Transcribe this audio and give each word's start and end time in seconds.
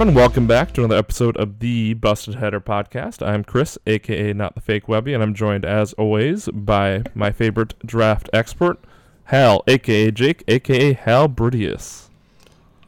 everyone, 0.00 0.14
welcome 0.14 0.46
back 0.46 0.72
to 0.72 0.84
another 0.84 0.96
episode 0.96 1.36
of 1.38 1.58
the 1.58 1.92
Busted 1.92 2.36
Header 2.36 2.60
podcast. 2.60 3.20
I'm 3.26 3.42
Chris, 3.42 3.76
aka 3.84 4.32
Not 4.32 4.54
the 4.54 4.60
Fake 4.60 4.86
Webby, 4.86 5.12
and 5.12 5.24
I'm 5.24 5.34
joined, 5.34 5.64
as 5.64 5.92
always, 5.94 6.48
by 6.52 7.02
my 7.16 7.32
favorite 7.32 7.74
draft 7.84 8.30
expert, 8.32 8.78
Hal, 9.24 9.64
aka 9.66 10.12
Jake, 10.12 10.44
aka 10.46 10.92
Hal 10.92 11.26
Britius. 11.26 12.10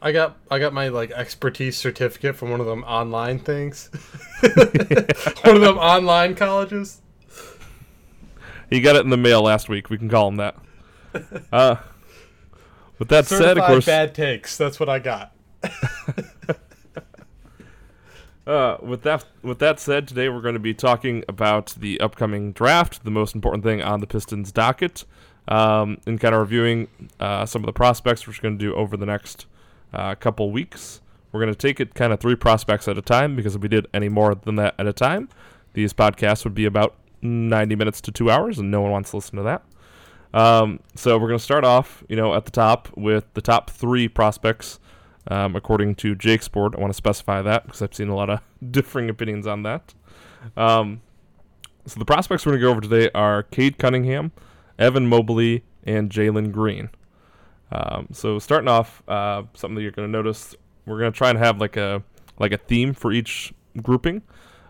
I 0.01 0.13
got 0.13 0.37
I 0.49 0.57
got 0.57 0.71
my 0.71 0.87
like 0.87 1.11
expertise 1.11 1.75
certificate 1.75 2.37
from 2.37 2.49
one 2.49 2.61
of 2.61 2.65
them 2.65 2.85
online 2.85 3.39
things. 3.39 3.89
one 4.41 5.55
of 5.57 5.61
them 5.61 5.77
online 5.77 6.33
colleges. 6.33 7.01
He 8.69 8.79
got 8.79 8.95
it 8.95 9.03
in 9.03 9.09
the 9.09 9.17
mail 9.17 9.41
last 9.41 9.67
week. 9.67 9.89
We 9.89 9.97
can 9.97 10.07
call 10.07 10.29
him 10.29 10.37
that. 10.37 10.55
Uh, 11.51 11.75
with 12.99 13.09
that 13.09 13.25
Certified 13.25 13.47
said, 13.49 13.57
of 13.57 13.65
course, 13.65 13.85
bad 13.85 14.15
takes. 14.15 14.57
That's 14.57 14.79
what 14.79 14.87
I 14.87 14.99
got. 14.99 15.35
Uh, 18.45 18.77
with 18.81 19.03
that 19.03 19.25
with 19.43 19.59
that 19.59 19.79
said, 19.79 20.07
today 20.07 20.27
we're 20.27 20.41
going 20.41 20.55
to 20.55 20.59
be 20.59 20.73
talking 20.73 21.23
about 21.27 21.75
the 21.77 21.99
upcoming 22.01 22.51
draft, 22.51 23.03
the 23.03 23.11
most 23.11 23.35
important 23.35 23.63
thing 23.63 23.81
on 23.81 23.99
the 23.99 24.07
Pistons 24.07 24.51
docket, 24.51 25.05
um, 25.47 25.99
and 26.07 26.19
kind 26.19 26.33
of 26.33 26.41
reviewing 26.41 26.87
uh, 27.19 27.45
some 27.45 27.61
of 27.61 27.67
the 27.67 27.73
prospects 27.73 28.27
we're 28.27 28.33
going 28.41 28.57
to 28.57 28.65
do 28.65 28.73
over 28.73 28.97
the 28.97 29.05
next 29.05 29.45
uh, 29.93 30.15
couple 30.15 30.51
weeks. 30.51 31.01
We're 31.31 31.39
going 31.39 31.53
to 31.53 31.57
take 31.57 31.79
it 31.79 31.93
kind 31.93 32.11
of 32.11 32.19
three 32.19 32.35
prospects 32.35 32.87
at 32.87 32.97
a 32.97 33.01
time 33.01 33.35
because 33.35 33.55
if 33.55 33.61
we 33.61 33.67
did 33.67 33.87
any 33.93 34.09
more 34.09 34.33
than 34.33 34.55
that 34.55 34.73
at 34.79 34.87
a 34.87 34.93
time, 34.93 35.29
these 35.73 35.93
podcasts 35.93 36.43
would 36.43 36.55
be 36.55 36.65
about 36.65 36.95
90 37.21 37.75
minutes 37.75 38.01
to 38.01 38.11
two 38.11 38.31
hours, 38.31 38.57
and 38.57 38.71
no 38.71 38.81
one 38.81 38.91
wants 38.91 39.11
to 39.11 39.17
listen 39.17 39.37
to 39.37 39.43
that. 39.43 39.63
Um, 40.33 40.79
so 40.95 41.17
we're 41.17 41.27
going 41.27 41.37
to 41.37 41.43
start 41.43 41.63
off, 41.63 42.03
you 42.09 42.15
know, 42.15 42.33
at 42.33 42.45
the 42.45 42.51
top 42.51 42.89
with 42.97 43.31
the 43.33 43.41
top 43.41 43.69
three 43.69 44.07
prospects 44.07 44.79
um, 45.27 45.55
according 45.55 45.95
to 45.95 46.15
Jake's 46.15 46.47
board. 46.47 46.75
I 46.75 46.79
want 46.79 46.91
to 46.91 46.97
specify 46.97 47.41
that 47.41 47.65
because 47.65 47.81
I've 47.81 47.93
seen 47.93 48.09
a 48.09 48.15
lot 48.15 48.29
of 48.29 48.41
differing 48.71 49.09
opinions 49.09 49.47
on 49.47 49.63
that. 49.63 49.93
Um, 50.57 51.01
so 51.85 51.99
the 51.99 52.05
prospects 52.05 52.45
we're 52.45 52.53
going 52.53 52.61
to 52.61 52.67
go 52.67 52.71
over 52.71 52.81
today 52.81 53.09
are 53.13 53.43
Cade 53.43 53.77
Cunningham, 53.77 54.31
Evan 54.77 55.07
Mobley, 55.07 55.63
and 55.83 56.09
Jalen 56.09 56.51
Green. 56.51 56.89
Um, 57.71 58.07
so 58.11 58.37
starting 58.39 58.67
off, 58.67 59.01
uh, 59.07 59.43
something 59.53 59.75
that 59.75 59.81
you're 59.81 59.91
going 59.91 60.07
to 60.07 60.11
notice, 60.11 60.55
we're 60.85 60.99
going 60.99 61.11
to 61.11 61.17
try 61.17 61.29
and 61.29 61.39
have 61.39 61.59
like 61.59 61.77
a 61.77 62.03
like 62.37 62.51
a 62.51 62.57
theme 62.57 62.93
for 62.93 63.11
each 63.11 63.53
grouping. 63.81 64.21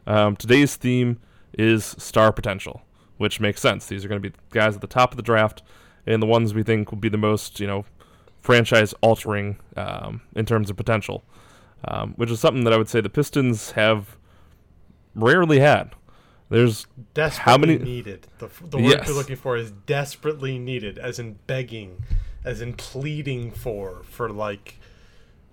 Um, 0.05 0.35
today's 0.35 0.75
theme 0.75 1.19
is 1.57 1.95
star 1.97 2.31
potential, 2.31 2.81
which 3.17 3.39
makes 3.39 3.61
sense. 3.61 3.85
These 3.87 4.05
are 4.05 4.07
going 4.07 4.21
to 4.21 4.29
be 4.29 4.35
guys 4.51 4.75
at 4.75 4.81
the 4.81 4.87
top 4.87 5.11
of 5.11 5.17
the 5.17 5.23
draft, 5.23 5.63
and 6.05 6.21
the 6.21 6.27
ones 6.27 6.53
we 6.53 6.63
think 6.63 6.91
will 6.91 6.99
be 6.99 7.09
the 7.09 7.17
most, 7.17 7.59
you 7.59 7.67
know, 7.67 7.85
franchise 8.41 8.93
altering 9.01 9.57
um, 9.77 10.21
in 10.35 10.45
terms 10.45 10.69
of 10.69 10.75
potential, 10.77 11.23
um, 11.85 12.13
which 12.15 12.29
is 12.29 12.39
something 12.39 12.63
that 12.63 12.73
I 12.73 12.77
would 12.77 12.89
say 12.89 12.99
the 13.01 13.09
Pistons 13.09 13.71
have 13.71 14.17
rarely 15.15 15.59
had. 15.59 15.91
There's 16.49 16.85
Desperately 17.13 17.51
how 17.51 17.57
many 17.57 17.77
needed. 17.77 18.27
The, 18.39 18.49
the 18.69 18.77
word 18.77 18.89
Yes. 18.89 19.07
you're 19.07 19.15
looking 19.15 19.37
for 19.37 19.55
is 19.55 19.71
desperately 19.71 20.57
needed, 20.59 20.97
as 20.97 21.17
in 21.17 21.39
begging, 21.47 22.03
as 22.43 22.59
in 22.59 22.73
pleading 22.73 23.51
for, 23.51 24.01
for 24.03 24.29
like 24.29 24.79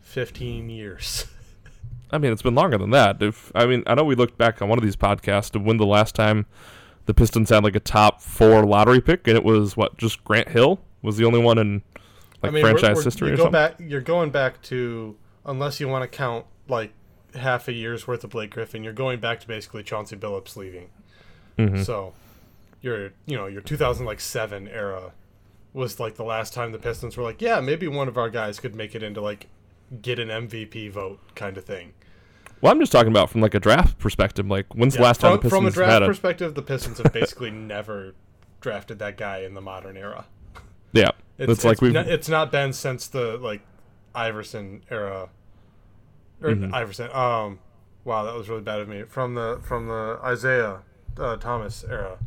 15 0.00 0.68
years. 0.70 1.26
I 2.10 2.18
mean, 2.18 2.32
it's 2.32 2.42
been 2.42 2.54
longer 2.54 2.78
than 2.78 2.90
that. 2.90 3.22
If 3.22 3.52
I 3.54 3.66
mean, 3.66 3.82
I 3.86 3.94
know 3.94 4.02
we 4.02 4.14
looked 4.14 4.38
back 4.38 4.62
on 4.62 4.68
one 4.68 4.78
of 4.78 4.84
these 4.84 4.96
podcasts 4.96 5.50
to 5.52 5.58
when 5.58 5.76
the 5.76 5.86
last 5.86 6.14
time 6.14 6.46
the 7.04 7.12
Pistons 7.14 7.50
had 7.50 7.62
like 7.62 7.76
a 7.76 7.80
top 7.80 8.20
four 8.22 8.64
lottery 8.64 9.00
pick, 9.00 9.28
and 9.28 9.36
it 9.36 9.44
was 9.44 9.76
what 9.76 9.98
just 9.98 10.24
Grant 10.24 10.48
Hill 10.48 10.80
was 11.02 11.16
the 11.18 11.24
only 11.26 11.38
one 11.38 11.58
in 11.58 11.82
like 12.42 12.52
I 12.52 12.54
mean, 12.54 12.62
we're- 12.62 12.72
franchise 12.74 12.96
we're- 12.96 13.04
history 13.04 13.28
you 13.28 13.34
or 13.34 13.36
something. 13.38 13.52
back. 13.52 13.74
You're 13.78 14.00
going 14.00 14.30
back 14.30 14.62
to 14.62 15.16
unless 15.46 15.80
you 15.80 15.88
want 15.88 16.10
to 16.10 16.16
count 16.16 16.44
like 16.68 16.92
half 17.34 17.68
a 17.68 17.72
year's 17.72 18.06
worth 18.06 18.24
of 18.24 18.30
Blake 18.30 18.50
Griffin. 18.50 18.82
You're 18.84 18.92
going 18.92 19.20
back 19.20 19.40
to 19.40 19.48
basically 19.48 19.82
Chauncey 19.82 20.16
Billups 20.16 20.56
leaving. 20.56 20.88
Mhm. 21.58 21.84
So, 21.84 22.12
your 22.80 23.10
you 23.26 23.36
know 23.36 23.46
your 23.46 23.60
2007 23.60 24.68
era 24.68 25.12
was 25.72 25.98
like 26.00 26.14
the 26.16 26.24
last 26.24 26.54
time 26.54 26.72
the 26.72 26.78
Pistons 26.78 27.16
were 27.16 27.22
like, 27.24 27.42
yeah, 27.42 27.60
maybe 27.60 27.86
one 27.88 28.08
of 28.08 28.16
our 28.16 28.30
guys 28.30 28.58
could 28.60 28.74
make 28.74 28.94
it 28.94 29.02
into 29.02 29.20
like 29.20 29.46
get 30.02 30.18
an 30.18 30.28
MVP 30.28 30.90
vote 30.90 31.18
kind 31.34 31.56
of 31.58 31.64
thing. 31.64 31.92
Well, 32.60 32.72
I'm 32.72 32.80
just 32.80 32.90
talking 32.92 33.12
about 33.12 33.30
from 33.30 33.40
like 33.40 33.54
a 33.54 33.60
draft 33.60 33.98
perspective. 33.98 34.46
Like, 34.48 34.74
when's 34.74 34.94
the 34.94 35.00
Yeah, 35.00 35.06
last 35.06 35.20
time 35.20 35.38
from, 35.38 35.42
the 35.42 35.50
from 35.50 35.64
a 35.64 35.68
Pistons 35.68 35.74
draft 35.74 35.92
had 35.92 36.02
a 36.02 36.06
perspective, 36.06 36.54
the 36.54 36.62
Pistons 36.62 36.98
have 36.98 37.12
basically 37.12 37.50
never 37.74 38.14
drafted 38.60 38.98
that 38.98 39.16
guy 39.16 39.38
in 39.40 39.54
the 39.54 39.60
modern 39.60 39.96
era. 39.96 40.26
Yeah? 40.92 41.10
It's, 41.38 41.52
It's, 41.52 41.64
like 41.64 41.72
it's 41.74 41.80
we've 41.82 41.92
not, 41.92 42.08
it's 42.08 42.28
not 42.28 42.50
been 42.50 42.72
since 42.72 43.06
the 43.06 43.36
like 43.38 43.60
Iverson 44.14 44.82
era 44.90 45.28
or 46.42 46.50
Mhm. 46.50 46.72
Iverson. 46.72 47.10
Um, 47.12 47.60
wow, 48.04 48.24
that 48.24 48.34
was 48.34 48.48
really 48.48 48.62
bad 48.62 48.80
of 48.80 48.88
me. 48.88 49.02
From 49.04 49.34
the 49.34 49.60
from 49.62 49.86
the 49.88 50.18
Isiah 50.28 50.78
uh, 51.18 51.36
Thomas 51.36 51.84
era, 51.88 52.18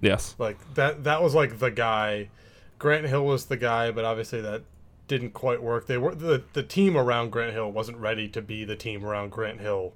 yes. 0.00 0.34
like 0.38 0.56
that 0.74 1.04
that 1.04 1.22
was 1.22 1.34
like 1.34 1.58
the 1.58 1.70
guy. 1.70 2.30
Grant 2.78 3.06
Hill 3.06 3.24
was 3.24 3.46
the 3.46 3.56
guy, 3.56 3.90
but 3.90 4.04
obviously 4.04 4.40
that 4.40 4.62
didn't 5.08 5.30
quite 5.34 5.62
work. 5.62 5.86
They 5.86 5.98
were 5.98 6.14
the 6.14 6.42
the 6.52 6.62
team 6.62 6.96
around 6.96 7.30
Grant 7.30 7.52
Hill 7.52 7.70
wasn't 7.70 7.98
ready 7.98 8.28
to 8.28 8.42
be 8.42 8.64
the 8.64 8.76
team 8.76 9.04
around 9.04 9.30
Grant 9.30 9.60
Hill 9.60 9.92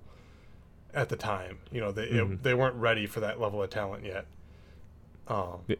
at 0.94 1.08
the 1.08 1.16
time. 1.16 1.58
You 1.70 1.80
know, 1.80 1.92
they 1.92 2.06
Mhm. 2.08 2.32
it, 2.34 2.42
they 2.42 2.54
weren't 2.54 2.76
ready 2.76 3.06
for 3.06 3.20
that 3.20 3.40
level 3.40 3.62
of 3.62 3.70
talent 3.70 4.04
yet. 4.04 4.26
Um, 5.28 5.60
Yeah. 5.68 5.76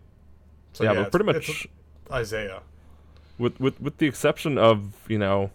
so 0.73 0.85
yeah, 0.85 0.93
yeah, 0.93 1.03
but 1.03 1.11
pretty 1.13 1.27
much 1.27 1.67
Isiah. 2.15 2.61
with 3.39 3.59
with 3.61 3.81
with 3.81 3.99
the 3.99 4.07
exception 4.07 4.59
of 4.59 4.93
you 5.09 5.19
know 5.19 5.51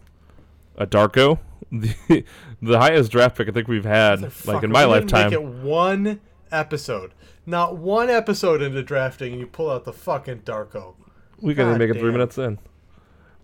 a 0.78 0.86
Darko, 0.86 1.40
the 1.72 2.24
the 2.62 2.80
highest 2.80 3.12
draft 3.12 3.38
pick 3.38 3.48
I 3.48 3.52
think 3.52 3.68
we've 3.68 3.86
had 3.86 4.22
like 4.22 4.32
Motherfucker, 4.32 4.64
in 4.64 4.72
my 4.72 4.86
lifetime. 4.86 5.30
Make 5.30 5.40
it 5.40 5.44
one 5.44 6.20
episode, 6.52 7.14
not 7.46 7.78
one 7.78 8.10
episode 8.10 8.62
into 8.62 8.84
drafting, 8.84 9.34
and 9.34 9.40
you 9.40 9.48
pull 9.48 9.70
out 9.70 9.86
the 9.86 9.94
fucking 9.94 10.42
Darko. 10.42 10.96
We 11.40 11.54
can 11.54 11.70
God 11.70 11.80
make 11.80 11.90
it 11.90 12.00
three 12.00 12.12
minutes 12.12 12.38
in. 12.38 12.58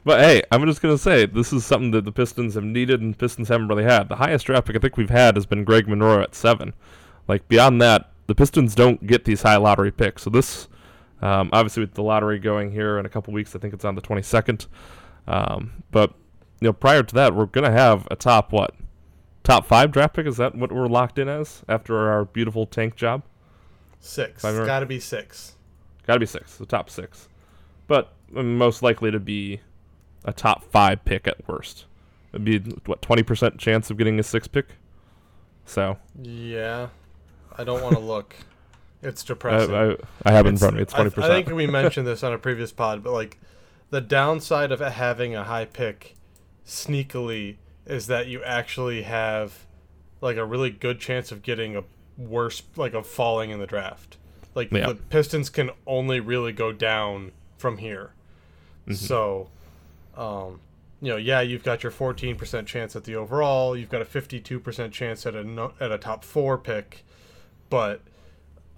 But 0.06 0.20
hey, 0.20 0.42
I'm 0.52 0.66
just 0.66 0.82
gonna 0.82 0.98
say 0.98 1.26
this 1.26 1.54
is 1.54 1.66
something 1.66 1.92
that 1.92 2.06
the 2.06 2.12
Pistons 2.12 2.56
have 2.56 2.64
needed 2.64 3.02
and 3.02 3.18
Pistons 3.18 3.48
haven't 3.48 3.70
really 3.70 3.86
had. 3.86 4.10
The 4.10 4.18
highest 4.18 4.46
draft 4.46 4.68
pick 4.68 4.76
I 4.76 4.80
think 4.80 4.98
we've 4.98 5.10
had 5.10 5.36
has 5.36 5.46
been 5.46 5.64
Greg 5.64 5.88
Monroe 5.88 6.22
at 6.22 6.36
seven. 6.36 6.74
Like 7.28 7.48
beyond 7.48 7.82
that, 7.82 8.12
the 8.28 8.36
Pistons 8.36 8.76
don't 8.76 9.06
get 9.08 9.26
these 9.26 9.44
high 9.44 9.56
lottery 9.56 9.92
picks. 9.92 10.24
So 10.24 10.30
this, 10.30 10.68
um, 11.24 11.50
obviously, 11.54 11.82
with 11.82 11.94
the 11.94 12.04
lottery 12.04 12.38
going 12.38 12.70
here 12.70 13.00
in 13.00 13.06
a 13.06 13.10
couple 13.10 13.34
weeks, 13.34 13.56
I 13.56 13.60
think 13.60 13.74
it's 13.74 13.86
on 13.86 13.96
the 13.96 14.02
22nd. 14.02 14.68
Um, 15.26 15.84
but 15.90 16.14
you 16.60 16.68
know, 16.68 16.74
prior 16.74 17.02
to 17.02 17.16
that, 17.16 17.34
we're 17.34 17.46
gonna 17.46 17.72
have 17.72 18.06
a 18.12 18.16
top 18.18 18.52
what, 18.52 18.76
top 19.44 19.66
five 19.66 19.94
draft 19.94 20.16
pick? 20.16 20.28
Is 20.28 20.36
that 20.36 20.54
what 20.54 20.70
we're 20.70 20.88
locked 20.88 21.18
in 21.18 21.30
as 21.30 21.64
after 21.70 22.10
our 22.10 22.26
beautiful 22.26 22.66
tank 22.66 22.98
job? 22.98 23.24
Six. 24.02 24.44
More. 24.44 24.66
Got 24.66 24.82
to 24.82 24.86
be 24.86 25.00
six. 25.00 25.56
Got 26.06 26.16
to 26.16 26.20
be 26.20 26.26
six, 26.26 26.58
the 26.58 26.66
top 26.66 26.90
six. 26.90 27.30
But 27.88 28.12
um, 28.36 28.58
most 28.58 28.84
likely 28.84 29.10
to 29.12 29.20
be 29.20 29.62
a 30.26 30.34
top 30.34 30.70
five 30.72 31.06
pick 31.06 31.26
at 31.26 31.48
worst. 31.48 31.86
It'd 32.34 32.44
be 32.44 32.60
what 32.86 33.02
twenty 33.02 33.24
percent 33.24 33.60
chance 33.60 33.90
of 33.90 33.98
getting 33.98 34.20
a 34.20 34.24
six 34.24 34.46
pick. 34.46 34.68
So 35.66 35.98
Yeah, 36.22 36.90
I 37.58 37.64
don't 37.64 37.82
want 37.82 37.96
to 37.96 38.02
look. 38.02 38.36
It's 39.04 39.24
I, 39.24 39.28
depressing. 39.28 39.76
I, 39.76 39.96
I 40.26 40.32
have 40.32 40.46
it 40.46 40.50
in 40.50 40.58
front 40.58 40.74
of 40.74 40.78
me. 40.78 40.82
It's 40.84 40.94
I- 40.94 40.98
twenty 40.98 41.12
I, 41.12 41.14
percent. 41.14 41.46
think 41.46 41.58
we 41.58 41.68
mentioned 41.68 42.08
this 42.08 42.24
on 42.24 42.34
a 42.34 42.38
previous 42.38 42.72
pod, 42.72 43.04
but 43.04 43.14
like 43.14 43.40
the 43.90 44.02
downside 44.02 44.72
of 44.72 44.80
having 44.80 45.36
a 45.36 45.44
high 45.44 45.66
pick 45.66 46.16
sneakily 46.66 47.58
is 47.86 48.08
that 48.08 48.28
you 48.28 48.42
actually 48.44 49.04
have 49.04 49.66
like 50.22 50.38
a 50.38 50.46
really 50.46 50.70
good 50.70 51.00
chance 51.00 51.32
of 51.32 51.42
getting 51.42 51.76
a 51.76 51.84
worse 52.18 52.64
like 52.76 52.94
of 52.94 53.06
falling 53.06 53.50
in 53.50 53.60
the 53.60 53.68
draft. 53.68 54.18
Like 54.56 54.72
Yeah. 54.72 54.88
the 54.88 54.96
Pistons 54.96 55.50
can 55.50 55.72
only 55.86 56.20
really 56.20 56.54
go 56.54 56.72
down 56.72 57.32
from 57.58 57.78
here. 57.78 58.12
Mm-hmm. 58.88 58.94
So 58.94 59.50
um 60.16 60.60
you 61.02 61.10
know, 61.10 61.18
yeah, 61.18 61.42
you've 61.42 61.64
got 61.66 61.84
your 61.84 61.92
14% 61.92 62.66
chance 62.66 62.96
at 62.96 63.04
the 63.04 63.16
overall, 63.16 63.76
you've 63.76 63.90
got 63.90 64.02
a 64.02 64.06
52% 64.06 64.90
chance 64.94 65.26
at 65.26 65.36
a 65.36 65.44
no, 65.44 65.74
at 65.82 65.92
a 65.92 65.98
top 65.98 66.24
4 66.24 66.58
pick, 66.58 67.04
but 67.70 68.00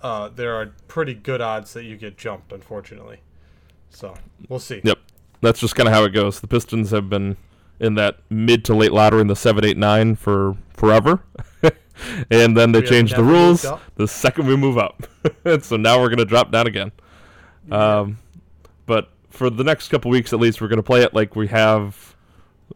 uh, 0.06 0.30
there 0.30 0.56
are 0.56 0.68
pretty 0.88 1.16
good 1.16 1.42
odds 1.42 1.74
that 1.74 1.84
you 1.84 1.98
get 1.98 2.16
jumped, 2.16 2.52
unfortunately. 2.54 3.22
So 3.90 4.14
we'll 4.48 4.60
see. 4.60 4.80
Yep, 4.84 5.00
that's 5.42 5.60
just 5.60 5.76
kind 5.76 5.88
of 5.88 5.96
how 5.96 6.04
it 6.04 6.12
goes. 6.12 6.40
The 6.40 6.48
Pistons 6.48 6.92
have 6.92 7.10
been 7.10 7.38
in 7.80 7.96
that 7.96 8.20
mid 8.30 8.64
to 8.66 8.76
late 8.76 8.92
lottery 8.92 9.22
in 9.22 9.28
the 9.28 9.36
seven, 9.36 9.66
eight, 9.66 9.78
nine 9.78 10.16
for 10.16 10.58
forever, 10.70 11.24
and 12.30 12.56
then 12.56 12.72
they 12.72 12.82
We 12.82 12.86
changed 12.86 13.16
the 13.16 13.24
rules 13.24 13.66
the 13.96 14.08
second 14.08 14.46
we 14.46 14.56
move 14.56 14.78
up. 14.78 15.08
so 15.62 15.76
now 15.76 16.00
we're 16.00 16.10
gonna 16.10 16.24
drop 16.24 16.52
down 16.52 16.68
again. 16.68 16.92
Um, 17.72 18.20
but 18.86 19.10
for 19.32 19.50
the 19.50 19.64
next 19.64 19.88
couple 19.88 20.12
weeks 20.12 20.34
at 20.34 20.40
least, 20.40 20.62
we're 20.62 20.68
gonna 20.68 20.84
play 20.84 21.02
it 21.02 21.16
like 21.16 21.36
we 21.36 21.48
have. 21.48 22.16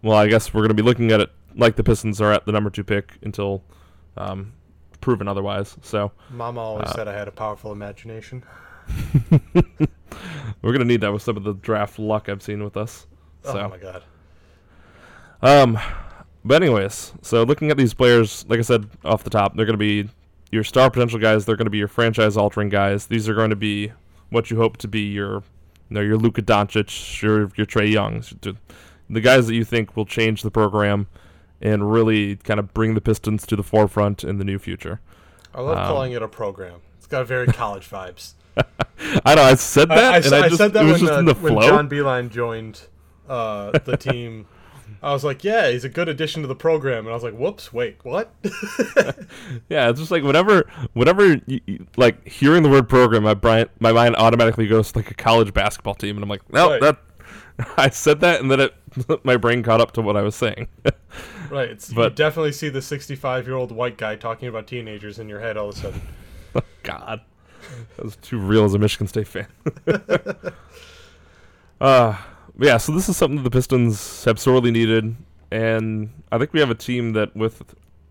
Well, 0.02 0.18
I 0.18 0.26
guess 0.26 0.52
we're 0.52 0.64
gonna 0.64 0.74
be 0.74 0.82
looking 0.82 1.12
at 1.12 1.20
it 1.20 1.30
like 1.56 1.76
the 1.76 1.84
Pistons 1.84 2.20
are 2.22 2.34
at 2.34 2.48
the 2.48 2.52
number 2.52 2.72
two 2.72 2.84
pick 2.84 3.20
until 3.22 3.64
um, 4.18 4.54
proven 5.02 5.28
otherwise. 5.28 5.78
So 5.82 6.12
Mama 6.32 6.60
always 6.62 6.88
Uh, 6.90 6.94
said 6.96 7.08
I 7.08 7.14
had 7.14 7.28
a 7.28 7.32
powerful 7.32 7.72
imagination. 7.72 8.44
we're 10.62 10.72
gonna 10.74 10.86
need 10.86 11.02
that 11.02 11.14
with 11.14 11.22
some 11.22 11.38
of 11.38 11.44
the 11.44 11.54
draft 11.54 12.00
luck 12.00 12.30
I've 12.30 12.42
seen 12.42 12.64
with 12.64 12.78
us. 12.78 13.08
So. 13.44 13.58
Oh 13.60 13.70
my 13.70 13.78
god. 13.78 14.04
Um, 15.42 15.80
but 16.44 16.62
anyways, 16.62 17.14
so 17.22 17.44
looking 17.44 17.72
at 17.72 17.78
these 17.78 17.94
players, 17.94 18.46
like 18.50 18.60
I 18.60 18.64
said 18.64 18.90
off 19.06 19.24
the 19.24 19.30
top, 19.30 19.56
they're 19.56 19.66
going 19.66 19.74
to 19.74 19.78
be 19.78 20.10
your 20.52 20.64
star 20.64 20.90
potential 20.90 21.20
guys. 21.20 21.46
They're 21.46 21.56
going 21.56 21.66
to 21.66 21.72
be 21.72 21.78
your 21.78 21.88
franchise 21.88 22.36
altering 22.36 22.70
guys. 22.70 23.08
These 23.08 23.30
are 23.30 23.34
going 23.34 23.52
to 23.52 23.56
be 23.56 23.92
what 24.32 24.52
you 24.52 24.58
hope 24.58 24.78
to 24.78 24.88
be 24.88 25.02
your, 25.02 25.36
you 25.36 25.42
know, 25.92 26.02
your 26.02 26.18
Luka 26.18 26.42
Doncic, 26.42 27.22
your 27.22 27.52
your 27.56 27.66
Trae 27.66 27.92
Youngs, 27.92 28.34
the 29.10 29.22
guys 29.22 29.48
that 29.48 29.56
you 29.56 29.64
think 29.64 29.96
will 29.96 30.06
change 30.06 30.42
the 30.42 30.52
program 30.52 31.08
and 31.62 31.92
really 31.92 32.38
kind 32.38 32.60
of 32.60 32.74
bring 32.74 32.94
the 32.96 33.02
Pistons 33.02 33.46
to 33.48 33.56
the 33.56 33.64
forefront 33.64 34.24
in 34.24 34.38
the 34.38 34.44
new 34.44 34.60
future. 34.60 35.02
I 35.54 35.62
love 35.62 35.78
um, 35.78 35.88
calling 35.88 36.12
it 36.12 36.22
a 36.22 36.28
program. 36.28 36.82
It's 36.98 37.08
got 37.08 37.26
very 37.28 37.48
college 37.54 37.90
vibes. 37.90 38.34
I 39.26 39.36
know. 39.36 39.44
I 39.44 39.56
said 39.56 39.90
that, 39.90 39.98
I, 39.98 40.16
I, 40.16 40.18
and 40.18 40.34
I, 40.34 40.48
just, 40.48 40.58
said 40.58 40.74
that 40.74 40.84
when, 40.86 41.10
uh, 41.10 41.34
when 41.34 41.62
John 41.62 41.90
Beilein 41.90 42.30
joined 42.30 42.82
uh, 43.28 43.78
the 43.80 43.96
team. 44.00 44.48
I 45.02 45.14
was 45.14 45.24
like, 45.24 45.46
yeah, 45.46 45.70
he's 45.70 45.86
a 45.86 45.90
good 45.90 46.10
addition 46.10 46.42
to 46.42 46.48
the 46.48 46.56
program, 46.56 47.06
and 47.06 47.10
I 47.10 47.14
was 47.14 47.24
like, 47.24 47.36
whoops, 47.36 47.72
wait, 47.72 48.00
what? 48.04 48.34
yeah, 49.70 49.90
it's 49.90 50.00
just 50.00 50.12
like 50.12 50.24
whenever, 50.24 50.70
whenever, 50.92 51.40
you, 51.46 51.88
like 51.96 52.28
hearing 52.28 52.64
the 52.64 52.70
word 52.70 52.90
program, 52.90 53.24
my 53.24 53.34
brain, 53.34 53.68
my 53.80 53.94
mind 53.94 54.18
automatically 54.18 54.68
goes 54.68 54.92
to 54.92 55.00
like 55.00 55.12
a 55.12 55.14
college 55.14 55.54
basketball 55.54 55.96
team, 55.96 56.18
and 56.18 56.24
I'm 56.24 56.30
like, 56.30 56.52
no, 56.52 56.72
right. 56.72 56.82
that. 56.82 56.98
I 57.78 57.90
said 57.90 58.20
that, 58.22 58.42
and 58.42 58.52
then 58.52 58.60
it, 58.60 58.74
my 59.24 59.38
brain 59.38 59.64
caught 59.64 59.80
up 59.80 59.94
to 59.94 60.02
what 60.02 60.18
I 60.18 60.22
was 60.22 60.36
saying. 60.36 60.68
Right, 61.50 61.70
it's, 61.70 61.94
but, 61.94 62.12
you 62.12 62.16
definitely 62.16 62.52
see 62.52 62.70
the 62.70 62.82
65 62.82 63.48
year 63.48 63.56
old 63.56 63.72
white 63.72 63.98
guy 63.98 64.16
talking 64.16 64.48
about 64.48 64.68
teenagers 64.68 65.20
in 65.20 65.30
your 65.30 65.40
head 65.40 65.58
all 65.58 65.70
of 65.70 65.76
a 65.76 65.80
sudden. 65.80 66.02
oh, 66.56 66.62
God, 66.84 67.22
that 67.96 68.04
was 68.04 68.16
too 68.18 68.40
real 68.40 68.66
as 68.66 68.74
a 68.74 68.80
Michigan 68.80 69.08
State 69.08 69.28
fan. 69.28 69.48
uh 71.82 72.18
yeah, 72.62 72.78
so 72.78 72.92
this 72.92 73.08
is 73.08 73.16
something 73.16 73.38
that 73.38 73.44
the 73.44 73.52
Pistons 73.52 74.26
have 74.26 74.38
sorely 74.38 74.70
needed, 74.72 75.16
and 75.50 76.10
I 76.32 76.38
think 76.38 76.52
we 76.52 76.60
have 76.60 76.70
a 76.70 76.76
team 76.76 77.14
that, 77.14 77.34
with 77.36 77.64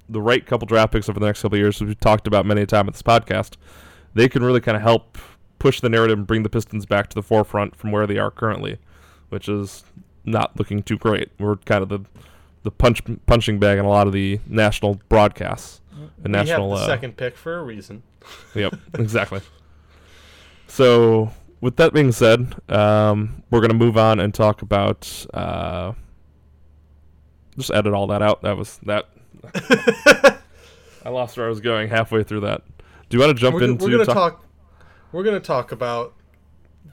the 0.08 0.22
right 0.22 0.44
couple 0.44 0.66
draft 0.66 0.92
picks 0.92 1.08
over 1.08 1.20
the 1.20 1.26
next 1.26 1.42
couple 1.42 1.58
years, 1.58 1.80
we've 1.80 2.00
talked 2.00 2.26
about 2.26 2.46
many 2.46 2.62
a 2.62 2.66
time 2.66 2.88
at 2.88 2.94
this 2.94 3.02
podcast, 3.02 3.56
they 4.14 4.28
can 4.28 4.42
really 4.42 4.60
kind 4.60 4.76
of 4.76 4.82
help 4.82 5.18
push 5.58 5.80
the 5.80 5.88
narrative 5.88 6.16
and 6.16 6.26
bring 6.26 6.44
the 6.44 6.48
Pistons 6.48 6.86
back 6.86 7.08
to 7.10 7.14
the 7.14 7.22
forefront 7.22 7.76
from 7.76 7.92
where 7.92 8.06
they 8.06 8.16
are 8.16 8.30
currently, 8.30 8.78
which 9.28 9.48
is 9.48 9.84
not 10.24 10.56
looking 10.56 10.82
too 10.82 10.96
great. 10.96 11.30
We're 11.38 11.56
kind 11.56 11.82
of 11.82 11.88
the 11.90 12.00
the 12.62 12.70
punch 12.70 13.02
punching 13.26 13.58
bag 13.58 13.78
in 13.78 13.84
a 13.84 13.88
lot 13.88 14.06
of 14.06 14.12
the 14.12 14.40
national 14.46 15.00
broadcasts. 15.08 15.80
The 16.22 16.28
we 16.28 16.30
national 16.30 16.70
have 16.70 16.78
the 16.80 16.84
uh, 16.84 16.86
second 16.86 17.16
pick 17.16 17.36
for 17.36 17.58
a 17.58 17.62
reason. 17.62 18.02
yep, 18.54 18.74
exactly. 18.94 19.40
So 20.66 21.32
with 21.60 21.76
that 21.76 21.92
being 21.92 22.12
said, 22.12 22.54
um, 22.68 23.42
we're 23.50 23.60
gonna 23.60 23.74
move 23.74 23.96
on 23.96 24.20
and 24.20 24.32
talk 24.32 24.62
about. 24.62 25.26
Uh, 25.32 25.92
just 27.56 27.72
edit 27.72 27.92
all 27.92 28.06
that 28.08 28.22
out. 28.22 28.42
That 28.42 28.56
was 28.56 28.78
that. 28.84 29.08
I 31.04 31.10
lost 31.10 31.36
where 31.36 31.46
I 31.46 31.48
was 31.48 31.60
going 31.60 31.88
halfway 31.88 32.22
through 32.22 32.40
that. 32.40 32.62
Do 33.08 33.16
you 33.16 33.20
want 33.20 33.36
to 33.36 33.40
jump 33.40 33.56
we're, 33.56 33.64
into? 33.64 33.84
We're 33.84 33.90
gonna 33.92 34.04
talk, 34.04 34.14
talk. 34.14 34.44
We're 35.10 35.24
gonna 35.24 35.40
talk 35.40 35.72
about 35.72 36.14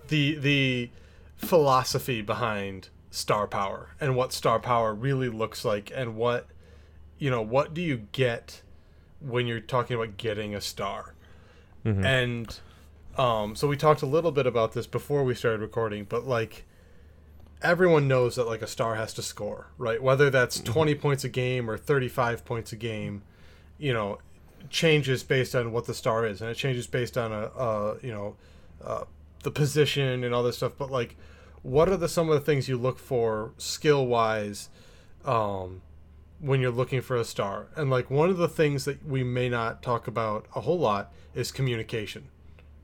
the 0.07 0.35
the 0.35 0.89
philosophy 1.35 2.21
behind 2.21 2.89
star 3.15 3.47
power 3.47 3.89
and 3.99 4.15
what 4.15 4.33
star 4.33 4.59
power 4.59 4.93
really 4.93 5.29
looks 5.29 5.63
like 5.63 5.91
and 5.95 6.15
what 6.15 6.47
you 7.17 7.29
know 7.29 7.41
what 7.41 7.73
do 7.73 7.81
you 7.81 7.97
get 8.11 8.61
when 9.19 9.47
you're 9.47 9.59
talking 9.59 9.95
about 9.95 10.17
getting 10.17 10.53
a 10.53 10.61
star 10.61 11.13
mm-hmm. 11.85 12.05
and 12.05 12.59
um, 13.17 13.55
so 13.55 13.67
we 13.67 13.77
talked 13.77 14.01
a 14.01 14.05
little 14.05 14.31
bit 14.31 14.45
about 14.45 14.73
this 14.73 14.87
before 14.87 15.23
we 15.23 15.35
started 15.35 15.61
recording, 15.61 16.03
but 16.03 16.25
like 16.25 16.65
everyone 17.61 18.07
knows 18.07 18.35
that 18.35 18.45
like 18.45 18.61
a 18.61 18.67
star 18.67 18.95
has 18.95 19.13
to 19.13 19.21
score, 19.21 19.67
right? 19.77 20.01
Whether 20.01 20.29
that's 20.29 20.57
mm-hmm. 20.57 20.73
20 20.73 20.95
points 20.95 21.23
a 21.23 21.29
game 21.29 21.69
or 21.69 21.77
35 21.77 22.43
points 22.43 22.73
a 22.73 22.75
game, 22.75 23.23
you 23.77 23.93
know, 23.93 24.19
changes 24.69 25.23
based 25.23 25.55
on 25.55 25.71
what 25.71 25.85
the 25.85 25.93
star 25.93 26.25
is, 26.25 26.41
and 26.41 26.49
it 26.49 26.55
changes 26.55 26.87
based 26.87 27.17
on 27.17 27.31
a, 27.31 27.45
a 27.57 27.97
you 28.01 28.11
know, 28.11 28.35
uh, 28.83 29.05
the 29.43 29.51
position 29.51 30.23
and 30.23 30.35
all 30.35 30.43
this 30.43 30.57
stuff. 30.57 30.73
But 30.77 30.91
like, 30.91 31.15
what 31.65 31.89
are 31.89 31.97
the 31.97 32.07
some 32.07 32.29
of 32.29 32.35
the 32.35 32.45
things 32.45 32.69
you 32.69 32.77
look 32.77 32.99
for 32.99 33.53
skill 33.57 34.05
wise, 34.05 34.69
um, 35.25 35.81
when 36.39 36.61
you're 36.61 36.71
looking 36.71 37.01
for 37.01 37.15
a 37.15 37.25
star? 37.25 37.67
And 37.75 37.89
like 37.89 38.09
one 38.09 38.29
of 38.29 38.37
the 38.37 38.47
things 38.47 38.85
that 38.85 39.05
we 39.05 39.23
may 39.23 39.49
not 39.49 39.81
talk 39.81 40.07
about 40.07 40.45
a 40.55 40.61
whole 40.61 40.79
lot 40.79 41.11
is 41.33 41.51
communication 41.51 42.29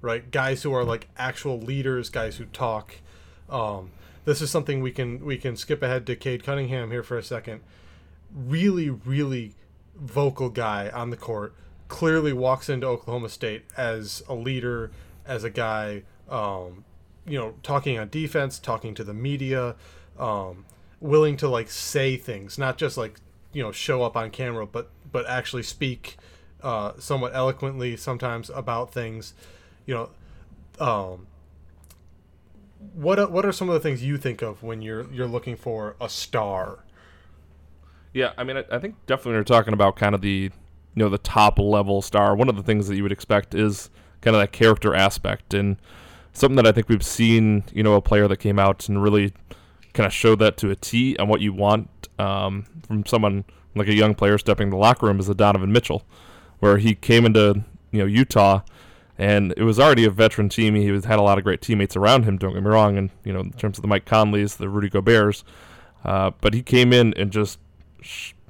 right? 0.02 0.30
Guys 0.32 0.64
who 0.64 0.74
are 0.74 0.84
like 0.84 1.08
actual 1.18 1.60
leaders, 1.60 2.10
guys 2.10 2.38
who 2.38 2.46
talk. 2.46 2.96
Um, 3.50 3.92
this 4.26 4.42
is 4.42 4.50
something 4.50 4.82
we 4.82 4.92
can 4.92 5.24
we 5.24 5.38
can 5.38 5.56
skip 5.56 5.82
ahead 5.82 6.06
to 6.08 6.16
Cade 6.16 6.44
Cunningham 6.44 6.92
here 6.92 7.04
for 7.04 7.18
a 7.18 7.24
second. 7.24 7.62
Really, 8.34 8.90
really 8.90 9.54
vocal 9.96 10.50
guy 10.50 10.90
on 10.90 11.10
the 11.10 11.18
court. 11.18 11.54
Clearly 11.88 12.34
walks 12.34 12.70
into 12.70 12.88
Oklahoma 12.88 13.30
State 13.30 13.66
as 13.78 14.24
a 14.28 14.34
leader, 14.34 14.92
as 15.26 15.44
a 15.44 15.50
guy, 15.50 16.04
um, 16.30 16.86
you 17.32 17.38
know, 17.38 17.54
talking 17.64 17.98
on 17.98 18.10
defense, 18.10 18.60
talking 18.60 18.94
to 18.94 19.06
the 19.06 19.14
media, 19.14 19.76
um, 20.20 20.66
willing 21.00 21.38
to 21.38 21.48
like 21.48 21.70
say 21.70 22.18
things, 22.18 22.58
not 22.58 22.78
just 22.78 22.98
like 22.98 23.20
you 23.54 23.64
know 23.64 23.72
show 23.72 24.04
up 24.04 24.18
on 24.18 24.30
camera, 24.30 24.66
but 24.66 24.90
but 25.12 25.26
actually 25.28 25.64
speak 25.64 26.18
uh, 26.62 26.92
somewhat 27.00 27.34
eloquently 27.34 27.96
sometimes 27.96 28.50
about 28.50 28.94
things. 28.94 29.34
You 29.86 29.94
know, 29.96 30.10
um, 30.86 31.28
what 32.94 33.32
what 33.32 33.46
are 33.46 33.54
some 33.54 33.70
of 33.70 33.74
the 33.74 33.80
things 33.80 34.04
you 34.04 34.18
think 34.18 34.42
of 34.42 34.62
when 34.62 34.82
you're 34.82 35.10
you're 35.12 35.26
looking 35.26 35.56
for 35.56 35.96
a 36.02 36.10
star? 36.10 36.80
Yeah, 38.14 38.34
I 38.38 38.44
mean, 38.44 38.58
I, 38.58 38.66
I 38.70 38.80
think 38.80 38.96
definitely 39.06 39.32
when 39.32 39.38
you're 39.38 39.44
talking 39.46 39.74
about 39.74 39.96
kind 39.96 40.14
of 40.14 40.20
the 40.20 40.52
you 40.96 40.98
know 40.98 41.08
the 41.08 41.18
top 41.18 41.60
level 41.60 42.02
star, 42.02 42.36
one 42.36 42.50
of 42.50 42.58
the 42.58 42.64
things 42.64 42.90
that 42.90 42.98
you 42.98 43.04
would 43.04 43.12
expect 43.14 43.56
is 43.56 43.90
kind 44.20 44.36
of 44.36 44.42
that 44.42 44.52
character 44.52 44.94
aspect. 44.94 45.54
And 45.54 45.78
something 46.34 46.56
that 46.56 46.68
I 46.68 46.72
think 46.72 46.90
we've 46.90 47.06
seen. 47.06 47.64
You 47.74 47.84
know, 47.84 47.96
a 47.96 48.02
player 48.02 48.28
that 48.28 48.38
came 48.38 48.60
out 48.60 48.88
and 48.90 49.02
really 49.02 49.34
kind 49.94 50.08
of 50.08 50.14
showed 50.14 50.40
that 50.40 50.58
to 50.58 50.70
a 50.70 50.76
T 50.76 51.16
on 51.18 51.28
what 51.28 51.42
you 51.42 51.54
want 51.54 51.90
um, 52.20 52.66
from 52.88 53.06
someone 53.06 53.46
like 53.76 53.88
a 53.88 53.94
young 53.94 54.16
player 54.16 54.38
stepping 54.38 54.68
in 54.68 54.72
the 54.72 54.78
locker 54.78 55.06
room 55.06 55.20
is 55.20 55.30
a 55.30 55.36
Donovan 55.36 55.72
Mitchell, 55.72 56.04
where 56.60 56.78
he 56.78 56.96
came 56.96 57.26
into 57.26 57.64
you 57.92 58.00
know 58.00 58.06
Utah 58.06 58.62
and 59.22 59.54
it 59.56 59.62
was 59.62 59.80
already 59.80 60.04
a 60.04 60.10
veteran 60.10 60.50
team. 60.50 60.74
He 60.74 60.90
was, 60.92 61.06
had 61.06 61.20
a 61.20 61.22
lot 61.22 61.38
of 61.38 61.44
great 61.44 61.62
teammates 61.62 61.96
around 61.96 62.24
him. 62.24 62.38
Don't 62.38 62.54
get 62.54 62.64
me 62.64 62.70
wrong, 62.70 62.98
and 62.98 63.12
you 63.24 63.32
know, 63.32 63.42
in 63.42 63.52
terms 63.52 63.78
of 63.78 63.84
the 63.84 63.88
Mike 63.88 64.06
Conleys, 64.06 64.58
the 64.58 64.68
Rudy 64.68 64.90
Gobert's, 64.90 65.44
uh, 66.04 66.32
but 66.42 66.56
he 66.56 66.64
came 66.64 66.92
in 66.92 67.14
and 67.14 67.32
just 67.32 67.60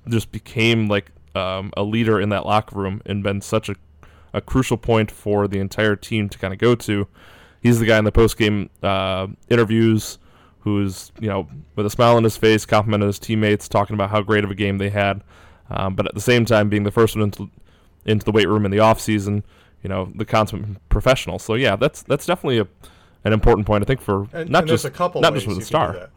just 0.08 0.32
became 0.32 0.88
like 0.88 1.12
um, 1.36 1.74
a 1.76 1.84
leader 1.84 2.22
in 2.22 2.30
that 2.30 2.46
locker 2.46 2.80
room 2.80 3.02
and 3.06 3.22
been 3.22 3.42
such 3.42 3.68
a 3.68 3.76
a 4.34 4.40
crucial 4.40 4.78
point 4.78 5.12
for 5.12 5.46
the 5.46 5.60
entire 5.60 5.98
team 5.98 6.30
to 6.30 6.38
kind 6.38 6.54
of 6.54 6.60
go 6.60 6.74
to. 6.74 7.06
He's 7.62 7.80
the 7.80 7.86
guy 7.86 7.98
in 7.98 8.06
the 8.06 8.12
post 8.12 8.38
game 8.38 8.70
uh, 8.84 9.28
interviews 9.50 10.18
who's 10.60 11.12
you 11.20 11.28
know 11.28 11.48
with 11.76 11.86
a 11.86 11.90
smile 11.90 12.18
on 12.18 12.24
his 12.24 12.38
face, 12.38 12.66
complimenting 12.66 13.08
his 13.08 13.20
teammates, 13.20 13.68
talking 13.68 13.94
about 13.94 14.10
how 14.10 14.22
great 14.22 14.44
of 14.44 14.52
a 14.52 14.56
game 14.56 14.78
they 14.78 14.90
had, 14.90 15.24
um, 15.70 15.96
but 15.96 16.06
at 16.08 16.16
the 16.16 16.22
same 16.22 16.46
time 16.46 16.70
being 16.70 16.84
the 16.84 16.92
first 16.92 17.16
one 17.16 17.24
into 17.24 17.50
into 18.06 18.26
the 18.26 18.32
weight 18.32 18.48
room 18.48 18.66
in 18.66 18.72
the 18.72 18.80
off 18.80 19.00
season 19.00 19.44
you 19.84 19.90
know 19.90 20.12
the 20.16 20.26
consummate 20.26 20.78
professional. 20.90 21.40
So 21.40 21.56
yeah, 21.56 21.76
that's 21.76 22.04
that's 22.04 22.26
definitely 22.26 22.60
a 22.60 22.68
an 23.24 23.34
important 23.34 23.68
point 23.68 23.84
I 23.84 23.86
think 23.86 24.02
for 24.02 24.28
and, 24.34 24.50
not 24.50 24.64
and 24.64 24.68
just 24.68 24.86
a 24.86 24.90
couple 24.90 25.22
not 25.22 25.34
just 25.34 25.48
with 25.48 25.60
the 25.60 25.66
star. 25.66 26.10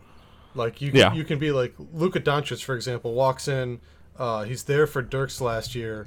Like 0.56 0.80
you, 0.80 0.90
can, 0.90 1.00
yeah. 1.00 1.12
you 1.12 1.24
can 1.24 1.40
be 1.40 1.50
like 1.50 1.74
Luka 1.92 2.20
Doncic, 2.20 2.62
for 2.62 2.76
example, 2.76 3.12
walks 3.14 3.48
in. 3.48 3.80
Uh, 4.16 4.44
he's 4.44 4.62
there 4.62 4.86
for 4.86 5.02
Dirks 5.02 5.40
last 5.40 5.74
year, 5.74 6.06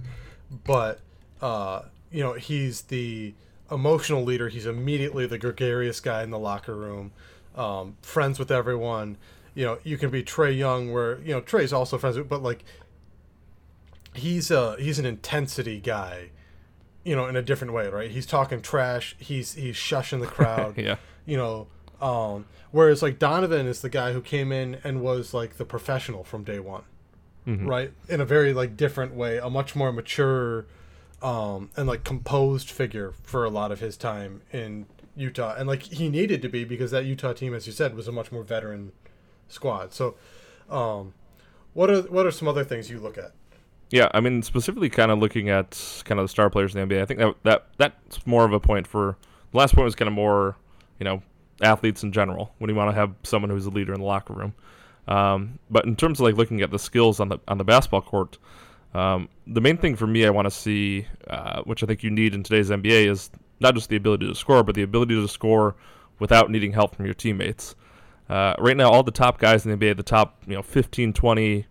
but 0.63 1.01
uh, 1.41 1.81
you 2.11 2.23
know 2.23 2.33
he's 2.33 2.83
the 2.83 3.33
emotional 3.71 4.23
leader. 4.23 4.49
He's 4.49 4.65
immediately 4.65 5.25
the 5.25 5.37
gregarious 5.37 5.99
guy 5.99 6.23
in 6.23 6.29
the 6.29 6.39
locker 6.39 6.75
room, 6.75 7.11
um, 7.55 7.97
friends 8.01 8.39
with 8.39 8.51
everyone. 8.51 9.17
You 9.55 9.65
know, 9.65 9.79
you 9.83 9.97
can 9.97 10.09
be 10.09 10.23
Trae 10.23 10.55
Young, 10.55 10.91
where 10.91 11.19
you 11.19 11.33
know 11.33 11.41
Trae's 11.41 11.73
also 11.73 11.97
friends 11.97 12.17
with, 12.17 12.29
but 12.29 12.43
like 12.43 12.63
he's 14.13 14.51
a 14.51 14.75
he's 14.79 14.99
an 14.99 15.05
intensity 15.05 15.79
guy 15.79 16.29
you 17.07 17.15
know, 17.15 17.25
in 17.27 17.37
a 17.37 17.41
different 17.41 17.71
way, 17.71 17.87
right? 17.87 18.11
He's 18.11 18.25
talking 18.25 18.61
trash. 18.61 19.15
He's 19.17 19.53
he's 19.53 19.77
shushing 19.77 20.19
the 20.19 20.27
crowd. 20.37 20.77
yeah. 20.77 20.97
You 21.25 21.37
know, 21.37 21.67
um, 22.01 22.45
whereas 22.71 23.01
like 23.01 23.17
Donovan 23.17 23.65
is 23.65 23.81
the 23.81 23.89
guy 23.89 24.11
who 24.11 24.19
came 24.21 24.51
in 24.51 24.77
and 24.83 25.01
was 25.01 25.33
like 25.33 25.55
the 25.55 25.63
professional 25.63 26.25
from 26.25 26.43
day 26.43 26.59
one, 26.59 26.83
mm-hmm. 27.47 27.65
right? 27.65 27.93
In 28.09 28.19
a 28.19 28.25
very 28.25 28.53
like 28.53 28.75
different 28.75 29.13
way, 29.13 29.37
a 29.37 29.49
much 29.49 29.73
more 29.73 29.93
mature, 29.93 30.65
um, 31.21 31.69
and 31.75 31.87
like 31.87 32.03
composed 32.03 32.69
figure 32.69 33.13
for 33.23 33.43
a 33.43 33.49
lot 33.49 33.71
of 33.71 33.79
his 33.79 33.97
time 33.97 34.41
in 34.51 34.85
Utah, 35.15 35.55
and 35.57 35.67
like 35.67 35.83
he 35.83 36.09
needed 36.09 36.41
to 36.43 36.49
be 36.49 36.63
because 36.63 36.91
that 36.91 37.05
Utah 37.05 37.33
team, 37.33 37.53
as 37.53 37.65
you 37.65 37.73
said, 37.73 37.95
was 37.95 38.07
a 38.07 38.11
much 38.11 38.31
more 38.31 38.43
veteran 38.43 38.91
squad. 39.47 39.93
So, 39.93 40.15
um, 40.69 41.13
what 41.73 41.89
are 41.89 42.01
what 42.03 42.25
are 42.25 42.31
some 42.31 42.47
other 42.47 42.63
things 42.63 42.89
you 42.89 42.99
look 42.99 43.17
at? 43.17 43.31
Yeah, 43.89 44.09
I 44.13 44.19
mean 44.19 44.43
specifically 44.43 44.89
kind 44.89 45.11
of 45.11 45.19
looking 45.19 45.49
at 45.49 46.01
kind 46.05 46.19
of 46.19 46.25
the 46.25 46.29
star 46.29 46.49
players 46.49 46.75
in 46.75 46.87
the 46.87 46.95
NBA. 46.95 47.01
I 47.01 47.05
think 47.05 47.19
that 47.19 47.35
that 47.43 47.67
that's 47.77 48.25
more 48.27 48.45
of 48.45 48.53
a 48.53 48.59
point 48.59 48.85
for 48.85 49.17
the 49.51 49.57
last 49.57 49.73
point 49.73 49.85
was 49.85 49.95
kind 49.95 50.07
of 50.07 50.13
more, 50.13 50.55
you 50.99 51.05
know, 51.05 51.23
athletes 51.61 52.03
in 52.03 52.11
general. 52.11 52.53
When 52.59 52.69
you 52.69 52.75
want 52.75 52.91
to 52.91 52.95
have 52.95 53.13
someone 53.23 53.49
who's 53.49 53.65
a 53.65 53.71
leader 53.71 53.93
in 53.93 54.01
the 54.01 54.05
locker 54.05 54.33
room. 54.33 54.53
Um, 55.07 55.59
but 55.69 55.85
in 55.85 55.95
terms 55.95 56.19
of 56.19 56.25
like 56.25 56.35
looking 56.35 56.61
at 56.61 56.69
the 56.69 56.79
skills 56.79 57.19
on 57.19 57.29
the 57.29 57.39
on 57.47 57.57
the 57.57 57.63
basketball 57.63 58.01
court, 58.01 58.37
um, 58.97 59.29
the 59.45 59.61
main 59.61 59.77
thing 59.77 59.95
for 59.95 60.07
me 60.07 60.25
I 60.25 60.31
want 60.31 60.47
to 60.47 60.51
see, 60.51 61.05
uh, 61.29 61.61
which 61.63 61.83
I 61.83 61.85
think 61.85 62.01
you 62.01 62.09
need 62.09 62.33
in 62.33 62.41
today's 62.41 62.71
NBA, 62.71 63.07
is 63.07 63.29
not 63.59 63.75
just 63.75 63.89
the 63.89 63.95
ability 63.95 64.27
to 64.27 64.33
score, 64.33 64.63
but 64.63 64.73
the 64.73 64.81
ability 64.81 65.13
to 65.13 65.27
score 65.27 65.75
without 66.17 66.49
needing 66.49 66.73
help 66.73 66.95
from 66.95 67.05
your 67.05 67.13
teammates. 67.13 67.75
Uh, 68.27 68.55
right 68.57 68.75
now, 68.75 68.89
all 68.89 69.03
the 69.03 69.11
top 69.11 69.37
guys 69.37 69.65
in 69.65 69.71
the 69.71 69.77
NBA, 69.77 69.97
the 69.97 70.03
top 70.03 70.41
you 70.47 70.55
know 70.55 70.63
15, 70.63 71.13
20, 71.13 71.65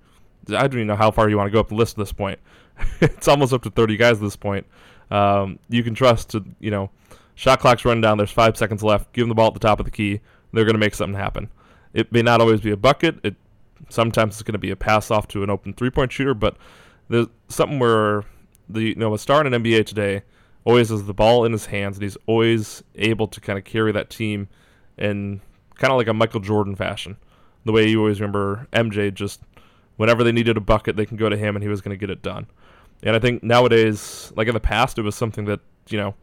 I 0.49 0.51
don't 0.51 0.75
even 0.75 0.87
know 0.87 0.95
how 0.95 1.11
far 1.11 1.29
you 1.29 1.37
want 1.37 1.49
to 1.49 1.53
go 1.53 1.59
up 1.59 1.69
the 1.69 1.75
list 1.75 1.95
at 1.95 1.99
this 1.99 2.13
point. 2.13 2.39
it's 3.01 3.27
almost 3.27 3.53
up 3.53 3.63
to 3.63 3.71
30 3.71 3.97
guys 3.97 4.19
at 4.19 4.23
this 4.23 4.37
point. 4.37 4.65
Um, 5.11 5.59
you 5.69 5.83
can 5.83 5.97
trust 5.97 6.31
to 6.31 6.45
you 6.61 6.71
know, 6.71 6.91
shot 7.35 7.59
clock's 7.59 7.85
running 7.85 8.03
down. 8.03 8.19
There's 8.19 8.31
five 8.31 8.57
seconds 8.57 8.85
left. 8.85 9.13
Give 9.13 9.23
them 9.23 9.31
the 9.31 9.35
ball 9.35 9.49
at 9.49 9.55
the 9.55 9.61
top 9.61 9.81
of 9.81 9.85
the 9.85 9.91
key. 9.91 10.21
They're 10.53 10.65
going 10.65 10.75
to 10.75 10.81
make 10.81 10.95
something 10.95 11.19
happen. 11.19 11.51
It 11.93 12.13
may 12.13 12.23
not 12.23 12.41
always 12.41 12.61
be 12.61 12.71
a 12.71 12.77
bucket. 12.77 13.19
It 13.25 13.35
sometimes 13.89 14.35
it's 14.35 14.43
going 14.43 14.53
to 14.53 14.59
be 14.59 14.71
a 14.71 14.77
pass 14.77 15.11
off 15.11 15.27
to 15.29 15.43
an 15.43 15.51
open 15.51 15.73
three 15.75 15.91
point 15.91 16.13
shooter, 16.13 16.35
but 16.35 16.57
there's 17.09 17.29
something 17.49 17.79
where 17.79 18.25
the 18.69 18.83
you 18.83 18.95
know 18.97 19.15
a 19.15 19.19
star 19.19 19.45
in 19.45 19.53
an 19.53 19.63
NBA 19.63 19.87
today 19.87 20.23
always 20.65 20.89
has 20.89 21.05
the 21.05 21.15
ball 21.15 21.45
in 21.45 21.53
his 21.53 21.67
hands 21.67 21.97
and 21.97 22.03
he's 22.03 22.17
always 22.27 22.83
able 22.97 23.29
to 23.29 23.41
kind 23.41 23.59
of 23.59 23.65
carry 23.65 23.93
that 23.93 24.11
team 24.11 24.49
in 24.99 25.41
kind 25.77 25.93
of 25.93 25.97
like 25.97 26.09
a 26.09 26.15
Michael 26.15 26.41
Jordan 26.41 26.75
fashion. 26.75 27.17
The 27.65 27.73
way 27.73 27.89
you 27.89 28.01
always 28.01 28.21
remember 28.21 28.67
MJ 28.73 29.15
just 29.15 29.41
whenever 29.97 30.25
they 30.25 30.33
needed 30.33 30.57
a 30.57 30.61
bucket, 30.61 30.97
they 30.97 31.07
can 31.07 31.17
go 31.17 31.29
to 31.29 31.37
him 31.37 31.57
and 31.57 31.63
he 31.63 31.69
was 31.69 31.81
going 31.81 31.97
to 31.97 31.97
get 31.97 32.11
it 32.11 32.23
done. 32.23 32.47
And 33.03 33.15
I 33.15 33.19
think 33.19 33.43
nowadays, 33.43 34.33
like 34.37 34.49
in 34.49 34.55
the 34.55 34.61
past, 34.61 34.99
it 34.99 35.03
was 35.03 35.15
something 35.15 35.45
that, 35.47 35.61
you 35.89 35.99
know, 35.99 36.15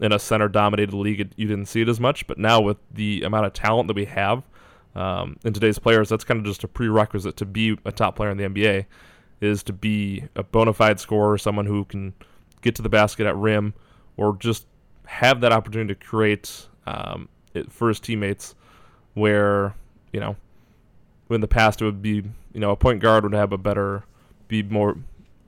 in 0.00 0.12
a 0.12 0.18
center 0.18 0.48
dominated 0.48 0.94
league, 0.94 1.32
you 1.36 1.46
didn't 1.46 1.66
see 1.66 1.82
it 1.82 1.88
as 1.88 2.00
much. 2.00 2.26
But 2.26 2.38
now, 2.38 2.60
with 2.60 2.78
the 2.90 3.22
amount 3.22 3.46
of 3.46 3.52
talent 3.52 3.88
that 3.88 3.96
we 3.96 4.06
have 4.06 4.42
um, 4.94 5.36
in 5.44 5.52
today's 5.52 5.78
players, 5.78 6.08
that's 6.08 6.24
kind 6.24 6.40
of 6.40 6.46
just 6.46 6.64
a 6.64 6.68
prerequisite 6.68 7.36
to 7.36 7.44
be 7.44 7.78
a 7.84 7.92
top 7.92 8.16
player 8.16 8.30
in 8.30 8.36
the 8.36 8.44
NBA 8.44 8.86
is 9.44 9.62
to 9.64 9.72
be 9.72 10.24
a 10.36 10.42
bona 10.42 10.72
fide 10.72 11.00
scorer, 11.00 11.38
someone 11.38 11.66
who 11.66 11.84
can 11.84 12.14
get 12.62 12.74
to 12.76 12.82
the 12.82 12.88
basket 12.88 13.26
at 13.26 13.36
rim, 13.36 13.74
or 14.16 14.36
just 14.36 14.66
have 15.06 15.40
that 15.42 15.52
opportunity 15.52 15.94
to 15.94 16.00
create 16.00 16.66
um, 16.86 17.28
it 17.52 17.70
for 17.70 17.88
his 17.88 18.00
teammates. 18.00 18.54
Where 19.14 19.74
you 20.12 20.20
know, 20.20 20.36
in 21.30 21.40
the 21.40 21.48
past 21.48 21.80
it 21.82 21.84
would 21.84 22.02
be 22.02 22.22
you 22.52 22.60
know 22.60 22.70
a 22.70 22.76
point 22.76 23.00
guard 23.00 23.24
would 23.24 23.34
have 23.34 23.52
a 23.52 23.58
better, 23.58 24.04
be 24.48 24.62
more, 24.62 24.96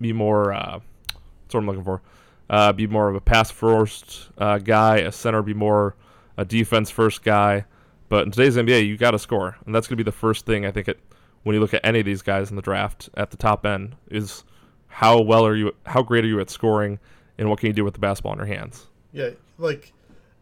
be 0.00 0.12
more. 0.12 0.52
Uh, 0.52 0.80
that's 1.08 1.54
what 1.54 1.60
I'm 1.60 1.66
looking 1.66 1.84
for. 1.84 2.02
Uh, 2.48 2.72
be 2.72 2.86
more 2.86 3.08
of 3.08 3.16
a 3.16 3.20
pass 3.20 3.50
first 3.50 4.28
uh, 4.38 4.58
guy. 4.58 4.98
A 4.98 5.10
center 5.10 5.42
be 5.42 5.54
more 5.54 5.96
a 6.36 6.44
defense 6.44 6.90
first 6.90 7.22
guy. 7.22 7.64
But 8.08 8.24
in 8.24 8.30
today's 8.30 8.56
NBA, 8.56 8.86
you 8.86 8.96
got 8.96 9.12
to 9.12 9.18
score, 9.18 9.56
and 9.66 9.74
that's 9.74 9.88
going 9.88 9.96
to 9.98 10.04
be 10.04 10.08
the 10.08 10.16
first 10.16 10.46
thing 10.46 10.64
I 10.64 10.70
think 10.70 10.88
it 10.88 11.00
when 11.46 11.54
you 11.54 11.60
look 11.60 11.74
at 11.74 11.80
any 11.84 12.00
of 12.00 12.04
these 12.04 12.22
guys 12.22 12.50
in 12.50 12.56
the 12.56 12.62
draft 12.62 13.08
at 13.14 13.30
the 13.30 13.36
top 13.36 13.64
end 13.64 13.94
is 14.10 14.42
how 14.88 15.20
well 15.20 15.46
are 15.46 15.54
you 15.54 15.72
how 15.86 16.02
great 16.02 16.24
are 16.24 16.26
you 16.26 16.40
at 16.40 16.50
scoring 16.50 16.98
and 17.38 17.48
what 17.48 17.60
can 17.60 17.68
you 17.68 17.72
do 17.72 17.84
with 17.84 17.94
the 17.94 18.00
basketball 18.00 18.32
in 18.32 18.38
your 18.38 18.48
hands? 18.48 18.88
Yeah 19.12 19.30
like 19.56 19.92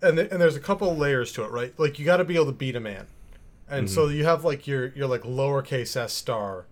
and, 0.00 0.16
th- 0.16 0.30
and 0.30 0.40
there's 0.40 0.56
a 0.56 0.60
couple 0.60 0.96
layers 0.96 1.30
to 1.32 1.44
it 1.44 1.50
right? 1.50 1.78
Like 1.78 1.98
you 1.98 2.06
got 2.06 2.16
to 2.16 2.24
be 2.24 2.36
able 2.36 2.46
to 2.46 2.52
beat 2.52 2.74
a 2.74 2.80
man. 2.80 3.06
And 3.68 3.86
mm-hmm. 3.86 3.94
so 3.94 4.08
you 4.08 4.24
have 4.24 4.46
like 4.46 4.66
your 4.66 4.94
your 4.94 5.06
like 5.06 5.24
lowercase 5.24 5.94
s 5.94 6.14
star 6.14 6.64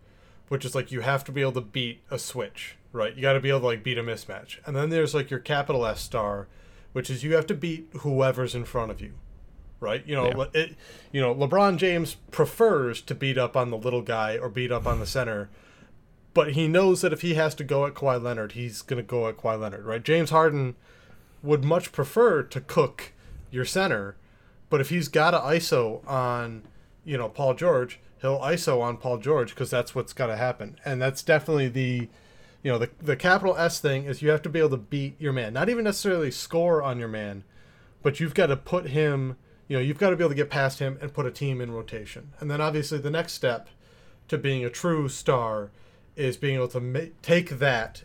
which 0.48 0.64
is 0.64 0.74
like 0.74 0.90
you 0.90 1.02
have 1.02 1.24
to 1.24 1.32
be 1.32 1.42
able 1.42 1.52
to 1.52 1.60
beat 1.60 2.00
a 2.10 2.18
switch 2.18 2.76
right? 2.90 3.14
You 3.14 3.20
got 3.20 3.34
to 3.34 3.40
be 3.40 3.50
able 3.50 3.60
to 3.60 3.66
like 3.66 3.84
beat 3.84 3.98
a 3.98 4.02
mismatch. 4.02 4.60
And 4.64 4.74
then 4.74 4.88
there's 4.88 5.14
like 5.14 5.30
your 5.30 5.40
capital 5.40 5.84
s 5.84 6.00
star 6.00 6.48
which 6.94 7.10
is 7.10 7.22
you 7.22 7.34
have 7.34 7.46
to 7.48 7.54
beat 7.54 7.90
whoever's 7.98 8.54
in 8.54 8.64
front 8.64 8.90
of 8.90 9.02
you 9.02 9.12
right? 9.82 10.06
You 10.06 10.14
know, 10.14 10.32
yeah. 10.36 10.62
it, 10.62 10.76
you 11.10 11.20
know, 11.20 11.34
LeBron 11.34 11.76
James 11.76 12.16
prefers 12.30 13.02
to 13.02 13.14
beat 13.14 13.36
up 13.36 13.56
on 13.56 13.70
the 13.70 13.76
little 13.76 14.02
guy 14.02 14.38
or 14.38 14.48
beat 14.48 14.72
up 14.72 14.86
on 14.86 15.00
the 15.00 15.06
center, 15.06 15.50
but 16.32 16.52
he 16.52 16.68
knows 16.68 17.02
that 17.02 17.12
if 17.12 17.20
he 17.20 17.34
has 17.34 17.54
to 17.56 17.64
go 17.64 17.84
at 17.84 17.94
Kawhi 17.94 18.22
Leonard, 18.22 18.52
he's 18.52 18.80
going 18.80 19.02
to 19.02 19.06
go 19.06 19.28
at 19.28 19.36
Kawhi 19.36 19.60
Leonard, 19.60 19.84
right? 19.84 20.02
James 20.02 20.30
Harden 20.30 20.76
would 21.42 21.64
much 21.64 21.92
prefer 21.92 22.42
to 22.44 22.60
cook 22.60 23.12
your 23.50 23.64
center, 23.64 24.16
but 24.70 24.80
if 24.80 24.88
he's 24.88 25.08
got 25.08 25.32
to 25.32 25.38
ISO 25.38 26.06
on, 26.08 26.62
you 27.04 27.18
know, 27.18 27.28
Paul 27.28 27.54
George, 27.54 28.00
he'll 28.22 28.38
ISO 28.38 28.80
on 28.80 28.96
Paul 28.96 29.18
George 29.18 29.50
because 29.50 29.68
that's 29.68 29.94
what's 29.94 30.12
got 30.12 30.28
to 30.28 30.36
happen, 30.36 30.78
and 30.84 31.02
that's 31.02 31.22
definitely 31.22 31.68
the 31.68 32.08
you 32.62 32.70
know 32.70 32.78
the 32.78 32.88
the 33.00 33.16
capital 33.16 33.56
S 33.56 33.80
thing 33.80 34.04
is 34.04 34.22
you 34.22 34.30
have 34.30 34.42
to 34.42 34.48
be 34.48 34.60
able 34.60 34.70
to 34.70 34.76
beat 34.78 35.20
your 35.20 35.32
man, 35.32 35.52
not 35.52 35.68
even 35.68 35.84
necessarily 35.84 36.30
score 36.30 36.82
on 36.82 36.98
your 36.98 37.08
man, 37.08 37.44
but 38.02 38.20
you've 38.20 38.34
got 38.34 38.46
to 38.46 38.56
put 38.56 38.86
him 38.86 39.36
you 39.68 39.76
know, 39.76 39.82
you've 39.82 39.98
got 39.98 40.10
to 40.10 40.16
be 40.16 40.22
able 40.22 40.30
to 40.30 40.36
get 40.36 40.50
past 40.50 40.78
him 40.78 40.98
and 41.00 41.12
put 41.12 41.26
a 41.26 41.30
team 41.30 41.60
in 41.60 41.70
rotation. 41.70 42.32
And 42.40 42.50
then 42.50 42.60
obviously 42.60 42.98
the 42.98 43.10
next 43.10 43.32
step 43.32 43.68
to 44.28 44.38
being 44.38 44.64
a 44.64 44.70
true 44.70 45.08
star 45.08 45.70
is 46.16 46.36
being 46.36 46.56
able 46.56 46.68
to 46.68 46.80
ma- 46.80 47.00
take 47.22 47.58
that 47.58 48.02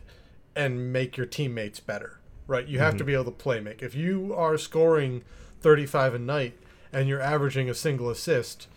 and 0.56 0.92
make 0.92 1.18
your 1.18 1.26
teammates 1.26 1.80
better, 1.80 2.20
right? 2.48 2.68
You 2.68 2.80
have 2.80 2.92
mm-hmm. 2.92 2.98
to 3.00 3.04
be 3.04 3.14
able 3.14 3.26
to 3.26 3.32
play 3.32 3.60
make. 3.60 3.82
If 3.82 3.96
you 3.96 4.34
are 4.36 4.58
scoring 4.58 5.24
35 5.62 6.16
a 6.16 6.20
night 6.20 6.58
and 6.92 7.08
you're 7.08 7.22
averaging 7.22 7.70
a 7.70 7.74
single 7.74 8.10
assist, 8.10 8.68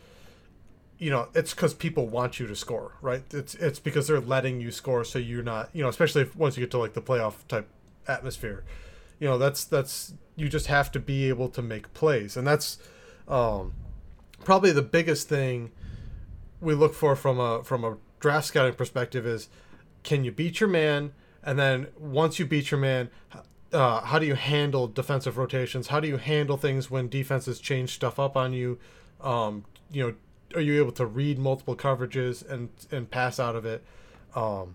you 0.98 1.10
know, 1.10 1.28
it's 1.34 1.54
because 1.54 1.72
people 1.72 2.08
want 2.08 2.38
you 2.38 2.46
to 2.46 2.56
score, 2.56 2.92
right? 3.00 3.22
It's 3.32 3.54
it's 3.54 3.78
because 3.78 4.06
they're 4.08 4.20
letting 4.20 4.60
you 4.60 4.70
score, 4.70 5.02
so 5.02 5.18
you're 5.18 5.42
not, 5.42 5.70
you 5.72 5.82
know, 5.82 5.88
especially 5.88 6.22
if, 6.22 6.36
once 6.36 6.58
you 6.58 6.62
get 6.62 6.70
to 6.72 6.78
like 6.78 6.92
the 6.92 7.00
playoff 7.00 7.36
type 7.48 7.68
atmosphere 8.06 8.64
you 9.20 9.28
know 9.28 9.38
that's 9.38 9.64
that's 9.64 10.14
you 10.40 10.48
just 10.48 10.66
have 10.66 10.90
to 10.92 11.00
be 11.00 11.28
able 11.28 11.48
to 11.50 11.62
make 11.62 11.92
plays. 11.94 12.36
And 12.36 12.46
that's 12.46 12.78
um, 13.28 13.74
probably 14.44 14.72
the 14.72 14.82
biggest 14.82 15.28
thing 15.28 15.70
we 16.60 16.74
look 16.74 16.94
for 16.94 17.14
from 17.14 17.38
a 17.38 17.62
from 17.64 17.84
a 17.84 17.96
draft 18.18 18.46
scouting 18.46 18.74
perspective 18.74 19.26
is 19.26 19.48
can 20.02 20.24
you 20.24 20.32
beat 20.32 20.60
your 20.60 20.68
man? 20.68 21.12
And 21.42 21.58
then 21.58 21.88
once 21.98 22.38
you 22.38 22.46
beat 22.46 22.70
your 22.70 22.80
man 22.80 23.10
uh, 23.72 24.00
how 24.00 24.18
do 24.18 24.26
you 24.26 24.34
handle 24.34 24.88
defensive 24.88 25.38
rotations? 25.38 25.88
How 25.88 26.00
do 26.00 26.08
you 26.08 26.16
handle 26.16 26.56
things 26.56 26.90
when 26.90 27.08
defenses 27.08 27.60
change 27.60 27.94
stuff 27.94 28.18
up 28.18 28.36
on 28.36 28.52
you? 28.52 28.78
Um, 29.20 29.64
you 29.90 30.06
know 30.06 30.14
are 30.54 30.60
you 30.60 30.82
able 30.82 30.92
to 30.92 31.06
read 31.06 31.38
multiple 31.38 31.76
coverages 31.76 32.48
and 32.48 32.70
and 32.90 33.10
pass 33.10 33.38
out 33.38 33.54
of 33.54 33.64
it? 33.64 33.84
Um, 34.34 34.74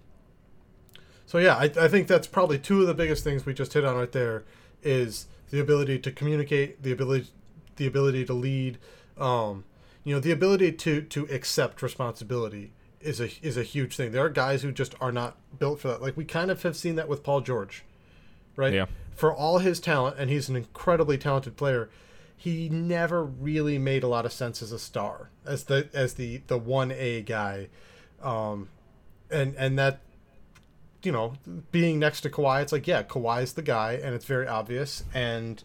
so 1.25 1.39
yeah, 1.39 1.55
I, 1.55 1.63
I 1.63 1.87
think 1.87 2.07
that's 2.07 2.27
probably 2.27 2.59
two 2.59 2.81
of 2.81 2.87
the 2.87 2.93
biggest 2.93 3.23
things 3.23 3.45
we 3.45 3.53
just 3.53 3.73
hit 3.73 3.83
on 3.83 3.95
right 3.95 4.11
there 4.11 4.43
is 4.83 5.27
the 5.55 5.61
ability 5.61 5.97
to 5.97 6.11
communicate, 6.11 6.83
the 6.83 6.91
ability 6.91 7.29
the 7.77 7.87
ability 7.87 8.25
to 8.25 8.33
lead, 8.33 8.77
um, 9.17 9.63
you 10.03 10.13
know, 10.13 10.19
the 10.19 10.31
ability 10.31 10.73
to 10.73 11.01
to 11.01 11.23
accept 11.31 11.81
responsibility 11.81 12.73
is 12.99 13.21
a 13.21 13.29
is 13.41 13.55
a 13.55 13.63
huge 13.63 13.95
thing. 13.95 14.11
There 14.11 14.25
are 14.25 14.29
guys 14.29 14.63
who 14.63 14.73
just 14.73 14.95
are 14.99 15.13
not 15.13 15.37
built 15.57 15.79
for 15.79 15.87
that. 15.87 16.01
Like 16.01 16.17
we 16.17 16.25
kind 16.25 16.51
of 16.51 16.61
have 16.63 16.75
seen 16.75 16.95
that 16.95 17.07
with 17.07 17.23
Paul 17.23 17.39
George, 17.39 17.85
right? 18.57 18.73
Yeah. 18.73 18.87
For 19.15 19.33
all 19.33 19.59
his 19.59 19.79
talent, 19.79 20.17
and 20.19 20.29
he's 20.29 20.49
an 20.49 20.57
incredibly 20.57 21.17
talented 21.17 21.55
player, 21.55 21.89
he 22.35 22.67
never 22.67 23.23
really 23.23 23.77
made 23.77 24.03
a 24.03 24.09
lot 24.09 24.25
of 24.25 24.33
sense 24.33 24.61
as 24.61 24.73
a 24.73 24.79
star, 24.79 25.29
as 25.45 25.63
the 25.63 25.87
as 25.93 26.15
the 26.15 26.41
the 26.47 26.57
one 26.57 26.91
A 26.91 27.21
guy, 27.21 27.69
um, 28.21 28.67
and 29.31 29.55
and 29.55 29.79
that 29.79 30.01
you 31.05 31.11
know, 31.11 31.33
being 31.71 31.99
next 31.99 32.21
to 32.21 32.29
Kawhi, 32.29 32.61
it's 32.61 32.71
like, 32.71 32.87
yeah, 32.87 33.03
Kawhi's 33.03 33.53
the 33.53 33.61
guy, 33.61 33.93
and 33.93 34.15
it's 34.15 34.25
very 34.25 34.47
obvious. 34.47 35.03
And 35.13 35.63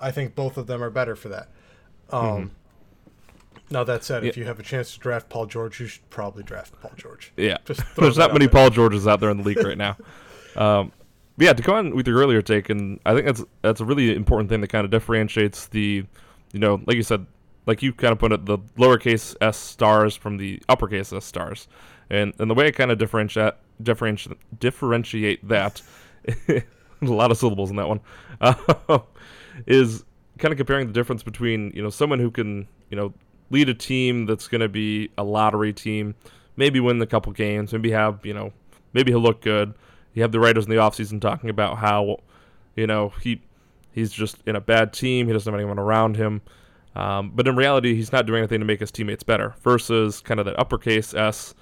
I 0.00 0.10
think 0.10 0.34
both 0.34 0.56
of 0.56 0.66
them 0.66 0.82
are 0.82 0.90
better 0.90 1.16
for 1.16 1.28
that. 1.28 1.48
Um, 2.10 2.22
mm-hmm. 2.22 2.46
Now 3.70 3.84
that 3.84 4.04
said, 4.04 4.22
yeah. 4.22 4.28
if 4.28 4.36
you 4.36 4.44
have 4.44 4.60
a 4.60 4.62
chance 4.62 4.92
to 4.92 4.98
draft 4.98 5.28
Paul 5.30 5.46
George, 5.46 5.80
you 5.80 5.86
should 5.86 6.08
probably 6.10 6.42
draft 6.42 6.78
Paul 6.80 6.92
George. 6.96 7.32
Yeah, 7.36 7.58
there's 7.96 8.18
not 8.18 8.32
many 8.32 8.48
Paul 8.48 8.70
Georges 8.70 9.06
out 9.06 9.20
there 9.20 9.30
in 9.30 9.38
the 9.38 9.42
league 9.42 9.64
right 9.64 9.78
now. 9.78 9.96
Um, 10.56 10.92
yeah, 11.38 11.54
to 11.54 11.62
go 11.62 11.74
on 11.74 11.96
with 11.96 12.06
your 12.06 12.18
earlier 12.18 12.42
take, 12.42 12.68
and 12.68 13.00
I 13.06 13.14
think 13.14 13.26
that's 13.26 13.42
that's 13.62 13.80
a 13.80 13.84
really 13.84 14.14
important 14.14 14.50
thing 14.50 14.60
that 14.60 14.68
kind 14.68 14.84
of 14.84 14.90
differentiates 14.90 15.66
the, 15.68 16.04
you 16.52 16.60
know, 16.60 16.82
like 16.86 16.96
you 16.96 17.02
said, 17.02 17.26
like 17.64 17.82
you 17.82 17.94
kind 17.94 18.12
of 18.12 18.18
put 18.18 18.32
it, 18.32 18.44
the 18.44 18.58
lowercase 18.76 19.34
s 19.40 19.56
stars 19.56 20.14
from 20.14 20.36
the 20.36 20.62
uppercase 20.68 21.12
s 21.12 21.24
stars, 21.24 21.68
and 22.10 22.34
and 22.38 22.50
the 22.50 22.54
way 22.54 22.66
I 22.66 22.70
kind 22.72 22.90
of 22.90 22.98
differentiate 22.98 23.54
differentiate 23.82 24.38
differentiate 24.58 25.46
that 25.48 25.82
a 26.48 26.62
lot 27.02 27.30
of 27.30 27.38
syllables 27.38 27.70
in 27.70 27.76
that 27.76 27.88
one 27.88 28.00
uh, 28.40 28.98
is 29.66 30.04
kind 30.38 30.52
of 30.52 30.58
comparing 30.58 30.86
the 30.86 30.92
difference 30.92 31.22
between 31.22 31.70
you 31.74 31.82
know 31.82 31.90
someone 31.90 32.18
who 32.18 32.30
can 32.30 32.66
you 32.90 32.96
know 32.96 33.12
lead 33.50 33.68
a 33.68 33.74
team 33.74 34.26
that's 34.26 34.48
going 34.48 34.60
to 34.60 34.68
be 34.68 35.10
a 35.18 35.24
lottery 35.24 35.72
team 35.72 36.14
maybe 36.56 36.80
win 36.80 37.00
a 37.00 37.06
couple 37.06 37.32
games 37.32 37.72
maybe 37.72 37.90
have 37.90 38.24
you 38.24 38.34
know 38.34 38.52
maybe 38.92 39.10
he'll 39.10 39.20
look 39.20 39.40
good. 39.40 39.74
You 40.14 40.22
have 40.22 40.32
the 40.32 40.40
writers 40.40 40.64
in 40.64 40.70
the 40.70 40.76
offseason 40.76 41.20
talking 41.20 41.50
about 41.50 41.78
how 41.78 42.18
you 42.76 42.86
know 42.86 43.12
he 43.20 43.40
he's 43.92 44.12
just 44.12 44.36
in 44.46 44.56
a 44.56 44.60
bad 44.60 44.92
team 44.92 45.26
he 45.26 45.32
doesn't 45.32 45.50
have 45.50 45.58
anyone 45.58 45.78
around 45.78 46.16
him 46.16 46.40
um, 46.94 47.30
but 47.34 47.46
in 47.46 47.56
reality 47.56 47.94
he's 47.94 48.12
not 48.12 48.26
doing 48.26 48.38
anything 48.38 48.60
to 48.60 48.64
make 48.64 48.80
his 48.80 48.90
teammates 48.90 49.22
better 49.22 49.54
versus 49.62 50.20
kind 50.20 50.40
of 50.40 50.46
that 50.46 50.58
uppercase 50.58 51.14
s 51.14 51.54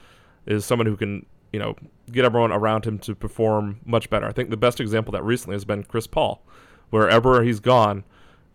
is 0.46 0.64
someone 0.64 0.86
who 0.86 0.96
can 0.96 1.26
you 1.52 1.58
know, 1.58 1.76
get 2.10 2.24
everyone 2.24 2.52
around 2.52 2.84
him 2.84 2.98
to 3.00 3.14
perform 3.14 3.80
much 3.84 4.10
better. 4.10 4.26
I 4.26 4.32
think 4.32 4.50
the 4.50 4.56
best 4.56 4.80
example 4.80 5.12
that 5.12 5.24
recently 5.24 5.54
has 5.54 5.64
been 5.64 5.84
Chris 5.84 6.06
Paul. 6.06 6.42
Wherever 6.90 7.42
he's 7.42 7.60
gone, 7.60 8.04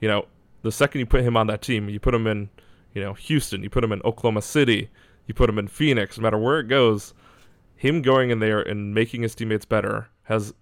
you 0.02 0.08
know, 0.08 0.26
the 0.62 0.72
second 0.72 1.00
you 1.00 1.06
put 1.06 1.22
him 1.22 1.38
on 1.38 1.48
that 1.48 1.62
team, 1.62 1.90
you 1.90 2.00
put 2.00 2.14
him 2.14 2.28
in, 2.28 2.50
you 2.94 3.02
know, 3.02 3.14
Houston, 3.14 3.64
you 3.64 3.70
put 3.70 3.84
him 3.84 3.92
in 3.92 4.02
Oklahoma 4.04 4.42
City, 4.42 4.90
You 5.28 5.34
put 5.34 5.50
him 5.50 5.58
in 5.58 5.68
Phoenix, 5.68 6.18
no 6.18 6.24
matter 6.24 6.38
where 6.38 6.60
it 6.60 6.68
goes, 6.68 7.14
him 7.76 8.02
going 8.02 8.30
in 8.30 8.40
there 8.40 8.62
and 8.62 8.94
making 8.94 9.22
his 9.22 9.36
teammates 9.36 9.66
better 9.66 10.08
has 10.24 10.54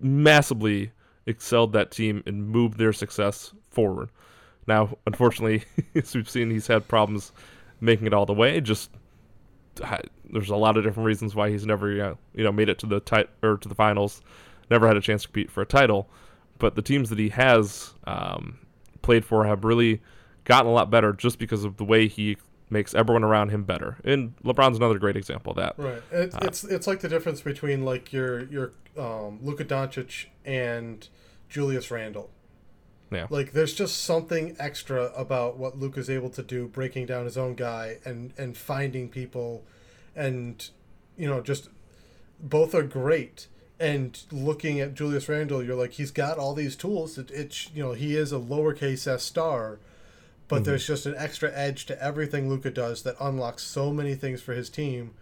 massively 0.00 0.92
excelled 1.26 1.72
that 1.72 1.90
team 1.90 2.22
and 2.26 2.48
moved 2.48 2.78
their 2.78 2.92
success 2.92 3.52
forward. 3.70 4.10
Now, 4.66 4.96
unfortunately, 5.06 5.64
as 5.94 6.14
we've 6.14 6.28
seen, 6.28 6.50
he's 6.50 6.66
had 6.66 6.88
problems 6.88 7.32
making 7.80 8.06
it 8.06 8.14
all 8.14 8.26
the 8.26 8.32
way. 8.32 8.60
Just 8.60 8.90
there's 10.30 10.50
a 10.50 10.56
lot 10.56 10.76
of 10.76 10.84
different 10.84 11.06
reasons 11.06 11.34
why 11.34 11.50
he's 11.50 11.66
never 11.66 11.90
you 11.90 12.16
know 12.44 12.52
made 12.52 12.68
it 12.68 12.78
to 12.80 12.86
the 12.86 13.00
tit- 13.00 13.30
or 13.42 13.56
to 13.58 13.68
the 13.68 13.74
finals, 13.74 14.20
never 14.70 14.86
had 14.86 14.96
a 14.96 15.00
chance 15.00 15.22
to 15.22 15.28
compete 15.28 15.50
for 15.50 15.62
a 15.62 15.66
title. 15.66 16.08
But 16.58 16.74
the 16.74 16.82
teams 16.82 17.10
that 17.10 17.18
he 17.18 17.28
has 17.30 17.94
um, 18.04 18.58
played 19.02 19.24
for 19.24 19.44
have 19.44 19.64
really 19.64 20.02
gotten 20.44 20.66
a 20.66 20.72
lot 20.72 20.90
better 20.90 21.12
just 21.12 21.38
because 21.38 21.64
of 21.64 21.76
the 21.76 21.84
way 21.84 22.08
he 22.08 22.36
makes 22.70 22.94
everyone 22.94 23.24
around 23.24 23.50
him 23.50 23.64
better. 23.64 23.96
And 24.04 24.36
LeBron's 24.44 24.76
another 24.76 24.98
great 24.98 25.16
example 25.16 25.52
of 25.52 25.56
that. 25.56 25.74
Right. 25.78 26.02
It, 26.10 26.34
uh, 26.34 26.38
it's 26.42 26.64
it's 26.64 26.86
like 26.86 27.00
the 27.00 27.08
difference 27.08 27.40
between 27.40 27.84
like 27.84 28.12
your 28.12 28.44
your 28.44 28.72
um, 28.96 29.38
Luka 29.42 29.64
Doncic 29.64 30.26
and 30.44 31.08
Julius 31.48 31.90
Randle. 31.90 32.30
Yeah. 33.10 33.26
Like 33.30 33.52
there's 33.52 33.74
just 33.74 34.04
something 34.04 34.54
extra 34.58 35.06
about 35.16 35.56
what 35.56 35.78
Luka's 35.78 36.10
able 36.10 36.30
to 36.30 36.42
do, 36.42 36.68
breaking 36.68 37.06
down 37.06 37.24
his 37.24 37.38
own 37.38 37.54
guy 37.54 37.98
and 38.04 38.32
and 38.36 38.56
finding 38.56 39.08
people, 39.08 39.64
and 40.14 40.68
you 41.16 41.26
know 41.26 41.40
just 41.40 41.68
both 42.40 42.74
are 42.74 42.82
great. 42.82 43.48
And 43.80 44.20
looking 44.32 44.80
at 44.80 44.94
Julius 44.94 45.28
Randle, 45.28 45.62
you're 45.62 45.76
like 45.76 45.92
he's 45.92 46.10
got 46.10 46.36
all 46.36 46.52
these 46.52 46.76
tools. 46.76 47.16
It, 47.16 47.30
it's 47.30 47.70
you 47.74 47.82
know 47.82 47.92
he 47.92 48.14
is 48.14 48.32
a 48.32 48.38
lowercase 48.38 49.06
s 49.06 49.22
star, 49.22 49.78
but 50.46 50.56
mm-hmm. 50.56 50.64
there's 50.64 50.86
just 50.86 51.06
an 51.06 51.14
extra 51.16 51.50
edge 51.54 51.86
to 51.86 52.02
everything 52.02 52.48
Luka 52.48 52.70
does 52.70 53.02
that 53.04 53.16
unlocks 53.18 53.62
so 53.62 53.90
many 53.90 54.14
things 54.14 54.42
for 54.42 54.52
his 54.52 54.68
team, 54.68 55.14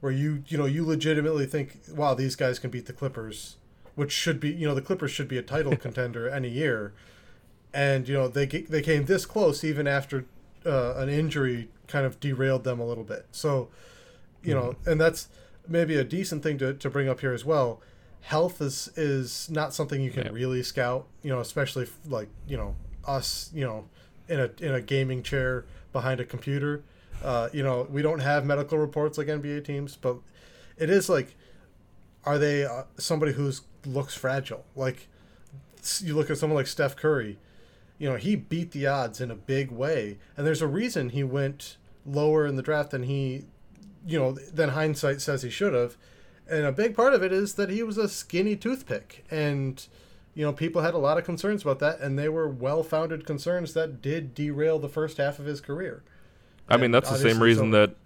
where 0.00 0.10
you 0.10 0.42
you 0.48 0.58
know 0.58 0.66
you 0.66 0.84
legitimately 0.84 1.46
think, 1.46 1.78
wow, 1.94 2.14
these 2.14 2.34
guys 2.34 2.58
can 2.58 2.70
beat 2.70 2.86
the 2.86 2.92
Clippers, 2.92 3.58
which 3.94 4.10
should 4.10 4.40
be 4.40 4.50
you 4.50 4.66
know 4.66 4.74
the 4.74 4.82
Clippers 4.82 5.12
should 5.12 5.28
be 5.28 5.38
a 5.38 5.42
title 5.42 5.76
contender 5.76 6.28
any 6.28 6.48
year 6.48 6.94
and 7.72 8.08
you 8.08 8.14
know 8.14 8.28
they 8.28 8.46
they 8.46 8.82
came 8.82 9.04
this 9.04 9.26
close 9.26 9.62
even 9.64 9.86
after 9.86 10.24
uh, 10.64 10.94
an 10.96 11.08
injury 11.08 11.68
kind 11.86 12.06
of 12.06 12.20
derailed 12.20 12.64
them 12.64 12.78
a 12.78 12.86
little 12.86 13.04
bit. 13.04 13.26
So, 13.32 13.68
you 14.42 14.54
mm-hmm. 14.54 14.66
know, 14.66 14.76
and 14.86 15.00
that's 15.00 15.28
maybe 15.66 15.96
a 15.96 16.04
decent 16.04 16.42
thing 16.42 16.58
to, 16.58 16.74
to 16.74 16.90
bring 16.90 17.08
up 17.08 17.20
here 17.20 17.32
as 17.32 17.44
well. 17.44 17.80
Health 18.22 18.60
is 18.60 18.90
is 18.96 19.48
not 19.48 19.72
something 19.72 20.02
you 20.02 20.10
can 20.10 20.32
really 20.32 20.62
scout, 20.62 21.06
you 21.22 21.30
know, 21.30 21.40
especially 21.40 21.86
like 22.06 22.28
you 22.46 22.56
know 22.56 22.74
us, 23.06 23.50
you 23.54 23.64
know, 23.64 23.86
in 24.28 24.40
a 24.40 24.50
in 24.60 24.74
a 24.74 24.80
gaming 24.80 25.22
chair 25.22 25.64
behind 25.92 26.20
a 26.20 26.24
computer. 26.24 26.82
Uh, 27.22 27.48
you 27.52 27.62
know, 27.62 27.86
we 27.90 28.02
don't 28.02 28.20
have 28.20 28.44
medical 28.44 28.78
reports 28.78 29.18
like 29.18 29.28
NBA 29.28 29.64
teams, 29.64 29.96
but 29.96 30.18
it 30.76 30.90
is 30.90 31.08
like, 31.08 31.34
are 32.24 32.38
they 32.38 32.64
uh, 32.64 32.84
somebody 32.96 33.32
who's 33.32 33.62
looks 33.86 34.14
fragile? 34.14 34.64
Like, 34.76 35.08
you 36.00 36.14
look 36.14 36.30
at 36.30 36.38
someone 36.38 36.56
like 36.56 36.66
Steph 36.66 36.94
Curry 36.96 37.38
you 37.98 38.08
know, 38.08 38.16
he 38.16 38.36
beat 38.36 38.70
the 38.70 38.86
odds 38.86 39.20
in 39.20 39.30
a 39.30 39.34
big 39.34 39.70
way. 39.70 40.18
And 40.36 40.46
there's 40.46 40.62
a 40.62 40.66
reason 40.66 41.10
he 41.10 41.24
went 41.24 41.76
lower 42.06 42.46
in 42.46 42.56
the 42.56 42.62
draft 42.62 42.92
than 42.92 43.02
he, 43.02 43.44
you 44.06 44.18
know, 44.18 44.32
than 44.32 44.70
hindsight 44.70 45.20
says 45.20 45.42
he 45.42 45.50
should 45.50 45.74
have. 45.74 45.96
And 46.48 46.64
a 46.64 46.72
big 46.72 46.96
part 46.96 47.12
of 47.12 47.22
it 47.22 47.32
is 47.32 47.54
that 47.54 47.70
he 47.70 47.82
was 47.82 47.98
a 47.98 48.08
skinny 48.08 48.56
toothpick. 48.56 49.24
And, 49.30 49.84
you 50.34 50.44
know, 50.44 50.52
people 50.52 50.82
had 50.82 50.94
a 50.94 50.98
lot 50.98 51.18
of 51.18 51.24
concerns 51.24 51.62
about 51.62 51.80
that. 51.80 52.00
And 52.00 52.18
they 52.18 52.28
were 52.28 52.48
well 52.48 52.82
founded 52.82 53.26
concerns 53.26 53.74
that 53.74 54.00
did 54.00 54.34
derail 54.34 54.78
the 54.78 54.88
first 54.88 55.18
half 55.18 55.38
of 55.38 55.44
his 55.44 55.60
career. 55.60 56.02
I 56.68 56.76
mean, 56.76 56.90
that's 56.90 57.10
the 57.10 57.18
same 57.18 57.42
reason 57.42 57.72
so, 57.72 57.78
that. 57.78 57.96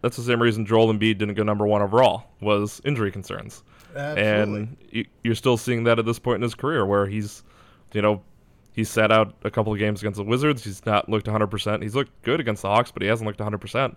That's 0.00 0.16
the 0.16 0.22
same 0.22 0.40
reason 0.40 0.64
Joel 0.64 0.94
Embiid 0.94 1.18
didn't 1.18 1.34
go 1.34 1.42
number 1.42 1.66
one 1.66 1.82
overall 1.82 2.30
was 2.40 2.80
injury 2.84 3.10
concerns. 3.10 3.64
Absolutely. 3.96 4.68
And 4.92 5.06
you're 5.24 5.34
still 5.34 5.56
seeing 5.56 5.82
that 5.84 5.98
at 5.98 6.06
this 6.06 6.20
point 6.20 6.36
in 6.36 6.42
his 6.42 6.54
career, 6.54 6.86
where 6.86 7.06
he's, 7.06 7.42
you 7.92 8.00
know, 8.00 8.22
He's 8.78 8.88
sat 8.88 9.10
out 9.10 9.34
a 9.42 9.50
couple 9.50 9.72
of 9.72 9.80
games 9.80 10.02
against 10.02 10.18
the 10.18 10.22
Wizards. 10.22 10.62
He's 10.62 10.86
not 10.86 11.08
looked 11.08 11.26
100%. 11.26 11.82
He's 11.82 11.96
looked 11.96 12.12
good 12.22 12.38
against 12.38 12.62
the 12.62 12.68
Hawks, 12.68 12.92
but 12.92 13.02
he 13.02 13.08
hasn't 13.08 13.26
looked 13.26 13.40
100%. 13.40 13.96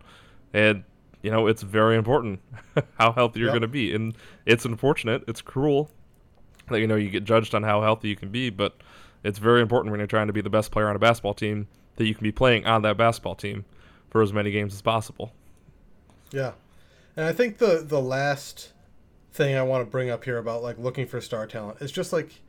And, 0.56 0.84
you 1.22 1.30
know, 1.30 1.46
it's 1.46 1.62
very 1.62 1.96
important 1.96 2.40
how 2.98 3.12
healthy 3.12 3.42
you're 3.42 3.50
yep. 3.50 3.54
going 3.54 3.62
to 3.62 3.68
be. 3.68 3.94
And 3.94 4.18
it's 4.48 4.66
unfortunate. 4.66 5.24
It's 5.28 5.40
cruel 5.40 5.92
that, 6.72 6.80
you 6.80 6.88
know, 6.88 6.96
you 6.96 7.12
get 7.12 7.26
judged 7.26 7.54
on 7.54 7.62
how 7.62 7.84
healthy 7.84 8.08
you 8.08 8.16
can 8.16 8.30
be, 8.30 8.50
but 8.50 8.76
it's 9.24 9.38
very 9.38 9.62
important 9.62 9.92
when 9.92 10.00
you're 10.00 10.08
trying 10.08 10.26
to 10.26 10.34
be 10.34 10.42
the 10.42 10.50
best 10.50 10.72
player 10.72 10.90
on 10.90 10.96
a 10.96 11.00
basketball 11.00 11.36
team 11.36 11.68
that 11.98 12.08
you 12.08 12.16
can 12.16 12.24
be 12.24 12.32
playing 12.32 12.66
on 12.66 12.82
that 12.82 12.98
basketball 12.98 13.36
team 13.36 13.66
for 14.10 14.24
as 14.24 14.34
many 14.34 14.50
games 14.50 14.74
as 14.74 14.82
possible. 14.82 15.32
Yeah. 16.32 16.54
And 17.16 17.28
I 17.28 17.34
think 17.34 17.60
the 17.60 17.86
the 17.88 18.02
last 18.02 18.72
thing 19.32 19.56
I 19.56 19.62
want 19.62 19.86
to 19.86 19.92
bring 19.92 20.10
up 20.10 20.24
here 20.24 20.40
about 20.40 20.64
like 20.64 20.80
looking 20.80 21.06
for 21.06 21.22
star 21.22 21.46
talent 21.46 21.84
is 21.84 21.92
just 21.92 22.12
like 22.12 22.42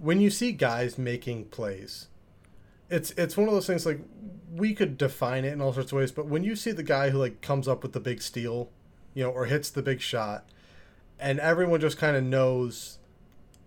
when 0.00 0.20
you 0.20 0.30
see 0.30 0.52
guys 0.52 0.98
making 0.98 1.44
plays, 1.46 2.08
it's 2.88 3.10
it's 3.12 3.36
one 3.36 3.46
of 3.46 3.54
those 3.54 3.66
things 3.66 3.86
like 3.86 4.00
we 4.52 4.74
could 4.74 4.98
define 4.98 5.44
it 5.44 5.52
in 5.52 5.60
all 5.60 5.72
sorts 5.72 5.92
of 5.92 5.98
ways, 5.98 6.10
but 6.10 6.26
when 6.26 6.42
you 6.42 6.56
see 6.56 6.72
the 6.72 6.82
guy 6.82 7.10
who 7.10 7.18
like 7.18 7.40
comes 7.40 7.68
up 7.68 7.82
with 7.82 7.92
the 7.92 8.00
big 8.00 8.22
steal, 8.22 8.70
you 9.14 9.22
know, 9.22 9.30
or 9.30 9.44
hits 9.44 9.70
the 9.70 9.82
big 9.82 10.00
shot, 10.00 10.44
and 11.18 11.38
everyone 11.38 11.80
just 11.80 11.98
kind 11.98 12.16
of 12.16 12.24
knows, 12.24 12.98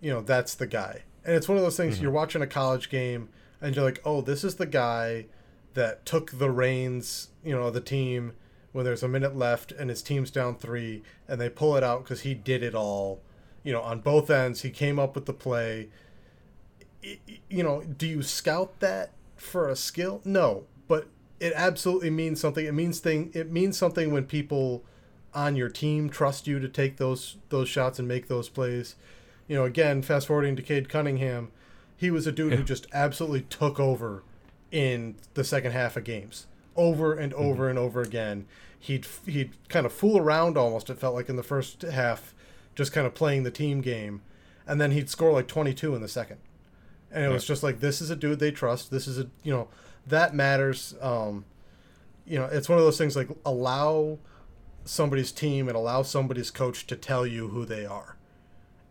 you 0.00 0.10
know, 0.10 0.20
that's 0.20 0.54
the 0.54 0.66
guy. 0.66 1.04
And 1.24 1.34
it's 1.34 1.48
one 1.48 1.56
of 1.56 1.64
those 1.64 1.76
things 1.76 1.94
mm-hmm. 1.94 2.02
you're 2.02 2.12
watching 2.12 2.42
a 2.42 2.46
college 2.46 2.90
game 2.90 3.28
and 3.60 3.74
you're 3.74 3.84
like, 3.84 4.02
"Oh, 4.04 4.20
this 4.20 4.44
is 4.44 4.56
the 4.56 4.66
guy 4.66 5.26
that 5.74 6.04
took 6.04 6.32
the 6.32 6.50
reins, 6.50 7.28
you 7.42 7.54
know, 7.54 7.70
the 7.70 7.80
team 7.80 8.34
when 8.72 8.84
there's 8.84 9.02
a 9.02 9.08
minute 9.08 9.36
left 9.36 9.72
and 9.72 9.88
his 9.88 10.02
team's 10.02 10.30
down 10.30 10.56
3 10.56 11.02
and 11.28 11.40
they 11.40 11.48
pull 11.48 11.76
it 11.76 11.84
out 11.84 12.04
cuz 12.04 12.22
he 12.22 12.34
did 12.34 12.62
it 12.62 12.74
all." 12.74 13.22
You 13.62 13.72
know, 13.72 13.80
on 13.80 14.00
both 14.00 14.28
ends, 14.28 14.60
he 14.60 14.70
came 14.70 14.98
up 14.98 15.14
with 15.14 15.24
the 15.24 15.32
play 15.32 15.88
you 17.50 17.62
know, 17.62 17.82
do 17.82 18.06
you 18.06 18.22
scout 18.22 18.80
that 18.80 19.10
for 19.36 19.68
a 19.68 19.76
skill? 19.76 20.20
No, 20.24 20.64
but 20.88 21.06
it 21.40 21.52
absolutely 21.54 22.10
means 22.10 22.40
something. 22.40 22.64
It 22.64 22.74
means 22.74 23.00
thing. 23.00 23.30
It 23.34 23.50
means 23.50 23.76
something 23.76 24.12
when 24.12 24.24
people 24.24 24.84
on 25.34 25.56
your 25.56 25.68
team 25.68 26.08
trust 26.08 26.46
you 26.46 26.58
to 26.60 26.68
take 26.68 26.96
those 26.96 27.36
those 27.48 27.68
shots 27.68 27.98
and 27.98 28.08
make 28.08 28.28
those 28.28 28.48
plays. 28.48 28.96
You 29.46 29.56
know, 29.56 29.64
again, 29.64 30.02
fast 30.02 30.26
forwarding 30.26 30.56
to 30.56 30.62
Cade 30.62 30.88
Cunningham, 30.88 31.50
he 31.96 32.10
was 32.10 32.26
a 32.26 32.32
dude 32.32 32.52
yeah. 32.52 32.58
who 32.58 32.64
just 32.64 32.86
absolutely 32.92 33.42
took 33.42 33.78
over 33.78 34.22
in 34.70 35.16
the 35.34 35.44
second 35.44 35.72
half 35.72 35.96
of 35.96 36.04
games, 36.04 36.46
over 36.76 37.14
and 37.14 37.32
mm-hmm. 37.32 37.44
over 37.44 37.64
mm-hmm. 37.64 37.70
and 37.70 37.78
over 37.78 38.00
again. 38.00 38.46
He'd 38.78 39.06
he'd 39.26 39.52
kind 39.68 39.86
of 39.86 39.92
fool 39.92 40.18
around 40.18 40.58
almost. 40.58 40.90
It 40.90 40.98
felt 40.98 41.14
like 41.14 41.28
in 41.28 41.36
the 41.36 41.42
first 41.42 41.82
half, 41.82 42.34
just 42.74 42.92
kind 42.92 43.06
of 43.06 43.14
playing 43.14 43.42
the 43.42 43.50
team 43.50 43.80
game, 43.80 44.22
and 44.66 44.80
then 44.80 44.90
he'd 44.90 45.08
score 45.08 45.32
like 45.32 45.48
22 45.48 45.94
in 45.94 46.02
the 46.02 46.08
second 46.08 46.38
and 47.14 47.24
it 47.24 47.28
was 47.28 47.46
just 47.46 47.62
like 47.62 47.80
this 47.80 48.00
is 48.00 48.10
a 48.10 48.16
dude 48.16 48.40
they 48.40 48.50
trust. 48.50 48.90
This 48.90 49.06
is 49.06 49.18
a 49.18 49.28
you 49.42 49.52
know 49.52 49.68
that 50.06 50.34
matters. 50.34 50.94
Um, 51.00 51.44
you 52.26 52.38
know, 52.38 52.46
it's 52.46 52.68
one 52.68 52.78
of 52.78 52.84
those 52.84 52.98
things 52.98 53.16
like 53.16 53.28
allow 53.44 54.18
somebody's 54.84 55.32
team 55.32 55.68
and 55.68 55.76
allow 55.76 56.02
somebody's 56.02 56.50
coach 56.50 56.86
to 56.86 56.96
tell 56.96 57.26
you 57.26 57.48
who 57.48 57.64
they 57.64 57.86
are. 57.86 58.16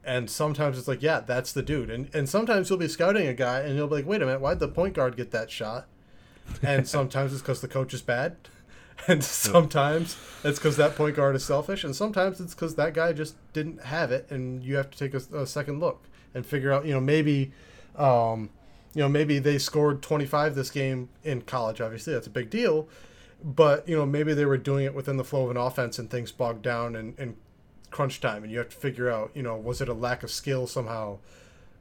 And 0.03 0.29
sometimes 0.29 0.77
it's 0.77 0.87
like, 0.87 1.01
yeah, 1.01 1.21
that's 1.21 1.51
the 1.51 1.61
dude. 1.61 1.89
And 1.89 2.13
and 2.13 2.27
sometimes 2.27 2.69
you'll 2.69 2.79
be 2.79 2.87
scouting 2.87 3.27
a 3.27 3.33
guy 3.33 3.59
and 3.61 3.75
you'll 3.75 3.87
be 3.87 3.95
like, 3.95 4.05
wait 4.05 4.21
a 4.21 4.25
minute, 4.25 4.41
why'd 4.41 4.59
the 4.59 4.67
point 4.67 4.95
guard 4.95 5.15
get 5.15 5.31
that 5.31 5.49
shot? 5.51 5.87
And 6.61 6.87
sometimes 6.97 7.33
it's 7.33 7.41
because 7.41 7.61
the 7.61 7.67
coach 7.67 7.93
is 7.93 8.01
bad. 8.01 8.37
And 9.07 9.23
sometimes 9.23 10.15
it's 10.43 10.59
because 10.59 10.77
that 10.77 10.95
point 10.95 11.15
guard 11.15 11.35
is 11.35 11.43
selfish. 11.43 11.83
And 11.83 11.95
sometimes 11.95 12.39
it's 12.39 12.53
because 12.53 12.75
that 12.75 12.93
guy 12.93 13.11
just 13.11 13.35
didn't 13.51 13.81
have 13.85 14.11
it. 14.11 14.29
And 14.29 14.63
you 14.63 14.75
have 14.77 14.91
to 14.91 14.97
take 14.97 15.13
a, 15.13 15.41
a 15.41 15.47
second 15.47 15.79
look 15.79 16.07
and 16.33 16.45
figure 16.45 16.71
out, 16.71 16.85
you 16.85 16.93
know, 16.93 17.01
maybe 17.01 17.51
um, 17.97 18.49
you 18.93 19.01
know, 19.01 19.09
maybe 19.09 19.39
they 19.39 19.57
scored 19.57 20.01
25 20.01 20.55
this 20.55 20.69
game 20.69 21.09
in 21.23 21.41
college. 21.41 21.81
Obviously, 21.81 22.13
that's 22.13 22.27
a 22.27 22.31
big 22.31 22.49
deal. 22.49 22.87
But 23.43 23.87
you 23.89 23.97
know, 23.97 24.05
maybe 24.05 24.33
they 24.33 24.45
were 24.45 24.57
doing 24.57 24.85
it 24.85 24.93
within 24.93 25.17
the 25.17 25.23
flow 25.23 25.45
of 25.45 25.51
an 25.51 25.57
offense, 25.57 25.99
and 25.99 26.09
things 26.09 26.31
bogged 26.31 26.61
down 26.61 26.95
and, 26.95 27.17
and 27.19 27.35
crunch 27.91 28.21
time, 28.21 28.43
and 28.43 28.51
you 28.51 28.57
have 28.57 28.69
to 28.69 28.75
figure 28.75 29.09
out, 29.09 29.31
you 29.33 29.43
know, 29.43 29.55
was 29.55 29.81
it 29.81 29.89
a 29.89 29.93
lack 29.93 30.23
of 30.23 30.31
skill 30.31 30.65
somehow 30.65 31.19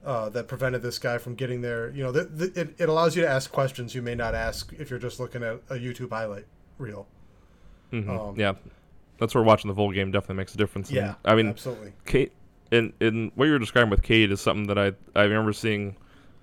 uh, 0.05 0.29
that 0.31 0.49
prevented 0.49 0.83
this 0.83 0.99
guy 0.99 1.19
from 1.19 1.35
getting 1.35 1.61
there? 1.61 1.91
You 1.91 2.05
know, 2.05 2.13
th- 2.13 2.29
th- 2.37 2.57
it, 2.57 2.75
it 2.79 2.89
allows 2.89 3.15
you 3.15 3.23
to 3.23 3.29
ask 3.29 3.53
questions 3.53 3.95
you 3.95 4.03
may 4.03 4.15
not 4.15 4.35
ask 4.35 4.73
if 4.79 4.91
you're 4.91 4.99
just 4.99 5.21
looking 5.21 5.43
at 5.43 5.55
a 5.71 5.75
YouTube 5.75 6.11
highlight 6.11 6.47
reel. 6.79 7.07
Mm-hmm. 7.93 8.11
Um, 8.11 8.35
yeah, 8.37 8.55
that's 9.19 9.35
where 9.35 9.45
watching 9.45 9.69
the 9.69 9.75
full 9.75 9.93
game 9.93 10.11
definitely 10.11 10.37
makes 10.37 10.55
a 10.55 10.59
difference. 10.59 10.91
Yeah, 10.91 11.15
I 11.25 11.37
mean, 11.37 11.49
absolutely. 11.49 11.93
Cade, 12.07 12.33
and, 12.73 12.93
in 13.01 13.31
what 13.35 13.47
you 13.47 13.53
were 13.53 13.59
describing 13.59 13.91
with 13.91 14.03
Cade 14.03 14.33
is 14.33 14.41
something 14.41 14.67
that 14.67 14.79
I 14.79 14.93
I 15.19 15.25
remember 15.25 15.53
seeing 15.53 15.97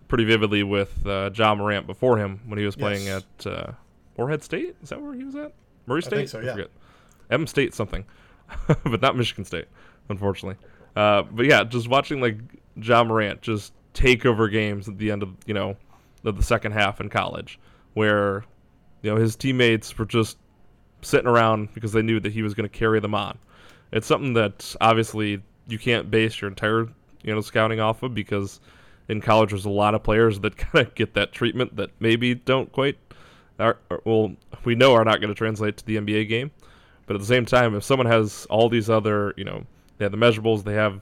pretty 0.09 0.25
vividly 0.25 0.63
with 0.63 1.05
uh, 1.07 1.29
Ja 1.33 1.55
Morant 1.55 1.87
before 1.87 2.17
him 2.17 2.41
when 2.47 2.59
he 2.59 2.65
was 2.65 2.75
playing 2.75 3.05
yes. 3.05 3.23
at 3.39 3.47
uh, 3.47 3.71
Morehead 4.17 4.43
State. 4.43 4.75
Is 4.83 4.89
that 4.89 5.01
where 5.01 5.13
he 5.13 5.23
was 5.23 5.35
at? 5.35 5.53
Murray 5.85 6.01
State? 6.01 6.13
I 6.13 6.17
think 6.17 6.29
so, 6.29 6.39
yeah. 6.41 6.49
I 6.49 6.53
forget. 6.53 6.71
M 7.29 7.47
State 7.47 7.73
something, 7.73 8.03
but 8.83 9.01
not 9.01 9.15
Michigan 9.15 9.45
State, 9.45 9.67
unfortunately. 10.09 10.57
Uh, 10.95 11.21
but 11.21 11.45
yeah, 11.45 11.63
just 11.63 11.87
watching 11.87 12.19
like 12.19 12.37
Ja 12.75 13.03
Morant 13.03 13.41
just 13.41 13.71
take 13.93 14.25
over 14.25 14.49
games 14.49 14.89
at 14.89 14.97
the 14.97 15.11
end 15.11 15.23
of 15.23 15.29
you 15.45 15.53
know 15.53 15.77
of 16.25 16.35
the 16.35 16.43
second 16.43 16.73
half 16.73 16.99
in 16.99 17.07
college, 17.09 17.59
where 17.93 18.43
you 19.03 19.11
know 19.11 19.15
his 19.15 19.35
teammates 19.35 19.97
were 19.97 20.05
just 20.05 20.37
sitting 21.01 21.27
around 21.27 21.73
because 21.73 21.93
they 21.93 22.01
knew 22.01 22.19
that 22.19 22.33
he 22.33 22.41
was 22.41 22.53
going 22.53 22.67
to 22.67 22.77
carry 22.77 22.99
them 22.99 23.15
on. 23.15 23.37
It's 23.91 24.07
something 24.07 24.33
that 24.33 24.75
obviously 24.81 25.41
you 25.67 25.77
can't 25.79 26.09
base 26.09 26.41
your 26.41 26.49
entire 26.49 26.87
you 27.23 27.33
know 27.33 27.41
scouting 27.41 27.79
off 27.79 28.03
of 28.03 28.13
because 28.13 28.59
in 29.09 29.19
college 29.19 29.49
there's 29.49 29.65
a 29.65 29.69
lot 29.69 29.93
of 29.93 30.03
players 30.03 30.39
that 30.39 30.55
kind 30.57 30.87
of 30.87 30.95
get 30.95 31.13
that 31.15 31.33
treatment 31.33 31.75
that 31.75 31.89
maybe 31.99 32.33
don't 32.33 32.71
quite 32.71 32.97
are, 33.59 33.77
well 34.05 34.35
we 34.63 34.75
know 34.75 34.93
are 34.93 35.05
not 35.05 35.19
going 35.19 35.29
to 35.29 35.35
translate 35.35 35.77
to 35.77 35.85
the 35.85 35.97
NBA 35.97 36.29
game. 36.29 36.51
But 37.09 37.15
at 37.15 37.21
the 37.21 37.27
same 37.27 37.45
time, 37.45 37.73
if 37.73 37.83
someone 37.83 38.05
has 38.05 38.45
all 38.51 38.69
these 38.69 38.87
other, 38.87 39.33
you 39.35 39.43
know, 39.43 39.65
they 39.97 40.05
have 40.05 40.11
the 40.11 40.17
measurables, 40.17 40.63
they 40.63 40.75
have 40.75 41.01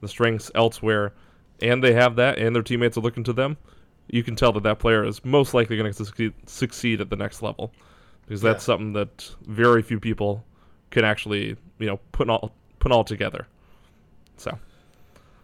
the 0.00 0.06
strengths 0.06 0.52
elsewhere, 0.54 1.12
and 1.60 1.82
they 1.82 1.92
have 1.94 2.14
that, 2.14 2.38
and 2.38 2.54
their 2.54 2.62
teammates 2.62 2.96
are 2.96 3.00
looking 3.00 3.24
to 3.24 3.32
them, 3.32 3.56
you 4.06 4.22
can 4.22 4.36
tell 4.36 4.52
that 4.52 4.62
that 4.62 4.78
player 4.78 5.04
is 5.04 5.24
most 5.24 5.54
likely 5.54 5.76
going 5.76 5.92
to 5.92 6.04
succeed, 6.04 6.32
succeed 6.46 7.00
at 7.00 7.10
the 7.10 7.16
next 7.16 7.42
level, 7.42 7.72
because 8.24 8.40
that's 8.40 8.62
yeah. 8.62 8.66
something 8.66 8.92
that 8.92 9.34
very 9.48 9.82
few 9.82 9.98
people 9.98 10.44
can 10.90 11.04
actually, 11.04 11.56
you 11.80 11.86
know, 11.86 11.98
put 12.12 12.30
all 12.30 12.52
put 12.78 12.92
all 12.92 13.02
together. 13.02 13.48
So. 14.36 14.56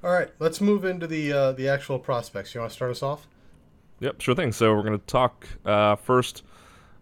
All 0.05 0.13
right, 0.13 0.29
let's 0.39 0.61
move 0.61 0.85
into 0.85 1.07
the 1.07 1.33
uh, 1.33 1.53
the 1.53 1.67
actual 1.67 1.99
prospects. 1.99 2.55
You 2.55 2.61
want 2.61 2.71
to 2.71 2.77
start 2.77 2.91
us 2.91 3.03
off? 3.03 3.27
Yep, 4.01 4.21
sure 4.21 4.35
thing. 4.35 4.53
So 4.53 4.75
we're 4.75 4.83
going 4.83 4.99
to 5.01 5.07
talk 5.07 5.49
uh, 5.65 5.97
first 5.97 6.43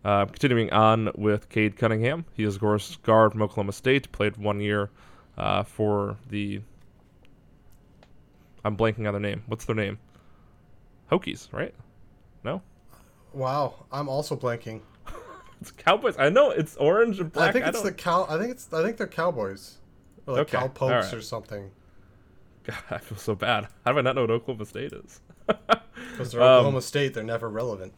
uh, 0.05 0.27
continuing 0.27 0.73
on 0.73 1.11
with 1.17 1.49
Cade 1.49 1.77
Cunningham. 1.77 2.25
He 2.35 2.45
is, 2.45 2.55
of 2.55 2.61
course, 2.61 2.95
guard 3.03 3.33
from 3.33 3.43
Oklahoma 3.43 3.73
State. 3.73 4.12
Played 4.12 4.37
one 4.37 4.61
year 4.61 4.88
uh, 5.37 5.65
for 5.65 6.17
the. 6.31 6.61
I'm 8.65 8.77
blanking 8.77 9.09
on 9.09 9.15
their 9.15 9.21
name. 9.21 9.43
What's 9.49 9.65
their 9.65 9.75
name? 9.75 9.99
Hokies, 11.11 11.53
right? 11.53 11.75
No. 12.45 12.62
Wow, 13.33 13.85
I'm 13.91 14.09
also 14.09 14.37
blanking. 14.37 14.81
it's 15.61 15.73
Cowboys. 15.73 16.15
I 16.21 16.29
know 16.29 16.51
it's 16.51 16.77
orange 16.77 17.19
and 17.19 17.33
black. 17.33 17.49
I 17.49 17.53
think 17.53 17.67
it's 17.67 17.81
I 17.81 17.83
the 17.83 17.93
cow. 17.93 18.27
I 18.29 18.38
think 18.38 18.53
it's. 18.53 18.73
I 18.73 18.81
think 18.85 18.97
they're 18.97 19.09
Cowboys, 19.09 19.79
or 20.29 20.35
like 20.35 20.43
okay. 20.43 20.59
Cowpokes 20.59 21.07
right. 21.07 21.15
or 21.15 21.21
something. 21.21 21.73
God, 22.64 22.77
I 22.90 22.98
feel 22.98 23.18
so 23.18 23.35
bad. 23.35 23.68
How 23.85 23.92
do 23.92 23.98
I 23.98 24.03
not 24.03 24.14
know 24.14 24.22
what 24.22 24.31
Oklahoma 24.31 24.66
State 24.66 24.92
is? 24.92 25.20
Because 26.12 26.33
they're 26.33 26.42
um, 26.42 26.48
Oklahoma 26.48 26.83
State, 26.83 27.14
they're 27.14 27.22
never 27.22 27.48
relevant. 27.48 27.92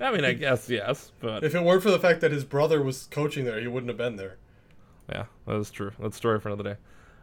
I 0.00 0.10
mean, 0.10 0.24
I 0.24 0.32
guess 0.34 0.68
yes, 0.68 1.12
but 1.20 1.44
if 1.44 1.54
it 1.54 1.62
weren't 1.62 1.82
for 1.82 1.90
the 1.90 1.98
fact 1.98 2.20
that 2.22 2.32
his 2.32 2.44
brother 2.44 2.82
was 2.82 3.04
coaching 3.10 3.44
there, 3.44 3.60
he 3.60 3.66
wouldn't 3.66 3.88
have 3.88 3.96
been 3.96 4.16
there. 4.16 4.36
Yeah, 5.08 5.24
that 5.46 5.56
is 5.56 5.70
true. 5.70 5.92
That's 6.00 6.16
a 6.16 6.18
story 6.18 6.40
for 6.40 6.48
another 6.48 6.74
day. 6.74 6.76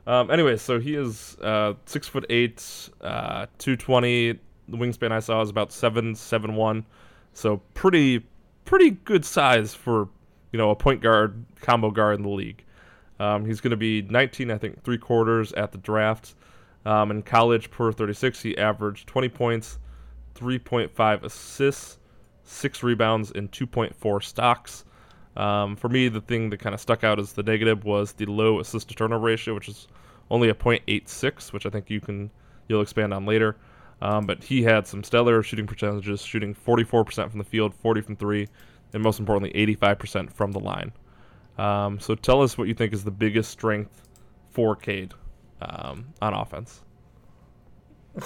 Um, 0.07 0.31
anyway, 0.31 0.57
so 0.57 0.79
he 0.79 0.95
is 0.95 1.37
uh, 1.41 1.73
six 1.85 2.07
foot 2.07 2.25
eight, 2.29 2.89
uh, 3.01 3.47
two 3.57 3.75
twenty. 3.75 4.39
The 4.67 4.77
wingspan 4.77 5.11
I 5.11 5.19
saw 5.19 5.41
is 5.41 5.49
about 5.49 5.71
seven 5.71 6.15
seven 6.15 6.55
one, 6.55 6.85
so 7.33 7.57
pretty 7.73 8.25
pretty 8.65 8.91
good 8.91 9.25
size 9.25 9.73
for 9.73 10.09
you 10.51 10.57
know 10.57 10.71
a 10.71 10.75
point 10.75 11.01
guard 11.01 11.45
combo 11.61 11.91
guard 11.91 12.17
in 12.17 12.23
the 12.23 12.29
league. 12.29 12.63
Um, 13.19 13.45
he's 13.45 13.61
going 13.61 13.71
to 13.71 13.77
be 13.77 14.01
19, 14.01 14.49
I 14.49 14.57
think, 14.57 14.83
three 14.83 14.97
quarters 14.97 15.53
at 15.53 15.71
the 15.71 15.77
draft. 15.77 16.33
Um, 16.85 17.11
in 17.11 17.21
college, 17.21 17.69
per 17.69 17.91
36, 17.91 18.41
he 18.41 18.57
averaged 18.57 19.07
20 19.07 19.29
points, 19.29 19.79
3.5 20.35 21.23
assists, 21.23 21.99
six 22.43 22.81
rebounds, 22.81 23.31
and 23.31 23.51
2.4 23.51 24.23
stocks. 24.23 24.85
Um, 25.37 25.75
for 25.75 25.89
me, 25.89 26.07
the 26.09 26.21
thing 26.21 26.49
that 26.49 26.59
kind 26.59 26.73
of 26.73 26.81
stuck 26.81 27.03
out 27.03 27.19
as 27.19 27.33
the 27.33 27.43
negative 27.43 27.85
was 27.85 28.13
the 28.13 28.25
low 28.25 28.59
assist 28.59 28.89
to 28.89 28.95
turnover 28.95 29.25
ratio, 29.25 29.53
which 29.53 29.69
is 29.69 29.87
only 30.29 30.49
a 30.49 30.53
0.86, 30.53 31.53
which 31.53 31.65
I 31.65 31.69
think 31.69 31.89
you 31.89 32.01
can 32.01 32.31
you'll 32.67 32.81
expand 32.81 33.13
on 33.13 33.25
later. 33.25 33.57
Um, 34.01 34.25
but 34.25 34.43
he 34.43 34.63
had 34.63 34.87
some 34.87 35.03
stellar 35.03 35.43
shooting 35.43 35.67
percentages, 35.67 36.21
shooting 36.21 36.55
44% 36.55 37.29
from 37.29 37.37
the 37.37 37.43
field, 37.43 37.75
40 37.75 38.01
from 38.01 38.15
three, 38.15 38.47
and 38.93 39.03
most 39.03 39.19
importantly, 39.19 39.53
85% 39.75 40.31
from 40.31 40.51
the 40.51 40.59
line. 40.59 40.91
Um, 41.57 41.99
so 41.99 42.15
tell 42.15 42.41
us 42.41 42.57
what 42.57 42.67
you 42.67 42.73
think 42.73 42.93
is 42.93 43.03
the 43.03 43.11
biggest 43.11 43.51
strength 43.51 44.01
for 44.49 44.75
Cade 44.75 45.13
um, 45.61 46.13
on 46.21 46.33
offense. 46.33 46.81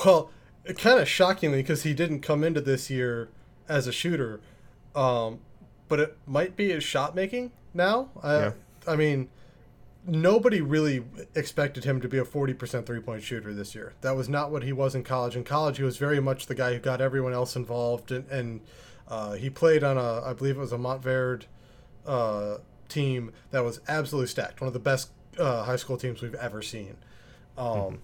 Well, 0.04 0.32
kind 0.78 1.00
of 1.00 1.08
shockingly, 1.08 1.62
because 1.62 1.84
he 1.84 1.93
didn't 1.93 2.21
come 2.21 2.43
into 2.43 2.62
this 2.62 2.89
year 2.89 3.30
as 3.67 3.88
a 3.88 3.91
shooter, 3.91 4.41
um, 4.95 5.39
but 5.88 6.00
it 6.00 6.17
might 6.26 6.56
be 6.56 6.69
his 6.69 6.84
shot 6.84 7.15
making 7.15 7.52
now. 7.74 8.10
I, 8.21 8.38
yeah. 8.38 8.52
I 8.88 8.95
mean, 8.95 9.30
nobody 10.08 10.62
really 10.62 11.04
expected 11.36 11.84
him 11.84 12.02
to 12.02 12.08
be 12.08 12.17
a 12.17 12.24
40% 12.24 12.86
three 12.86 13.00
point 13.00 13.24
shooter 13.24 13.54
this 13.54 13.76
year. 13.76 13.93
That 14.02 14.15
was 14.15 14.30
not 14.30 14.52
what 14.52 14.63
he 14.63 14.74
was 14.74 14.95
in 14.95 15.04
college. 15.04 15.36
In 15.36 15.43
college, 15.43 15.78
he 15.78 15.84
was 15.84 15.98
very 15.98 16.19
much 16.19 16.48
the 16.48 16.56
guy 16.56 16.74
who 16.74 16.80
got 16.80 17.02
everyone 17.02 17.34
else 17.34 17.56
involved, 17.56 18.12
and, 18.12 18.28
and 18.30 18.62
uh, 19.08 19.34
he 19.34 19.50
played 19.50 19.84
on 19.84 19.98
a, 19.98 20.21
I 20.21 20.34
believe 20.34 20.58
it 20.58 20.60
was 20.60 20.74
a 20.74 20.78
Montverde 20.78 21.43
uh, 22.06 22.58
team 22.89 23.32
that 23.52 23.63
was 23.63 23.80
absolutely 23.88 24.28
stacked, 24.28 24.62
one 24.62 24.67
of 24.67 24.74
the 24.74 24.80
best 24.80 25.10
uh, 25.38 25.63
high 25.63 25.76
school 25.76 25.98
teams 25.98 26.21
we've 26.21 26.36
ever 26.36 26.62
seen. 26.62 26.98
Um, 27.58 27.68
mm-hmm. 27.68 27.96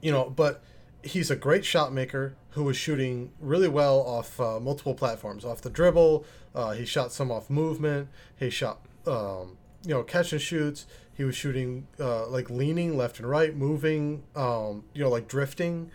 You 0.00 0.12
know, 0.12 0.30
but 0.30 0.62
he's 1.02 1.30
a 1.30 1.36
great 1.36 1.64
shot 1.64 1.92
maker 1.92 2.34
who 2.50 2.64
was 2.64 2.76
shooting 2.76 3.32
really 3.40 3.68
well 3.68 4.00
off 4.00 4.40
uh, 4.40 4.58
multiple 4.60 4.94
platforms, 4.94 5.44
off 5.44 5.60
the 5.60 5.70
dribble. 5.70 6.24
Uh, 6.54 6.72
he 6.72 6.84
shot 6.84 7.12
some 7.12 7.30
off 7.30 7.50
movement. 7.50 8.08
He 8.36 8.50
shot, 8.50 8.80
um, 9.06 9.56
you 9.84 9.94
know, 9.94 10.02
catch 10.02 10.32
and 10.32 10.40
shoots. 10.40 10.86
He 11.12 11.24
was 11.24 11.34
shooting 11.34 11.86
uh, 11.98 12.28
like 12.28 12.48
leaning 12.48 12.96
left 12.96 13.18
and 13.18 13.28
right, 13.28 13.54
moving, 13.54 14.22
um, 14.36 14.84
you 14.92 15.02
know, 15.02 15.10
like 15.10 15.28
drifting. 15.28 15.90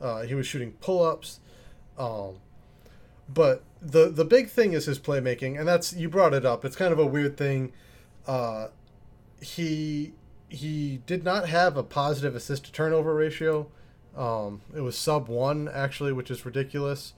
Uh, 0.00 0.22
he 0.22 0.34
was 0.34 0.46
shooting 0.46 0.72
pull 0.80 1.04
ups. 1.04 1.40
Um, 1.98 2.36
but 3.28 3.64
the 3.82 4.08
the 4.08 4.24
big 4.24 4.48
thing 4.48 4.72
is 4.72 4.86
his 4.86 4.98
playmaking, 4.98 5.58
and 5.58 5.68
that's 5.68 5.92
you 5.92 6.08
brought 6.08 6.32
it 6.32 6.44
up. 6.44 6.64
It's 6.64 6.76
kind 6.76 6.92
of 6.92 6.98
a 6.98 7.06
weird 7.06 7.36
thing. 7.36 7.72
Uh, 8.26 8.68
he 9.40 10.12
he 10.48 11.00
did 11.06 11.24
not 11.24 11.48
have 11.48 11.76
a 11.76 11.82
positive 11.82 12.34
assist 12.34 12.64
to 12.64 12.72
turnover 12.72 13.14
ratio. 13.14 13.66
Um, 14.16 14.62
it 14.74 14.80
was 14.80 14.96
sub 14.96 15.28
one 15.28 15.68
actually, 15.72 16.12
which 16.12 16.30
is 16.30 16.44
ridiculous. 16.44 17.12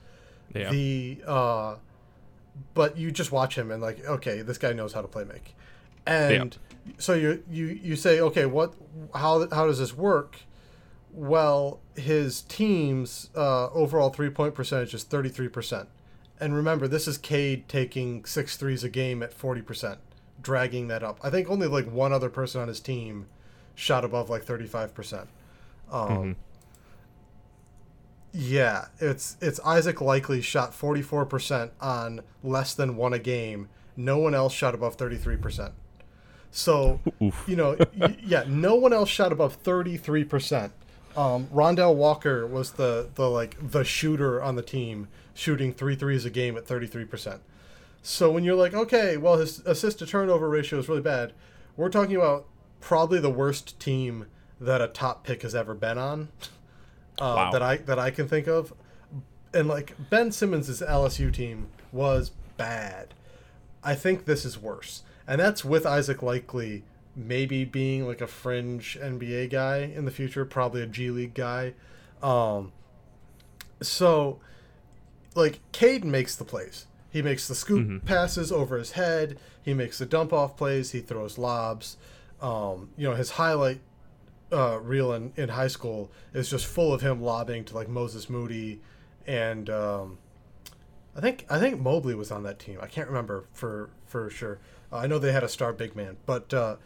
Yeah. 0.55 0.71
The 0.71 1.23
uh, 1.27 1.77
but 2.75 2.97
you 2.97 3.11
just 3.11 3.33
watch 3.33 3.57
him 3.57 3.71
and 3.71 3.81
like, 3.81 4.05
okay, 4.05 4.43
this 4.43 4.59
guy 4.59 4.73
knows 4.73 4.93
how 4.93 5.01
to 5.01 5.09
play 5.09 5.25
make, 5.25 5.55
and 6.07 6.59
yeah. 6.87 6.93
so 6.99 7.15
you 7.15 7.43
you 7.51 7.67
you 7.67 7.97
say, 7.97 8.21
okay, 8.21 8.47
what 8.47 8.75
how 9.15 9.49
how 9.51 9.67
does 9.67 9.79
this 9.79 9.97
work? 9.97 10.41
Well, 11.13 11.81
his 11.97 12.43
team's 12.43 13.31
uh, 13.37 13.69
overall 13.71 14.11
three 14.11 14.31
point 14.31 14.55
percentage 14.55 14.93
is 14.93 15.05
thirty 15.05 15.29
three 15.29 15.49
percent, 15.49 15.89
and 16.41 16.55
remember, 16.55 16.89
this 16.89 17.07
is 17.09 17.17
Cade 17.17 17.69
taking 17.69 18.25
six 18.25 18.57
threes 18.57 18.85
a 18.85 18.89
game 18.89 19.23
at 19.23 19.33
forty 19.33 19.63
percent 19.63 20.01
dragging 20.43 20.89
that 20.89 21.03
up. 21.03 21.19
I 21.23 21.31
think 21.31 21.51
only 21.51 21.67
like 21.67 21.91
one 21.91 22.13
other 22.13 22.31
person 22.31 22.61
on 22.61 22.69
his 22.69 22.81
team 22.81 23.27
shot 23.75 24.05
above 24.05 24.31
like 24.31 24.45
35%. 24.45 25.27
Um, 25.91 26.09
mm-hmm. 26.09 26.33
Yeah, 28.33 28.87
it's 29.01 29.37
it's 29.41 29.59
Isaac 29.61 29.97
Likekele 29.97 30.43
shot 30.43 30.73
44% 30.73 31.71
on 31.81 32.21
less 32.45 32.75
than 32.75 32.97
one 32.97 33.13
a 33.13 33.19
game. 33.19 33.69
No 33.97 34.19
one 34.19 34.35
else 34.35 34.53
shot 34.53 34.75
above 34.75 34.97
33%. 34.97 35.73
So, 36.53 37.01
Oof. 37.23 37.45
you 37.47 37.57
know, 37.57 37.77
y- 37.97 38.17
yeah, 38.23 38.45
no 38.47 38.77
one 38.77 38.93
else 38.93 39.09
shot 39.09 39.33
above 39.33 39.63
33%. 39.63 40.71
Um, 41.17 41.49
Rondel 41.49 41.95
Walker 41.97 42.47
was 42.47 42.73
the 42.73 43.09
the 43.17 43.29
like 43.29 43.57
the 43.61 43.83
shooter 43.83 44.41
on 44.41 44.55
the 44.55 44.63
team, 44.63 45.09
shooting 45.35 45.73
three 45.73 45.97
threes 45.97 46.25
a 46.25 46.31
game 46.31 46.57
at 46.57 46.67
33%. 46.67 47.41
So 48.03 48.31
when 48.31 48.45
you're 48.45 48.55
like, 48.55 48.75
okay, 48.75 49.17
well, 49.17 49.37
his 49.37 49.61
assist 49.61 49.99
to 49.99 50.07
turnover 50.07 50.49
ratio 50.49 50.79
is 50.79 50.89
really 50.89 51.03
bad, 51.03 51.33
we're 51.77 51.91
talking 51.91 52.17
about 52.17 52.47
probably 52.81 53.21
the 53.21 53.31
worst 53.31 53.79
team 53.79 54.27
that 54.61 54.81
a 54.81 54.89
top 54.89 55.25
pick 55.25 55.43
has 55.43 55.55
ever 55.55 55.75
been 55.75 55.99
on. 55.99 56.29
Uh, 57.19 57.35
wow. 57.37 57.51
That 57.51 57.61
I 57.61 57.77
that 57.77 57.99
I 57.99 58.11
can 58.11 58.29
think 58.29 58.47
of, 58.47 58.73
and 59.53 59.69
like 59.69 59.95
Ben 60.09 60.33
Simmons' 60.33 60.81
LSU 60.81 61.31
team 61.31 61.69
was 61.93 62.31
bad. 62.57 63.13
I 63.85 63.95
think 63.95 64.25
this 64.25 64.47
is 64.47 64.57
worse, 64.59 65.03
and 65.27 65.39
that's 65.39 65.63
with 65.63 65.85
Isaac 65.85 66.21
Likekele 66.21 66.81
maybe 67.15 67.65
being 67.65 68.07
like 68.07 68.21
a 68.21 68.27
fringe 68.27 68.99
NBA 69.01 69.51
guy 69.51 69.79
in 69.79 70.05
the 70.05 70.11
future, 70.11 70.45
probably 70.45 70.83
a 70.83 70.87
G 70.87 71.11
League 71.11 71.35
guy. 71.35 71.75
Um, 72.23 72.73
so, 73.83 74.41
like, 75.35 75.61
Cade 75.73 76.05
makes 76.05 76.37
the 76.37 76.45
plays. 76.45 76.87
He 77.11 77.23
makes 77.23 77.49
the 77.49 77.55
scoop 77.55 77.87
mm-hmm. 77.87 78.07
passes 78.07 78.53
over 78.53 78.79
his 78.79 78.93
head. 78.93 79.39
He 79.63 79.75
makes 79.75 79.99
the 79.99 80.07
dump 80.07 80.33
off 80.33 80.57
plays. 80.57 80.93
He 80.93 81.01
throws 81.01 81.39
lobs. 81.39 81.97
Um, 82.41 82.91
you 82.97 83.09
know, 83.09 83.15
his 83.15 83.31
highlight 83.31 83.81
uh, 84.53 84.79
reel 84.81 85.13
in, 85.13 85.33
in 85.37 85.51
high 85.51 85.69
school 85.69 86.11
is 86.33 86.49
just 86.49 86.67
full 86.67 86.93
of 86.93 87.01
him 87.01 87.23
lobbing 87.23 87.65
to 87.67 87.75
like 87.75 87.89
Moses 87.89 88.31
Moody, 88.31 88.81
and 89.27 89.69
um, 89.69 90.19
I 91.17 91.21
think 91.21 91.47
I 91.51 91.59
think 91.59 91.81
Mobley 91.81 92.15
was 92.15 92.31
on 92.31 92.43
that 92.45 92.59
team. 92.59 92.79
I 92.81 92.87
can't 92.87 93.09
remember 93.09 93.45
for 93.53 93.91
for 94.07 94.31
sure. 94.31 94.59
Uh, 94.93 94.99
I 94.99 95.07
know 95.07 95.19
they 95.19 95.33
had 95.33 95.45
a 95.45 95.49
star 95.49 95.73
big 95.73 95.95
man, 95.95 96.17
but 96.27 96.53
uh, 96.55 96.77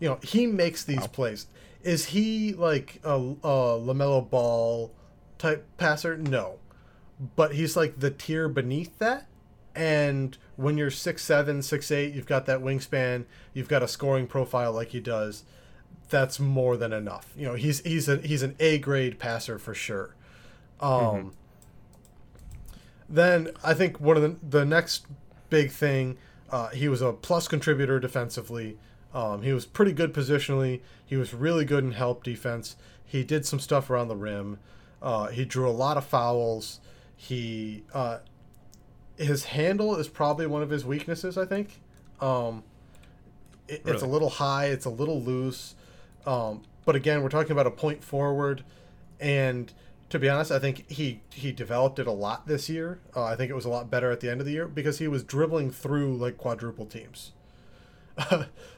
you 0.00 0.08
know 0.08 0.18
he 0.22 0.46
makes 0.46 0.84
these 0.84 1.00
wow. 1.00 1.06
plays. 1.06 1.46
Is 1.82 2.06
he 2.06 2.52
like 2.52 3.00
a, 3.04 3.14
a 3.14 3.78
LaMelo 3.78 4.28
Ball 4.28 4.92
type 5.38 5.64
passer? 5.76 6.16
No, 6.16 6.58
but 7.36 7.54
he's 7.54 7.76
like 7.76 8.00
the 8.00 8.10
tier 8.10 8.48
beneath 8.48 8.98
that 8.98 9.26
And 9.78 10.36
when 10.56 10.76
you're 10.76 10.90
six 10.90 11.22
seven, 11.22 11.62
six 11.62 11.92
eight, 11.92 12.12
you've 12.12 12.26
got 12.26 12.46
that 12.46 12.58
wingspan, 12.58 13.26
you've 13.54 13.68
got 13.68 13.80
a 13.80 13.86
scoring 13.86 14.26
profile 14.26 14.72
like 14.72 14.88
he 14.88 14.98
does. 14.98 15.44
That's 16.08 16.40
more 16.40 16.76
than 16.76 16.92
enough. 16.92 17.32
You 17.36 17.46
know, 17.46 17.54
he's 17.54 17.78
he's 17.82 18.08
a 18.08 18.16
he's 18.16 18.42
an 18.42 18.56
A 18.58 18.78
grade 18.78 19.20
passer 19.20 19.56
for 19.56 19.74
sure. 19.74 20.16
Um, 20.80 20.90
mm-hmm. 20.90 21.28
Then 23.08 23.50
I 23.62 23.72
think 23.72 24.00
one 24.00 24.16
of 24.16 24.22
the 24.22 24.36
the 24.58 24.64
next 24.64 25.06
big 25.48 25.70
thing, 25.70 26.18
uh, 26.50 26.70
he 26.70 26.88
was 26.88 27.00
a 27.00 27.12
plus 27.12 27.46
contributor 27.46 28.00
defensively. 28.00 28.78
Um, 29.14 29.42
he 29.42 29.52
was 29.52 29.64
pretty 29.64 29.92
good 29.92 30.12
positionally. 30.12 30.80
He 31.06 31.16
was 31.16 31.32
really 31.32 31.64
good 31.64 31.84
in 31.84 31.92
help 31.92 32.24
defense. 32.24 32.74
He 33.04 33.22
did 33.22 33.46
some 33.46 33.60
stuff 33.60 33.90
around 33.90 34.08
the 34.08 34.16
rim. 34.16 34.58
Uh, 35.00 35.28
he 35.28 35.44
drew 35.44 35.68
a 35.68 35.70
lot 35.70 35.96
of 35.96 36.04
fouls. 36.04 36.80
He 37.16 37.84
uh, 37.94 38.18
his 39.18 39.44
handle 39.44 39.96
is 39.96 40.08
probably 40.08 40.46
one 40.46 40.62
of 40.62 40.70
his 40.70 40.84
weaknesses. 40.84 41.36
I 41.36 41.44
think. 41.44 41.80
Um, 42.20 42.62
it, 43.68 43.82
really? 43.84 43.94
It's 43.94 44.02
a 44.02 44.06
little 44.06 44.30
high. 44.30 44.66
It's 44.66 44.86
a 44.86 44.90
little 44.90 45.20
loose. 45.20 45.74
Um, 46.26 46.62
but 46.84 46.96
again, 46.96 47.22
we're 47.22 47.28
talking 47.28 47.52
about 47.52 47.66
a 47.66 47.70
point 47.70 48.02
forward, 48.02 48.64
and 49.20 49.72
to 50.10 50.18
be 50.18 50.28
honest, 50.28 50.50
I 50.50 50.58
think 50.58 50.90
he 50.90 51.20
he 51.32 51.52
developed 51.52 51.98
it 51.98 52.06
a 52.06 52.12
lot 52.12 52.46
this 52.46 52.68
year. 52.68 53.00
Uh, 53.14 53.24
I 53.24 53.36
think 53.36 53.50
it 53.50 53.54
was 53.54 53.64
a 53.64 53.70
lot 53.70 53.90
better 53.90 54.10
at 54.10 54.20
the 54.20 54.30
end 54.30 54.40
of 54.40 54.46
the 54.46 54.52
year 54.52 54.66
because 54.66 54.98
he 54.98 55.08
was 55.08 55.22
dribbling 55.22 55.70
through 55.70 56.16
like 56.16 56.38
quadruple 56.38 56.86
teams. 56.86 57.32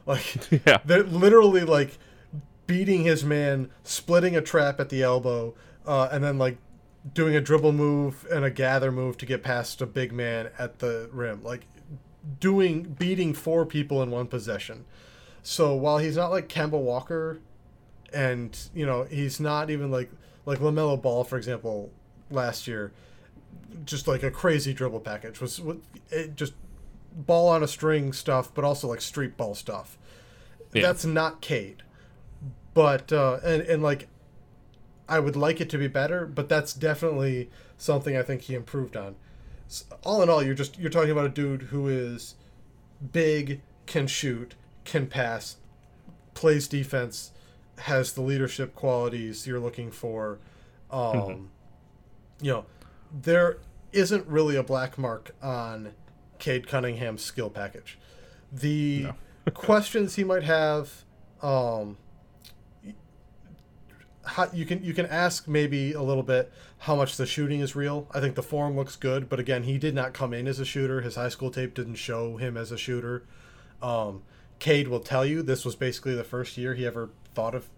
like 0.07 0.63
yeah. 0.67 0.79
they're 0.85 1.03
literally 1.03 1.63
like 1.63 1.99
beating 2.67 3.05
his 3.05 3.25
man, 3.25 3.71
splitting 3.85 4.37
a 4.37 4.41
trap 4.41 4.81
at 4.81 4.89
the 4.89 5.03
elbow, 5.03 5.55
uh, 5.87 6.09
and 6.13 6.23
then 6.23 6.39
like 6.39 6.59
doing 7.15 7.35
a 7.35 7.41
dribble 7.41 7.73
move 7.73 8.27
and 8.31 8.45
a 8.45 8.51
gather 8.51 8.93
move 8.93 9.17
to 9.19 9.27
get 9.27 9.43
past 9.43 9.81
a 9.81 9.87
big 9.87 10.13
man 10.13 10.51
at 10.59 10.79
the 10.81 11.09
rim, 11.13 11.43
like 11.43 11.67
doing 12.39 12.83
beating 12.99 13.33
four 13.33 13.65
people 13.65 14.03
in 14.03 14.11
one 14.11 14.27
possession. 14.27 14.85
So 15.43 15.75
while 15.75 15.99
he's 15.99 16.17
not 16.17 16.31
like 16.31 16.49
Kemba 16.49 16.79
Walker, 16.79 17.41
and 18.13 18.59
you 18.75 18.85
know 18.85 19.05
he's 19.05 19.41
not 19.41 19.71
even 19.71 19.91
like 19.91 20.11
like 20.47 20.59
Lamelo 20.59 21.01
Ball, 21.01 21.25
for 21.25 21.37
example, 21.37 21.91
last 22.31 22.67
year, 22.67 22.93
just 23.85 24.07
like 24.07 24.23
a 24.23 24.31
crazy 24.31 24.73
dribble 24.73 25.01
package 25.01 25.41
was 25.41 25.61
it 26.11 26.37
just 26.37 26.55
ball 27.13 27.49
on 27.49 27.63
a 27.63 27.69
string 27.69 28.13
stuff, 28.13 28.53
but 28.55 28.65
also 28.65 28.89
like 28.89 29.01
street 29.01 29.37
ball 29.37 29.55
stuff. 29.55 29.99
Yeah. 30.73 30.83
That's 30.83 31.05
not 31.05 31.41
Cade, 31.41 31.83
but 32.75 33.13
uh, 33.13 33.39
and 33.45 33.63
and 33.63 33.83
like 33.83 34.09
I 35.11 35.19
would 35.19 35.37
like 35.37 35.61
it 35.61 35.69
to 35.71 35.79
be 35.79 35.89
better, 35.89 36.25
but 36.25 36.49
that's 36.49 36.73
definitely 36.73 37.51
something 37.77 38.17
I 38.17 38.23
think 38.23 38.43
he 38.43 38.55
improved 38.55 38.97
on. 38.97 39.17
So, 39.67 39.85
all 40.05 40.23
in 40.23 40.31
all, 40.31 40.43
you're 40.43 40.55
just 40.55 40.79
you're 40.79 40.91
talking 40.91 41.11
about 41.11 41.27
a 41.27 41.31
dude 41.31 41.63
who 41.63 41.89
is 41.89 42.37
big, 43.13 43.61
can 43.87 44.07
shoot, 44.07 44.55
can 44.85 45.09
pass, 45.09 45.57
plays 46.35 46.69
defense, 46.69 47.33
has 47.79 48.13
the 48.13 48.23
leadership 48.23 48.75
qualities 48.75 49.47
you're 49.47 49.61
looking 49.61 49.91
for. 49.91 50.39
Um, 50.91 51.01
mm-hmm. 51.01 51.45
You 52.41 52.53
know, 52.53 52.65
there 53.13 53.59
isn't 53.93 54.27
really 54.27 54.57
a 54.57 54.63
black 54.63 54.97
mark 54.97 55.35
on 55.43 55.93
Cade 56.39 56.67
Cunningham's 56.67 57.23
skill 57.23 57.51
package. 57.51 57.99
The 58.53 59.03
no. 59.03 59.15
questions 59.55 60.17
he 60.17 60.25
might 60.25 60.45
have, 60.45 61.05
um, 61.43 61.97
how, 64.25 64.49
you 64.53 64.67
can 64.67 64.85
you 64.85 64.93
can 64.93 65.07
ask 65.07 65.49
maybe 65.49 65.93
a 65.93 66.03
little 66.03 66.23
bit 66.23 66.53
how 66.79 66.95
much 66.95 67.17
the 67.17 67.27
shooting 67.27 67.61
is 67.61 67.75
real. 67.75 68.07
I 68.13 68.21
think 68.21 68.35
the 68.35 68.43
form 68.43 68.77
looks 68.77 68.97
good, 68.97 69.29
but 69.29 69.41
again, 69.41 69.63
he 69.65 69.79
did 69.79 69.95
not 69.95 70.13
come 70.13 70.35
in 70.35 70.47
as 70.47 70.59
a 70.61 70.65
shooter. 70.65 71.01
His 71.01 71.15
high 71.15 71.29
school 71.29 71.51
tape 71.51 71.75
didn't 71.75 71.97
show 71.97 72.37
him 72.37 72.57
as 72.57 72.71
a 72.71 72.79
shooter. 72.79 73.25
Um, 73.83 74.23
Cade 74.59 74.89
will 74.89 75.01
tell 75.01 75.25
you 75.25 75.43
this 75.43 75.65
was 75.65 75.75
basically 75.75 76.15
the 76.15 76.25
first 76.25 76.57
year 76.59 76.75
he 76.75 76.87
ever 76.87 77.11
thought 77.35 77.55
of 77.55 77.69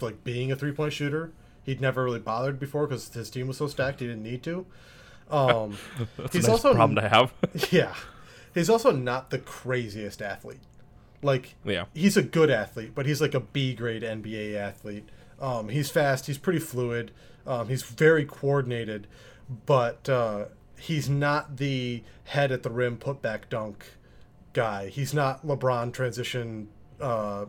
like 0.00 0.22
being 0.22 0.52
a 0.52 0.56
three 0.56 0.72
point 0.72 0.92
shooter. 0.92 1.32
He'd 1.62 1.80
never 1.80 2.04
really 2.04 2.20
bothered 2.20 2.60
before 2.60 2.86
because 2.86 3.12
his 3.12 3.30
team 3.30 3.48
was 3.48 3.56
so 3.56 3.66
stacked 3.66 4.00
he 4.00 4.06
didn't 4.06 4.22
need 4.22 4.42
to. 4.42 4.66
Um, 5.30 5.78
That's 6.18 6.34
he's 6.34 6.44
a 6.44 6.48
nice 6.48 6.64
also 6.64 6.74
problem 6.74 6.96
to 6.96 7.08
have. 7.08 7.32
yeah, 7.72 7.94
he's 8.54 8.68
also 8.68 8.92
not 8.92 9.30
the 9.30 9.38
craziest 9.38 10.20
athlete. 10.20 10.60
Like, 11.22 11.54
yeah, 11.64 11.86
he's 11.94 12.18
a 12.18 12.22
good 12.22 12.50
athlete, 12.50 12.92
but 12.94 13.06
he's 13.06 13.22
like 13.22 13.32
a 13.32 13.40
B 13.40 13.74
grade 13.74 14.02
NBA 14.02 14.56
athlete. 14.56 15.08
Um, 15.44 15.68
he's 15.68 15.90
fast. 15.90 16.26
He's 16.26 16.38
pretty 16.38 16.58
fluid. 16.58 17.10
Um, 17.46 17.68
he's 17.68 17.82
very 17.82 18.24
coordinated, 18.24 19.06
but 19.66 20.08
uh, 20.08 20.46
he's 20.78 21.10
not 21.10 21.58
the 21.58 22.02
head 22.24 22.50
at 22.50 22.62
the 22.62 22.70
rim 22.70 22.96
putback 22.96 23.50
dunk 23.50 23.84
guy. 24.54 24.88
He's 24.88 25.12
not 25.12 25.46
LeBron 25.46 25.92
transition 25.92 26.68
uh, 26.98 27.44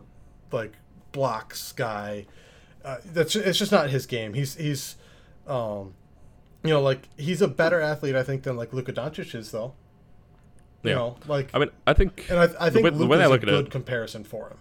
like 0.52 0.74
blocks 1.12 1.72
guy. 1.72 2.26
Uh, 2.84 2.98
that's 3.06 3.34
it's 3.34 3.58
just 3.58 3.72
not 3.72 3.88
his 3.88 4.04
game. 4.04 4.34
He's 4.34 4.56
he's 4.56 4.96
um, 5.46 5.94
you 6.62 6.70
know 6.70 6.82
like 6.82 7.08
he's 7.16 7.40
a 7.40 7.48
better 7.48 7.80
athlete 7.80 8.14
I 8.14 8.22
think 8.22 8.42
than 8.42 8.56
like 8.56 8.74
Luka 8.74 8.92
Doncic 8.92 9.34
is 9.34 9.52
though. 9.52 9.72
You 10.82 10.90
yeah. 10.90 10.96
know, 10.96 11.16
like 11.26 11.48
I 11.54 11.58
mean, 11.60 11.70
I 11.86 11.94
think, 11.94 12.26
and 12.28 12.38
I, 12.38 12.66
I 12.66 12.68
think 12.68 12.84
the 12.84 12.92
way, 12.92 12.98
the 12.98 13.06
way 13.06 13.22
I 13.22 13.26
look 13.26 13.42
a 13.42 13.46
good 13.46 13.66
it, 13.68 13.70
comparison 13.70 14.22
for 14.22 14.50
him. 14.50 14.58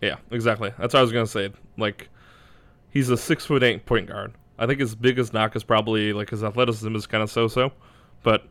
Yeah, 0.00 0.16
exactly. 0.30 0.72
That's 0.78 0.94
what 0.94 1.00
I 1.00 1.02
was 1.02 1.12
gonna 1.12 1.26
say. 1.26 1.52
Like, 1.76 2.08
he's 2.96 3.10
a 3.10 3.16
six 3.16 3.44
foot 3.44 3.62
eight 3.62 3.84
point 3.86 4.08
guard. 4.08 4.32
I 4.58 4.66
think 4.66 4.80
his 4.80 4.94
biggest 4.94 5.34
knock 5.34 5.54
is 5.54 5.62
probably 5.62 6.12
like 6.12 6.30
his 6.30 6.42
athleticism 6.42 6.94
is 6.96 7.06
kind 7.06 7.22
of 7.22 7.30
so 7.30 7.46
so, 7.46 7.72
but 8.22 8.48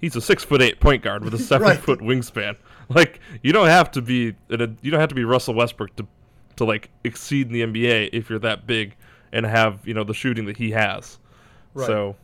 he's 0.00 0.16
a 0.16 0.20
six 0.20 0.44
foot 0.44 0.60
eight 0.60 0.80
point 0.80 1.02
guard 1.02 1.24
with 1.24 1.34
a 1.34 1.38
seven 1.52 1.68
right. 1.68 1.78
foot 1.78 2.00
wingspan. 2.00 2.56
Like 2.88 3.20
you 3.42 3.52
don't 3.52 3.68
have 3.68 3.90
to 3.92 4.02
be 4.02 4.34
a, 4.50 4.68
you 4.82 4.90
don't 4.90 5.00
have 5.00 5.08
to 5.08 5.14
be 5.14 5.24
Russell 5.24 5.54
Westbrook 5.54 5.94
to 5.96 6.06
to 6.56 6.64
like 6.64 6.90
exceed 7.04 7.46
in 7.46 7.52
the 7.52 7.62
NBA 7.62 8.10
if 8.12 8.28
you're 8.28 8.38
that 8.40 8.66
big 8.66 8.96
and 9.32 9.46
have 9.46 9.86
you 9.86 9.94
know 9.94 10.04
the 10.04 10.14
shooting 10.14 10.46
that 10.46 10.56
he 10.56 10.70
has. 10.72 11.18
Right. 11.74 11.86
So, 11.86 12.16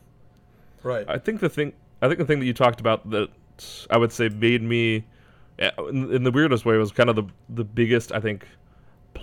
right. 0.83 1.05
I 1.07 1.17
think 1.17 1.39
the 1.39 1.49
thing 1.49 1.73
I 2.01 2.07
think 2.07 2.19
the 2.19 2.25
thing 2.25 2.39
that 2.39 2.45
you 2.45 2.53
talked 2.53 2.79
about 2.79 3.09
that 3.11 3.29
I 3.89 3.97
would 3.97 4.11
say 4.11 4.29
made 4.29 4.61
me 4.61 5.05
uh, 5.61 5.69
in, 5.87 6.13
in 6.13 6.23
the 6.23 6.31
weirdest 6.31 6.65
way 6.65 6.77
was 6.77 6.91
kind 6.91 7.09
of 7.09 7.15
the 7.15 7.23
the 7.49 7.63
biggest 7.63 8.11
I 8.11 8.19
think 8.19 8.47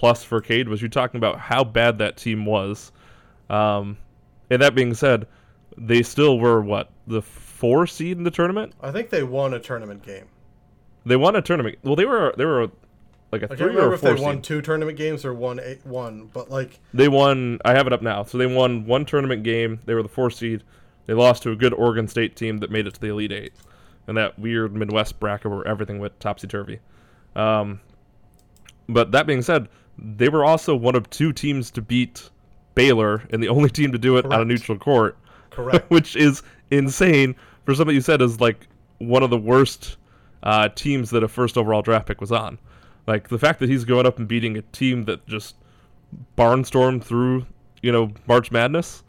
plus 0.01 0.25
for 0.25 0.41
Cade 0.41 0.67
was 0.67 0.81
you 0.81 0.89
talking 0.89 1.19
about 1.19 1.39
how 1.39 1.63
bad 1.63 1.99
that 1.99 2.17
team 2.17 2.47
was. 2.47 2.91
Um, 3.51 3.99
and 4.49 4.63
that 4.63 4.75
being 4.75 4.95
said, 4.95 5.27
they 5.77 6.03
still 6.03 6.39
were 6.39 6.63
what 6.63 6.91
the 7.07 7.21
four 7.21 7.87
seed 7.87 8.17
in 8.17 8.25
the 8.25 8.31
tournament. 8.31 8.73
I 8.81 8.93
think 8.93 9.11
they 9.11 9.23
won 9.23 9.53
a 9.53 9.61
tournament 9.61 10.03
game. 10.03 10.25
They 11.05 11.17
won 11.17 11.37
a 11.37 11.43
tournament. 11.43 11.81
Well, 11.83 11.97
they 11.97 12.07
were 12.07 12.33
they 12.39 12.47
were 12.47 12.71
like 13.31 13.43
a 13.43 13.53
I 13.53 13.57
three 13.57 13.77
or 13.77 13.93
if 13.93 14.01
four 14.01 14.15
they 14.15 14.23
won 14.23 14.41
two 14.41 14.63
tournament 14.63 14.97
games 14.97 15.27
or 15.27 15.35
one 15.35 15.61
eight 15.61 15.85
one, 15.85 16.31
but 16.33 16.51
like 16.51 16.81
they 16.95 17.09
won. 17.09 17.59
I 17.67 17.75
have 17.75 17.87
it 17.87 17.93
up 17.93 18.01
now. 18.01 18.23
So 18.23 18.39
they 18.39 18.47
won 18.47 18.87
one 18.87 19.05
tournament 19.05 19.43
game. 19.43 19.81
They 19.85 19.93
were 19.93 20.03
the 20.03 20.09
four 20.09 20.31
seed. 20.31 20.63
They 21.05 21.13
lost 21.13 21.43
to 21.43 21.51
a 21.51 21.57
good 21.57 21.75
Oregon 21.75 22.09
State 22.09 22.37
team 22.37 22.57
that 22.59 22.71
made 22.71 22.87
it 22.87 22.95
to 22.95 23.01
the 23.01 23.09
Elite 23.09 23.33
Eight, 23.33 23.53
and 24.07 24.17
that 24.17 24.39
weird 24.39 24.75
Midwest 24.75 25.21
bracket 25.21 25.51
where 25.51 25.69
everything 25.69 25.99
went 25.99 26.19
topsy 26.21 26.47
turvy. 26.47 26.81
Um, 27.37 27.81
but 28.89 29.13
that 29.13 29.27
being 29.27 29.43
said, 29.43 29.69
they 30.03 30.29
were 30.29 30.45
also 30.45 30.75
one 30.75 30.95
of 30.95 31.09
two 31.11 31.33
teams 31.33 31.71
to 31.73 31.83
beat 31.83 32.31
Baylor 32.75 33.23
and 33.31 33.43
the 33.43 33.49
only 33.49 33.71
team 33.79 33.93
to 33.93 33.99
do 33.99 34.17
it 34.17 34.23
Correct. 34.23 34.35
on 34.35 34.41
a 34.41 34.45
neutral 34.45 34.79
court. 34.79 35.17
Correct. 35.51 35.91
which 35.91 36.17
is 36.17 36.43
insane 36.71 37.35
for 37.65 37.75
something 37.75 37.95
you 37.95 38.01
said 38.01 38.23
is 38.23 38.41
like 38.41 38.69
one 38.99 39.23
of 39.23 39.31
the 39.31 39.39
worst 39.39 39.97
uh, 40.43 40.69
teams 40.71 41.11
that 41.11 41.23
a 41.23 41.29
first 41.29 41.59
overall 41.59 41.83
draft 41.83 42.07
pick 42.07 42.21
was 42.21 42.33
on. 42.33 42.59
Like 43.07 43.29
the 43.29 43.39
fact 43.39 43.59
that 43.61 43.69
he's 43.69 43.85
going 43.85 44.07
up 44.07 44.19
and 44.19 44.29
beating 44.29 44.57
a 44.57 44.63
team 44.63 45.05
that 45.05 45.27
just 45.27 45.57
barnstormed 46.37 47.03
through, 47.03 47.47
you 47.83 47.93
know, 47.93 48.13
March 48.27 48.51
Madness, 48.51 49.03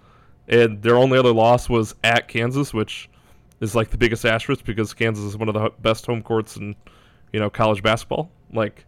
and 0.47 0.82
their 0.82 0.95
only 0.95 1.17
other 1.17 1.34
loss 1.34 1.69
was 1.69 1.95
at 2.04 2.27
Kansas, 2.27 2.73
which 2.73 3.10
is 3.60 3.75
like 3.75 3.89
the 3.89 3.97
biggest 3.97 4.25
asterisk 4.25 4.65
because 4.65 4.93
Kansas 4.93 5.23
is 5.23 5.38
one 5.38 5.47
of 5.47 5.54
the 5.54 5.69
best 5.82 6.06
home 6.06 6.21
courts 6.21 6.58
in, 6.58 6.75
you 7.32 7.39
know, 7.39 7.49
college 7.49 7.84
basketball. 7.84 8.32
Like 8.51 8.86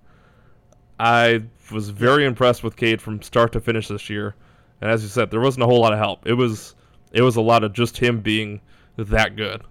I 1.04 1.44
was 1.70 1.90
very 1.90 2.24
impressed 2.24 2.64
with 2.64 2.78
Cade 2.78 3.02
from 3.02 3.22
start 3.22 3.52
to 3.52 3.60
finish 3.60 3.90
this 3.90 4.10
year. 4.10 4.36
And 4.80 4.90
as 4.90 5.04
you 5.04 5.10
said, 5.10 5.32
there 5.32 5.42
wasn't 5.42 5.64
a 5.64 5.66
whole 5.66 5.82
lot 5.82 5.92
of 5.92 6.00
help. 6.00 6.26
It 6.26 6.36
was 6.36 6.76
it 7.12 7.22
was 7.22 7.36
a 7.36 7.42
lot 7.42 7.66
of 7.66 7.74
just 7.74 7.98
him 7.98 8.22
being 8.22 8.62
that 8.96 9.36
good. 9.36 9.64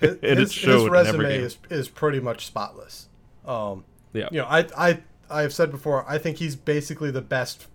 His, 0.00 0.10
and 0.22 0.40
it 0.40 0.50
showed 0.50 0.80
his 0.80 0.88
resume 0.90 1.36
is, 1.36 1.58
is 1.70 1.88
pretty 1.88 2.18
much 2.18 2.44
spotless. 2.44 3.08
Um, 3.46 3.84
yeah. 4.12 4.28
You 4.32 4.38
know, 4.38 4.46
I 4.46 4.66
I 4.76 5.00
I've 5.30 5.52
said 5.52 5.70
before, 5.70 6.04
I 6.08 6.18
think 6.18 6.38
he's 6.38 6.56
basically 6.56 7.12
the 7.12 7.22
best 7.22 7.68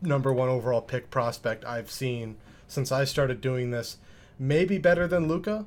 number 0.00 0.32
one 0.32 0.48
overall 0.48 0.80
pick 0.80 1.10
prospect 1.10 1.62
I've 1.66 1.90
seen 1.90 2.38
since 2.66 2.90
I 2.90 3.04
started 3.04 3.42
doing 3.42 3.70
this. 3.70 3.98
Maybe 4.38 4.78
better 4.78 5.06
than 5.06 5.28
Luka, 5.28 5.66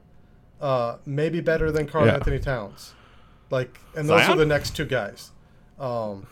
uh, 0.60 0.98
maybe 1.06 1.40
better 1.40 1.72
than 1.72 1.86
Karl 1.86 2.08
yeah. 2.08 2.16
Anthony 2.16 2.40
Towns. 2.40 2.94
Like, 3.52 3.80
and 3.96 4.10
those 4.10 4.22
Zion? 4.22 4.32
are 4.32 4.38
the 4.38 4.46
next 4.48 4.76
two 4.76 4.86
guys. 4.86 5.32
Um, 5.80 6.28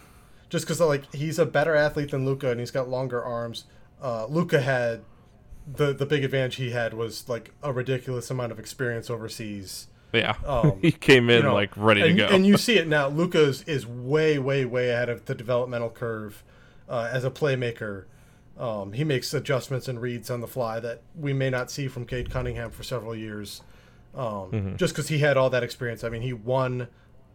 just 0.50 0.66
because 0.66 0.80
like 0.80 1.14
he's 1.14 1.40
a 1.40 1.46
better 1.46 1.76
athlete 1.76 2.12
than 2.12 2.26
Luka 2.26 2.52
and 2.52 2.60
he's 2.60 2.72
got 2.72 2.90
longer 2.90 3.24
arms. 3.24 3.66
Uh, 4.02 4.26
Luka 4.28 4.62
had 4.62 5.02
the 5.72 5.94
the 5.94 6.06
big 6.06 6.24
advantage 6.24 6.56
he 6.56 6.72
had 6.72 6.94
was 6.94 7.28
like 7.28 7.52
a 7.62 7.74
ridiculous 7.74 8.30
amount 8.32 8.52
of 8.52 8.60
experience 8.60 9.10
overseas. 9.10 9.88
Yeah, 10.14 10.36
Um, 10.46 10.80
he 10.82 10.92
came 10.94 11.30
in 11.30 11.38
you 11.38 11.44
know, 11.44 11.54
like 11.54 11.76
ready 11.76 12.02
and, 12.02 12.18
to 12.18 12.28
go. 12.28 12.34
And 12.34 12.46
you 12.48 12.58
see 12.58 12.78
it 12.78 12.88
now. 12.88 13.10
Luka 13.10 13.42
is, 13.42 13.64
is 13.64 13.86
way, 13.86 14.40
way, 14.40 14.64
way 14.64 14.90
ahead 14.90 15.10
of 15.10 15.26
the 15.26 15.36
developmental 15.36 15.90
curve 15.90 16.44
uh, 16.88 17.10
as 17.12 17.26
a 17.26 17.30
playmaker. 17.30 18.06
Um, 18.58 18.94
he 18.94 19.04
makes 19.04 19.34
adjustments 19.34 19.88
and 19.90 20.02
reads 20.02 20.32
on 20.32 20.40
the 20.40 20.48
fly 20.48 20.80
that 20.80 21.02
we 21.14 21.34
may 21.34 21.50
not 21.50 21.70
see 21.70 21.88
from 21.90 22.06
Cade 22.06 22.30
Cunningham 22.32 22.72
for 22.72 22.84
several 22.84 23.14
years, 23.16 23.62
um, 24.16 24.24
Mm-hmm. 24.52 24.76
just 24.78 24.94
because 24.96 25.10
he 25.10 25.20
had 25.20 25.36
all 25.36 25.50
that 25.50 25.62
experience. 25.62 26.04
I 26.06 26.10
mean, 26.10 26.22
he 26.22 26.34
won 26.34 26.88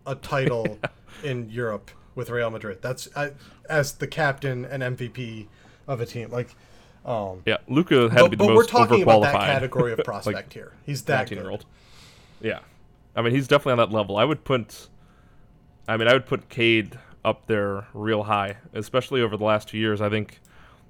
a 0.06 0.14
title 0.14 0.78
in 1.22 1.50
Europe 1.50 1.90
with 2.14 2.30
Real 2.30 2.50
Madrid. 2.50 2.78
That's 2.82 3.08
I, 3.16 3.32
as 3.68 3.92
the 3.94 4.06
captain 4.06 4.64
and 4.64 4.82
MVP 4.82 5.48
of 5.86 6.00
a 6.00 6.06
team. 6.06 6.30
Like, 6.30 6.54
um, 7.04 7.42
yeah, 7.46 7.58
Luka 7.68 8.08
had 8.10 8.18
to 8.18 8.22
but, 8.22 8.30
be 8.30 8.36
the 8.36 8.44
but 8.44 8.48
we're 8.48 8.54
most 8.54 8.70
talking 8.70 9.02
about 9.02 9.22
that 9.22 9.34
category 9.34 9.92
of 9.92 9.98
prospect 10.04 10.52
here. 10.52 10.72
He's 10.84 11.02
that 11.02 11.28
good. 11.28 11.38
19-year-old. 11.38 11.64
Yeah, 12.40 12.60
I 13.16 13.22
mean 13.22 13.34
he's 13.34 13.48
definitely 13.48 13.72
on 13.82 13.88
that 13.88 13.94
level. 13.94 14.16
I 14.16 14.24
would 14.24 14.44
put, 14.44 14.88
I 15.88 15.96
mean 15.96 16.08
I 16.08 16.12
would 16.12 16.26
put 16.26 16.48
Cade 16.48 16.98
up 17.24 17.46
there 17.46 17.86
real 17.94 18.24
high, 18.24 18.56
especially 18.72 19.22
over 19.22 19.36
the 19.36 19.44
last 19.44 19.68
two 19.68 19.78
years. 19.78 20.00
I 20.00 20.08
think, 20.08 20.40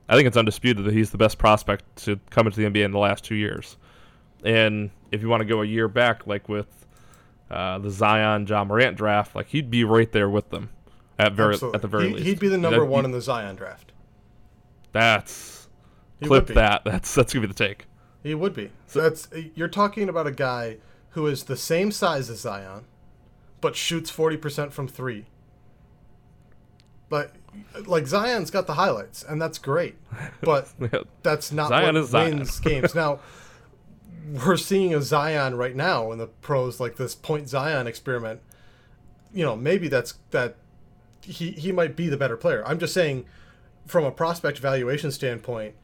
I 0.08 0.16
think 0.16 0.26
it's 0.26 0.36
undisputed 0.36 0.84
that 0.84 0.94
he's 0.94 1.10
the 1.10 1.18
best 1.18 1.38
prospect 1.38 1.96
to 2.04 2.18
come 2.30 2.46
into 2.46 2.60
the 2.60 2.66
NBA 2.66 2.84
in 2.84 2.92
the 2.92 2.98
last 2.98 3.24
two 3.24 3.34
years. 3.34 3.76
And 4.44 4.90
if 5.10 5.22
you 5.22 5.28
want 5.28 5.42
to 5.42 5.44
go 5.44 5.62
a 5.62 5.66
year 5.66 5.88
back, 5.88 6.26
like 6.26 6.48
with 6.48 6.86
uh, 7.50 7.78
the 7.78 7.90
Zion 7.90 8.46
Ja 8.46 8.64
Morant 8.64 8.96
draft, 8.96 9.36
like 9.36 9.48
he'd 9.48 9.70
be 9.70 9.84
right 9.84 10.10
there 10.10 10.28
with 10.28 10.48
them 10.50 10.70
at 11.18 11.32
very 11.32 11.54
Absolutely. 11.54 11.76
at 11.76 11.82
the 11.82 11.88
very 11.88 12.08
he, 12.08 12.14
least. 12.14 12.26
He'd 12.26 12.38
be 12.38 12.48
the 12.48 12.58
number 12.58 12.80
That- 12.80 12.86
one 12.86 13.04
in 13.04 13.10
the 13.10 13.20
Zion 13.20 13.56
draft. 13.56 13.92
That's 14.92 15.68
He 16.20 16.26
clip 16.26 16.46
that. 16.48 16.84
That's 16.84 17.14
that's 17.14 17.32
gonna 17.32 17.46
be 17.46 17.52
the 17.52 17.58
take. 17.58 17.86
He 18.22 18.34
would 18.34 18.54
be. 18.54 18.70
So 18.86 19.00
That's 19.00 19.28
you're 19.54 19.68
talking 19.68 20.08
about 20.08 20.26
a 20.26 20.32
guy 20.32 20.78
who 21.10 21.26
is 21.26 21.44
the 21.44 21.56
same 21.56 21.90
size 21.90 22.30
as 22.30 22.40
Zion, 22.40 22.84
but 23.60 23.74
shoots 23.76 24.10
forty 24.10 24.36
percent 24.36 24.72
from 24.72 24.86
three. 24.88 25.26
But 27.08 27.34
like 27.86 28.06
Zion's 28.06 28.50
got 28.50 28.66
the 28.66 28.74
highlights, 28.74 29.22
and 29.22 29.40
that's 29.40 29.58
great. 29.58 29.96
But 30.42 30.68
that's 31.22 31.52
not 31.52 31.68
Zion 31.68 31.94
what 31.94 32.12
wins 32.12 32.60
games. 32.60 32.94
Now 32.94 33.20
we're 34.46 34.56
seeing 34.56 34.94
a 34.94 35.02
Zion 35.02 35.56
right 35.56 35.74
now 35.74 36.12
in 36.12 36.18
the 36.18 36.26
pros, 36.26 36.80
like 36.80 36.96
this 36.96 37.14
point 37.14 37.48
Zion 37.48 37.86
experiment. 37.86 38.40
You 39.32 39.44
know, 39.44 39.56
maybe 39.56 39.88
that's 39.88 40.14
that 40.30 40.56
he 41.22 41.52
he 41.52 41.72
might 41.72 41.96
be 41.96 42.08
the 42.08 42.16
better 42.16 42.36
player. 42.36 42.62
I'm 42.66 42.78
just 42.78 42.94
saying, 42.94 43.24
from 43.86 44.04
a 44.04 44.10
prospect 44.10 44.58
valuation 44.58 45.10
standpoint, 45.10 45.74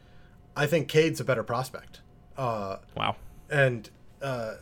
I 0.57 0.67
think 0.67 0.89
Cade's 0.89 1.21
a 1.21 1.25
better 1.25 1.43
prospect. 1.43 2.01
Uh, 2.37 2.77
wow. 2.97 3.17
and 3.51 3.91
uh, 4.23 4.55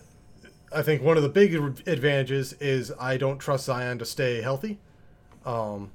I 0.73 0.83
think 0.83 1.03
one 1.03 1.17
of 1.19 1.23
the 1.23 1.29
big 1.29 1.55
advantages 1.87 2.55
is 2.55 2.91
I 2.99 3.17
don't 3.19 3.39
trust 3.39 3.67
Zion 3.67 3.99
to 3.99 4.05
stay 4.07 4.41
healthy. 4.41 4.79
Um, 5.45 5.91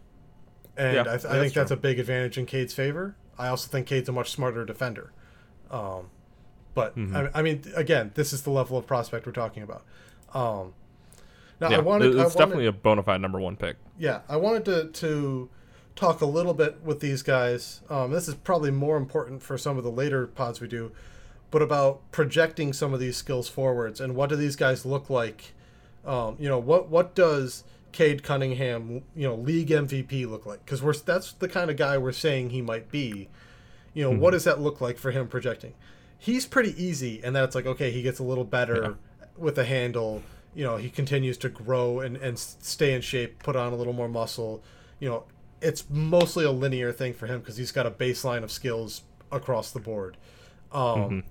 and 0.78 0.94
Yeah, 0.96 1.02
I, 1.02 1.04
th- 1.04 1.08
I 1.08 1.12
that's 1.30 1.40
think 1.42 1.54
that's 1.54 1.70
true. 1.70 1.78
a 1.78 1.80
big 1.80 2.00
advantage 2.00 2.38
in 2.38 2.46
Cade's 2.46 2.74
favor. 2.74 3.16
I 3.38 3.48
also 3.48 3.68
think 3.68 3.88
Cade's 3.88 4.08
a 4.10 4.12
much 4.12 4.30
smarter 4.32 4.64
defender. 4.64 5.12
Um, 5.72 6.10
but 6.74 6.96
Mm-hmm. 6.96 7.16
I, 7.16 7.30
I 7.34 7.42
mean, 7.42 7.64
again, 7.76 8.12
this 8.16 8.32
is 8.32 8.44
the 8.44 8.52
level 8.52 8.78
of 8.78 8.86
prospect 8.88 9.26
we're 9.26 9.32
talking 9.34 9.64
about. 9.64 9.84
Um, 10.34 10.74
now 11.62 11.70
Yeah, 11.70 11.78
I 11.78 11.80
wanted, 11.82 12.08
it's 12.08 12.16
I 12.16 12.24
wanted, 12.24 12.38
definitely 12.38 12.66
a 12.66 12.72
bona 12.74 13.04
fide 13.04 13.22
number 13.22 13.40
one 13.40 13.56
pick. 13.56 13.78
yeah, 13.98 14.22
I 14.28 14.36
wanted 14.36 14.66
to, 14.66 14.86
to 14.88 15.50
talk 15.96 16.20
a 16.22 16.26
little 16.26 16.54
bit 16.54 16.82
with 16.84 17.00
these 17.00 17.22
guys. 17.22 17.82
Um, 17.90 18.12
this 18.12 18.28
is 18.28 18.36
probably 18.36 18.72
more 18.72 18.98
important 18.98 19.42
for 19.42 19.58
some 19.58 19.78
of 19.78 19.84
the 19.84 19.92
later 19.92 20.28
pods 20.28 20.60
we 20.60 20.68
do, 20.68 20.92
but 21.52 21.62
about 21.62 22.02
projecting 22.12 22.74
some 22.74 22.94
of 22.94 23.00
these 23.00 23.16
skills 23.16 23.48
forwards 23.48 24.02
and 24.02 24.16
what 24.16 24.30
do 24.30 24.36
these 24.36 24.56
guys 24.56 24.86
look 24.86 25.10
like? 25.10 25.54
Um, 26.06 26.36
you 26.40 26.50
know, 26.50 26.58
what 26.58 26.90
what 26.90 27.14
does 27.14 27.64
Cade 27.92 28.24
Cunningham, 28.24 29.04
you 29.16 29.28
know, 29.28 29.36
league 29.36 29.68
MVP 29.70 30.28
look 30.28 30.46
like? 30.46 30.66
Because 30.66 30.82
we're 30.82 30.94
that's 30.94 31.34
the 31.34 31.48
kind 31.48 31.70
of 31.70 31.78
guy 31.78 31.98
we're 31.98 32.12
saying 32.12 32.50
he 32.50 32.62
might 32.62 32.90
be. 32.90 33.30
You 33.94 34.04
know, 34.06 34.18
what 34.18 34.32
does 34.32 34.46
that 34.46 34.60
look 34.62 34.82
like 34.82 34.98
for 34.98 35.12
him 35.12 35.28
projecting? 35.28 35.74
He's 36.18 36.46
pretty 36.46 36.74
easy, 36.82 37.22
and 37.24 37.36
that's 37.36 37.54
like 37.54 37.66
okay, 37.68 37.92
he 37.92 38.02
gets 38.02 38.18
a 38.20 38.24
little 38.24 38.46
better 38.46 38.96
with 39.38 39.56
the 39.56 39.66
handle. 39.66 40.24
You 40.54 40.66
know, 40.66 40.78
he 40.78 40.90
continues 40.90 41.38
to 41.40 41.50
grow 41.50 42.00
and, 42.00 42.18
and 42.18 42.38
stay 42.38 42.94
in 42.94 43.02
shape, 43.02 43.42
put 43.42 43.56
on 43.56 43.72
a 43.74 43.76
little 43.76 43.94
more 43.94 44.10
muscle. 44.10 44.64
You 45.00 45.10
know, 45.10 45.24
it's 45.62 45.86
mostly 45.90 46.44
a 46.44 46.52
linear 46.52 46.92
thing 46.92 47.14
for 47.14 47.28
him 47.28 47.40
because 47.40 47.58
he's 47.58 47.72
got 47.72 47.86
a 47.86 47.92
baseline 47.92 48.44
of 48.44 48.52
skills 48.52 49.04
across 49.32 49.72
the 49.72 49.80
board. 49.80 50.18
Um, 50.72 51.24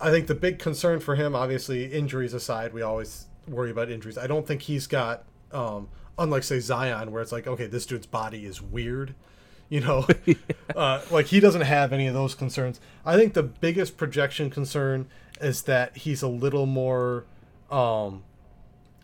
I 0.00 0.10
think 0.10 0.26
the 0.26 0.34
big 0.34 0.58
concern 0.58 1.00
for 1.00 1.16
him, 1.16 1.34
obviously, 1.34 1.86
injuries 1.86 2.34
aside, 2.34 2.72
we 2.72 2.82
always 2.82 3.26
worry 3.46 3.70
about 3.70 3.90
injuries. 3.90 4.16
I 4.16 4.26
don't 4.26 4.46
think 4.46 4.62
he's 4.62 4.86
got, 4.86 5.24
um, 5.52 5.88
unlike 6.18 6.44
say 6.44 6.60
Zion, 6.60 7.10
where 7.10 7.22
it's 7.22 7.32
like, 7.32 7.46
okay, 7.46 7.66
this 7.66 7.86
dude's 7.86 8.06
body 8.06 8.44
is 8.46 8.62
weird, 8.62 9.14
you 9.68 9.80
know, 9.80 10.06
uh, 10.76 11.02
like 11.10 11.26
he 11.26 11.40
doesn't 11.40 11.62
have 11.62 11.92
any 11.92 12.06
of 12.06 12.14
those 12.14 12.34
concerns. 12.34 12.80
I 13.04 13.16
think 13.16 13.34
the 13.34 13.42
biggest 13.42 13.96
projection 13.96 14.50
concern 14.50 15.08
is 15.40 15.62
that 15.62 15.98
he's 15.98 16.22
a 16.22 16.28
little 16.28 16.66
more, 16.66 17.24
um, 17.70 18.24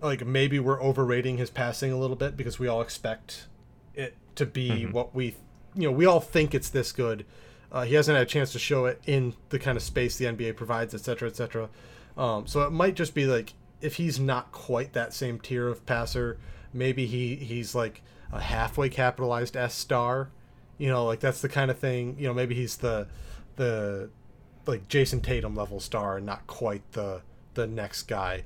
like 0.00 0.27
maybe 0.27 0.59
we're 0.59 0.83
overrating 0.83 1.38
his 1.38 1.50
passing 1.50 1.92
a 1.92 1.98
little 1.98 2.16
bit 2.16 2.37
because 2.37 2.59
we 2.59 2.68
all 2.68 2.81
expect 2.81 3.46
it 3.94 4.14
to 4.37 4.46
be 4.46 4.85
what 4.87 5.14
we, 5.14 5.35
you 5.74 5.83
know, 5.88 5.92
we 5.92 6.07
all 6.07 6.20
think 6.20 6.55
it's 6.55 6.68
this 6.68 6.92
good. 6.92 7.24
Uh, 7.72 7.83
he 7.83 7.94
hasn't 7.94 8.16
had 8.16 8.27
a 8.27 8.31
chance 8.31 8.53
to 8.53 8.59
show 8.59 8.87
it 8.87 9.00
in 9.07 9.35
the 9.48 9.59
kind 9.59 9.77
of 9.77 9.83
space 9.83 10.16
the 10.16 10.27
NBA 10.27 10.57
provides, 10.57 10.94
et 10.94 11.00
cetera, 11.00 11.29
et 11.29 11.37
cetera. 11.37 11.68
Um, 12.16 12.46
so 12.46 12.62
it 12.62 12.70
might 12.70 12.94
just 12.94 13.14
be 13.14 13.27
like 13.27 13.55
if 13.81 13.96
he's 13.96 14.18
not 14.18 14.53
quite 14.53 14.92
that 14.92 15.12
same 15.12 15.38
tier 15.38 15.68
of 15.68 15.85
passer, 15.85 16.38
maybe 16.72 17.07
he 17.07 17.37
he's 17.37 17.74
like 17.74 18.03
a 18.33 18.40
halfway 18.40 18.88
capitalized 18.88 19.57
S 19.57 19.74
star. 19.74 20.31
You 20.79 20.88
know, 20.88 21.05
like 21.05 21.20
that's 21.20 21.40
the 21.40 21.48
kind 21.48 21.70
of 21.70 21.79
thing. 21.79 22.16
You 22.18 22.29
know, 22.29 22.35
maybe 22.35 22.55
he's 22.55 22.77
the 22.79 23.09
the 23.57 24.11
like 24.66 24.88
Jayson 24.88 25.20
Tatum 25.20 25.55
level 25.55 25.81
star, 25.81 26.16
and 26.16 26.27
not 26.27 26.46
quite 26.46 26.92
the 26.92 27.22
the 27.55 27.67
next 27.67 28.03
guy. 28.05 28.45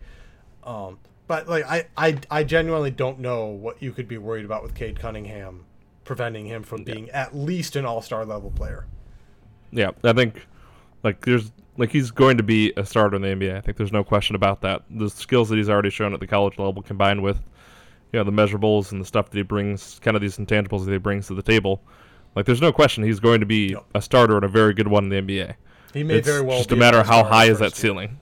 Um, 0.64 0.98
but 1.26 1.48
like 1.48 1.64
I, 1.64 1.86
I 1.96 2.18
I 2.30 2.44
genuinely 2.44 2.90
don't 2.90 3.18
know 3.20 3.46
what 3.46 3.82
you 3.82 3.92
could 3.92 4.08
be 4.08 4.18
worried 4.18 4.44
about 4.44 4.62
with 4.62 4.74
Cade 4.74 4.98
Cunningham 4.98 5.64
preventing 6.04 6.46
him 6.46 6.62
from 6.62 6.84
being 6.84 7.10
at 7.10 7.36
least 7.36 7.76
an 7.76 7.84
all 7.84 8.00
star 8.00 8.24
level 8.24 8.50
player. 8.50 8.86
Yeah, 9.70 9.90
I 10.02 10.14
think 10.14 10.46
like 11.02 11.24
there's 11.24 11.52
like 11.76 11.90
he's 11.90 12.10
going 12.10 12.38
to 12.38 12.42
be 12.42 12.72
a 12.76 12.84
starter 12.84 13.16
in 13.16 13.22
the 13.22 13.28
NBA. 13.28 13.56
I 13.56 13.60
think 13.60 13.76
there's 13.76 13.92
no 13.92 14.02
question 14.02 14.34
about 14.34 14.62
that. 14.62 14.82
The 14.90 15.08
skills 15.10 15.48
that 15.50 15.56
he's 15.56 15.68
already 15.68 15.90
shown 15.90 16.14
at 16.14 16.20
the 16.20 16.26
college 16.26 16.58
level, 16.58 16.82
combined 16.82 17.22
with 17.22 17.36
you 18.12 18.18
know 18.18 18.24
the 18.24 18.32
measurables 18.32 18.92
and 18.92 19.00
the 19.00 19.04
stuff 19.04 19.30
that 19.30 19.36
he 19.36 19.42
brings, 19.42 19.98
kind 20.00 20.16
of 20.16 20.22
these 20.22 20.38
intangibles 20.38 20.84
that 20.86 20.92
he 20.92 20.98
brings 20.98 21.26
to 21.26 21.34
the 21.34 21.42
table, 21.42 21.82
like 22.34 22.46
there's 22.46 22.62
no 22.62 22.72
question 22.72 23.04
he's 23.04 23.20
going 23.20 23.40
to 23.40 23.46
be 23.46 23.72
Yep. 23.72 23.84
a 23.94 24.02
starter 24.02 24.36
and 24.36 24.44
a 24.44 24.48
very 24.48 24.72
good 24.72 24.88
one 24.88 25.12
in 25.12 25.26
the 25.26 25.34
NBA. 25.34 25.54
He 25.92 26.02
may 26.02 26.16
it's 26.16 26.26
very 26.26 26.40
well 26.42 26.58
just 26.58 26.70
be 26.70 26.74
a 26.74 26.78
matter 26.78 26.98
of 26.98 27.06
how 27.06 27.22
high 27.22 27.46
is 27.46 27.58
that 27.58 27.74
ceiling. 27.76 28.18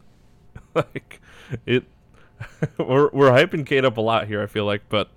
Like 0.76 1.20
it, 1.64 1.84
we're 2.78 3.08
we're 3.12 3.30
hyping 3.30 3.64
Cade 3.66 3.84
up 3.84 3.96
a 3.96 4.00
lot 4.00 4.26
here. 4.26 4.42
I 4.42 4.46
feel 4.46 4.64
like, 4.66 4.82
but 4.88 5.08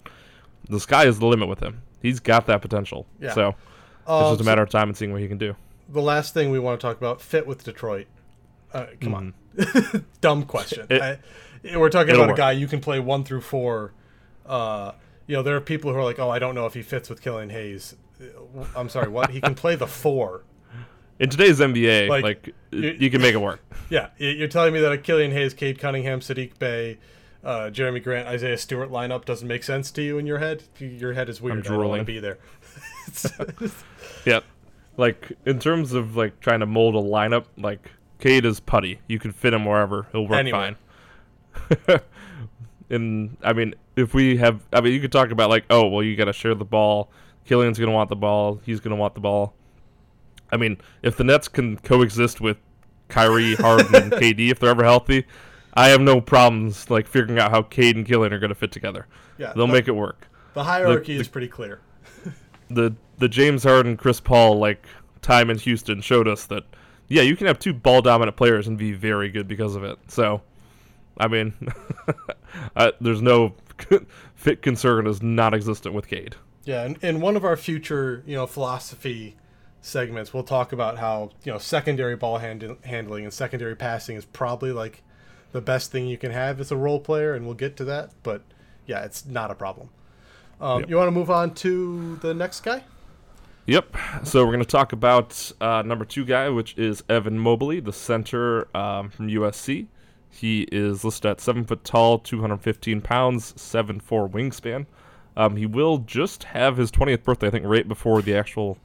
the 0.69 0.79
sky 0.79 1.05
is 1.05 1.19
the 1.19 1.25
limit 1.25 1.49
with 1.49 1.59
him. 1.59 1.81
He's 2.01 2.19
got 2.19 2.47
that 2.47 2.61
potential. 2.61 3.05
Yeah. 3.19 3.33
So 3.33 3.49
it's 3.49 3.57
Um, 4.07 4.23
just 4.31 4.41
a 4.41 4.43
so 4.43 4.49
matter 4.49 4.61
of 4.61 4.69
time 4.69 4.87
and 4.89 4.97
seeing 4.97 5.11
what 5.11 5.21
he 5.21 5.27
can 5.27 5.37
do. 5.37 5.55
the 5.89 6.01
last 6.01 6.33
thing 6.33 6.49
we 6.51 6.59
want 6.59 6.79
to 6.79 6.85
talk 6.87 6.97
about 6.97 7.21
fit 7.21 7.45
with 7.45 7.63
Detroit. 7.63 8.07
Uh, 8.73 8.85
come 9.01 9.15
on, 9.15 9.33
dumb 10.21 10.43
question. 10.45 10.83
Mm-hmm. 10.87 10.93
It- 10.93 11.01
I- 11.01 11.77
we're 11.77 11.89
talking 11.89 12.15
about 12.15 12.29
a 12.29 12.35
guy 12.35 12.53
you 12.53 12.67
can 12.67 12.79
play 12.79 13.01
one 13.01 13.25
through 13.25 13.41
four. 13.41 13.91
Uh, 14.45 14.93
you 15.27 15.35
know, 15.35 15.43
there 15.43 15.57
are 15.57 15.61
people 15.61 15.91
who 15.91 15.97
are 15.99 16.03
like, 16.05 16.17
"Oh, 16.19 16.29
I 16.29 16.39
don't 16.39 16.55
know 16.55 16.65
if 16.65 16.73
he 16.73 16.81
fits 16.81 17.09
with 17.09 17.21
Killian 17.21 17.49
Hayes." 17.49 17.95
Uh, 18.21 18.63
I'm 18.77 18.87
sorry, 18.87 19.09
what? 19.09 19.31
He 19.31 19.41
can 19.41 19.55
play 19.55 19.75
the 19.75 19.85
four. 19.87 20.43
In 21.19 21.29
today's 21.29 21.59
NBA, 21.59 22.07
Like, 22.09 22.23
like, 22.23 22.55
you- 22.71 23.09
can 23.09 23.21
make 23.21 23.33
it 23.33 23.41
work. 23.41 23.61
Yeah, 23.89 24.07
you're 24.17 24.47
telling 24.47 24.73
me 24.73 24.79
that 24.81 24.91
a 24.91 24.97
Killian 24.97 25.31
Hayes, 25.31 25.53
Cade 25.53 25.79
Cunningham, 25.79 26.19
Saddiq 26.21 26.57
Bey, 26.59 26.97
uh, 27.43 27.69
Jerami 27.71 28.01
Grant, 28.03 28.27
Isaiah 28.27 28.57
Stewart 28.57 28.89
lineup 28.91 29.25
doesn't 29.25 29.47
make 29.47 29.63
sense 29.63 29.91
to 29.91 30.01
you 30.01 30.17
in 30.17 30.25
your 30.25 30.37
head? 30.37 30.63
Your 30.79 31.13
head 31.13 31.27
is 31.29 31.41
weird. 31.41 31.65
I 31.65 31.69
don't 31.69 31.87
want 31.87 31.99
to 32.01 32.05
be 32.05 32.19
there. 32.19 32.37
Yeah, 34.25 34.41
like 34.97 35.31
in 35.45 35.59
terms 35.59 35.93
of 35.93 36.15
like 36.15 36.39
trying 36.41 36.59
to 36.59 36.65
mold 36.65 36.93
a 36.95 36.99
lineup, 36.99 37.45
like 37.57 37.91
Cade 38.19 38.45
is 38.45 38.59
putty. 38.59 38.99
You 39.07 39.17
can 39.17 39.31
fit 39.31 39.53
him 39.53 39.65
wherever; 39.65 40.07
he'll 40.11 40.27
work 40.27 40.37
Anywhere. 40.37 40.75
fine. 41.87 41.99
and 42.89 43.37
I 43.41 43.53
mean, 43.53 43.75
if 43.95 44.13
we 44.13 44.37
have, 44.37 44.61
I 44.73 44.81
mean, 44.81 44.93
you 44.93 44.99
could 44.99 45.11
talk 45.11 45.31
about 45.31 45.49
like, 45.49 45.65
oh, 45.69 45.87
well, 45.87 46.03
you 46.03 46.15
got 46.15 46.25
to 46.25 46.33
share 46.33 46.53
the 46.53 46.65
ball. 46.65 47.09
Killian's 47.45 47.79
gonna 47.79 47.91
want 47.93 48.09
the 48.09 48.15
ball. 48.15 48.59
He's 48.65 48.79
gonna 48.79 48.95
want 48.97 49.15
the 49.15 49.21
ball. 49.21 49.55
I 50.51 50.57
mean, 50.57 50.77
if 51.03 51.17
the 51.17 51.23
Nets 51.23 51.47
can 51.47 51.77
coexist 51.77 52.41
with 52.41 52.57
Kyrie, 53.07 53.55
Harden, 53.59 53.93
and 53.95 54.11
KD 54.11 54.49
if 54.51 54.59
they're 54.59 54.69
ever 54.69 54.83
healthy, 54.83 55.25
I 55.73 55.89
have 55.89 56.01
no 56.01 56.19
problems 56.21 56.89
like 56.89 57.07
figuring 57.07 57.39
out 57.39 57.51
how 57.51 57.61
Cade 57.61 57.95
and 57.95 58.05
Killian 58.05 58.33
are 58.33 58.39
gonna 58.39 58.55
fit 58.55 58.71
together. 58.71 59.07
Yeah, 59.37 59.53
They'll 59.55 59.67
the- 59.67 59.73
make 59.73 59.87
it 59.87 59.93
work. 59.95 60.27
The 60.53 60.63
hierarchy 60.63 61.15
the- 61.15 61.21
is 61.21 61.27
pretty 61.27 61.47
clear. 61.47 61.79
the 62.69 62.95
the 63.17 63.29
James 63.29 63.63
Harden, 63.63 63.97
Chris 63.97 64.19
Paul 64.19 64.57
like 64.59 64.85
time 65.21 65.49
in 65.49 65.57
Houston 65.59 66.01
showed 66.01 66.27
us 66.27 66.45
that 66.47 66.63
yeah, 67.07 67.21
you 67.23 67.35
can 67.35 67.47
have 67.47 67.57
two 67.59 67.73
ball 67.73 68.01
dominant 68.01 68.37
players 68.37 68.67
and 68.67 68.77
be 68.77 68.91
very 68.93 69.29
good 69.29 69.47
because 69.47 69.75
of 69.75 69.83
it. 69.83 69.97
So 70.07 70.41
I 71.17 71.27
mean, 71.27 71.53
uh, 72.75 72.91
there's 73.01 73.21
no 73.21 73.55
fit 74.35 74.61
concern 74.61 75.07
is 75.07 75.21
not 75.21 75.53
existent 75.53 75.93
with 75.95 76.07
Cade. 76.07 76.35
Yeah, 76.65 76.83
and 76.83 76.97
in 77.03 77.19
one 77.21 77.35
of 77.35 77.43
our 77.45 77.57
future, 77.57 78.23
you 78.27 78.35
know, 78.35 78.45
philosophy 78.45 79.35
segments, 79.81 80.33
we'll 80.33 80.43
talk 80.43 80.71
about 80.71 80.97
how 80.97 81.31
you 81.43 81.51
know 81.51 81.57
secondary 81.57 82.15
ball 82.15 82.37
hand- 82.37 82.77
handling 82.83 83.23
and 83.23 83.33
secondary 83.33 83.75
passing 83.75 84.15
is 84.15 84.25
probably 84.25 84.71
like 84.71 85.03
the 85.51 85.61
best 85.61 85.91
thing 85.91 86.07
you 86.07 86.17
can 86.17 86.31
have 86.31 86.59
as 86.59 86.71
a 86.71 86.77
role 86.77 86.99
player, 86.99 87.33
and 87.33 87.45
we'll 87.45 87.55
get 87.55 87.77
to 87.77 87.85
that. 87.85 88.11
But 88.23 88.41
yeah, 88.85 89.03
it's 89.03 89.25
not 89.25 89.51
a 89.51 89.55
problem. 89.55 89.89
Um, 90.61 90.81
yep. 90.81 90.89
You 90.89 90.97
want 90.97 91.07
to 91.07 91.11
move 91.11 91.31
on 91.31 91.53
to 91.55 92.17
the 92.17 92.33
next 92.33 92.61
guy? 92.61 92.83
Yep. 93.65 93.95
So 94.23 94.43
we're 94.43 94.51
going 94.51 94.63
to 94.63 94.65
talk 94.65 94.93
about 94.93 95.51
uh, 95.61 95.83
number 95.83 96.03
two 96.03 96.25
guy, 96.25 96.49
which 96.49 96.77
is 96.77 97.03
Evan 97.07 97.37
Mobley, 97.37 97.79
the 97.79 97.93
center 97.93 98.67
um, 98.75 99.09
from 99.09 99.27
USC. 99.27 99.87
He 100.29 100.63
is 100.71 101.03
listed 101.03 101.31
at 101.31 101.41
seven 101.41 101.63
foot 101.63 101.83
tall, 101.83 102.19
215 102.19 103.01
pounds, 103.01 103.59
seven 103.61 103.99
four 103.99 104.27
wingspan. 104.27 104.85
Um, 105.37 105.55
he 105.55 105.65
will 105.65 105.99
just 105.99 106.43
have 106.45 106.77
his 106.77 106.91
20th 106.91 107.23
birthday, 107.23 107.47
I 107.47 107.49
think, 107.51 107.65
right 107.65 107.87
before 107.87 108.21
the 108.21 108.35
actual 108.35 108.77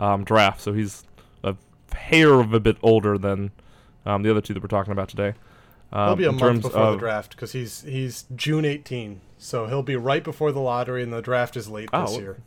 um, 0.00 0.24
draft. 0.24 0.60
So 0.60 0.72
he's 0.72 1.04
a 1.44 1.54
hair 1.94 2.34
of 2.40 2.52
a 2.52 2.58
bit 2.58 2.78
older 2.82 3.16
than 3.16 3.52
um, 4.04 4.22
the 4.22 4.30
other 4.30 4.40
two 4.40 4.54
that 4.54 4.62
we're 4.62 4.68
talking 4.68 4.92
about 4.92 5.08
today. 5.08 5.34
Um, 5.92 6.08
he'll 6.08 6.16
be 6.16 6.24
a 6.24 6.32
month 6.32 6.62
before 6.62 6.80
of, 6.80 6.92
the 6.94 6.98
draft 6.98 7.32
because 7.32 7.52
he's 7.52 7.82
he's 7.82 8.24
June 8.34 8.64
18, 8.64 9.20
so 9.38 9.66
he'll 9.66 9.82
be 9.82 9.96
right 9.96 10.22
before 10.22 10.52
the 10.52 10.60
lottery, 10.60 11.02
and 11.02 11.12
the 11.12 11.20
draft 11.20 11.56
is 11.56 11.68
late 11.68 11.88
oh, 11.92 12.06
this 12.06 12.16
year. 12.16 12.38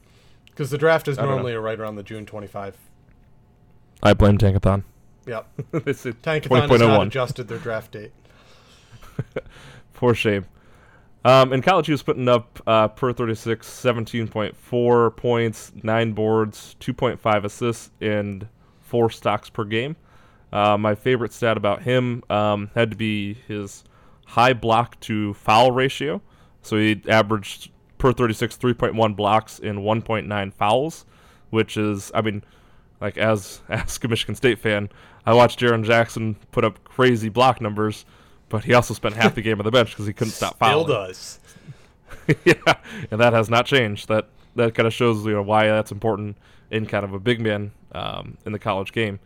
Because 0.46 0.70
the 0.70 0.78
draft 0.78 1.08
is 1.08 1.18
normally 1.18 1.54
right 1.54 1.80
around 1.80 1.96
the 1.96 2.04
June 2.04 2.26
25. 2.26 2.78
I 4.04 4.14
blame 4.14 4.38
Tankathon. 4.38 4.84
Yep. 5.26 5.48
Tankathon 5.72 6.70
has 6.70 6.80
not 6.80 7.08
adjusted 7.08 7.48
their 7.48 7.58
draft 7.58 7.92
date. 7.92 8.12
For 9.94 10.14
shame. 10.14 10.46
Um, 11.26 11.54
in 11.54 11.62
college, 11.62 11.86
he 11.86 11.94
was 11.94 12.04
putting 12.04 12.28
up 12.28 12.62
uh, 12.68 12.90
per 12.90 13.14
36, 13.14 13.68
17.4 13.68 15.16
points, 15.16 15.72
9 15.82 16.12
boards, 16.14 16.76
2.5 16.80 17.44
assists, 17.46 17.92
and 18.02 18.48
4 18.82 19.10
stocks 19.10 19.50
per 19.50 19.64
game. 19.64 19.96
Uh, 20.52 20.78
my 20.78 20.94
favorite 20.94 21.34
stat 21.34 21.58
about 21.58 21.82
him 21.84 22.24
um, 22.30 22.70
had 22.76 22.92
to 22.92 22.98
be 22.98 23.36
his 23.48 23.84
high 24.26 24.54
block 24.54 25.00
to 25.00 25.34
foul 25.34 25.72
ratio. 25.72 26.22
So 26.62 26.78
he 26.78 27.02
averaged 27.08 27.72
per 27.98 28.12
36, 28.12 28.58
3.1 28.58 29.16
blocks 29.16 29.60
and 29.60 29.80
1.9 29.80 30.54
fouls, 30.54 31.06
which 31.50 31.78
is, 31.78 32.12
I 32.14 32.22
mean, 32.22 32.44
like 33.00 33.18
as 33.18 33.62
as 33.70 34.00
a 34.04 34.08
Michigan 34.08 34.36
State 34.36 34.60
fan, 34.60 34.90
I 35.26 35.34
watched 35.34 35.60
Jaren 35.60 35.84
Jackson 35.84 36.36
put 36.52 36.64
up 36.64 36.84
crazy 36.84 37.30
block 37.30 37.62
numbers 37.62 38.06
but 38.54 38.66
he 38.66 38.76
also 38.76 38.94
spent 38.94 39.16
half 39.16 39.34
the 39.34 39.42
game 39.42 39.60
on 39.60 39.66
the 39.66 39.72
bench 39.72 39.90
because 39.90 40.06
he 40.06 40.14
couldn't 40.14 40.34
stop 40.34 40.60
fouling. 40.60 40.86
Still 40.86 40.96
does. 40.96 41.40
yeah, 42.46 42.76
and 43.10 43.20
that 43.20 43.34
has 43.34 43.50
not 43.50 43.66
changed. 43.66 44.10
That 44.10 44.28
that 44.56 44.76
kind 44.76 44.86
of 44.86 44.94
shows 44.94 45.26
you 45.26 45.32
know 45.32 45.42
why 45.42 45.66
that's 45.66 45.92
important 45.92 46.38
in 46.70 46.86
kind 46.86 47.04
of 47.04 47.16
a 47.16 47.20
big 47.20 47.42
man 47.42 47.72
um, 47.94 48.38
in 48.46 48.52
the 48.52 48.60
college 48.60 48.92
game. 48.92 49.20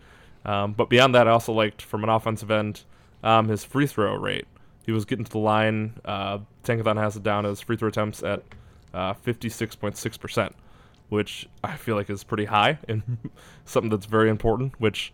Um, 0.46 0.72
but 0.72 0.90
beyond 0.90 1.14
that, 1.14 1.28
I 1.28 1.32
also 1.32 1.52
liked 1.52 1.82
from 1.82 2.06
an 2.06 2.10
offensive 2.10 2.50
end 2.50 2.84
um, 3.22 3.50
his 3.50 3.66
free 3.66 3.86
throw 3.86 4.16
rate. 4.16 4.48
He 4.86 4.94
was 4.94 5.04
getting 5.04 5.26
to 5.26 5.32
the 5.32 5.40
line. 5.40 6.00
Uh, 6.06 6.40
Tankathon 6.64 6.96
has 6.96 7.18
it 7.18 7.24
down 7.24 7.46
as 7.46 7.60
free 7.60 7.76
throw 7.76 7.90
attempts 7.90 8.24
at 8.24 8.44
uh, 8.94 9.14
56.6%, 9.14 10.54
which 11.10 11.50
I 11.66 11.76
feel 11.76 11.98
like 11.98 12.10
is 12.10 12.24
pretty 12.24 12.46
high 12.46 12.80
and 12.88 13.18
something 13.66 13.90
that's 13.90 14.06
very 14.06 14.30
important, 14.30 14.80
which 14.80 15.12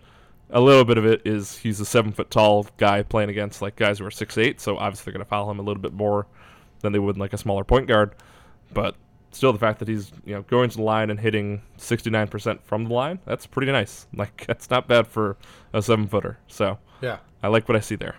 a 0.53 0.61
little 0.61 0.85
bit 0.85 0.97
of 0.97 1.05
it 1.05 1.23
is 1.25 1.57
he's 1.57 1.79
a 1.79 1.85
seven 1.85 2.11
foot 2.11 2.29
tall 2.29 2.67
guy 2.77 3.01
playing 3.03 3.29
against 3.29 3.61
like 3.61 3.75
guys 3.75 3.99
who 3.99 4.05
are 4.05 4.11
six 4.11 4.37
eight, 4.37 4.61
so 4.61 4.77
obviously 4.77 5.05
they're 5.05 5.17
going 5.17 5.25
to 5.25 5.29
foul 5.29 5.49
him 5.49 5.59
a 5.59 5.63
little 5.63 5.81
bit 5.81 5.93
more 5.93 6.27
than 6.81 6.93
they 6.93 6.99
would 6.99 7.17
like 7.17 7.33
a 7.33 7.37
smaller 7.37 7.63
point 7.63 7.87
guard. 7.87 8.15
But 8.71 8.95
still, 9.31 9.51
the 9.51 9.59
fact 9.59 9.79
that 9.79 9.87
he's 9.87 10.11
you 10.25 10.35
know 10.35 10.43
going 10.43 10.69
to 10.69 10.77
the 10.77 10.83
line 10.83 11.09
and 11.09 11.19
hitting 11.19 11.63
sixty 11.77 12.09
nine 12.09 12.27
percent 12.27 12.63
from 12.63 12.85
the 12.85 12.93
line, 12.93 13.19
that's 13.25 13.47
pretty 13.47 13.71
nice. 13.71 14.07
Like 14.15 14.45
that's 14.45 14.69
not 14.69 14.87
bad 14.87 15.07
for 15.07 15.37
a 15.73 15.81
seven 15.81 16.07
footer. 16.07 16.37
So 16.47 16.77
yeah, 17.01 17.17
I 17.41 17.47
like 17.47 17.67
what 17.67 17.75
I 17.75 17.81
see 17.81 17.95
there. 17.95 18.15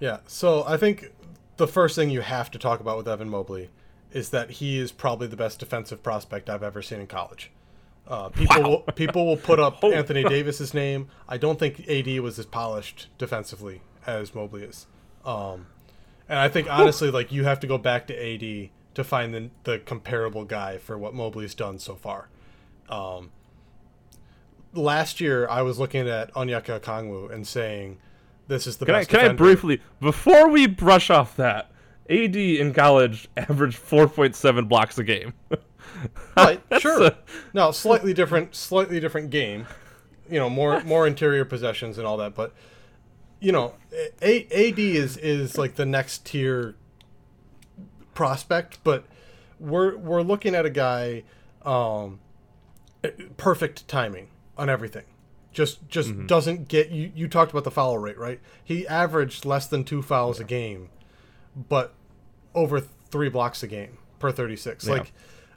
Yeah, 0.00 0.20
so 0.26 0.64
I 0.66 0.78
think 0.78 1.12
the 1.58 1.68
first 1.68 1.94
thing 1.94 2.08
you 2.08 2.22
have 2.22 2.50
to 2.52 2.58
talk 2.58 2.80
about 2.80 2.96
with 2.96 3.06
Evan 3.06 3.28
Mobley 3.28 3.68
is 4.12 4.30
that 4.30 4.50
he 4.50 4.78
is 4.78 4.90
probably 4.92 5.26
the 5.26 5.36
best 5.36 5.60
defensive 5.60 6.02
prospect 6.02 6.48
I've 6.48 6.62
ever 6.62 6.80
seen 6.80 7.00
in 7.00 7.06
college. 7.06 7.50
Uh, 8.06 8.28
people 8.28 8.62
wow. 8.62 8.68
will, 8.68 8.80
people 8.94 9.26
will 9.26 9.36
put 9.36 9.60
up 9.60 9.78
oh. 9.82 9.92
Anthony 9.92 10.24
Davis's 10.24 10.74
name. 10.74 11.08
I 11.28 11.36
don't 11.36 11.58
think 11.58 11.88
AD 11.88 12.08
was 12.20 12.38
as 12.38 12.46
polished 12.46 13.08
defensively 13.18 13.82
as 14.06 14.34
Mobley 14.34 14.62
is. 14.62 14.86
Um, 15.24 15.66
and 16.28 16.38
I 16.38 16.48
think 16.48 16.70
honestly, 16.70 17.10
like 17.10 17.30
you 17.32 17.44
have 17.44 17.60
to 17.60 17.66
go 17.66 17.78
back 17.78 18.06
to 18.08 18.14
AD 18.14 18.70
to 18.94 19.04
find 19.04 19.34
the, 19.34 19.50
the 19.64 19.78
comparable 19.78 20.44
guy 20.44 20.78
for 20.78 20.98
what 20.98 21.14
Mobley's 21.14 21.54
done 21.54 21.78
so 21.78 21.94
far. 21.94 22.28
Um, 22.88 23.30
last 24.74 25.20
year, 25.20 25.48
I 25.48 25.62
was 25.62 25.78
looking 25.78 26.08
at 26.08 26.32
Onyeka 26.34 26.80
Okongwu 26.80 27.32
and 27.32 27.46
saying, 27.46 27.98
"This 28.48 28.66
is 28.66 28.78
the 28.78 28.86
can 28.86 28.94
best." 28.94 29.10
I, 29.10 29.10
can 29.10 29.20
defender. 29.20 29.42
I 29.42 29.46
briefly, 29.46 29.82
before 30.00 30.48
we 30.48 30.66
brush 30.66 31.10
off 31.10 31.36
that, 31.36 31.70
AD 32.08 32.36
in 32.36 32.72
college 32.74 33.28
averaged 33.36 33.76
four 33.76 34.08
point 34.08 34.34
seven 34.34 34.66
blocks 34.66 34.98
a 34.98 35.04
game. 35.04 35.34
right, 36.36 36.62
sure. 36.78 37.04
A... 37.04 37.16
No, 37.52 37.70
slightly 37.70 38.14
different, 38.14 38.54
slightly 38.54 39.00
different 39.00 39.30
game. 39.30 39.66
You 40.28 40.38
know, 40.38 40.48
more 40.48 40.82
more 40.84 41.06
interior 41.06 41.44
possessions 41.44 41.98
and 41.98 42.06
all 42.06 42.16
that, 42.18 42.34
but 42.34 42.54
you 43.40 43.52
know, 43.52 43.74
a- 44.22 44.46
AD 44.68 44.78
is 44.78 45.16
is 45.16 45.58
like 45.58 45.74
the 45.74 45.86
next 45.86 46.24
tier 46.24 46.76
prospect, 48.14 48.78
but 48.84 49.04
we're 49.58 49.96
we're 49.96 50.22
looking 50.22 50.54
at 50.54 50.64
a 50.66 50.70
guy 50.70 51.24
um, 51.64 52.20
perfect 53.36 53.88
timing 53.88 54.28
on 54.56 54.68
everything. 54.68 55.04
Just 55.52 55.88
just 55.88 56.10
mm-hmm. 56.10 56.26
doesn't 56.26 56.68
get 56.68 56.90
you 56.90 57.10
you 57.14 57.28
talked 57.28 57.50
about 57.50 57.64
the 57.64 57.70
foul 57.70 57.98
rate, 57.98 58.18
right? 58.18 58.40
He 58.62 58.86
averaged 58.86 59.44
less 59.44 59.66
than 59.66 59.84
2 59.84 60.02
fouls 60.02 60.38
yeah. 60.38 60.44
a 60.44 60.48
game, 60.48 60.90
but 61.68 61.92
over 62.54 62.80
3 62.80 63.28
blocks 63.30 63.62
a 63.62 63.66
game 63.66 63.98
per 64.18 64.30
36. 64.30 64.86
Yeah. 64.86 64.92
Like 64.92 65.12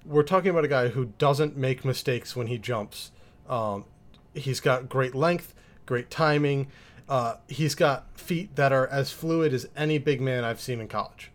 we're 0.06 0.24
talking 0.24 0.49
about 0.49 0.66
a 0.66 0.68
guy 0.68 0.89
who 0.89 1.06
doesn't 1.18 1.56
make 1.56 1.86
mistakes 1.86 2.36
when 2.36 2.47
he 2.47 2.58
jumps. 2.58 3.12
Um, 3.47 3.86
he's 4.34 4.60
got 4.60 4.89
great 4.89 5.16
length, 5.16 5.54
great 5.86 6.10
timing. 6.10 6.68
Uh, 7.08 7.36
he's 7.47 7.76
got 7.76 8.08
feet 8.18 8.56
that 8.56 8.72
are 8.72 8.88
as 8.88 9.12
fluid 9.12 9.54
as 9.54 9.68
any 9.76 9.97
big 9.97 10.22
man 10.22 10.43
I've 10.43 10.62
seen 10.62 10.80
in 10.80 10.88
college. 10.88 11.32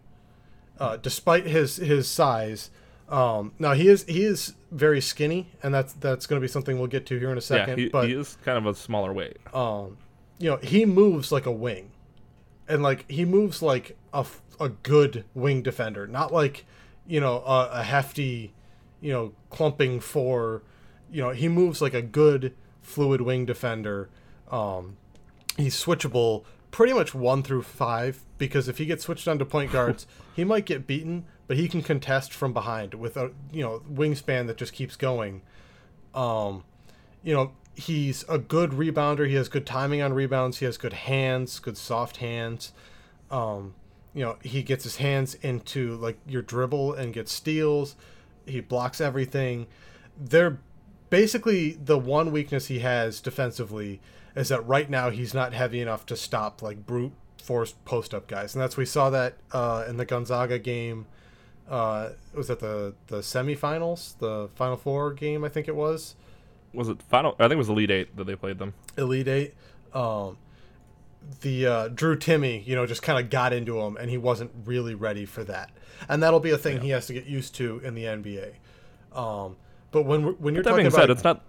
Uh, 0.79 0.97
despite 0.97 1.47
his 1.47 1.77
his 1.77 2.09
size, 2.09 2.71
um, 3.09 3.53
now 3.59 3.73
he 3.73 3.89
is 3.89 4.05
he 4.05 4.25
is 4.25 4.55
very 4.71 5.01
skinny, 5.01 5.49
and 5.63 5.75
that's 5.75 5.93
that's 5.95 6.27
going 6.27 6.41
to 6.41 6.45
be 6.45 6.49
something 6.49 6.79
we'll 6.79 6.87
get 6.87 7.05
to 7.07 7.19
here 7.19 7.31
in 7.31 7.39
a 7.39 7.43
second. 7.43 7.79
Yeah, 7.79 7.85
he, 7.85 7.89
but 7.91 8.09
he 8.09 8.15
is 8.15 8.39
kind 8.45 8.59
of 8.59 8.67
a 8.67 8.75
smaller 8.75 9.13
weight. 9.13 9.39
Um, 9.53 9.99
you 10.39 10.51
know, 10.51 10.57
he 10.59 10.85
moves 10.85 11.33
like 11.33 11.47
a 11.47 11.53
wing, 11.53 11.91
and 12.69 12.83
like 12.83 13.11
he 13.11 13.25
moves 13.25 13.61
like 13.61 13.97
a, 14.13 14.25
a 14.61 14.69
good 14.69 15.25
wing 15.35 15.63
defender, 15.63 16.07
not 16.07 16.33
like 16.33 16.65
you 17.07 17.21
know 17.21 17.43
a, 17.45 17.69
a 17.73 17.83
hefty 17.83 18.53
you 19.01 19.13
know, 19.13 19.33
clumping 19.51 20.01
for, 20.01 20.63
you 21.11 21.23
know, 21.23 21.31
he 21.31 21.49
moves 21.49 21.81
like 21.81 21.95
a 21.95 22.03
good 22.03 22.55
fluid 22.83 23.21
wing 23.21 23.45
defender. 23.45 24.09
Um, 24.51 24.97
he's 25.57 25.83
switchable 25.83 26.45
pretty 26.71 26.93
much 26.93 27.15
one 27.15 27.43
through 27.43 27.63
five 27.63 28.21
because 28.37 28.69
if 28.69 28.79
he 28.79 28.87
gets 28.87 29.05
switched 29.05 29.29
onto 29.29 29.45
point 29.45 29.73
guards, 29.73 30.07
he 30.35 30.45
might 30.45 30.67
get 30.67 30.87
beaten, 30.87 31.25
but 31.47 31.57
he 31.57 31.69
can 31.69 31.83
contest 31.83 32.33
from 32.33 32.53
behind 32.53 32.95
with 32.95 33.17
a 33.17 33.31
you 33.53 33.63
know 33.63 33.83
wingspan 33.91 34.47
that 34.47 34.57
just 34.57 34.73
keeps 34.73 34.97
going. 34.97 35.43
Um, 36.15 36.65
you 37.23 37.35
know, 37.35 37.53
he's 37.75 38.25
a 38.29 38.39
good 38.39 38.71
rebounder. 38.71 39.29
He 39.29 39.35
has 39.35 39.49
good 39.49 39.67
timing 39.67 40.03
on 40.03 40.13
rebounds. 40.13 40.59
He 40.59 40.65
has 40.65 40.77
good 40.77 40.93
hands, 40.93 41.59
good 41.59 41.77
soft 41.77 42.19
hands. 42.19 42.73
Um, 43.31 43.75
you 44.15 44.25
know, 44.25 44.37
he 44.43 44.63
gets 44.63 44.85
his 44.85 44.97
hands 44.97 45.35
into 45.35 45.97
like 45.97 46.19
your 46.27 46.43
dribble 46.43 46.95
and 46.95 47.13
gets 47.13 47.33
steals 47.33 47.95
he 48.49 48.61
blocks 48.61 49.01
everything. 49.01 49.67
They're 50.19 50.59
basically 51.11 51.73
the 51.73 51.99
one 51.99 52.33
weakness 52.33 52.67
he 52.67 52.81
has 52.81 53.21
defensively 53.21 54.01
is 54.37 54.49
that 54.49 54.67
right 54.67 54.89
now 54.89 55.11
he's 55.11 55.35
not 55.35 55.53
heavy 55.53 55.81
enough 55.81 56.07
to 56.07 56.17
stop 56.17 56.63
like 56.63 56.87
brute 56.87 57.13
force 57.43 57.75
post 57.85 58.15
up 58.15 58.27
guys, 58.27 58.55
and 58.55 58.63
that's 58.63 58.77
we 58.77 58.85
saw 58.85 59.11
that 59.11 59.35
uh, 59.53 59.85
in 59.89 59.97
the 59.97 60.05
Gonzaga 60.05 60.59
game. 60.59 61.07
Uh, 61.69 62.11
was 62.35 62.49
that 62.49 62.61
the 62.61 62.95
the 63.09 63.19
semifinals, 63.19 64.19
the 64.19 64.49
Final 64.55 64.77
Four 64.77 65.13
game? 65.13 65.45
I 65.45 65.49
think 65.49 65.69
it 65.69 65.75
was. 65.75 66.15
Was 66.73 66.89
it 66.89 67.03
final? 67.03 67.35
I 67.39 67.45
think 67.45 67.53
it 67.53 67.59
was 67.59 67.69
Elite 67.69 67.91
Eight 67.91 68.17
that 68.17 68.25
they 68.25 68.37
played 68.37 68.59
them. 68.59 68.75
Elite 68.97 69.29
Eight. 69.29 69.55
Um, 69.93 70.37
the 71.41 71.67
uh, 71.67 71.89
Drew 71.89 72.17
Timme, 72.17 72.67
you 72.67 72.75
know, 72.75 72.87
just 72.87 73.03
kind 73.03 73.23
of 73.23 73.31
got 73.31 73.53
into 73.53 73.81
him, 73.81 73.97
and 73.97 74.11
he 74.11 74.19
wasn't 74.19 74.51
really 74.65 74.95
ready 74.95 75.25
for 75.25 75.45
that. 75.45 75.71
And 76.09 76.23
that'll 76.23 76.41
be 76.41 76.51
a 76.51 76.59
thing 76.59 76.77
yeah. 76.77 76.83
he 76.83 76.89
has 76.91 77.07
to 77.09 77.13
get 77.13 77.27
used 77.27 77.55
to 77.57 77.81
in 77.85 77.95
the 77.95 78.05
NBA. 78.05 78.53
Um, 79.13 79.57
but 79.91 80.03
when 80.03 80.23
when 80.41 80.55
you're 80.55 80.63
that 80.63 80.71
talking 80.71 80.85
being 80.85 80.93
about, 80.93 81.01
said, 81.01 81.11
it's 81.11 81.25
not 81.25 81.43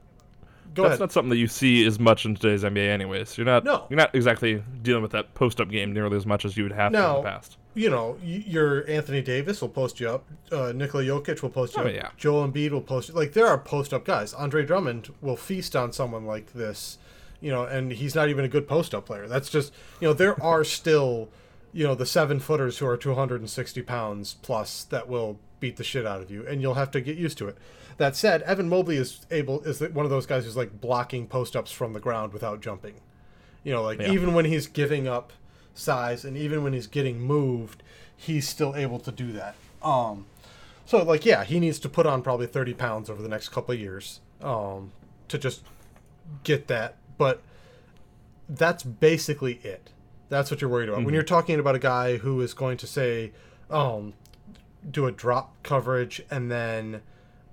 that's 0.76 0.86
ahead. 0.88 1.00
not 1.00 1.12
something 1.12 1.30
that 1.30 1.38
you 1.38 1.48
see 1.48 1.86
as 1.86 2.00
much 2.00 2.26
in 2.26 2.36
today's 2.36 2.64
NBA, 2.64 2.90
anyways. 2.90 3.38
You're 3.38 3.46
not 3.46 3.64
No. 3.64 3.86
you're 3.90 3.98
not 3.98 4.14
exactly 4.16 4.64
dealing 4.82 5.02
with 5.02 5.12
that 5.12 5.34
post 5.34 5.60
up 5.60 5.70
game 5.70 5.94
nearly 5.94 6.16
as 6.16 6.26
much 6.26 6.46
as 6.46 6.56
you 6.58 6.64
would 6.64 6.72
have 6.72 6.92
to 6.92 6.98
in 6.98 7.16
the 7.16 7.22
past. 7.24 7.58
you 7.74 7.90
know, 7.90 8.18
your 8.24 8.88
Anthony 8.90 9.22
Davis 9.22 9.62
will 9.62 9.70
post 9.70 10.00
you 10.00 10.10
up. 10.10 10.26
Uh, 10.52 10.72
Nikola 10.74 11.04
Jokic 11.04 11.42
will 11.42 11.50
post 11.50 11.76
you 11.76 11.84
Oh, 11.84 11.88
up. 11.88 11.94
yeah. 11.94 12.10
Joel 12.18 12.48
Embiid 12.48 12.72
will 12.72 12.82
post 12.82 13.10
you. 13.10 13.16
Like 13.16 13.34
there 13.34 13.48
are 13.48 13.58
post 13.58 13.94
up 13.94 14.06
guys. 14.06 14.34
Andre 14.34 14.66
Drummond 14.66 15.10
will 15.22 15.36
feast 15.38 15.76
on 15.76 15.92
someone 15.92 16.26
like 16.26 16.54
this, 16.54 16.98
you 17.42 17.52
know, 17.52 17.64
and 17.64 17.92
he's 17.92 18.16
not 18.16 18.30
even 18.30 18.46
a 18.46 18.50
good 18.50 18.68
post 18.68 18.94
up 18.94 19.06
player. 19.06 19.28
That's 19.28 19.50
just 19.50 19.74
you 20.00 20.08
know 20.08 20.14
there 20.14 20.42
are 20.44 20.64
still, 20.64 21.30
you 21.74 21.86
know, 21.86 21.96
the 21.96 22.06
seven 22.06 22.40
footers 22.40 22.78
who 22.80 22.86
are 22.88 22.98
two 22.98 23.16
hundred 23.16 23.42
and 23.42 23.50
sixty 23.50 23.82
pounds 23.82 24.36
plus 24.42 24.84
that 24.86 25.08
will 25.08 25.40
beat 25.60 25.78
the 25.78 25.84
shit 25.84 26.06
out 26.06 26.22
of 26.22 26.32
you, 26.32 26.46
and 26.48 26.62
you'll 26.62 26.76
have 26.76 26.92
to 26.92 27.02
get 27.02 27.18
used 27.18 27.38
to 27.38 27.48
it. 27.48 27.58
That 27.98 28.16
said, 28.16 28.42
Evan 28.44 28.70
Mobley 28.70 28.96
is 28.96 29.26
able 29.30 29.62
is 29.64 29.82
one 29.82 30.06
of 30.06 30.10
those 30.12 30.26
guys 30.26 30.46
who's 30.46 30.56
like 30.58 30.80
blocking 30.80 31.28
post 31.28 31.56
ups 31.56 31.72
from 31.72 31.94
the 31.94 32.00
ground 32.00 32.32
without 32.34 32.62
jumping. 32.62 32.96
You 33.64 33.74
know, 33.74 33.84
like 33.84 34.00
Yeah. 34.00 34.12
even 34.12 34.34
when 34.34 34.46
he's 34.46 34.68
giving 34.68 35.08
up 35.08 35.34
size 35.74 36.24
and 36.24 36.38
even 36.38 36.64
when 36.64 36.72
he's 36.74 36.88
getting 36.88 37.20
moved, 37.20 37.84
he's 38.16 38.48
still 38.48 38.74
able 38.76 39.00
to 39.00 39.12
do 39.12 39.34
that. 39.34 39.56
Um, 39.82 40.26
so 40.86 41.04
like 41.04 41.26
yeah, 41.26 41.44
he 41.44 41.60
needs 41.60 41.78
to 41.80 41.90
put 41.90 42.06
on 42.06 42.22
probably 42.22 42.48
thirty 42.48 42.74
pounds 42.74 43.10
over 43.10 43.22
the 43.22 43.28
next 43.28 43.50
couple 43.50 43.74
of 43.74 43.80
years 43.82 44.22
um, 44.42 44.92
to 45.28 45.38
just 45.38 45.62
get 46.44 46.68
that. 46.68 46.96
But 47.20 47.44
that's 48.50 48.82
basically 48.82 49.60
it. 49.64 49.92
That's 50.30 50.50
what 50.50 50.62
you're 50.62 50.72
worried 50.72 50.90
about 50.90 51.04
when 51.06 51.14
you're 51.14 51.22
talking 51.22 51.60
about 51.60 51.76
a 51.76 51.80
guy 51.80 52.18
who 52.18 52.42
is 52.42 52.56
going 52.56 52.78
to 52.78 52.88
say, 52.88 53.32
um, 53.70 54.14
do 54.90 55.06
a 55.06 55.12
drop 55.12 55.62
coverage 55.62 56.24
and 56.32 56.50
then, 56.50 57.02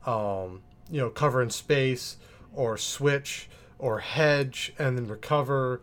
um, 0.07 0.62
you 0.91 0.99
know, 0.99 1.11
cover 1.11 1.43
in 1.43 1.51
space 1.51 2.17
or 2.55 2.79
switch 2.79 3.51
or 3.79 3.99
hedge 3.99 4.73
and 4.79 4.97
then 4.97 5.07
recover 5.07 5.83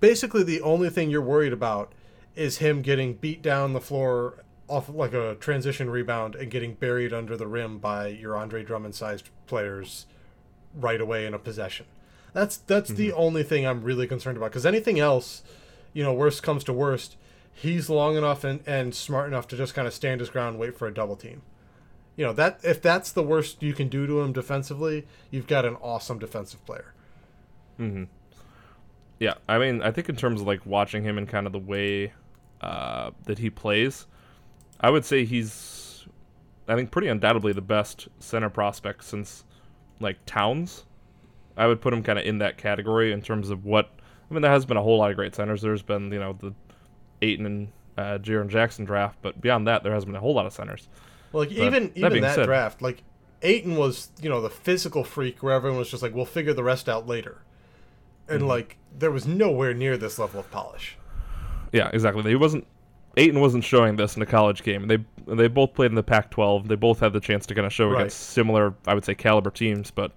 basically 0.00 0.42
the 0.42 0.60
only 0.62 0.90
thing 0.90 1.10
you're 1.10 1.22
worried 1.22 1.52
about 1.52 1.92
is 2.34 2.58
him 2.58 2.82
getting 2.82 3.14
beat 3.14 3.42
down 3.42 3.72
the 3.72 3.80
floor 3.80 4.42
off 4.68 4.88
like 4.88 5.12
a 5.12 5.36
transition 5.36 5.90
rebound 5.90 6.34
and 6.34 6.50
getting 6.50 6.74
buried 6.74 7.12
under 7.12 7.36
the 7.36 7.46
rim 7.46 7.78
by 7.78 8.06
your 8.06 8.36
Andre 8.36 8.62
Drummond 8.62 8.94
sized 8.94 9.28
players 9.46 10.06
right 10.74 11.00
away 11.00 11.26
in 11.26 11.34
a 11.34 11.38
possession. 11.38 11.86
That's 12.32 12.56
that's 12.58 12.90
the 12.90 13.12
only 13.12 13.42
thing 13.42 13.66
I'm 13.66 13.82
really 13.82 14.06
concerned 14.06 14.36
about 14.36 14.50
because 14.50 14.66
anything 14.66 14.98
else, 14.98 15.42
you 15.92 16.02
know, 16.02 16.12
worst 16.12 16.42
comes 16.42 16.64
to 16.64 16.72
worst, 16.72 17.16
he's 17.52 17.90
long 17.90 18.16
enough 18.16 18.44
and, 18.44 18.60
and 18.66 18.94
smart 18.94 19.28
enough 19.28 19.48
to 19.48 19.56
just 19.56 19.74
kind 19.74 19.88
of 19.88 19.94
stand 19.94 20.20
his 20.20 20.30
ground, 20.30 20.58
wait 20.58 20.76
for 20.76 20.86
a 20.86 20.94
double 20.94 21.16
team. 21.16 21.42
You 22.16 22.26
know 22.26 22.32
that 22.34 22.60
if 22.62 22.82
that's 22.82 23.12
the 23.12 23.22
worst 23.22 23.62
you 23.62 23.72
can 23.72 23.88
do 23.88 24.06
to 24.06 24.20
him 24.20 24.32
defensively, 24.32 25.06
you've 25.30 25.46
got 25.46 25.64
an 25.64 25.76
awesome 25.76 26.18
defensive 26.18 26.64
player. 26.66 26.92
Mhm. 27.78 28.08
Yeah, 29.18 29.34
I 29.48 29.58
mean, 29.58 29.82
I 29.82 29.90
think 29.90 30.08
in 30.08 30.16
terms 30.16 30.40
of 30.40 30.46
like 30.46 30.64
watching 30.64 31.02
him 31.02 31.18
and 31.18 31.28
kind 31.28 31.46
of 31.46 31.52
the 31.52 31.58
way 31.58 32.12
uh, 32.60 33.10
that 33.24 33.38
he 33.38 33.50
plays, 33.50 34.06
I 34.80 34.90
would 34.90 35.04
say 35.04 35.24
he's, 35.24 36.06
I 36.68 36.74
think, 36.74 36.90
pretty 36.90 37.08
undoubtedly 37.08 37.52
the 37.52 37.60
best 37.60 38.08
center 38.18 38.48
prospect 38.50 39.04
since 39.04 39.44
like 40.00 40.18
Towns. 40.26 40.84
I 41.56 41.66
would 41.66 41.80
put 41.80 41.92
him 41.92 42.02
kind 42.02 42.18
of 42.18 42.24
in 42.24 42.38
that 42.38 42.56
category 42.58 43.12
in 43.12 43.22
terms 43.22 43.50
of 43.50 43.64
what. 43.64 43.90
I 44.30 44.34
mean, 44.34 44.42
there 44.42 44.50
has 44.52 44.64
been 44.64 44.76
a 44.76 44.82
whole 44.82 44.98
lot 44.98 45.10
of 45.10 45.16
great 45.16 45.34
centers. 45.34 45.60
There's 45.60 45.82
been, 45.82 46.12
you 46.12 46.20
know, 46.20 46.34
the 46.34 46.54
Ayton 47.20 47.46
and 47.46 47.68
uh, 47.98 48.18
Jaren 48.18 48.48
Jackson 48.48 48.84
draft, 48.84 49.18
but 49.22 49.40
beyond 49.40 49.66
that, 49.66 49.82
there 49.82 49.92
hasn't 49.92 50.08
been 50.08 50.16
a 50.16 50.20
whole 50.20 50.34
lot 50.34 50.46
of 50.46 50.52
centers. 50.52 50.88
Like 51.32 51.50
even 51.50 51.88
that 51.88 51.96
even 51.96 52.20
that 52.22 52.34
said- 52.36 52.46
draft, 52.46 52.80
like 52.80 53.02
Ayton 53.42 53.76
was, 53.76 54.10
you 54.20 54.28
know, 54.28 54.40
the 54.40 54.50
physical 54.50 55.02
freak 55.04 55.42
where 55.42 55.54
everyone 55.54 55.78
was 55.78 55.90
just 55.90 56.02
like, 56.02 56.14
we'll 56.14 56.24
figure 56.24 56.52
the 56.54 56.62
rest 56.62 56.88
out 56.88 57.06
later. 57.06 57.42
Mm-hmm. 58.26 58.34
And 58.34 58.48
like 58.48 58.76
there 58.96 59.10
was 59.10 59.26
nowhere 59.26 59.74
near 59.74 59.96
this 59.96 60.18
level 60.18 60.40
of 60.40 60.50
polish. 60.50 60.96
Yeah, 61.72 61.90
exactly. 61.92 62.22
He 62.30 62.36
wasn't. 62.36 62.66
Ayton 63.16 63.40
wasn't 63.40 63.64
showing 63.64 63.96
this 63.96 64.14
in 64.14 64.22
a 64.22 64.26
college 64.26 64.62
game. 64.62 64.86
They 64.86 64.98
they 65.26 65.48
both 65.48 65.74
played 65.74 65.90
in 65.90 65.96
the 65.96 66.02
Pac-12. 66.02 66.68
They 66.68 66.76
both 66.76 67.00
had 67.00 67.12
the 67.12 67.20
chance 67.20 67.44
to 67.46 67.54
kind 67.54 67.66
of 67.66 67.72
show 67.72 67.88
Right. 67.88 68.02
against 68.02 68.20
similar, 68.30 68.74
I 68.86 68.94
would 68.94 69.04
say, 69.04 69.14
caliber 69.16 69.50
teams. 69.50 69.90
But 69.90 70.12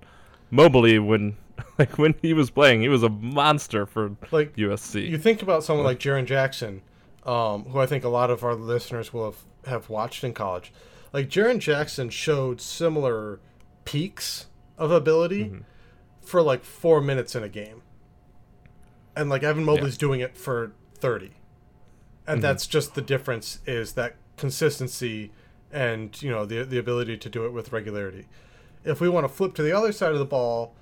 Mobley, 0.54 1.00
when 1.00 1.36
like 1.80 1.98
when 1.98 2.16
he 2.22 2.34
was 2.34 2.50
playing, 2.52 2.82
he 2.82 2.88
was 2.90 3.04
a 3.04 3.10
monster 3.10 3.86
for 3.86 4.16
Like 4.32 4.56
USC. 4.56 5.10
you 5.10 5.18
think 5.18 5.42
about 5.42 5.64
someone 5.64 5.86
like 5.86 6.00
Jaren 6.00 6.26
Jackson, 6.26 6.82
um, 7.26 7.66
who 7.66 7.80
I 7.80 7.86
think 7.86 8.04
a 8.04 8.10
lot 8.10 8.30
of 8.30 8.44
our 8.44 8.56
listeners 8.56 9.12
will 9.14 9.26
have, 9.26 9.38
have 9.66 9.90
watched 9.90 10.24
in 10.24 10.34
college. 10.34 10.72
Like 11.12 11.30
Jaren 11.30 11.60
Jackson 11.60 12.10
showed 12.10 12.62
similar 12.62 13.40
peaks 13.86 14.48
of 14.78 14.92
ability 14.92 15.46
Mm-hmm. 15.46 15.58
for 16.22 16.42
like 16.42 16.64
four 16.64 17.02
minutes 17.02 17.36
in 17.36 17.44
a 17.44 17.50
game. 17.50 17.82
And 19.16 19.30
like 19.30 19.44
Evan 19.44 19.64
Mobley's 19.64 19.98
doing 19.98 20.20
it 20.22 20.38
for 20.38 20.74
thirty. 20.98 21.32
And 22.26 22.38
Mm-hmm. 22.38 22.42
that's 22.42 22.66
just 22.68 22.96
the 22.96 23.02
difference 23.02 23.60
is 23.66 23.94
that 23.94 24.16
consistency 24.38 25.32
and 25.72 26.20
you 26.22 26.30
know 26.32 26.46
the 26.46 26.64
the 26.64 26.78
ability 26.80 27.18
to 27.18 27.30
do 27.30 27.46
it 27.46 27.52
with 27.54 27.72
regularity. 27.72 28.28
If 28.84 29.00
we 29.00 29.10
want 29.10 29.26
to 29.26 29.30
flip 29.34 29.54
to 29.56 29.64
the 29.64 29.72
other 29.72 29.92
side 29.92 30.12
of 30.12 30.20
the 30.20 30.26
ball, 30.26 30.76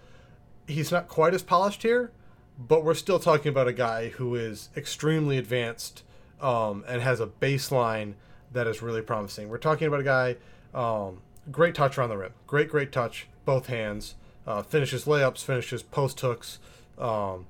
he's 0.67 0.91
not 0.91 1.07
quite 1.07 1.33
as 1.33 1.43
polished 1.43 1.83
here, 1.83 2.11
but 2.57 2.83
we're 2.83 2.93
still 2.93 3.19
talking 3.19 3.49
about 3.49 3.67
a 3.67 3.73
guy 3.73 4.09
who 4.09 4.35
is 4.35 4.69
extremely 4.75 5.37
advanced 5.37 6.03
um, 6.41 6.83
and 6.87 7.01
has 7.01 7.19
a 7.19 7.27
baseline 7.27 8.13
that 8.51 8.67
is 8.67 8.81
really 8.81 9.01
promising. 9.01 9.49
We're 9.49 9.57
talking 9.57 9.87
about 9.87 10.01
a 10.01 10.03
guy, 10.03 10.35
um, 10.73 11.21
great 11.51 11.75
touch 11.75 11.97
around 11.97 12.09
the 12.09 12.17
rim, 12.17 12.33
great, 12.47 12.69
great 12.69 12.91
touch, 12.91 13.27
both 13.45 13.67
hands, 13.67 14.15
uh, 14.47 14.63
finishes 14.63 15.05
layups, 15.05 15.43
finishes 15.43 15.83
post 15.83 16.19
hooks, 16.19 16.59
um, 16.97 17.45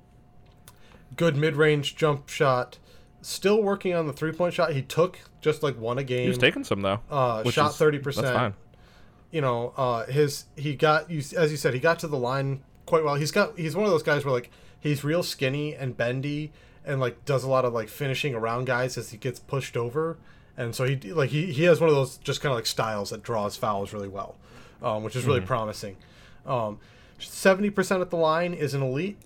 good 1.16 1.36
mid 1.36 1.56
range 1.56 1.96
jump 1.96 2.28
shot. 2.28 2.78
Still 3.24 3.62
working 3.62 3.94
on 3.94 4.08
the 4.08 4.12
three 4.12 4.32
point 4.32 4.52
shot. 4.52 4.72
He 4.72 4.82
took 4.82 5.18
just 5.40 5.62
like 5.62 5.78
one 5.78 5.96
a 5.98 6.04
game. 6.04 6.22
he 6.22 6.28
was 6.28 6.38
taking 6.38 6.64
some 6.64 6.82
though. 6.82 7.00
uh, 7.08 7.48
shot 7.50 7.74
thirty 7.74 7.98
That's 7.98 8.16
percent 8.16 8.34
fine. 8.34 8.54
You 9.32 9.40
know, 9.40 9.72
uh, 9.76 10.06
his 10.06 10.44
he 10.54 10.76
got 10.76 11.10
you 11.10 11.22
as 11.36 11.50
you 11.50 11.56
said 11.56 11.74
he 11.74 11.80
got 11.80 11.98
to 12.00 12.06
the 12.06 12.18
line 12.18 12.62
quite 12.86 13.02
well. 13.02 13.16
He's 13.16 13.32
got 13.32 13.58
he's 13.58 13.74
one 13.74 13.84
of 13.84 13.90
those 13.90 14.04
guys 14.04 14.24
where 14.24 14.32
like 14.32 14.50
he's 14.78 15.02
real 15.02 15.24
skinny 15.24 15.74
and 15.74 15.96
bendy 15.96 16.52
and 16.84 17.00
like 17.00 17.24
does 17.24 17.42
a 17.42 17.48
lot 17.48 17.64
of 17.64 17.72
like 17.72 17.88
finishing 17.88 18.34
around 18.34 18.66
guys 18.66 18.96
as 18.96 19.10
he 19.10 19.16
gets 19.16 19.40
pushed 19.40 19.76
over, 19.76 20.18
and 20.56 20.74
so 20.74 20.84
he 20.84 20.96
like 21.12 21.30
he, 21.30 21.52
he 21.52 21.64
has 21.64 21.80
one 21.80 21.88
of 21.88 21.96
those 21.96 22.18
just 22.18 22.40
kind 22.40 22.52
of 22.52 22.56
like 22.56 22.66
styles 22.66 23.10
that 23.10 23.22
draws 23.22 23.56
fouls 23.56 23.92
really 23.92 24.08
well, 24.08 24.36
um, 24.82 25.02
which 25.02 25.16
is 25.16 25.24
really 25.24 25.40
promising. 25.40 25.96
Um, 26.46 26.78
Seventy 27.18 27.70
percent 27.70 28.00
at 28.00 28.10
the 28.10 28.16
line 28.16 28.52
is 28.52 28.74
an 28.74 28.82
elite, 28.82 29.16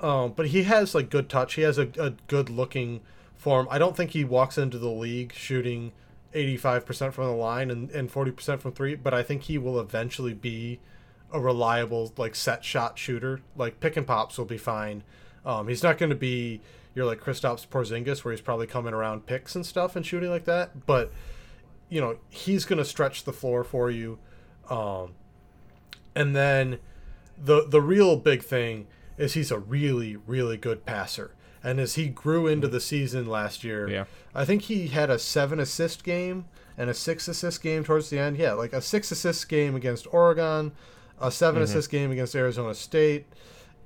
um, 0.00 0.32
but 0.32 0.48
he 0.48 0.62
has 0.62 0.94
like 0.94 1.10
good 1.10 1.28
touch. 1.28 1.54
He 1.54 1.62
has 1.62 1.78
a, 1.78 1.88
a 1.98 2.10
good 2.26 2.48
looking 2.48 3.02
form. 3.36 3.68
I 3.70 3.78
don't 3.78 3.96
think 3.96 4.12
he 4.12 4.24
walks 4.24 4.56
into 4.56 4.78
the 4.78 4.88
league 4.88 5.34
shooting 5.34 5.92
85% 6.34 7.12
from 7.12 7.26
the 7.26 7.32
line 7.32 7.70
and, 7.70 7.90
and 7.90 8.10
40% 8.10 8.60
from 8.60 8.72
three, 8.72 8.94
but 8.94 9.14
I 9.14 9.22
think 9.22 9.42
he 9.42 9.58
will 9.58 9.78
eventually 9.78 10.34
be 10.34 10.80
a 11.32 11.40
reliable 11.40 12.12
like 12.16 12.34
set 12.34 12.64
shot 12.64 12.98
shooter. 12.98 13.40
Like 13.56 13.80
pick 13.80 13.96
and 13.96 14.06
pops 14.06 14.38
will 14.38 14.44
be 14.44 14.58
fine. 14.58 15.02
Um, 15.44 15.68
he's 15.68 15.82
not 15.82 15.98
going 15.98 16.10
to 16.10 16.16
be 16.16 16.60
your 16.94 17.06
like 17.06 17.20
Kristaps 17.20 17.66
Porzingis 17.66 18.24
where 18.24 18.32
he's 18.32 18.40
probably 18.40 18.66
coming 18.66 18.94
around 18.94 19.26
picks 19.26 19.54
and 19.54 19.64
stuff 19.64 19.96
and 19.96 20.04
shooting 20.04 20.30
like 20.30 20.44
that, 20.44 20.86
but 20.86 21.12
you 21.88 22.00
know 22.00 22.18
he's 22.28 22.64
going 22.64 22.78
to 22.78 22.84
stretch 22.84 23.24
the 23.24 23.32
floor 23.32 23.64
for 23.64 23.90
you. 23.90 24.18
Um, 24.68 25.14
and 26.14 26.36
then 26.36 26.78
the 27.36 27.66
the 27.66 27.80
real 27.80 28.16
big 28.16 28.42
thing 28.42 28.86
is 29.18 29.34
he's 29.34 29.50
a 29.50 29.58
really 29.58 30.16
really 30.16 30.56
good 30.56 30.84
passer. 30.84 31.34
And 31.64 31.78
as 31.78 31.94
he 31.94 32.08
grew 32.08 32.46
into 32.46 32.66
the 32.68 32.80
season 32.80 33.26
last 33.26 33.62
year, 33.62 33.88
Yeah. 33.88 34.04
I 34.34 34.44
think 34.44 34.62
he 34.62 34.88
had 34.88 35.10
a 35.10 35.18
seven 35.18 35.60
assist 35.60 36.02
game 36.04 36.46
and 36.76 36.90
a 36.90 36.94
six 36.94 37.28
assist 37.28 37.62
game 37.62 37.84
towards 37.84 38.10
the 38.10 38.18
end. 38.18 38.36
Yeah, 38.36 38.52
like 38.54 38.72
a 38.72 38.80
six 38.80 39.10
assist 39.12 39.48
game 39.48 39.74
against 39.76 40.06
Oregon, 40.12 40.72
a 41.20 41.30
7 41.30 41.62
assist 41.62 41.90
game 41.90 42.10
against 42.10 42.34
Arizona 42.34 42.74
State. 42.74 43.26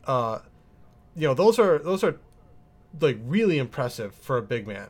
Uh, 0.07 0.39
you 1.15 1.27
know, 1.29 1.35
those 1.35 1.59
are 1.59 1.79
those 1.79 2.03
are 2.05 2.17
like 3.01 3.19
really 3.27 3.59
impressive 3.59 4.15
for 4.15 4.39
a 4.39 4.43
big 4.43 4.67
man, 4.67 4.89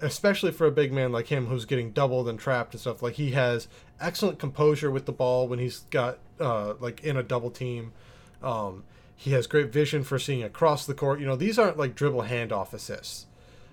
especially 0.00 0.50
for 0.52 0.66
a 0.66 0.70
big 0.70 0.92
man 0.92 1.12
like 1.12 1.28
him 1.28 1.46
who's 1.46 1.64
getting 1.64 1.92
doubled 1.92 2.28
and 2.28 2.38
trapped 2.38 2.74
and 2.74 2.80
stuff. 2.80 3.02
Like 3.02 3.14
he 3.14 3.30
has 3.30 3.68
excellent 4.00 4.38
composure 4.38 4.90
with 4.90 5.06
the 5.06 5.12
ball 5.12 5.48
when 5.48 5.58
he's 5.58 5.80
got 5.90 6.18
uh, 6.38 6.74
like 6.80 7.02
in 7.04 7.16
a 7.16 7.22
double 7.22 7.50
team. 7.50 7.92
Um, 8.42 8.84
he 9.16 9.32
has 9.32 9.46
great 9.46 9.72
vision 9.72 10.04
for 10.04 10.18
seeing 10.18 10.42
across 10.42 10.86
the 10.86 10.94
court. 10.94 11.18
You 11.20 11.26
know, 11.26 11.36
these 11.36 11.58
aren't 11.58 11.78
like 11.78 11.94
dribble 11.94 12.24
handoff 12.24 12.72
assists. 12.72 13.26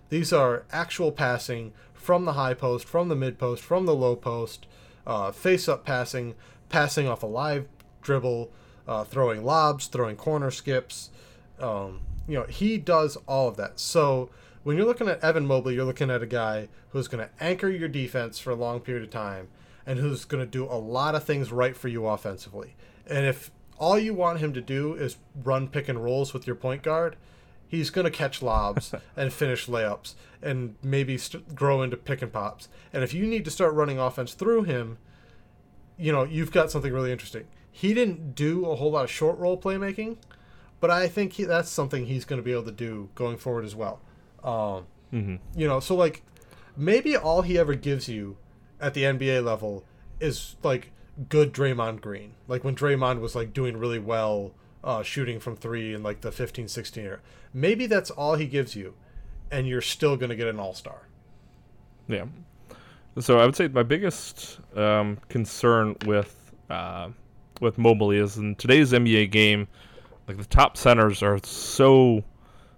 These 0.10 0.32
are 0.32 0.64
actual 0.72 1.12
passing 1.12 1.74
from 1.94 2.26
the 2.26 2.34
high 2.34 2.54
post, 2.54 2.86
from 2.86 3.10
the 3.10 3.16
mid 3.16 3.38
post, 3.38 3.62
from 3.62 3.86
the 3.86 3.96
low 3.96 4.16
post, 4.16 4.66
uh, 5.06 5.32
face 5.32 5.68
up 5.68 5.86
passing, 5.86 6.36
passing 6.70 7.08
off 7.08 7.24
a 7.24 7.28
live 7.28 7.68
dribble, 8.02 8.52
uh, 8.88 9.04
throwing 9.04 9.44
lobs, 9.44 9.88
throwing 9.88 10.16
corner 10.16 10.52
skips. 10.52 11.10
Um, 11.60 12.02
you 12.28 12.36
know, 12.36 12.46
he 12.46 12.78
does 12.78 13.18
all 13.28 13.50
of 13.50 13.58
that. 13.58 13.80
So 13.80 14.30
when 14.64 14.78
you're 14.78 14.86
looking 14.86 15.10
at 15.10 15.24
Evan 15.24 15.46
Mobley, 15.46 15.76
you're 15.76 15.86
looking 15.86 16.10
at 16.10 16.22
a 16.24 16.28
guy 16.28 16.70
who's 16.90 17.08
going 17.08 17.26
to 17.26 17.44
anchor 17.44 17.70
your 17.70 17.90
defense 17.90 18.40
for 18.40 18.52
a 18.52 18.56
long 18.56 18.80
period 18.80 19.04
of 19.04 19.10
time 19.10 19.50
and 19.86 20.00
who's 20.00 20.26
going 20.26 20.44
to 20.44 20.50
do 20.50 20.66
a 20.66 20.80
lot 20.80 21.16
of 21.16 21.24
things 21.24 21.52
right 21.52 21.76
for 21.76 21.90
you 21.90 22.06
offensively. 22.08 22.76
And 23.06 23.26
if 23.26 23.52
all 23.84 23.98
you 24.00 24.14
want 24.14 24.40
him 24.40 24.54
to 24.54 24.62
do 24.62 24.94
is 24.94 25.18
run 25.44 25.68
pick 25.68 25.90
and 25.90 26.04
rolls 26.04 26.34
with 26.34 26.48
your 26.48 26.56
point 26.56 26.84
guard. 26.84 27.16
He's 27.68 27.90
going 27.90 28.06
to 28.06 28.12
catch 28.12 28.42
lobs 28.42 28.94
and 29.18 29.34
finish 29.34 29.68
layups 29.68 30.14
and 30.42 30.76
maybe 30.84 31.18
st- 31.18 31.56
grow 31.56 31.82
into 31.82 31.98
pick 31.98 32.22
and 32.22 32.32
pops. 32.32 32.70
And 32.94 33.04
if 33.04 33.14
you 33.14 33.26
need 33.26 33.46
to 33.46 33.52
start 33.52 33.74
running 33.74 34.00
offense 34.00 34.34
through 34.34 34.64
him, 34.64 34.98
you 35.98 36.12
know, 36.12 36.24
you've 36.24 36.52
got 36.52 36.72
something 36.72 36.94
really 36.94 37.12
interesting. 37.12 37.46
He 37.72 37.94
didn't 37.94 38.36
do 38.36 38.66
a 38.66 38.76
whole 38.76 38.92
lot 38.92 39.04
of 39.06 39.12
short 39.12 39.38
roll 39.40 39.58
playmaking, 39.60 40.18
but 40.80 40.90
I 40.92 41.08
think 41.08 41.34
he, 41.34 41.44
that's 41.46 41.70
something 41.70 42.06
he's 42.06 42.26
going 42.26 42.38
to 42.42 42.44
be 42.44 42.52
able 42.52 42.64
to 42.66 42.72
do 42.72 43.10
going 43.16 43.38
forward 43.38 43.66
as 43.66 43.76
well. 43.76 44.00
Um, 44.44 44.86
Mm-hmm. 45.14 45.36
you 45.60 45.68
know, 45.68 45.80
so 45.80 45.96
like 45.96 46.24
maybe 46.76 47.16
all 47.16 47.44
he 47.44 47.58
ever 47.60 47.76
gives 47.76 48.10
you 48.10 48.36
at 48.82 48.96
the 48.96 49.04
NBA 49.04 49.44
level 49.46 49.86
is 50.20 50.56
like 50.64 50.92
good 51.30 51.54
Draymond 51.54 52.02
Green. 52.02 52.34
Like 52.48 52.64
when 52.64 52.76
Draymond 52.76 53.20
was 53.20 53.36
like 53.36 53.54
doing 53.54 53.78
really 53.78 54.00
well 54.00 54.54
uh, 54.84 55.04
shooting 55.04 55.40
from 55.40 55.56
three 55.56 55.94
in 55.94 56.04
like 56.04 56.22
the 56.22 56.32
15 56.32 56.68
16 56.68 57.04
era. 57.04 57.20
Maybe 57.54 57.86
that's 57.86 58.12
all 58.12 58.36
he 58.36 58.48
gives 58.48 58.76
you, 58.76 58.96
and 59.52 59.68
you're 59.68 59.82
still 59.82 60.18
going 60.18 60.30
to 60.30 60.36
get 60.36 60.48
an 60.48 60.60
all 60.60 60.74
star. 60.74 61.08
Yeah. 62.08 62.26
So 63.20 63.40
I 63.40 63.46
would 63.46 63.56
say 63.56 63.68
my 63.68 63.84
biggest 63.84 64.60
um, 64.76 65.20
concern 65.30 65.96
with 66.06 66.52
uh, 66.70 67.10
with 67.62 67.78
Mobley 67.78 68.18
is 68.18 68.38
in 68.38 68.56
today's 68.56 68.92
NBA 68.92 69.32
game, 69.32 69.68
like 70.28 70.38
the 70.38 70.46
top 70.46 70.78
centers 70.78 71.22
are 71.22 71.40
so 71.44 72.24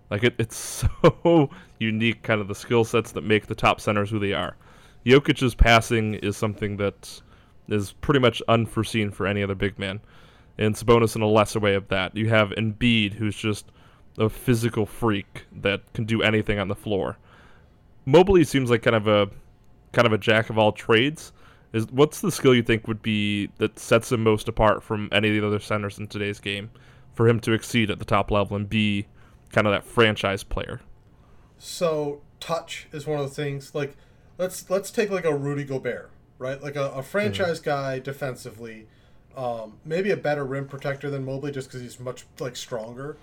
like 0.10 0.24
it, 0.24 0.36
it's 0.38 0.58
so 1.02 1.50
unique, 1.80 2.22
kind 2.22 2.42
of 2.42 2.48
the 2.48 2.56
skill 2.56 2.84
sets 2.84 3.12
that 3.14 3.24
make 3.24 3.48
the 3.48 3.56
top 3.56 3.80
centers 3.82 4.10
who 4.10 4.20
they 4.20 4.34
are. 4.34 4.56
Jokic's 5.06 5.56
passing 5.56 6.16
is 6.16 6.36
something 6.36 6.78
that 6.78 7.22
is 7.68 7.94
pretty 7.94 8.20
much 8.20 8.42
unforeseen 8.48 9.12
for 9.12 9.28
any 9.28 9.44
other 9.44 9.56
big 9.56 9.80
man, 9.80 10.00
and 10.58 10.76
Sabonis 10.76 11.16
in 11.16 11.22
a 11.22 11.28
lesser 11.28 11.60
way 11.60 11.76
of 11.76 11.88
that. 11.90 12.16
You 12.16 12.30
have 12.30 12.50
Embiid, 12.52 13.14
who's 13.14 13.36
just 13.36 13.66
a 14.18 14.30
physical 14.30 14.86
freak 14.86 15.46
that 15.52 15.82
can 15.94 16.06
do 16.06 16.22
anything 16.22 16.60
on 16.60 16.68
the 16.68 16.76
floor. 16.76 17.18
Mobley 18.06 18.44
seems 18.44 18.70
like 18.70 18.84
kind 18.84 18.96
of 18.96 19.08
a 19.08 19.30
kind 19.92 20.06
of 20.06 20.14
a 20.14 20.18
jack 20.18 20.50
of 20.50 20.58
all 20.58 20.72
trades. 20.72 21.32
Is 21.74 21.88
what's 21.88 22.22
the 22.22 22.32
skill 22.32 22.56
you 22.56 22.64
think 22.64 22.88
would 22.88 23.02
be 23.02 23.50
that 23.58 23.78
sets 23.80 24.12
him 24.12 24.24
most 24.24 24.48
apart 24.48 24.82
from 24.82 25.10
any 25.12 25.30
of 25.30 25.42
the 25.42 25.46
other 25.46 25.60
centers 25.60 26.00
in 26.00 26.08
today's 26.08 26.40
game 26.40 26.70
for 27.14 27.28
him 27.28 27.40
to 27.42 27.52
exceed 27.52 27.90
at 27.90 28.00
the 28.00 28.06
top 28.06 28.32
level 28.32 28.56
and 28.56 28.70
be 28.70 29.08
kind 29.52 29.68
of 29.68 29.74
that 29.74 29.84
franchise 29.84 30.44
player? 30.44 30.80
So 31.58 32.22
touch 32.40 32.88
is 32.92 33.06
one 33.06 33.20
of 33.20 33.28
the 33.28 33.36
things. 33.36 33.76
Like 33.76 33.98
let's 34.38 34.70
let's 34.70 34.92
take 34.92 35.10
like 35.10 35.26
a 35.26 35.36
Rudy 35.36 35.64
Gobert, 35.64 36.12
right? 36.38 36.62
Like 36.62 36.76
a, 36.76 36.90
a 36.92 37.04
franchise 37.04 37.60
guy 37.60 38.00
defensively, 38.00 38.88
um, 39.36 39.78
maybe 39.84 40.12
a 40.12 40.18
better 40.18 40.46
rim 40.46 40.68
protector 40.68 41.10
than 41.10 41.26
Mobley 41.26 41.52
just 41.52 41.68
because 41.68 41.82
he's 41.82 42.00
much 42.00 42.26
like 42.40 42.56
stronger. 42.56 43.18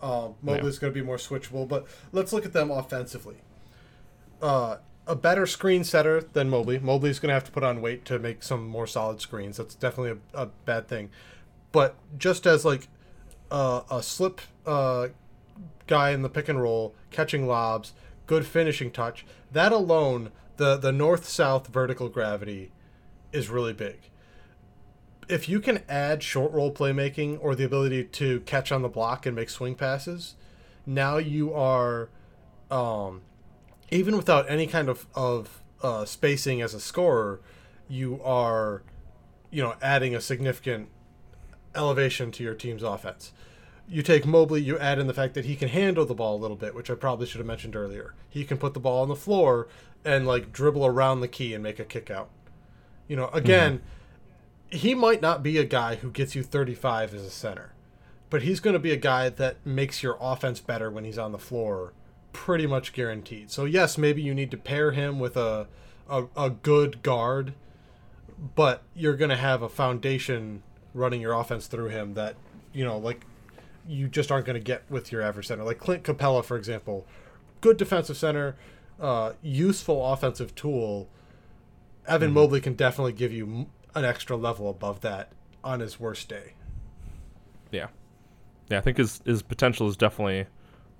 Um, 0.00 0.34
Mobley's 0.42 0.78
going 0.78 0.92
to 0.92 0.98
be 0.98 1.04
more 1.04 1.16
switchable, 1.16 1.66
but 1.66 1.86
let's 2.12 2.32
look 2.32 2.44
at 2.44 2.52
them 2.52 2.70
offensively. 2.70 3.36
Uh, 4.40 4.76
a 5.06 5.16
better 5.16 5.46
screen 5.46 5.82
setter 5.82 6.20
than 6.20 6.48
Mobley. 6.50 6.78
Mobley's 6.78 7.18
going 7.18 7.28
to 7.28 7.34
have 7.34 7.44
to 7.44 7.50
put 7.50 7.64
on 7.64 7.80
weight 7.80 8.04
to 8.04 8.18
make 8.18 8.42
some 8.42 8.68
more 8.68 8.86
solid 8.86 9.20
screens. 9.20 9.56
That's 9.56 9.74
definitely 9.74 10.20
a, 10.34 10.42
a 10.42 10.46
bad 10.64 10.86
thing. 10.86 11.10
But 11.72 11.96
just 12.16 12.46
as 12.46 12.64
like 12.64 12.88
uh, 13.50 13.82
a 13.90 14.02
slip 14.02 14.40
uh, 14.66 15.08
guy 15.86 16.10
in 16.10 16.22
the 16.22 16.28
pick 16.28 16.48
and 16.48 16.60
roll, 16.60 16.94
catching 17.10 17.46
lobs, 17.46 17.92
good 18.26 18.46
finishing 18.46 18.90
touch. 18.90 19.26
That 19.50 19.72
alone, 19.72 20.30
the 20.58 20.76
the 20.76 20.92
north 20.92 21.26
south 21.26 21.68
vertical 21.68 22.08
gravity, 22.08 22.70
is 23.32 23.48
really 23.48 23.72
big. 23.72 24.10
If 25.28 25.48
you 25.48 25.60
can 25.60 25.82
add 25.88 26.22
short 26.22 26.52
roll 26.52 26.72
playmaking 26.72 27.38
or 27.40 27.54
the 27.54 27.64
ability 27.64 28.04
to 28.04 28.40
catch 28.40 28.70
on 28.70 28.82
the 28.82 28.88
block 28.88 29.26
and 29.26 29.34
make 29.34 29.50
swing 29.50 29.74
passes, 29.74 30.34
now 30.86 31.18
you 31.18 31.52
are, 31.52 32.08
um, 32.70 33.22
even 33.90 34.16
without 34.16 34.50
any 34.50 34.66
kind 34.66 34.88
of 34.88 35.06
of 35.14 35.62
uh, 35.82 36.04
spacing 36.04 36.60
as 36.60 36.74
a 36.74 36.80
scorer, 36.80 37.40
you 37.88 38.20
are, 38.22 38.82
you 39.50 39.62
know, 39.62 39.74
adding 39.80 40.14
a 40.14 40.20
significant 40.20 40.88
elevation 41.74 42.30
to 42.32 42.42
your 42.42 42.54
team's 42.54 42.82
offense 42.82 43.32
you 43.90 44.02
take 44.02 44.26
Mobley, 44.26 44.60
you 44.60 44.78
add 44.78 44.98
in 44.98 45.06
the 45.06 45.14
fact 45.14 45.34
that 45.34 45.46
he 45.46 45.56
can 45.56 45.68
handle 45.68 46.04
the 46.04 46.14
ball 46.14 46.36
a 46.36 46.40
little 46.40 46.56
bit, 46.56 46.74
which 46.74 46.90
I 46.90 46.94
probably 46.94 47.26
should 47.26 47.38
have 47.38 47.46
mentioned 47.46 47.74
earlier. 47.74 48.14
He 48.28 48.44
can 48.44 48.58
put 48.58 48.74
the 48.74 48.80
ball 48.80 49.02
on 49.02 49.08
the 49.08 49.16
floor 49.16 49.66
and 50.04 50.26
like 50.26 50.52
dribble 50.52 50.86
around 50.86 51.20
the 51.20 51.28
key 51.28 51.54
and 51.54 51.62
make 51.62 51.78
a 51.78 51.84
kick 51.84 52.10
out. 52.10 52.30
You 53.06 53.16
know, 53.16 53.28
again, 53.28 53.78
mm-hmm. 53.78 54.76
he 54.76 54.94
might 54.94 55.22
not 55.22 55.42
be 55.42 55.58
a 55.58 55.64
guy 55.64 55.96
who 55.96 56.10
gets 56.10 56.34
you 56.34 56.42
35 56.42 57.14
as 57.14 57.22
a 57.22 57.30
center, 57.30 57.72
but 58.30 58.42
he's 58.42 58.60
going 58.60 58.74
to 58.74 58.80
be 58.80 58.92
a 58.92 58.96
guy 58.96 59.28
that 59.30 59.64
makes 59.64 60.02
your 60.02 60.18
offense 60.20 60.60
better 60.60 60.90
when 60.90 61.04
he's 61.04 61.18
on 61.18 61.32
the 61.32 61.38
floor, 61.38 61.92
pretty 62.32 62.66
much 62.66 62.92
guaranteed. 62.92 63.50
So 63.50 63.64
yes, 63.64 63.96
maybe 63.96 64.22
you 64.22 64.34
need 64.34 64.50
to 64.50 64.56
pair 64.56 64.92
him 64.92 65.18
with 65.18 65.36
a 65.36 65.68
a, 66.08 66.24
a 66.36 66.50
good 66.50 67.02
guard, 67.02 67.52
but 68.54 68.82
you're 68.94 69.16
going 69.16 69.30
to 69.30 69.36
have 69.36 69.62
a 69.62 69.68
foundation 69.68 70.62
running 70.94 71.20
your 71.20 71.34
offense 71.34 71.66
through 71.66 71.88
him 71.88 72.14
that 72.14 72.34
you 72.72 72.84
know 72.84 72.96
like 72.98 73.24
you 73.86 74.08
just 74.08 74.30
aren't 74.30 74.46
going 74.46 74.54
to 74.54 74.64
get 74.64 74.82
with 74.90 75.10
your 75.10 75.22
average 75.22 75.46
center. 75.46 75.64
Like 75.64 75.78
Clint 75.78 76.02
Capela, 76.02 76.44
for 76.44 76.56
example, 76.56 77.06
good 77.60 77.78
defensive 77.78 78.16
center, 78.16 78.56
uh, 79.00 79.32
useful 79.42 80.12
offensive 80.12 80.54
tool. 80.54 81.08
Evan 82.06 82.28
mm-hmm. 82.28 82.34
Mobley 82.34 82.60
can 82.60 82.74
definitely 82.74 83.12
give 83.12 83.32
you 83.32 83.66
an 83.94 84.04
extra 84.04 84.36
level 84.36 84.68
above 84.70 85.00
that 85.02 85.32
on 85.62 85.80
his 85.80 85.98
worst 86.00 86.28
day. 86.28 86.54
Yeah, 87.70 87.88
yeah, 88.68 88.78
I 88.78 88.80
think 88.80 88.96
his 88.96 89.20
his 89.24 89.42
potential 89.42 89.88
is 89.88 89.96
definitely 89.96 90.46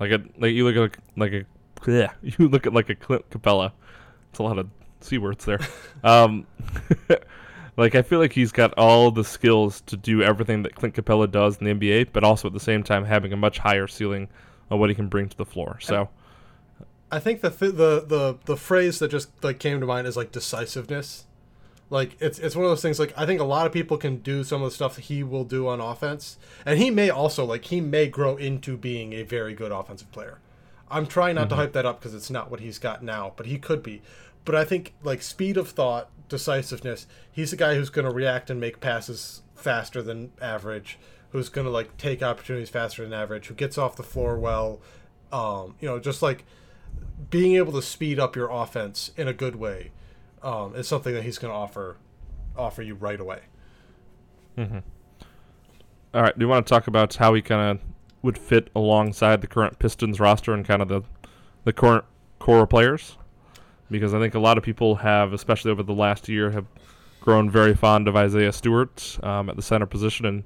like 0.01 0.11
a 0.11 0.23
like 0.37 0.53
you 0.53 0.69
look 0.69 0.95
at 0.95 1.01
like 1.17 1.33
a 1.33 1.45
yeah 1.91 2.13
you 2.23 2.49
look 2.49 2.67
at 2.67 2.75
like 2.75 2.91
a 2.91 2.95
Clint 2.95 3.29
Capela. 3.31 3.73
It's 4.31 4.39
a 4.39 4.43
lot 4.43 4.59
of 4.59 4.69
c 5.01 5.19
words 5.19 5.45
there. 5.45 5.61
um, 6.05 6.47
Like 7.79 7.95
I 7.95 8.03
feel 8.03 8.19
like 8.19 8.33
he's 8.33 8.51
got 8.51 8.75
all 8.75 9.13
the 9.13 9.23
skills 9.23 9.83
to 9.83 9.97
do 9.97 10.21
everything 10.21 10.65
that 10.65 10.75
Clint 10.75 10.97
Capela 10.97 11.31
does 11.31 11.59
in 11.59 11.65
the 11.65 11.75
NBA, 11.75 12.09
but 12.13 12.25
also 12.25 12.49
at 12.49 12.53
the 12.53 12.59
same 12.59 12.83
time 12.83 13.05
having 13.05 13.33
a 13.33 13.37
much 13.37 13.59
higher 13.59 13.87
ceiling 13.87 14.29
on 14.69 14.81
what 14.81 14.89
he 14.89 14.97
can 14.97 15.07
bring 15.07 15.29
to 15.29 15.37
the 15.37 15.45
floor. 15.45 15.79
So 15.81 16.09
I 17.11 17.19
think 17.19 17.41
the 17.41 17.51
th- 17.51 17.75
the 17.75 18.05
the 18.07 18.39
the 18.45 18.57
phrase 18.57 18.99
that 18.99 19.09
just 19.09 19.31
like 19.43 19.59
came 19.59 19.81
to 19.81 19.87
mind 19.87 20.07
is 20.07 20.17
like 20.17 20.33
decisiveness. 20.33 21.25
Like 21.91 22.17
it's 22.21 22.39
it's 22.39 22.55
one 22.55 22.65
of 22.65 22.71
those 22.71 22.83
things 22.83 22.99
like 22.99 23.15
I 23.17 23.25
think 23.25 23.41
a 23.41 23.45
lot 23.45 23.67
of 23.67 23.73
people 23.73 23.97
can 23.97 24.19
do 24.19 24.45
some 24.45 24.63
of 24.63 24.71
the 24.71 24.75
stuff 24.75 24.99
he 24.99 25.23
will 25.23 25.45
do 25.45 25.67
on 25.69 25.81
offense. 25.81 26.39
And 26.67 26.79
he 26.79 26.91
may 26.91 27.09
also 27.09 27.45
like 27.45 27.67
he 27.67 27.81
may 27.81 28.09
grow 28.09 28.37
into 28.37 28.77
being 28.77 29.15
a 29.15 29.23
very 29.23 29.55
good 29.55 29.73
offensive 29.73 30.13
player. 30.13 30.39
I'm 30.91 31.07
trying 31.07 31.35
not 31.35 31.43
mm-hmm. 31.43 31.51
to 31.51 31.57
hype 31.57 31.73
that 31.73 31.87
up 31.87 32.01
because 32.01 32.15
it's 32.15 32.31
not 32.31 32.51
what 32.51 32.61
he's 32.61 32.79
got 32.79 33.03
now, 33.03 33.33
but 33.37 33.47
he 33.47 33.59
could 33.59 33.83
be. 33.83 34.03
But 34.45 34.55
I 34.55 34.65
think 34.65 34.95
like 35.03 35.23
speed 35.23 35.57
of 35.57 35.69
thought, 35.69 36.11
decisiveness. 36.29 37.07
He's 37.31 37.53
a 37.53 37.57
guy 37.57 37.75
who's 37.75 37.91
going 37.91 38.07
to 38.07 38.13
react 38.13 38.51
and 38.51 38.61
make 38.61 38.81
passes 38.81 39.43
faster 39.55 40.03
than 40.03 40.33
average. 40.41 40.99
Who's 41.31 41.49
going 41.49 41.67
to 41.67 41.71
like 41.71 41.97
take 41.97 42.23
opportunities 42.23 42.71
faster 42.71 43.03
than 43.03 43.13
average. 43.13 43.47
Who 43.47 43.55
gets 43.55 43.79
off 43.79 43.97
the 43.97 44.03
floor 44.03 44.39
well. 44.39 44.81
Um, 45.31 45.75
you 45.81 45.89
know, 45.89 45.99
just 45.99 46.23
like 46.23 46.45
being 47.31 47.57
able 47.57 47.73
to 47.73 47.83
speed 47.83 48.19
up 48.19 48.37
your 48.37 48.51
offense 48.51 49.11
in 49.17 49.29
a 49.29 49.33
good 49.33 49.57
way 49.57 49.91
um, 50.43 50.75
is 50.75 50.89
something 50.89 51.15
that 51.15 51.25
he's 51.25 51.39
going 51.39 51.53
to 51.53 51.57
offer 51.57 51.97
offer 52.57 52.83
you 52.83 52.95
right 52.95 53.21
away. 53.21 53.41
Mm-hmm. 54.57 54.79
All 56.15 56.23
right. 56.23 56.37
Do 56.37 56.45
you 56.45 56.49
want 56.49 56.67
to 56.67 56.71
talk 56.71 56.87
about 56.87 57.15
how 57.15 57.35
he 57.35 57.43
kind 57.43 57.79
of 57.79 57.85
would 58.23 58.37
fit 58.37 58.71
alongside 58.75 59.41
the 59.41 59.47
current 59.47 59.79
Pistons 59.79 60.19
roster 60.19 60.53
and 60.53 60.65
kind 60.65 60.83
of 60.83 60.89
the 60.89 61.03
the 61.65 61.73
current 61.73 62.05
core 62.39 62.67
players? 62.67 63.17
because 63.91 64.15
I 64.15 64.19
think 64.19 64.35
a 64.35 64.39
lot 64.39 64.59
of 64.59 64.65
people 64.65 64.97
have, 64.97 65.33
especially 65.33 65.71
over 65.71 65.83
the 65.83 65.95
last 65.95 66.29
year, 66.29 66.51
have 66.51 66.67
grown 67.21 67.51
very 67.51 67.75
fond 67.75 68.09
of 68.09 68.17
Isaiah 68.17 68.53
Stewart 68.53 69.19
um, 69.23 69.49
at 69.49 69.57
the 69.57 69.63
center 69.63 69.87
position 69.87 70.27
and 70.27 70.45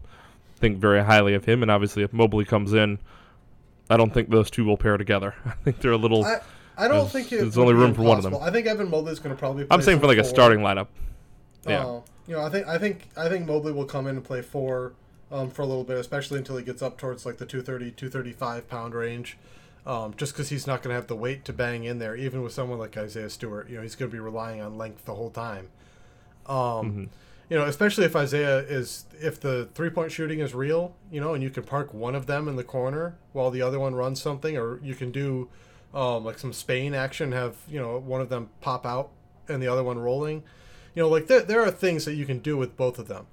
think 0.57 0.79
very 0.79 1.03
highly 1.03 1.35
of 1.35 1.45
him. 1.45 1.63
And 1.63 1.71
obviously, 1.71 2.03
if 2.03 2.13
Mobley 2.13 2.45
comes 2.45 2.73
in, 2.73 2.99
I 3.93 3.97
don't 3.97 4.13
think 4.13 4.31
those 4.31 4.51
two 4.51 4.65
will 4.65 4.77
pair 4.77 4.97
together. 4.97 5.35
I 5.45 5.51
think 5.65 5.81
they're 5.81 5.93
a 5.93 5.97
little. 5.97 6.25
I, 6.25 6.41
I 6.77 6.89
don't 6.89 7.11
think 7.11 7.29
there's 7.29 7.59
only 7.59 7.75
room 7.75 7.95
for 7.95 8.03
one 8.03 8.17
of 8.17 8.23
them. 8.23 8.37
I 8.41 8.51
think 8.51 8.67
Evan 8.67 8.91
Mobley 8.91 9.13
is 9.13 9.19
going 9.19 9.35
to 9.35 9.39
probably. 9.39 9.67
I'm 9.71 9.83
saying 9.83 10.01
for 10.01 10.07
like 10.07 10.19
a 10.19 10.25
starting 10.25 10.61
lineup. 10.61 10.89
Yeah. 11.67 11.85
Uh, 11.85 12.01
you 12.27 12.35
know, 12.35 12.43
I 12.43 12.49
think 12.49 12.67
I 12.67 12.79
think 12.79 13.09
I 13.17 13.29
think 13.29 13.47
Mobley 13.47 13.73
will 13.73 13.85
come 13.85 14.07
in 14.07 14.17
and 14.17 14.25
play 14.25 14.43
four 14.43 14.95
um, 15.31 15.51
for 15.51 15.63
a 15.63 15.67
little 15.67 15.85
bit, 15.85 15.99
especially 15.99 16.39
until 16.39 16.57
he 16.57 16.65
gets 16.65 16.83
up 16.83 16.99
towards 16.99 17.27
like 17.27 17.39
the 17.39 17.47
230, 17.47 17.93
235 17.93 18.69
pound 18.69 18.95
range 18.95 19.37
um, 19.87 20.15
just 20.17 20.33
because 20.33 20.49
he's 20.49 20.67
not 20.67 20.83
going 20.83 20.91
to 20.91 20.95
have 20.95 21.09
the 21.09 21.17
weight 21.17 21.45
to 21.47 21.53
bang 21.53 21.85
in 21.85 21.99
there, 21.99 22.15
even 22.15 22.43
with 22.43 22.53
someone 22.53 22.79
like 22.79 22.97
Isaiah 22.97 23.31
Stewart. 23.31 23.69
You 23.69 23.77
know, 23.77 23.83
he's 23.83 23.97
going 23.97 24.11
to 24.11 24.15
be 24.15 24.21
relying 24.21 24.61
on 24.61 24.79
length 24.79 25.05
the 25.05 25.15
whole 25.15 25.31
time. 25.31 25.69
Um, 26.47 26.57
mm-hmm. 26.57 27.05
You 27.53 27.59
know, 27.59 27.67
especially 27.67 28.07
if 28.07 28.17
Isaiah 28.17 28.61
is 28.61 29.05
if 29.21 29.39
the 29.39 29.69
three 29.75 29.91
point 29.91 30.11
shooting 30.11 30.39
is 30.39 30.55
real, 30.55 30.97
you 31.11 31.21
know, 31.21 31.35
and 31.35 31.43
you 31.43 31.51
can 31.51 31.65
park 31.65 31.93
one 31.93 32.15
of 32.15 32.25
them 32.25 32.49
in 32.49 32.57
the 32.57 32.65
corner 32.65 33.19
while 33.35 33.51
the 33.51 33.61
other 33.61 33.79
one 33.79 33.95
runs 33.95 34.23
something, 34.23 34.57
or 34.57 34.81
you 34.83 34.95
can 34.95 35.11
do 35.13 35.51
um, 35.93 36.25
like 36.25 36.39
some 36.39 36.55
Spain 36.55 36.95
action, 36.95 37.33
have 37.33 37.57
you 37.69 37.79
know 37.79 37.99
one 37.99 38.23
of 38.23 38.31
them 38.31 38.49
pop 38.63 38.87
out 38.87 39.11
and 39.49 39.63
the 39.63 39.69
other 39.69 39.85
one 39.85 39.99
rolling. 39.99 40.45
You 40.95 41.03
know, 41.03 41.11
like 41.11 41.27
there 41.27 41.43
there 41.43 41.63
are 41.63 41.71
things 41.71 42.07
that 42.07 42.15
you 42.15 42.25
can 42.25 42.39
do 42.39 42.57
with 42.57 42.75
both 42.75 42.99
of 42.99 43.07
them. 43.07 43.27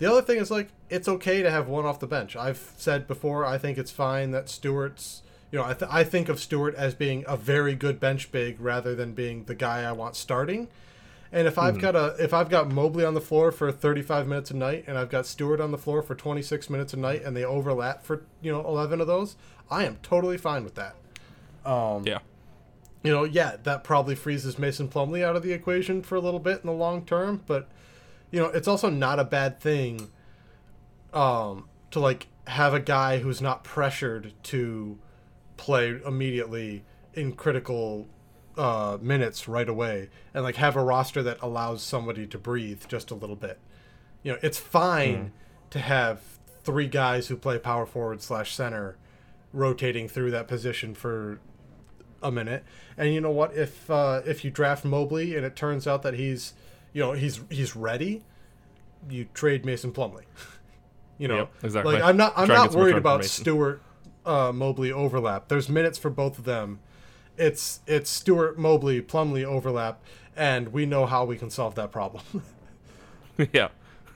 The 0.00 0.04
other 0.04 0.20
thing 0.20 0.36
is 0.36 0.50
like 0.50 0.68
it's 0.90 1.08
okay 1.08 1.40
to 1.40 1.50
have 1.50 1.66
one 1.66 1.86
off 1.86 1.98
the 1.98 2.06
bench. 2.06 2.36
I've 2.36 2.74
said 2.76 3.08
before 3.08 3.46
I 3.46 3.56
think 3.56 3.78
it's 3.78 3.90
fine 3.90 4.32
that 4.32 4.50
Stewart's 4.50 5.22
you 5.50 5.58
know 5.58 5.64
I, 5.64 5.72
th- 5.72 5.90
I 5.90 6.04
think 6.04 6.28
of 6.28 6.40
Stewart 6.40 6.74
as 6.74 6.94
being 6.94 7.24
a 7.26 7.38
very 7.38 7.74
good 7.74 7.98
bench 7.98 8.32
big 8.32 8.60
rather 8.60 8.94
than 8.94 9.14
being 9.14 9.44
the 9.44 9.54
guy 9.54 9.80
I 9.82 9.92
want 9.92 10.14
starting. 10.14 10.68
And 11.34 11.48
if 11.48 11.58
I've 11.58 11.78
got 11.78 11.96
a 11.96 12.14
if 12.18 12.34
I've 12.34 12.50
got 12.50 12.70
Mobley 12.70 13.04
on 13.06 13.14
the 13.14 13.20
floor 13.20 13.50
for 13.50 13.72
35 13.72 14.28
minutes 14.28 14.50
a 14.50 14.56
night 14.56 14.84
and 14.86 14.98
I've 14.98 15.08
got 15.08 15.24
Stewart 15.26 15.60
on 15.60 15.70
the 15.70 15.78
floor 15.78 16.02
for 16.02 16.14
26 16.14 16.68
minutes 16.68 16.92
a 16.92 16.98
night 16.98 17.22
and 17.24 17.34
they 17.34 17.42
overlap 17.44 18.04
for 18.04 18.22
you 18.42 18.52
know 18.52 18.60
11 18.60 19.00
of 19.00 19.06
those, 19.06 19.36
I 19.70 19.84
am 19.84 19.96
totally 20.02 20.36
fine 20.36 20.62
with 20.62 20.74
that. 20.74 20.94
Um, 21.64 22.04
Yeah. 22.06 22.18
you 23.02 23.10
know, 23.10 23.24
yeah, 23.24 23.56
that 23.62 23.82
probably 23.82 24.14
freezes 24.14 24.58
Mason 24.58 24.88
Plumlee 24.88 25.24
out 25.24 25.34
of 25.34 25.42
the 25.42 25.52
equation 25.52 26.02
for 26.02 26.16
a 26.16 26.20
little 26.20 26.40
bit 26.40 26.60
in 26.60 26.66
the 26.66 26.72
long 26.72 27.04
term, 27.04 27.40
but 27.46 27.68
you 28.30 28.38
know, 28.38 28.46
it's 28.48 28.68
also 28.68 28.90
not 28.90 29.18
a 29.18 29.24
bad 29.24 29.58
thing 29.58 30.10
um 31.14 31.68
to 31.90 32.00
like 32.00 32.26
have 32.46 32.74
a 32.74 32.80
guy 32.80 33.18
who's 33.18 33.40
not 33.40 33.64
pressured 33.64 34.32
to 34.42 34.98
play 35.56 35.98
immediately 36.04 36.84
in 37.14 37.32
critical 37.32 38.06
uh 38.56 38.98
minutes 39.00 39.48
right 39.48 39.68
away 39.68 40.10
and 40.34 40.44
like 40.44 40.56
have 40.56 40.76
a 40.76 40.82
roster 40.84 41.22
that 41.22 41.38
allows 41.40 41.82
somebody 41.82 42.26
to 42.26 42.38
breathe 42.38 42.82
just 42.88 43.10
a 43.10 43.14
little 43.14 43.36
bit. 43.36 43.58
You 44.22 44.32
know, 44.32 44.38
it's 44.42 44.58
fine 44.58 45.32
to 45.70 45.78
have 45.78 46.20
three 46.64 46.86
guys 46.86 47.28
who 47.28 47.36
play 47.36 47.58
power 47.58 47.86
forward 47.86 48.22
slash 48.22 48.54
center 48.54 48.96
rotating 49.52 50.08
through 50.08 50.30
that 50.30 50.48
position 50.48 50.94
for 50.94 51.40
a 52.22 52.30
minute. 52.30 52.64
And 52.96 53.12
you 53.12 53.20
know 53.20 53.30
what? 53.30 53.56
If 53.56 53.90
uh, 53.90 54.22
if 54.26 54.44
you 54.44 54.50
draft 54.50 54.84
Mobley 54.84 55.36
and 55.36 55.44
it 55.44 55.56
turns 55.56 55.86
out 55.86 56.02
that 56.02 56.14
he's 56.14 56.54
you 56.92 57.00
know 57.02 57.12
he's 57.12 57.40
he's 57.50 57.74
ready, 57.74 58.22
you 59.08 59.26
trade 59.34 59.64
Mason 59.64 59.92
Plumlee. 59.92 60.24
you 61.18 61.28
know, 61.28 61.36
Yep, 61.36 61.52
exactly. 61.64 61.94
like 61.94 62.02
I'm 62.02 62.16
not 62.16 62.32
I'm 62.36 62.46
Try 62.46 62.56
not 62.56 62.74
worried 62.74 62.96
about 62.96 63.24
Stewart 63.24 63.82
uh, 64.24 64.52
Mobley 64.52 64.92
overlap. 64.92 65.48
There's 65.48 65.68
minutes 65.68 65.98
for 65.98 66.10
both 66.10 66.38
of 66.38 66.44
them. 66.44 66.80
It's 67.36 67.80
it's 67.86 68.10
Stewart 68.10 68.58
Mobley 68.58 69.00
Plumlee 69.00 69.44
overlap, 69.44 70.02
and 70.36 70.72
we 70.72 70.86
know 70.86 71.06
how 71.06 71.24
we 71.24 71.36
can 71.36 71.50
solve 71.50 71.74
that 71.76 71.90
problem. 71.90 72.22
yeah. 73.52 73.68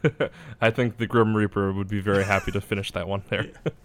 I 0.60 0.70
think 0.70 0.98
the 0.98 1.06
Grim 1.06 1.36
Reaper 1.36 1.72
would 1.72 1.88
be 1.88 2.00
very 2.00 2.24
happy 2.24 2.52
to 2.52 2.60
finish 2.60 2.92
that 2.92 3.08
one 3.08 3.22
there. 3.28 3.46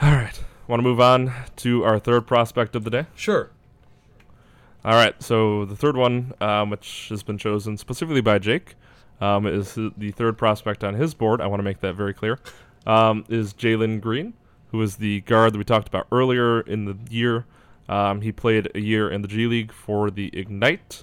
All 0.00 0.12
right. 0.12 0.40
Want 0.68 0.80
to 0.80 0.82
move 0.82 1.00
on 1.00 1.32
to 1.56 1.84
our 1.84 1.98
third 1.98 2.26
prospect 2.26 2.76
of 2.76 2.84
the 2.84 2.90
day? 2.90 3.06
sure. 3.14 3.50
All 4.84 4.94
right. 4.94 5.20
So 5.22 5.64
the 5.64 5.76
third 5.76 5.96
one, 5.96 6.32
um, 6.40 6.70
which 6.70 7.08
has 7.08 7.22
been 7.22 7.38
chosen 7.38 7.76
specifically 7.76 8.20
by 8.20 8.38
Jake, 8.38 8.74
um, 9.20 9.46
is 9.46 9.74
the 9.74 10.12
third 10.12 10.38
prospect 10.38 10.84
on 10.84 10.94
his 10.94 11.14
board. 11.14 11.40
I 11.40 11.46
want 11.46 11.58
to 11.60 11.64
make 11.64 11.80
that 11.80 11.94
very 11.94 12.14
clear. 12.14 12.38
Um, 12.86 13.24
is 13.28 13.52
Jalen 13.52 14.00
Green, 14.00 14.34
who 14.76 14.82
is 14.82 14.96
the 14.96 15.22
guard 15.22 15.54
that 15.54 15.58
we 15.58 15.64
talked 15.64 15.88
about 15.88 16.06
earlier 16.12 16.60
in 16.60 16.84
the 16.84 16.96
year. 17.08 17.46
Um, 17.88 18.20
he 18.20 18.30
played 18.30 18.70
a 18.74 18.80
year 18.80 19.08
in 19.08 19.22
the 19.22 19.28
G 19.28 19.46
League 19.46 19.72
for 19.72 20.10
the 20.10 20.30
Ignite. 20.38 21.02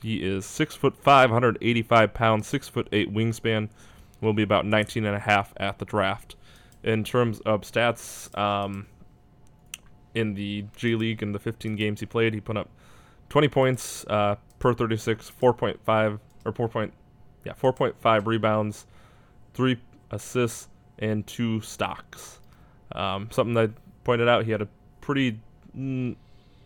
He 0.00 0.22
is 0.22 0.46
six 0.46 0.76
foot 0.76 0.96
five, 0.96 1.30
185 1.30 2.14
pounds, 2.14 2.46
six 2.46 2.68
foot 2.68 2.88
eight 2.92 3.12
wingspan. 3.12 3.68
Will 4.20 4.32
be 4.32 4.44
about 4.44 4.64
19 4.64 5.04
and 5.04 5.16
a 5.16 5.18
half 5.18 5.52
at 5.56 5.80
the 5.80 5.84
draft. 5.84 6.36
In 6.84 7.02
terms 7.02 7.40
of 7.40 7.62
stats, 7.62 8.36
um, 8.38 8.86
in 10.14 10.34
the 10.34 10.66
G 10.76 10.94
League 10.94 11.22
in 11.22 11.32
the 11.32 11.40
15 11.40 11.74
games 11.74 11.98
he 11.98 12.06
played, 12.06 12.32
he 12.32 12.40
put 12.40 12.56
up 12.56 12.68
20 13.30 13.48
points 13.48 14.04
uh, 14.06 14.36
per 14.60 14.72
36, 14.72 15.32
4.5 15.40 16.20
or 16.44 16.52
4. 16.52 16.68
Point, 16.68 16.92
yeah, 17.44 17.54
4.5 17.54 18.26
rebounds, 18.26 18.86
three 19.52 19.80
assists, 20.12 20.68
and 20.98 21.26
two 21.26 21.60
stocks. 21.62 22.39
Um, 22.92 23.28
something 23.30 23.54
that 23.54 23.70
I 23.70 23.72
pointed 24.04 24.28
out, 24.28 24.44
he 24.44 24.50
had 24.50 24.62
a 24.62 24.68
pretty 25.00 25.40
mm, 25.76 26.16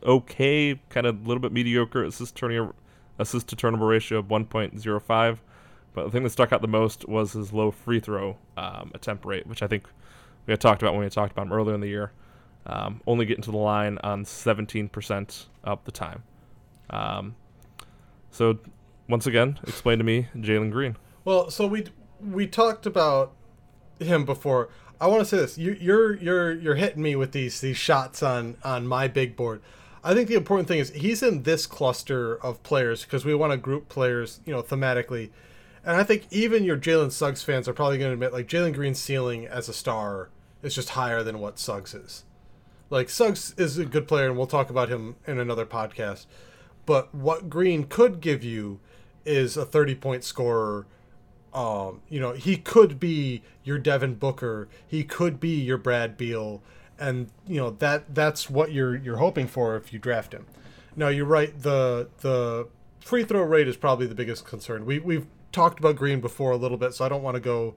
okay, 0.04 0.80
kind 0.90 1.06
of 1.06 1.24
a 1.24 1.28
little 1.28 1.40
bit 1.40 1.52
mediocre 1.52 2.04
assist 2.04 2.36
turning 2.36 2.72
assist 3.18 3.48
to 3.48 3.56
turnover 3.56 3.86
ratio 3.86 4.18
of 4.18 4.26
1.05. 4.26 5.38
But 5.94 6.04
the 6.04 6.10
thing 6.10 6.24
that 6.24 6.30
stuck 6.30 6.52
out 6.52 6.60
the 6.60 6.68
most 6.68 7.08
was 7.08 7.32
his 7.32 7.52
low 7.52 7.70
free 7.70 8.00
throw 8.00 8.36
um, 8.56 8.90
attempt 8.94 9.24
rate, 9.24 9.46
which 9.46 9.62
I 9.62 9.68
think 9.68 9.84
we 10.46 10.52
had 10.52 10.60
talked 10.60 10.82
about 10.82 10.94
when 10.94 11.04
we 11.04 11.10
talked 11.10 11.32
about 11.32 11.46
him 11.46 11.52
earlier 11.52 11.74
in 11.74 11.80
the 11.80 11.88
year. 11.88 12.12
Um, 12.66 13.02
only 13.06 13.26
getting 13.26 13.44
to 13.44 13.50
the 13.50 13.58
line 13.58 13.98
on 14.02 14.24
17% 14.24 15.46
of 15.64 15.84
the 15.84 15.92
time. 15.92 16.22
Um, 16.90 17.36
so, 18.30 18.58
once 19.08 19.26
again, 19.26 19.60
explain 19.66 19.98
to 19.98 20.04
me 20.04 20.28
Jalen 20.34 20.72
Green. 20.72 20.96
Well, 21.24 21.50
so 21.50 21.66
we 21.66 21.84
we 22.20 22.46
talked 22.46 22.86
about 22.86 23.32
him 24.00 24.24
before. 24.24 24.70
I 25.00 25.06
want 25.06 25.20
to 25.20 25.24
say 25.24 25.36
this: 25.36 25.58
you, 25.58 25.76
you're 25.80 26.16
you're 26.16 26.52
you're 26.52 26.74
hitting 26.76 27.02
me 27.02 27.16
with 27.16 27.32
these 27.32 27.60
these 27.60 27.76
shots 27.76 28.22
on 28.22 28.56
on 28.64 28.86
my 28.86 29.08
big 29.08 29.36
board. 29.36 29.60
I 30.02 30.14
think 30.14 30.28
the 30.28 30.34
important 30.34 30.68
thing 30.68 30.78
is 30.78 30.90
he's 30.90 31.22
in 31.22 31.44
this 31.44 31.66
cluster 31.66 32.36
of 32.36 32.62
players 32.62 33.04
because 33.04 33.24
we 33.24 33.34
want 33.34 33.52
to 33.52 33.56
group 33.56 33.88
players, 33.88 34.40
you 34.44 34.52
know, 34.52 34.62
thematically. 34.62 35.30
And 35.84 35.96
I 35.96 36.02
think 36.02 36.26
even 36.30 36.64
your 36.64 36.76
Jalen 36.76 37.12
Suggs 37.12 37.42
fans 37.42 37.68
are 37.68 37.72
probably 37.72 37.98
going 37.98 38.10
to 38.10 38.14
admit, 38.14 38.32
like 38.32 38.48
Jalen 38.48 38.74
Green's 38.74 38.98
ceiling 38.98 39.46
as 39.46 39.68
a 39.68 39.72
star 39.72 40.30
is 40.62 40.74
just 40.74 40.90
higher 40.90 41.22
than 41.22 41.38
what 41.38 41.58
Suggs 41.58 41.94
is. 41.94 42.24
Like 42.90 43.08
Suggs 43.08 43.54
is 43.58 43.78
a 43.78 43.84
good 43.84 44.06
player, 44.06 44.28
and 44.28 44.36
we'll 44.36 44.46
talk 44.46 44.70
about 44.70 44.88
him 44.88 45.16
in 45.26 45.38
another 45.38 45.66
podcast. 45.66 46.26
But 46.86 47.14
what 47.14 47.48
Green 47.48 47.84
could 47.84 48.20
give 48.20 48.44
you 48.44 48.80
is 49.24 49.56
a 49.56 49.64
thirty-point 49.64 50.22
scorer 50.22 50.86
um, 51.54 52.00
you 52.08 52.20
know, 52.20 52.32
he 52.32 52.56
could 52.56 52.98
be 52.98 53.42
your 53.62 53.78
Devin 53.78 54.14
Booker. 54.14 54.68
He 54.86 55.04
could 55.04 55.38
be 55.38 55.60
your 55.60 55.78
Brad 55.78 56.16
Beal, 56.16 56.62
and 56.98 57.30
you 57.46 57.56
know 57.56 57.70
that 57.70 58.14
that's 58.14 58.50
what 58.50 58.72
you're 58.72 58.96
you're 58.96 59.18
hoping 59.18 59.46
for 59.46 59.76
if 59.76 59.92
you 59.92 59.98
draft 59.98 60.32
him. 60.32 60.46
No, 60.96 61.08
you're 61.08 61.24
right. 61.24 61.58
The 61.62 62.08
the 62.20 62.68
free 63.00 63.24
throw 63.24 63.42
rate 63.42 63.68
is 63.68 63.76
probably 63.76 64.06
the 64.06 64.14
biggest 64.14 64.44
concern. 64.44 64.84
We 64.84 64.98
we've 64.98 65.26
talked 65.52 65.78
about 65.78 65.96
Green 65.96 66.20
before 66.20 66.50
a 66.50 66.56
little 66.56 66.76
bit, 66.76 66.92
so 66.94 67.04
I 67.04 67.08
don't 67.08 67.22
want 67.22 67.36
to 67.36 67.40
go 67.40 67.74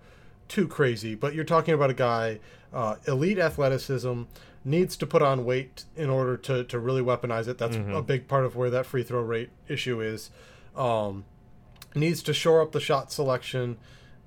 too 0.47 0.67
crazy. 0.67 1.13
But 1.13 1.35
you're 1.35 1.45
talking 1.45 1.73
about 1.73 1.91
a 1.91 1.93
guy, 1.95 2.39
uh, 2.73 2.95
elite 3.07 3.37
athleticism, 3.37 4.23
needs 4.65 4.97
to 4.97 5.05
put 5.05 5.21
on 5.21 5.45
weight 5.45 5.85
in 5.95 6.09
order 6.09 6.35
to 6.37 6.63
to 6.63 6.79
really 6.79 7.03
weaponize 7.03 7.47
it. 7.47 7.59
That's 7.59 7.75
a 7.95 8.01
big 8.01 8.27
part 8.27 8.43
of 8.43 8.55
where 8.55 8.71
that 8.71 8.87
free 8.87 9.03
throw 9.03 9.21
rate 9.21 9.51
issue 9.67 10.01
is. 10.01 10.31
Um, 10.75 11.25
needs 11.97 12.21
to 12.23 12.33
shore 12.33 12.61
up 12.61 12.71
the 12.71 12.79
shot 12.79 13.11
selection. 13.11 13.77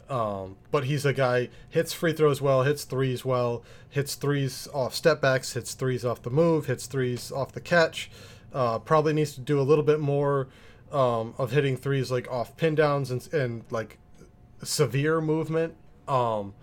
Um, 0.09 0.57
but 0.73 0.85
he's 0.85 1.07
a 1.07 1.13
guy 1.13 1.51
hits 1.69 1.93
free 1.93 2.13
throws 2.13 2.43
well, 2.43 2.65
hits 2.65 2.83
threes 2.83 3.25
well, 3.25 3.63
hits 3.89 4.17
threes 4.17 4.67
off 4.75 4.93
step 4.93 5.21
backs, 5.21 5.53
hits 5.53 5.75
threes 5.75 6.05
off 6.05 6.23
the 6.23 6.31
move, 6.31 6.67
hits 6.67 6.87
threes 6.87 7.31
off 7.31 7.53
the 7.53 7.61
catch. 7.61 8.11
Uh, 8.53 8.81
probably 8.81 9.13
needs 9.13 9.35
to 9.35 9.41
do 9.41 9.61
a 9.61 9.63
little 9.63 9.85
bit 9.85 10.01
more 10.01 10.49
um, 10.91 11.35
of 11.39 11.53
hitting 11.53 11.77
threes 11.77 12.11
like 12.11 12.29
off 12.29 12.57
pin 12.57 12.75
downs 12.75 13.13
and, 13.13 13.33
and 13.33 13.65
like 13.71 13.99
severe 14.63 15.21
movement. 15.21 15.75
Um, 16.09 16.55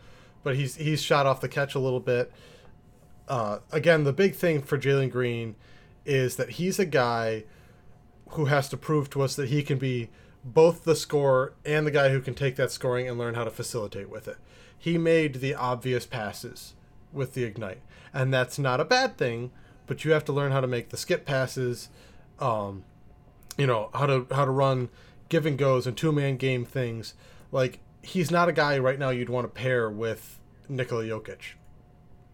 but 0.43 0.57
he's 0.57 0.75
he's 0.75 1.01
shot 1.01 1.25
off 1.25 1.39
the 1.39 1.47
catch 1.47 1.73
a 1.73 1.79
little 1.79 2.01
bit. 2.01 2.31
Uh, 3.29 3.59
again, 3.71 4.03
the 4.03 4.13
big 4.13 4.35
thing 4.35 4.61
for 4.61 4.77
Jalen 4.77 5.11
Green 5.11 5.55
is 6.05 6.35
that 6.37 6.51
he's 6.51 6.79
a 6.79 6.85
guy 6.85 7.43
who 8.31 8.45
has 8.45 8.69
to 8.69 8.77
prove 8.77 9.09
to 9.11 9.21
us 9.21 9.35
that 9.35 9.49
he 9.49 9.63
can 9.63 9.77
be 9.77 10.09
both 10.53 10.83
the 10.83 10.95
scorer 10.95 11.53
and 11.65 11.85
the 11.85 11.91
guy 11.91 12.09
who 12.09 12.21
can 12.21 12.33
take 12.33 12.55
that 12.55 12.71
scoring 12.71 13.07
and 13.07 13.17
learn 13.17 13.35
how 13.35 13.43
to 13.43 13.51
facilitate 13.51 14.09
with 14.09 14.27
it. 14.27 14.37
He 14.77 14.97
made 14.97 15.35
the 15.35 15.53
obvious 15.55 16.05
passes 16.05 16.73
with 17.11 17.33
the 17.33 17.43
ignite, 17.43 17.81
and 18.13 18.33
that's 18.33 18.57
not 18.59 18.79
a 18.79 18.85
bad 18.85 19.17
thing. 19.17 19.51
But 19.87 20.03
you 20.05 20.11
have 20.11 20.25
to 20.25 20.33
learn 20.33 20.51
how 20.51 20.61
to 20.61 20.67
make 20.67 20.89
the 20.89 20.97
skip 20.97 21.25
passes, 21.25 21.89
um, 22.39 22.83
you 23.57 23.65
know 23.65 23.89
how 23.93 24.05
to 24.05 24.27
how 24.31 24.45
to 24.45 24.51
run 24.51 24.89
give 25.29 25.45
and 25.45 25.57
goes 25.57 25.87
and 25.87 25.95
two 25.97 26.11
man 26.11 26.37
game 26.37 26.65
things. 26.65 27.13
Like 27.51 27.79
he's 28.01 28.29
not 28.31 28.47
a 28.49 28.53
guy 28.53 28.77
right 28.77 28.99
now 28.99 29.09
you'd 29.09 29.29
want 29.29 29.45
to 29.45 29.49
pair 29.61 29.89
with 29.89 30.39
Nikola 30.69 31.03
Jokic, 31.05 31.53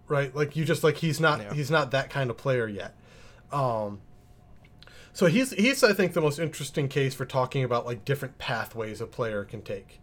right? 0.07 0.35
Like 0.35 0.55
you 0.55 0.65
just 0.65 0.83
like 0.83 0.97
he's 0.97 1.19
not 1.19 1.39
Yeah. 1.41 1.53
he's 1.53 1.71
not 1.71 1.91
that 1.91 2.09
kind 2.09 2.29
of 2.29 2.37
player 2.37 2.67
yet. 2.67 2.95
Um, 3.51 4.01
so 5.13 5.27
he's 5.27 5.51
he's 5.51 5.83
I 5.83 5.93
think 5.93 6.13
the 6.13 6.21
most 6.21 6.39
interesting 6.39 6.87
case 6.89 7.13
for 7.13 7.25
talking 7.25 7.63
about 7.63 7.85
like 7.85 8.03
different 8.03 8.37
pathways 8.37 8.99
a 8.99 9.07
player 9.07 9.45
can 9.45 9.61
take, 9.61 10.01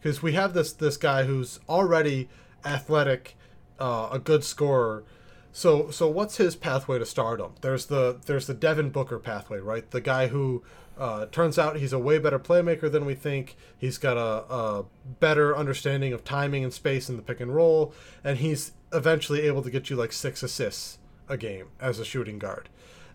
because 0.00 0.22
we 0.22 0.32
have 0.32 0.54
this 0.54 0.72
this 0.72 0.96
guy 0.96 1.24
who's 1.24 1.60
already 1.68 2.28
athletic, 2.64 3.36
uh, 3.78 4.08
a 4.12 4.18
good 4.18 4.44
scorer. 4.44 5.04
So 5.52 5.90
so 5.90 6.08
what's 6.08 6.38
his 6.38 6.56
pathway 6.56 6.98
to 6.98 7.04
stardom? 7.04 7.54
There's 7.60 7.86
the 7.86 8.20
there's 8.24 8.46
the 8.46 8.54
Devin 8.54 8.90
Booker 8.90 9.18
pathway, 9.18 9.58
right? 9.58 9.90
The 9.90 10.00
guy 10.00 10.28
who 10.28 10.62
uh, 10.96 11.26
turns 11.26 11.58
out 11.58 11.76
he's 11.76 11.92
a 11.92 11.98
way 11.98 12.18
better 12.18 12.38
playmaker 12.38 12.90
than 12.90 13.04
we 13.04 13.14
think. 13.14 13.56
He's 13.76 13.98
got 13.98 14.16
a, 14.16 14.54
a 14.54 14.84
better 15.20 15.56
understanding 15.56 16.12
of 16.12 16.24
timing 16.24 16.64
and 16.64 16.72
space 16.72 17.10
in 17.10 17.16
the 17.16 17.22
pick 17.22 17.40
and 17.40 17.54
roll, 17.54 17.92
and 18.24 18.38
he's 18.38 18.72
eventually 18.92 19.42
able 19.42 19.62
to 19.62 19.70
get 19.70 19.90
you 19.90 19.96
like 19.96 20.12
six 20.12 20.42
assists 20.42 20.98
a 21.28 21.36
game 21.36 21.68
as 21.80 21.98
a 21.98 22.04
shooting 22.04 22.38
guard. 22.38 22.68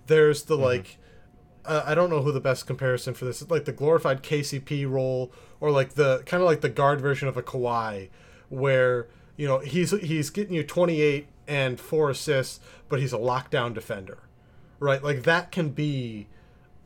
There's 0.07 0.43
the 0.43 0.57
like 0.57 0.97
I 1.67 1.95
don't 1.95 2.09
know 2.09 2.21
who 2.21 2.31
the 2.31 2.39
best 2.39 2.65
comparison 2.65 3.13
for 3.13 3.25
this 3.25 3.41
is 3.41 3.49
like 3.49 3.65
the 3.65 3.71
glorified 3.71 4.23
KCP 4.23 4.89
role 4.89 5.31
or 5.59 5.71
like 5.71 5.95
the 5.95 6.23
kind 6.25 6.41
of 6.41 6.47
like 6.47 6.61
the 6.61 6.69
guard 6.69 7.01
version 7.01 7.27
of 7.27 7.37
a 7.37 7.43
Kawhi, 7.43 8.09
where 8.49 9.07
you 9.35 9.47
know 9.47 9.59
he's 9.59 9.91
he's 9.91 10.29
getting 10.29 10.53
you 10.53 10.63
28 10.63 11.27
and 11.47 11.79
four 11.79 12.09
assists, 12.09 12.59
but 12.89 12.99
he's 12.99 13.13
a 13.13 13.17
lockdown 13.17 13.73
defender, 13.73 14.19
right? 14.79 15.03
Like 15.03 15.23
that 15.23 15.51
can 15.51 15.69
be 15.69 16.27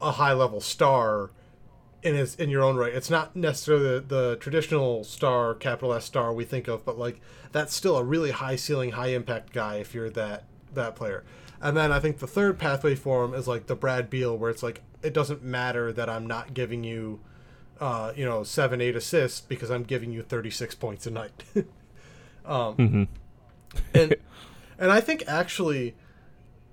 a 0.02 0.14
high 0.14 0.34
level 0.34 0.62
star 0.62 1.32
in 2.04 2.16
his 2.16 2.36
in 2.36 2.50
your 2.50 2.64
own 2.64 2.76
right. 2.76 2.94
It's 2.94 3.10
not 3.10 3.36
necessarily 3.36 4.00
the, 4.00 4.02
the 4.02 4.38
traditional 4.40 5.04
star, 5.04 5.54
capital 5.54 5.94
S 5.94 6.06
star 6.06 6.34
we 6.34 6.46
think 6.46 6.68
of, 6.68 6.84
but 6.86 6.98
like 6.98 7.22
that's 7.52 7.76
still 7.76 7.98
a 7.98 8.04
really 8.04 8.32
high 8.32 8.56
ceiling, 8.56 8.92
high 8.92 9.10
impact 9.10 9.54
guy 9.54 9.76
if 9.76 9.94
you're 9.94 10.10
that 10.12 10.46
that 10.74 10.96
player. 10.96 11.24
And 11.62 11.78
then 11.78 11.92
I 11.92 12.00
think 12.00 12.18
the 12.18 12.28
third 12.28 12.58
pathway 12.58 12.96
for 12.96 13.24
him 13.24 13.34
is 13.34 13.48
like 13.48 13.68
the 13.68 13.76
Brad 13.76 14.10
Beal, 14.10 14.36
where 14.38 14.50
it's 14.50 14.64
like 14.64 14.82
it 15.04 15.14
doesn't 15.14 15.44
matter 15.44 15.92
that 15.94 16.10
I'm 16.10 16.26
not 16.26 16.54
giving 16.54 16.84
you, 16.84 17.20
uh, 17.80 18.14
you 18.16 18.26
know, 18.26 18.44
seven, 18.44 18.82
eight 18.82 18.96
assists 18.96 19.42
because 19.42 19.70
I'm 19.70 19.84
giving 19.84 20.12
you 20.12 20.24
36 20.24 20.74
points 20.76 21.06
a 21.06 21.12
night. 21.12 21.44
um, 22.46 22.76
Mm-hmm. 22.78 23.04
and 23.94 24.16
and 24.80 24.92
I 24.92 25.00
think 25.02 25.24
actually, 25.28 25.96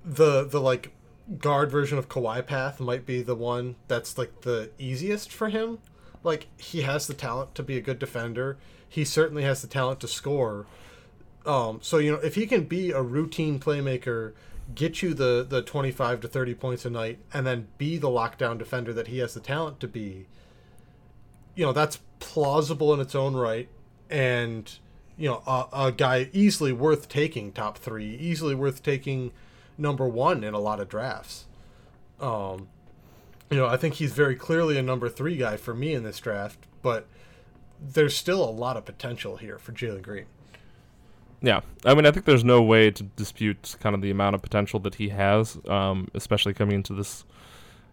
the 0.05 0.45
the 0.45 0.61
like 0.61 0.93
guard 1.37 1.71
version 1.71 1.99
of 1.99 2.09
Kawhi 2.09 2.47
path 2.47 2.81
might 2.81 3.05
be 3.05 3.21
the 3.21 3.35
one 3.35 3.77
that's 3.87 4.17
like 4.17 4.41
the 4.41 4.71
easiest 4.79 5.31
for 5.31 5.51
him. 5.51 5.79
Like 6.25 6.47
he 6.57 6.83
has 6.83 7.07
the 7.07 7.15
talent 7.15 7.55
to 7.57 7.63
be 7.63 7.77
a 7.77 7.83
good 7.83 7.99
defender. 7.99 8.57
He 8.89 9.05
certainly 9.05 9.43
has 9.43 9.61
the 9.61 9.69
talent 9.69 10.01
to 10.01 10.09
score. 10.09 10.67
Um, 11.45 11.81
so 11.83 11.99
you 11.99 12.13
know 12.13 12.19
if 12.19 12.35
he 12.35 12.47
can 12.47 12.65
be 12.65 12.91
a 12.91 13.03
routine 13.03 13.61
playmaker, 13.61 14.33
get 14.75 15.03
you 15.03 15.15
the 15.15 15.47
the 15.49 15.63
twenty 15.63 15.91
five 15.91 16.21
to 16.21 16.29
thirty 16.29 16.55
points 16.55 16.85
a 16.85 16.91
night, 16.91 17.19
and 17.33 17.47
then 17.47 17.69
be 17.79 17.97
the 17.97 18.09
lockdown 18.09 18.59
defender 18.59 18.93
that 18.93 19.09
he 19.09 19.19
has 19.19 19.35
the 19.35 19.41
talent 19.41 19.81
to 19.81 19.89
be. 19.89 20.27
You 21.55 21.67
know 21.67 21.73
that's 21.73 22.01
plausible 22.21 22.95
in 22.95 23.01
its 23.01 23.15
own 23.15 23.35
right, 23.35 23.69
and 24.11 24.71
you 25.17 25.29
know 25.29 25.43
a, 25.47 25.87
a 25.87 25.93
guy 25.93 26.29
easily 26.33 26.73
worth 26.73 27.09
taking 27.09 27.53
top 27.53 27.79
three, 27.79 28.17
easily 28.17 28.55
worth 28.55 28.83
taking 28.83 29.33
number 29.77 30.07
one 30.07 30.45
in 30.45 30.55
a 30.55 30.59
lot 30.59 30.81
of 30.81 30.89
drafts. 30.89 31.47
Um, 32.21 32.69
you 33.51 33.57
know, 33.57 33.67
I 33.67 33.77
think 33.77 33.95
he's 33.95 34.13
very 34.13 34.35
clearly 34.35 34.77
a 34.77 34.83
number 34.83 35.09
three 35.09 35.37
guy 35.37 35.57
for 35.57 35.75
me 35.75 35.95
in 35.95 36.03
this 36.03 36.19
draft, 36.19 36.59
but 36.83 37.07
there's 37.81 38.17
still 38.17 38.43
a 38.43 38.51
lot 38.51 38.77
of 38.77 38.85
potential 38.85 39.37
here 39.37 39.59
for 39.59 39.73
Jalen 39.73 40.03
Green. 40.03 40.27
Yeah, 41.41 41.61
I 41.85 41.95
mean, 41.95 42.05
I 42.05 42.11
think 42.11 42.27
there's 42.27 42.45
no 42.45 42.63
way 42.63 42.91
to 42.91 43.03
dispute 43.03 43.77
kind 43.81 43.95
of 43.95 44.03
the 44.03 44.11
amount 44.11 44.35
of 44.35 44.43
potential 44.43 44.81
that 44.81 44.97
he 44.97 45.11
has, 45.11 45.57
um, 45.69 46.09
especially 46.15 46.53
coming 46.53 46.75
into 46.75 46.95
this, 46.95 47.25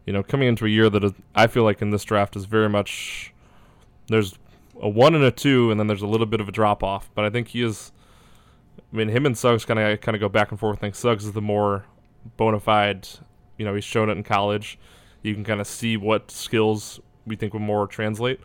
you 0.06 0.14
know, 0.14 0.24
coming 0.24 0.48
into 0.48 0.66
a 0.66 0.70
year 0.70 0.90
that 0.90 1.04
is, 1.04 1.12
I 1.36 1.46
feel 1.48 1.64
like 1.64 1.82
in 1.82 1.92
this 1.92 2.04
draft 2.04 2.36
is 2.36 2.46
very 2.46 2.70
much 2.70 3.34
there's 4.08 4.38
a 4.82 4.90
one 4.90 5.16
and 5.16 5.24
a 5.24 5.32
two, 5.32 5.72
and 5.72 5.80
then 5.80 5.88
there's 5.88 6.02
a 6.02 6.08
little 6.08 6.26
bit 6.26 6.42
of 6.42 6.50
a 6.50 6.52
drop 6.52 6.84
off. 6.84 7.10
But 7.16 7.26
I 7.26 7.30
think 7.30 7.50
he 7.50 7.62
is. 7.64 7.92
I 8.94 8.98
mean, 8.98 9.10
him 9.10 9.26
and 9.26 9.38
Suggs 9.38 9.66
kind 9.66 9.80
of 9.80 10.02
kind 10.02 10.16
of 10.16 10.22
go 10.22 10.30
back 10.30 10.52
and 10.52 10.60
forth. 10.60 10.78
I 10.78 10.82
think 10.82 10.96
Suggs 10.96 11.26
is 11.26 11.34
the 11.34 11.42
more 11.42 11.86
bona 12.38 12.60
fide. 12.60 13.08
You 13.58 13.66
know, 13.66 13.74
he's 13.74 13.84
shown 13.84 14.10
it 14.10 14.14
in 14.14 14.24
college. 14.24 14.78
You 15.24 15.34
can 15.34 15.44
kind 15.44 15.62
of 15.62 15.68
see 15.68 15.98
what 15.98 16.30
skills 16.30 17.00
we 17.26 17.36
think 17.36 17.54
will 17.54 17.62
more 17.62 17.88
translate. 17.88 18.40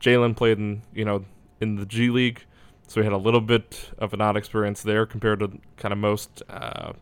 Jalen 0.00 0.36
played 0.36 0.58
in 0.58 0.82
you 0.94 1.04
know 1.04 1.24
in 1.60 1.76
the 1.76 1.86
G 1.86 2.10
League, 2.10 2.44
so 2.86 3.00
he 3.00 3.04
had 3.04 3.12
a 3.12 3.18
little 3.18 3.40
bit 3.40 3.90
of 3.98 4.12
an 4.12 4.20
odd 4.20 4.36
experience 4.36 4.82
there 4.82 5.06
compared 5.06 5.40
to 5.40 5.58
kind 5.76 5.92
of 5.92 5.98
most 5.98 6.42
uh, 6.48 6.92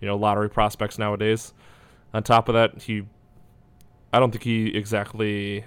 you 0.00 0.06
know 0.08 0.16
lottery 0.16 0.50
prospects 0.50 0.98
nowadays. 0.98 1.52
On 2.14 2.22
top 2.22 2.48
of 2.48 2.54
that, 2.54 2.82
he 2.82 3.04
I 4.12 4.20
don't 4.20 4.30
think 4.30 4.44
he 4.44 4.68
exactly 4.76 5.64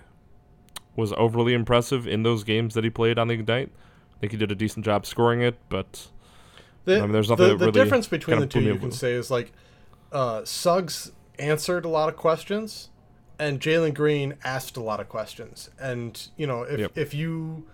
was 0.96 1.12
overly 1.14 1.54
impressive 1.54 2.08
in 2.08 2.24
those 2.24 2.44
games 2.44 2.74
that 2.76 2.84
he 2.84 2.90
played 2.90 3.18
on 3.20 3.28
the 3.28 3.34
Ignite. 3.34 3.70
I 4.16 4.20
think 4.20 4.32
he 4.32 4.38
did 4.38 4.52
a 4.52 4.56
decent 4.56 4.86
job 4.86 5.06
scoring 5.06 5.42
it, 5.42 5.56
but 5.68 6.08
The, 6.86 6.98
I 6.98 7.02
mean, 7.02 7.12
there's 7.12 7.30
nothing 7.30 7.50
the, 7.50 7.58
really 7.58 7.72
difference 7.72 8.08
between 8.08 8.40
the 8.40 8.48
two 8.48 8.62
you 8.62 8.78
can 8.78 8.92
say 8.92 9.14
is 9.14 9.30
like 9.30 9.52
uh, 10.12 10.46
Suggs 10.46 11.12
answered 11.38 11.84
a 11.84 11.90
lot 11.90 12.08
of 12.08 12.16
questions, 12.16 12.90
and 13.38 13.60
Jalen 13.60 13.94
Green 13.94 14.36
asked 14.44 14.78
a 14.78 14.82
lot 14.82 15.00
of 15.02 15.10
questions. 15.10 15.70
And 15.80 16.28
you 16.38 16.48
know, 16.48 16.64
if 16.64 16.80
Yep. 16.80 16.98
if 16.98 17.14
you 17.14 17.68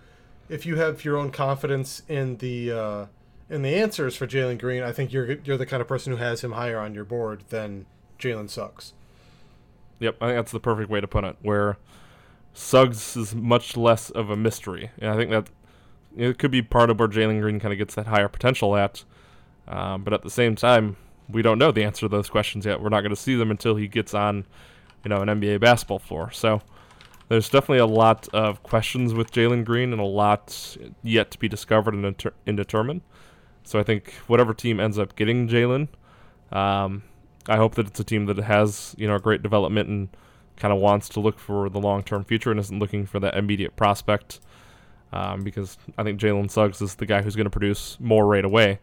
if 0.48 0.66
you 0.66 0.76
have 0.76 1.04
your 1.04 1.16
own 1.16 1.30
confidence 1.30 2.02
in 2.08 2.36
the 2.38 2.72
uh, 2.72 3.06
in 3.48 3.62
the 3.62 3.74
answers 3.74 4.16
for 4.16 4.26
Jalen 4.26 4.58
Green, 4.58 4.82
I 4.82 4.92
think 4.92 5.12
you're 5.12 5.32
you're 5.44 5.56
the 5.56 5.66
kind 5.66 5.80
of 5.80 5.88
person 5.88 6.12
who 6.12 6.18
has 6.18 6.42
him 6.42 6.52
higher 6.52 6.78
on 6.78 6.94
your 6.94 7.04
board 7.04 7.44
than 7.50 7.86
Jalen 8.18 8.50
Suggs. 8.50 8.92
Yep, 10.00 10.16
I 10.20 10.26
think 10.26 10.38
that's 10.38 10.52
the 10.52 10.60
perfect 10.60 10.90
way 10.90 11.00
to 11.00 11.06
put 11.06 11.24
it. 11.24 11.36
Where 11.42 11.76
Suggs 12.54 13.16
is 13.16 13.34
much 13.34 13.76
less 13.76 14.10
of 14.10 14.30
a 14.30 14.36
mystery, 14.36 14.90
and 14.98 15.10
I 15.10 15.16
think 15.16 15.30
that 15.30 15.48
it 16.16 16.38
could 16.38 16.50
be 16.50 16.62
part 16.62 16.90
of 16.90 16.98
where 16.98 17.08
Jalen 17.08 17.40
Green 17.40 17.60
kind 17.60 17.72
of 17.72 17.78
gets 17.78 17.94
that 17.94 18.06
higher 18.06 18.28
potential 18.28 18.76
at. 18.76 19.04
Um, 19.68 20.02
but 20.02 20.12
at 20.12 20.22
the 20.22 20.30
same 20.30 20.56
time, 20.56 20.96
we 21.28 21.42
don't 21.42 21.58
know 21.58 21.72
the 21.72 21.84
answer 21.84 22.00
to 22.00 22.08
those 22.08 22.28
questions 22.28 22.66
yet. 22.66 22.82
We're 22.82 22.88
not 22.88 23.00
going 23.00 23.10
to 23.14 23.16
see 23.16 23.36
them 23.36 23.50
until 23.50 23.76
he 23.76 23.88
gets 23.88 24.12
on, 24.12 24.44
you 25.04 25.08
know, 25.08 25.22
an 25.22 25.28
NBA 25.28 25.60
basketball 25.60 25.98
floor. 25.98 26.30
So 26.30 26.62
there's 27.32 27.48
definitely 27.48 27.78
a 27.78 27.86
lot 27.86 28.28
of 28.34 28.62
questions 28.62 29.14
with 29.14 29.32
Jalen 29.32 29.64
Green 29.64 29.92
and 29.92 30.00
a 30.02 30.04
lot 30.04 30.76
yet 31.02 31.30
to 31.30 31.38
be 31.38 31.48
discovered 31.48 31.94
and, 31.94 32.04
inter- 32.04 32.34
and 32.46 32.58
determined. 32.58 33.00
So 33.64 33.78
I 33.78 33.82
think 33.82 34.12
whatever 34.26 34.52
team 34.52 34.78
ends 34.78 34.98
up 34.98 35.16
getting 35.16 35.48
Jalen, 35.48 35.88
um, 36.52 37.04
I 37.48 37.56
hope 37.56 37.76
that 37.76 37.86
it's 37.86 37.98
a 37.98 38.04
team 38.04 38.26
that 38.26 38.36
has 38.36 38.94
you 38.98 39.08
know 39.08 39.18
great 39.18 39.42
development 39.42 39.88
and 39.88 40.08
kind 40.56 40.74
of 40.74 40.80
wants 40.80 41.08
to 41.10 41.20
look 41.20 41.38
for 41.38 41.70
the 41.70 41.80
long 41.80 42.02
term 42.02 42.22
future 42.22 42.50
and 42.50 42.60
isn't 42.60 42.78
looking 42.78 43.06
for 43.06 43.18
that 43.20 43.34
immediate 43.34 43.76
prospect. 43.76 44.40
Um, 45.10 45.40
because 45.40 45.78
I 45.96 46.02
think 46.02 46.20
Jalen 46.20 46.50
Suggs 46.50 46.82
is 46.82 46.96
the 46.96 47.06
guy 47.06 47.22
who's 47.22 47.34
going 47.34 47.44
to 47.44 47.50
produce 47.50 47.96
more 47.98 48.26
right 48.26 48.44
away. 48.44 48.78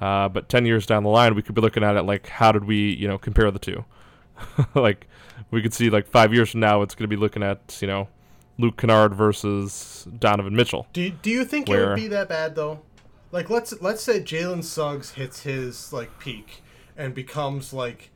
Uh, 0.00 0.28
but 0.28 0.48
ten 0.48 0.66
years 0.66 0.84
down 0.84 1.04
the 1.04 1.10
line, 1.10 1.36
we 1.36 1.42
could 1.42 1.54
be 1.54 1.60
looking 1.60 1.84
at 1.84 1.94
it 1.94 2.02
like, 2.02 2.26
how 2.26 2.50
did 2.50 2.64
we 2.64 2.92
you 2.94 3.06
know 3.06 3.18
compare 3.18 3.52
the 3.52 3.60
two? 3.60 3.84
like 4.74 5.06
we 5.50 5.62
could 5.62 5.72
see 5.74 5.90
like 5.90 6.06
five 6.06 6.32
years 6.34 6.50
from 6.50 6.60
now, 6.60 6.82
it's 6.82 6.94
going 6.94 7.04
to 7.04 7.14
be 7.14 7.20
looking 7.20 7.42
at 7.42 7.78
you 7.80 7.86
know 7.88 8.08
Luke 8.58 8.76
Kennard 8.76 9.14
versus 9.14 10.06
Donovan 10.18 10.54
Mitchell. 10.54 10.86
Do 10.92 11.00
you, 11.02 11.10
do 11.10 11.30
you 11.30 11.44
think 11.44 11.68
it 11.68 11.76
would 11.78 11.96
be 11.96 12.08
that 12.08 12.28
bad 12.28 12.54
though? 12.54 12.80
Like 13.30 13.50
let's 13.50 13.80
let's 13.82 14.02
say 14.02 14.20
Jalen 14.20 14.64
Suggs 14.64 15.12
hits 15.12 15.42
his 15.42 15.92
like 15.92 16.18
peak 16.18 16.62
and 16.96 17.14
becomes 17.14 17.72
like 17.72 18.10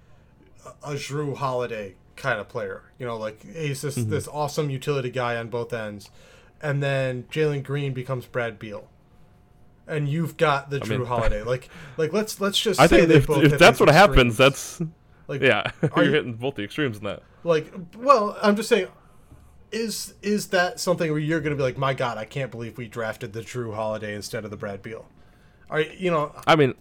a, 0.83 0.93
Jrue 0.95 1.37
Holiday 1.37 1.95
kind 2.17 2.41
of 2.41 2.49
player. 2.49 2.83
You 2.99 3.07
know, 3.07 3.17
like 3.17 3.43
he's 3.55 3.83
this 3.83 3.99
Mm-hmm. 3.99 4.11
this 4.11 4.27
awesome 4.29 4.71
utility 4.71 5.11
guy 5.11 5.37
on 5.37 5.49
both 5.49 5.73
ends, 5.73 6.11
and 6.63 6.83
then 6.83 7.25
Jalen 7.31 7.63
Green 7.63 7.93
becomes 7.93 8.27
Brad 8.27 8.59
Beal. 8.59 8.89
And 9.87 10.09
you've 10.09 10.37
got 10.37 10.71
the 10.71 10.79
Jrue 10.81 10.99
mean- 10.99 11.07
Holiday, 11.07 11.43
like, 11.43 11.69
like 11.97 12.13
let's 12.13 12.41
let's 12.41 12.59
just 12.59 12.81
I 12.81 12.87
say 12.87 13.05
think 13.07 13.29
if, 13.29 13.53
if 13.53 13.59
that's 13.59 13.81
what 13.81 13.91
happens, 13.91 14.37
that's 14.37 14.81
like 15.29 15.41
yeah, 15.41 15.71
Are 15.83 15.91
you're 15.97 16.05
you- 16.07 16.13
hitting 16.13 16.35
both 16.35 16.55
the 16.57 16.65
extremes 16.65 16.99
in 16.99 17.05
that. 17.05 17.23
like 17.45 17.73
well 17.99 18.37
i'm 18.43 18.57
just 18.57 18.69
saying 18.69 18.89
is 19.71 20.15
is 20.23 20.49
that 20.49 20.79
something 20.81 21.11
where 21.11 21.19
you're 21.21 21.41
going 21.41 21.51
to 21.53 21.57
be 21.57 21.63
like 21.63 21.79
my 21.79 21.95
god 21.95 22.19
i 22.19 22.25
can't 22.25 22.51
believe 22.51 22.77
we 22.77 22.87
drafted 22.89 23.33
the 23.33 23.41
jrue 23.41 23.75
holiday 23.75 24.15
instead 24.15 24.45
of 24.45 24.51
the 24.51 24.57
brad 24.57 24.83
beal 24.83 25.07
are 25.71 25.81
you 25.81 25.91
you 25.99 26.11
know 26.11 26.35
I 26.47 26.57
mean, 26.57 26.75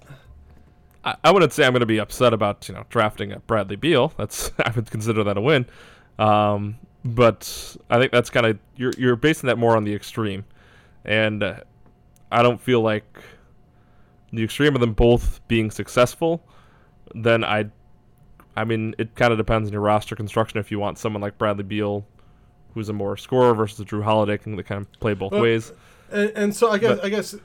I, 1.06 1.16
I 1.24 1.32
wouldn't 1.32 1.54
say 1.54 1.66
I'm 1.66 1.72
going 1.72 1.80
to 1.80 1.86
be 1.86 2.00
upset 2.00 2.34
about 2.34 2.68
you 2.68 2.76
know 2.76 2.84
drafting 2.90 3.32
a 3.32 3.40
Bradley 3.40 3.78
Beal. 3.78 4.12
That's 4.18 4.52
I 4.60 4.70
would 4.76 4.92
consider 4.92 5.24
that 5.24 5.38
a 5.38 5.42
win. 5.42 5.66
Um, 6.20 6.78
but 7.06 7.76
I 7.90 7.98
think 8.00 8.12
that's 8.12 8.30
kind 8.30 8.46
of 8.46 8.60
you're 8.76 8.92
you're 8.98 9.16
basing 9.16 9.48
that 9.48 9.58
more 9.58 9.78
on 9.78 9.86
the 9.86 9.96
extreme, 9.96 10.44
and 11.06 11.42
uh, 11.42 11.62
I 12.32 12.44
don't 12.44 12.60
feel 12.62 12.82
like 12.82 13.06
the 14.34 14.44
extreme 14.44 14.76
of 14.76 14.82
them 14.82 14.92
both 14.94 15.40
being 15.48 15.72
successful. 15.72 16.44
Then 17.16 17.44
I, 17.46 17.70
I 18.56 18.64
mean, 18.66 18.96
it 18.98 19.16
kind 19.16 19.32
of 19.32 19.38
depends 19.38 19.70
on 19.70 19.74
your 19.74 19.82
roster 19.82 20.16
construction. 20.16 20.60
If 20.60 20.72
you 20.72 20.80
want 20.80 20.98
someone 20.98 21.22
like 21.22 21.38
Bradley 21.38 21.64
Beal, 21.64 22.06
who's 22.74 22.90
a 22.90 22.94
more 22.94 23.18
scorer 23.18 23.54
versus 23.54 23.86
Jrue 23.86 24.04
Holiday, 24.04 24.38
can 24.38 24.62
kind 24.64 24.82
of 24.82 24.92
play 25.00 25.14
both 25.14 25.32
Well, 25.32 25.42
ways. 25.42 25.72
and, 26.12 26.32
and 26.36 26.56
so 26.56 26.70
i 26.72 26.78
guess 26.78 26.98
But- 26.98 27.06
i 27.06 27.10
guess 27.10 27.36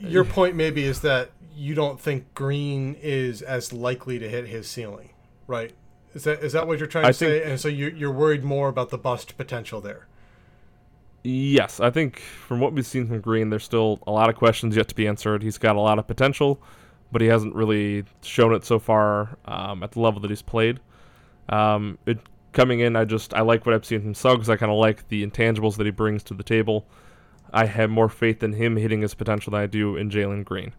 your 0.00 0.24
point 0.24 0.56
maybe 0.56 0.84
is 0.84 1.00
that 1.02 1.30
you 1.54 1.74
don't 1.74 2.00
think 2.00 2.32
green 2.34 2.96
is 3.02 3.42
as 3.42 3.72
likely 3.72 4.18
to 4.18 4.28
hit 4.28 4.46
his 4.46 4.68
ceiling 4.68 5.10
right 5.46 5.72
is 6.14 6.24
that 6.24 6.42
is 6.42 6.52
that 6.54 6.66
what 6.66 6.78
you're 6.78 6.88
trying 6.88 7.02
to 7.04 7.08
I 7.08 7.12
say 7.12 7.42
and 7.42 7.60
so 7.60 7.68
you're, 7.68 7.90
you're 7.90 8.10
worried 8.12 8.42
more 8.42 8.68
about 8.68 8.90
the 8.90 8.98
bust 8.98 9.36
potential 9.36 9.80
there 9.80 10.06
Yes, 11.22 11.80
I 11.80 11.90
think 11.90 12.18
from 12.20 12.60
what 12.60 12.72
we've 12.72 12.86
seen 12.86 13.06
from 13.06 13.20
Green, 13.20 13.50
there's 13.50 13.64
still 13.64 13.98
a 14.06 14.10
lot 14.10 14.30
of 14.30 14.36
questions 14.36 14.74
yet 14.74 14.88
to 14.88 14.94
be 14.94 15.06
answered. 15.06 15.42
He's 15.42 15.58
got 15.58 15.76
a 15.76 15.80
lot 15.80 15.98
of 15.98 16.06
potential, 16.06 16.62
but 17.12 17.20
he 17.20 17.28
hasn't 17.28 17.54
really 17.54 18.04
shown 18.22 18.54
it 18.54 18.64
so 18.64 18.78
far 18.78 19.36
um, 19.44 19.82
at 19.82 19.92
the 19.92 20.00
level 20.00 20.20
that 20.20 20.30
he's 20.30 20.42
played. 20.42 20.80
Um, 21.48 21.98
it 22.06 22.18
coming 22.52 22.80
in, 22.80 22.96
I 22.96 23.04
just 23.04 23.34
I 23.34 23.40
like 23.40 23.66
what 23.66 23.74
I've 23.74 23.84
seen 23.84 24.02
from 24.02 24.14
Suggs. 24.14 24.48
I 24.48 24.56
kind 24.56 24.72
of 24.72 24.78
like 24.78 25.08
the 25.08 25.26
intangibles 25.26 25.76
that 25.76 25.86
he 25.86 25.90
brings 25.90 26.22
to 26.24 26.34
the 26.34 26.42
table. 26.42 26.86
I 27.52 27.66
have 27.66 27.90
more 27.90 28.08
faith 28.08 28.42
in 28.42 28.52
him 28.52 28.76
hitting 28.76 29.02
his 29.02 29.14
potential 29.14 29.52
than 29.52 29.60
I 29.60 29.66
do 29.66 29.96
in 29.96 30.10
Jalen 30.10 30.44
Green. 30.44 30.72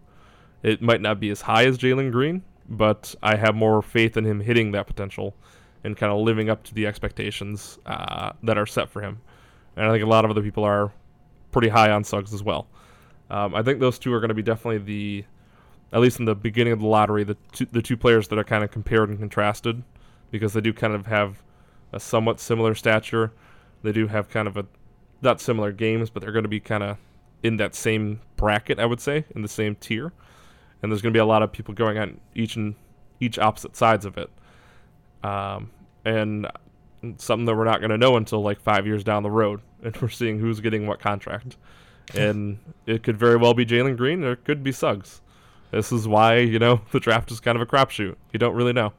It 0.63 0.81
might 0.81 1.01
not 1.01 1.19
be 1.19 1.29
as 1.29 1.41
high 1.41 1.65
as 1.65 1.77
Jalen 1.77 2.11
Green, 2.11 2.43
but 2.69 3.13
I 3.21 3.35
have 3.35 3.55
more 3.55 3.81
faith 3.81 4.15
in 4.15 4.25
him 4.25 4.39
hitting 4.39 4.71
that 4.71 4.87
potential 4.87 5.35
and 5.83 5.97
kind 5.97 6.11
of 6.11 6.19
living 6.19 6.49
up 6.49 6.63
to 6.63 6.73
the 6.73 6.85
expectations 6.85 7.79
uh, 7.85 8.31
that 8.43 8.57
are 8.57 8.65
set 8.65 8.89
for 8.89 9.01
him. 9.01 9.19
And 9.75 9.85
I 9.85 9.91
think 9.91 10.03
a 10.03 10.07
lot 10.07 10.23
of 10.23 10.31
other 10.31 10.41
people 10.41 10.63
are 10.63 10.91
pretty 11.51 11.69
high 11.69 11.91
on 11.91 12.03
Suggs 12.03 12.33
as 12.33 12.43
well. 12.43 12.67
Um, 13.29 13.55
I 13.55 13.63
think 13.63 13.79
those 13.79 13.97
two 13.97 14.13
are 14.13 14.19
going 14.19 14.29
to 14.29 14.35
be 14.35 14.43
definitely 14.43 14.77
the, 14.79 15.25
at 15.93 15.99
least 15.99 16.19
in 16.19 16.25
the 16.25 16.35
beginning 16.35 16.73
of 16.73 16.79
the 16.79 16.87
lottery, 16.87 17.23
the 17.23 17.37
two, 17.51 17.65
the 17.65 17.81
two 17.81 17.97
players 17.97 18.27
that 18.29 18.39
are 18.39 18.43
kind 18.43 18.63
of 18.63 18.71
compared 18.71 19.09
and 19.09 19.19
contrasted, 19.19 19.83
because 20.29 20.53
they 20.53 20.61
do 20.61 20.73
kind 20.73 20.93
of 20.93 21.07
have 21.07 21.43
a 21.91 21.99
somewhat 21.99 22.39
similar 22.39 22.73
stature. 22.75 23.31
They 23.83 23.91
do 23.91 24.07
have 24.07 24.29
kind 24.29 24.47
of 24.47 24.57
a, 24.57 24.65
not 25.21 25.41
similar 25.41 25.71
games, 25.71 26.09
but 26.09 26.21
they're 26.21 26.31
going 26.31 26.43
to 26.43 26.49
be 26.49 26.59
kind 26.59 26.83
of 26.83 26.97
in 27.43 27.57
that 27.57 27.75
same 27.75 28.21
bracket, 28.35 28.79
I 28.79 28.85
would 28.85 29.01
say, 29.01 29.25
in 29.35 29.41
the 29.41 29.47
same 29.47 29.75
tier. 29.75 30.13
And 30.81 30.91
there's 30.91 31.01
going 31.01 31.13
to 31.13 31.17
be 31.17 31.21
a 31.21 31.25
lot 31.25 31.43
of 31.43 31.51
people 31.51 31.73
going 31.73 31.97
on 31.97 32.19
each 32.33 32.55
and 32.55 32.75
each 33.19 33.37
opposite 33.37 33.75
sides 33.75 34.05
of 34.05 34.17
it. 34.17 34.29
Um, 35.23 35.71
and 36.05 36.47
something 37.17 37.45
that 37.45 37.55
we're 37.55 37.65
not 37.65 37.79
going 37.79 37.91
to 37.91 37.97
know 37.97 38.15
until 38.15 38.41
like 38.41 38.59
five 38.59 38.87
years 38.87 39.03
down 39.03 39.23
the 39.23 39.31
road, 39.31 39.61
and 39.83 39.95
we're 39.97 40.09
seeing 40.09 40.39
who's 40.39 40.59
getting 40.59 40.87
what 40.87 40.99
contract. 40.99 41.57
and 42.15 42.57
it 42.85 43.03
could 43.03 43.17
very 43.17 43.37
well 43.37 43.53
be 43.53 43.65
Jalen 43.65 43.95
Green, 43.97 44.23
or 44.23 44.33
it 44.33 44.43
could 44.43 44.63
be 44.63 44.71
Suggs. 44.71 45.21
This 45.71 45.91
is 45.91 46.07
why 46.07 46.37
you 46.37 46.59
know 46.59 46.81
the 46.91 46.99
draft 46.99 47.31
is 47.31 47.39
kind 47.39 47.55
of 47.55 47.61
a 47.61 47.65
crapshoot. 47.65 48.15
You 48.31 48.39
don't 48.39 48.55
really 48.55 48.73
know. 48.73 48.93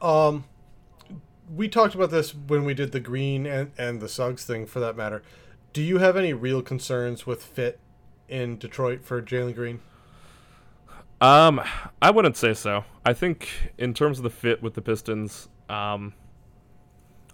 Um, 0.00 0.44
we 1.54 1.68
talked 1.68 1.94
about 1.94 2.10
this 2.10 2.34
when 2.34 2.64
we 2.64 2.74
did 2.74 2.92
the 2.92 3.00
Green 3.00 3.46
and 3.46 3.70
and 3.78 4.00
the 4.00 4.08
Suggs 4.08 4.44
thing, 4.44 4.66
for 4.66 4.80
that 4.80 4.96
matter. 4.96 5.22
Do 5.72 5.82
you 5.82 5.98
have 5.98 6.16
any 6.16 6.32
real 6.32 6.62
concerns 6.62 7.26
with 7.26 7.42
fit 7.42 7.78
in 8.28 8.58
Detroit 8.58 9.04
for 9.04 9.20
Jalen 9.22 9.54
Green? 9.54 9.80
Um, 11.20 11.60
I 12.00 12.10
wouldn't 12.10 12.36
say 12.36 12.54
so. 12.54 12.84
I 13.04 13.12
think 13.12 13.72
in 13.76 13.92
terms 13.92 14.18
of 14.18 14.22
the 14.22 14.30
fit 14.30 14.62
with 14.62 14.74
the 14.74 14.82
Pistons, 14.82 15.48
um, 15.68 16.14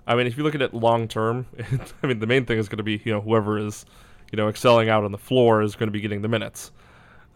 I 0.07 0.15
mean, 0.15 0.27
if 0.27 0.39
you 0.39 0.43
look 0.43 0.55
at 0.55 0.63
it 0.63 0.73
long 0.73 1.07
term, 1.07 1.47
I 2.03 2.07
mean, 2.07 2.19
the 2.19 2.27
main 2.27 2.47
thing 2.47 2.59
is 2.59 2.69
going 2.69 2.79
to 2.79 2.85
be 2.85 3.01
you 3.05 3.13
know 3.13 3.21
whoever 3.21 3.59
is, 3.59 3.85
you 4.33 4.37
know, 4.37 4.49
excelling 4.49 4.89
out 4.89 5.05
on 5.05 5.13
the 5.13 5.19
floor 5.19 5.63
is 5.63 5.77
going 5.77 5.89
to 5.89 5.93
be 5.93 6.01
getting 6.01 6.23
the 6.23 6.29
minutes. 6.29 6.71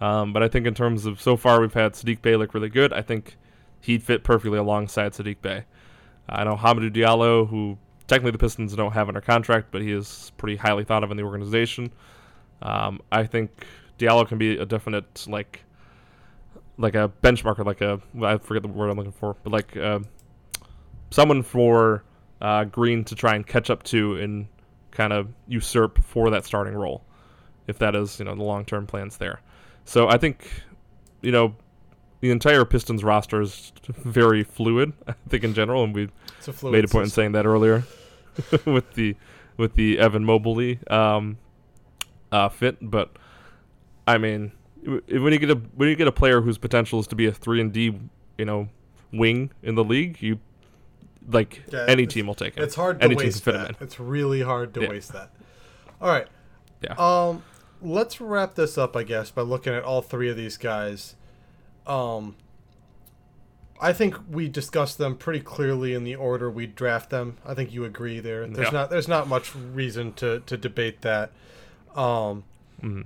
Um, 0.01 0.33
but 0.33 0.43
I 0.43 0.49
think 0.49 0.67
in 0.67 0.75
terms 0.75 1.07
of 1.07 1.21
so 1.21 1.37
far, 1.37 1.61
we've 1.61 1.75
had 1.75 1.95
Saddiq 1.95 2.23
Bey 2.23 2.37
look 2.37 2.55
really 2.55 2.69
good. 2.69 2.93
I 2.93 3.03
think 3.03 3.37
he'd 3.81 4.03
fit 4.03 4.25
perfectly 4.25 4.59
alongside 4.59 5.13
Saddiq 5.13 5.41
Bey. 5.43 5.65
I 6.29 6.45
know 6.45 6.57
Hamidou 6.57 6.93
Diallo, 6.93 7.49
who 7.49 7.79
technically 8.07 8.33
the 8.33 8.39
Pistons 8.39 8.75
don't 8.75 8.93
have 8.93 9.09
under 9.09 9.21
contract, 9.21 9.69
but 9.71 9.83
he 9.83 9.93
is 9.93 10.33
pretty 10.37 10.57
highly 10.57 10.85
thought 10.85 11.03
of 11.03 11.11
in 11.11 11.17
the 11.17 11.23
organization. 11.23 11.91
Um, 12.63 13.01
I 13.11 13.25
think 13.25 13.67
Diallo 13.99 14.27
can 14.27 14.39
be 14.39 14.57
a 14.57 14.67
definite 14.67 15.27
like 15.29 15.65
like 16.77 16.95
a 16.95 17.11
benchmarker, 17.23 17.65
like 17.65 17.81
a 17.81 18.01
I 18.23 18.39
forget 18.39 18.63
the 18.63 18.69
word 18.69 18.91
I'm 18.91 18.97
looking 18.97 19.13
for, 19.13 19.37
but 19.43 19.53
like 19.53 19.77
uh, 19.77 20.01
someone 21.11 21.43
for 21.43 22.05
uh, 22.41 22.65
Green 22.65 23.05
to 23.05 23.15
try 23.15 23.35
and 23.35 23.47
catch 23.47 23.71
up 23.71 23.83
to 23.85 24.17
and 24.17 24.47
kind 24.91 25.13
of 25.13 25.29
usurp 25.47 26.03
for 26.03 26.31
that 26.31 26.45
starting 26.45 26.75
role, 26.75 27.05
if 27.67 27.79
that 27.79 27.95
is 27.95 28.19
you 28.19 28.25
know 28.25 28.35
the 28.35 28.43
long 28.43 28.65
term 28.65 28.87
plans 28.87 29.17
there. 29.17 29.41
So 29.89 30.07
I 30.07 30.19
think 30.19 30.47
you 31.23 31.33
know 31.33 31.57
the 32.21 32.31
entire 32.31 32.67
Pistons 32.67 33.03
roster 33.03 33.41
is 33.41 33.73
very 33.89 34.45
fluid. 34.45 34.93
I 35.09 35.15
think 35.31 35.45
in 35.45 35.55
general, 35.55 35.83
and 35.83 35.95
we 35.95 36.11
made 36.63 36.85
a 36.85 36.89
point 36.89 37.05
in 37.05 37.11
saying 37.11 37.33
that 37.33 37.47
earlier 37.47 37.85
with 38.67 38.93
the 38.93 39.17
with 39.57 39.77
the 39.77 39.99
Evan 39.99 40.27
Mobley 40.27 40.79
um, 40.89 41.39
uh, 42.31 42.51
fit. 42.51 42.77
But 42.83 43.17
I 44.07 44.19
mean, 44.19 44.53
when 44.85 45.33
you 45.33 45.39
get 45.39 45.51
a 45.51 45.55
when 45.55 45.89
you 45.89 45.97
get 45.97 46.07
a 46.07 46.13
player 46.13 46.43
whose 46.43 46.59
potential 46.59 47.01
is 47.01 47.07
to 47.07 47.17
be 47.17 47.25
a 47.25 47.33
three 47.33 47.59
and 47.59 47.73
D, 47.73 47.99
you 48.37 48.45
know, 48.45 48.69
wing 49.11 49.53
in 49.63 49.75
the 49.75 49.85
league, 49.85 50.21
you 50.21 50.39
like 51.31 51.63
yeah, 51.73 51.87
any 51.89 52.07
team 52.07 52.27
will 52.27 52.35
take 52.35 52.59
it. 52.59 52.63
It's 52.63 52.75
hard 52.75 53.01
to 53.01 53.07
any 53.07 53.15
waste 53.15 53.47
that. 53.47 53.77
It's 53.81 53.99
really 53.99 54.43
hard 54.43 54.75
to 54.75 54.83
yeah. 54.83 54.89
waste 54.91 55.15
that. 55.15 55.31
All 55.99 56.11
right. 56.11 56.29
Yeah. 56.83 56.93
Um, 56.99 57.43
let's 57.83 58.21
wrap 58.21 58.55
this 58.55 58.79
up, 58.79 58.97
I 58.97 59.03
guess, 59.03 59.31
by 59.31 59.43
looking 59.43 59.75
at 59.75 59.85
all 59.85 60.03
three 60.03 60.29
of 60.29 60.37
these 60.37 60.57
guys. 60.57 61.15
Um, 61.87 62.37
I 63.81 63.93
think 63.93 64.17
we 64.31 64.49
discussed 64.49 64.99
them 64.99 65.17
pretty 65.17 65.41
clearly 65.41 65.95
in 65.95 66.05
the 66.05 66.17
order 66.17 66.51
we 66.51 66.67
draft 66.67 67.11
them. 67.11 67.37
I 67.47 67.55
think 67.55 67.73
you 67.73 67.85
agree 67.85 68.21
there. 68.21 68.47
There's 68.47 68.67
yeah. 68.67 68.73
not 68.73 68.91
there's 68.91 69.09
not 69.09 69.29
much 69.29 69.55
reason 69.55 70.13
to 70.15 70.41
to 70.41 70.57
debate 70.57 71.03
that. 71.03 71.31
Um, 71.95 72.45
mm-hmm. 72.83 73.03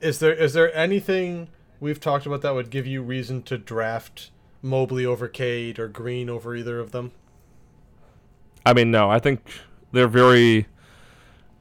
Is 0.00 0.18
there 0.18 0.32
is 0.32 0.54
there 0.54 0.74
anything 0.74 1.48
we've 1.80 2.00
talked 2.00 2.26
about 2.26 2.42
that 2.42 2.54
would 2.54 2.70
give 2.70 2.86
you 2.86 3.02
reason 3.02 3.42
to 3.44 3.58
draft 3.58 4.30
Mobley 4.62 5.04
over 5.04 5.28
Cade 5.28 5.78
or 5.78 5.88
Green 5.88 6.30
over 6.30 6.56
either 6.56 6.78
of 6.78 6.92
them? 6.92 7.12
I 8.64 8.72
mean, 8.72 8.90
no. 8.90 9.10
I 9.10 9.18
think 9.18 9.48
they're 9.92 10.08
very. 10.08 10.66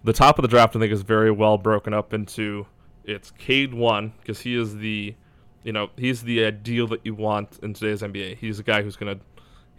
The 0.05 0.13
top 0.13 0.37
of 0.37 0.43
the 0.43 0.47
draft, 0.47 0.75
I 0.75 0.79
think, 0.79 0.93
is 0.93 1.01
very 1.01 1.31
well 1.31 1.57
broken 1.57 1.91
up 1.91 2.13
into 2.13 2.67
it's 3.05 3.31
Cade 3.31 3.73
one 3.73 4.13
because 4.21 4.39
he 4.39 4.55
is 4.55 4.75
the, 4.75 5.15
you 5.63 5.73
know, 5.73 5.89
he's 5.97 6.21
the 6.21 6.45
ideal 6.45 6.85
that 6.89 7.01
you 7.03 7.15
want 7.15 7.57
in 7.63 7.73
today's 7.73 8.03
NBA. 8.03 8.37
He's 8.37 8.59
a 8.59 8.63
guy 8.63 8.83
who's 8.83 8.95
gonna, 8.95 9.17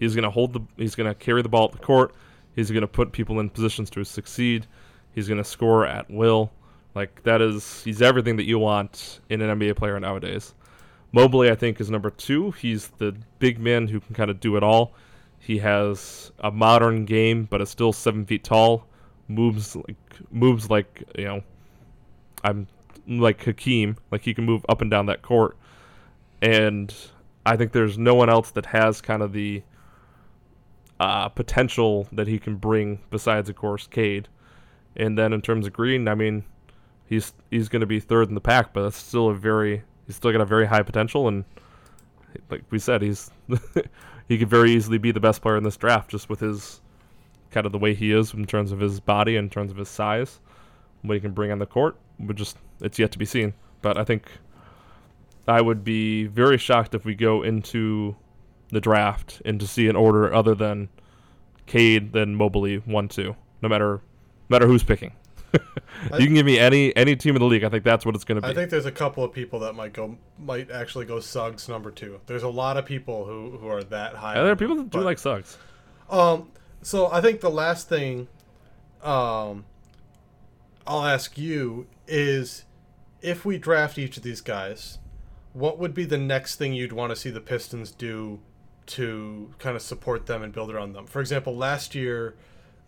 he's 0.00 0.16
gonna 0.16 0.32
hold 0.32 0.52
the, 0.52 0.60
he's 0.76 0.96
gonna 0.96 1.14
carry 1.14 1.42
the 1.42 1.48
ball 1.48 1.66
at 1.66 1.72
the 1.72 1.78
court. 1.78 2.12
He's 2.56 2.72
gonna 2.72 2.88
put 2.88 3.12
people 3.12 3.38
in 3.38 3.48
positions 3.50 3.88
to 3.90 4.02
succeed. 4.02 4.66
He's 5.14 5.28
gonna 5.28 5.44
score 5.44 5.86
at 5.86 6.10
will. 6.10 6.50
Like 6.96 7.22
that 7.22 7.40
is, 7.40 7.84
he's 7.84 8.02
everything 8.02 8.34
that 8.34 8.46
you 8.46 8.58
want 8.58 9.20
in 9.30 9.40
an 9.40 9.56
NBA 9.56 9.76
player 9.76 10.00
nowadays. 10.00 10.54
Mobley, 11.12 11.52
I 11.52 11.54
think, 11.54 11.80
is 11.80 11.88
number 11.88 12.10
two. 12.10 12.50
He's 12.50 12.88
the 12.98 13.14
big 13.38 13.60
man 13.60 13.86
who 13.86 14.00
can 14.00 14.16
kind 14.16 14.32
of 14.32 14.40
do 14.40 14.56
it 14.56 14.64
all. 14.64 14.92
He 15.38 15.58
has 15.58 16.32
a 16.40 16.50
modern 16.50 17.04
game, 17.04 17.44
but 17.48 17.62
is 17.62 17.70
still 17.70 17.92
seven 17.92 18.26
feet 18.26 18.42
tall. 18.42 18.88
Moves 19.28 19.74
like 19.74 19.96
moves 20.30 20.70
like 20.70 21.02
you 21.16 21.24
know, 21.24 21.42
I'm 22.44 22.68
like 23.06 23.42
Hakeem. 23.44 23.96
Like 24.10 24.22
he 24.22 24.34
can 24.34 24.44
move 24.44 24.64
up 24.68 24.80
and 24.82 24.90
down 24.90 25.06
that 25.06 25.22
court, 25.22 25.56
and 26.40 26.94
I 27.44 27.56
think 27.56 27.72
there's 27.72 27.98
no 27.98 28.14
one 28.14 28.28
else 28.28 28.50
that 28.52 28.66
has 28.66 29.00
kind 29.00 29.22
of 29.22 29.32
the 29.32 29.62
uh, 30.98 31.28
potential 31.28 32.08
that 32.12 32.26
he 32.26 32.38
can 32.38 32.56
bring 32.56 33.00
besides, 33.10 33.48
of 33.48 33.56
course, 33.56 33.86
Cade. 33.86 34.28
And 34.96 35.18
then 35.18 35.32
in 35.32 35.42
terms 35.42 35.66
of 35.66 35.72
Green, 35.72 36.08
I 36.08 36.14
mean, 36.14 36.44
he's 37.06 37.32
he's 37.50 37.68
going 37.68 37.80
to 37.80 37.86
be 37.86 38.00
third 38.00 38.28
in 38.28 38.34
the 38.34 38.40
pack, 38.40 38.72
but 38.72 38.82
that's 38.82 38.96
still 38.96 39.28
a 39.28 39.34
very 39.34 39.82
he's 40.06 40.16
still 40.16 40.32
got 40.32 40.40
a 40.40 40.46
very 40.46 40.66
high 40.66 40.82
potential, 40.82 41.28
and 41.28 41.44
like 42.50 42.62
we 42.70 42.78
said, 42.78 43.02
he's 43.02 43.30
he 44.28 44.38
could 44.38 44.48
very 44.48 44.72
easily 44.72 44.98
be 44.98 45.12
the 45.12 45.20
best 45.20 45.42
player 45.42 45.56
in 45.56 45.64
this 45.64 45.76
draft 45.76 46.10
just 46.10 46.28
with 46.28 46.40
his 46.40 46.80
kind 47.56 47.64
of 47.64 47.72
the 47.72 47.78
way 47.78 47.94
he 47.94 48.12
is 48.12 48.34
in 48.34 48.44
terms 48.44 48.70
of 48.70 48.80
his 48.80 49.00
body, 49.00 49.34
in 49.34 49.48
terms 49.48 49.70
of 49.70 49.78
his 49.78 49.88
size, 49.88 50.40
what 51.00 51.14
he 51.14 51.20
can 51.20 51.32
bring 51.32 51.50
on 51.50 51.58
the 51.58 51.64
court. 51.64 51.96
But 52.20 52.36
just 52.36 52.58
it's 52.82 52.98
yet 52.98 53.12
to 53.12 53.18
be 53.18 53.24
seen. 53.24 53.54
But 53.80 53.96
I 53.96 54.04
think 54.04 54.30
I 55.48 55.62
would 55.62 55.82
be 55.82 56.26
very 56.26 56.58
shocked 56.58 56.94
if 56.94 57.06
we 57.06 57.14
go 57.14 57.42
into 57.42 58.14
the 58.68 58.80
draft 58.80 59.40
and 59.46 59.58
to 59.58 59.66
see 59.66 59.88
an 59.88 59.96
order 59.96 60.34
other 60.34 60.54
than 60.54 60.90
Cade, 61.64 62.12
then 62.12 62.34
Mobley, 62.34 62.76
one, 62.76 63.08
two, 63.08 63.34
no 63.62 63.70
matter 63.70 64.02
no 64.50 64.54
matter 64.54 64.66
who's 64.66 64.84
picking. 64.84 65.12
you 65.54 66.26
can 66.26 66.34
give 66.34 66.44
me 66.44 66.58
any 66.58 66.94
any 66.94 67.16
team 67.16 67.36
in 67.36 67.40
the 67.40 67.46
league. 67.46 67.64
I 67.64 67.70
think 67.70 67.84
that's 67.84 68.04
what 68.04 68.14
it's 68.14 68.24
going 68.24 68.36
to 68.36 68.42
be. 68.42 68.48
I 68.48 68.52
think 68.52 68.68
there's 68.68 68.84
a 68.84 68.92
couple 68.92 69.24
of 69.24 69.32
people 69.32 69.60
that 69.60 69.72
might 69.72 69.94
go 69.94 70.18
might 70.38 70.70
actually 70.70 71.06
go 71.06 71.20
Suggs 71.20 71.70
number 71.70 71.90
two. 71.90 72.20
There's 72.26 72.42
a 72.42 72.50
lot 72.50 72.76
of 72.76 72.84
people 72.84 73.24
who 73.24 73.56
who 73.56 73.68
are 73.68 73.82
that 73.84 74.14
high. 74.14 74.34
Yeah, 74.34 74.42
there 74.42 74.52
are 74.52 74.56
people 74.56 74.76
that 74.76 74.90
do 74.90 75.00
like 75.00 75.18
Suggs. 75.18 75.56
Um, 76.10 76.50
so 76.82 77.10
I 77.10 77.20
think 77.20 77.40
the 77.40 77.50
last 77.50 77.88
thing, 77.88 78.28
um, 79.02 79.64
I'll 80.86 81.04
ask 81.04 81.36
you 81.36 81.86
is, 82.06 82.64
if 83.22 83.44
we 83.44 83.58
draft 83.58 83.98
each 83.98 84.16
of 84.16 84.22
these 84.22 84.40
guys, 84.40 84.98
what 85.52 85.78
would 85.78 85.94
be 85.94 86.04
the 86.04 86.18
next 86.18 86.56
thing 86.56 86.74
you'd 86.74 86.92
want 86.92 87.10
to 87.10 87.16
see 87.16 87.30
the 87.30 87.40
Pistons 87.40 87.90
do 87.90 88.40
to 88.86 89.52
kind 89.58 89.74
of 89.74 89.82
support 89.82 90.26
them 90.26 90.42
and 90.42 90.52
build 90.52 90.70
around 90.70 90.92
them? 90.92 91.06
For 91.06 91.20
example, 91.20 91.56
last 91.56 91.94
year, 91.94 92.34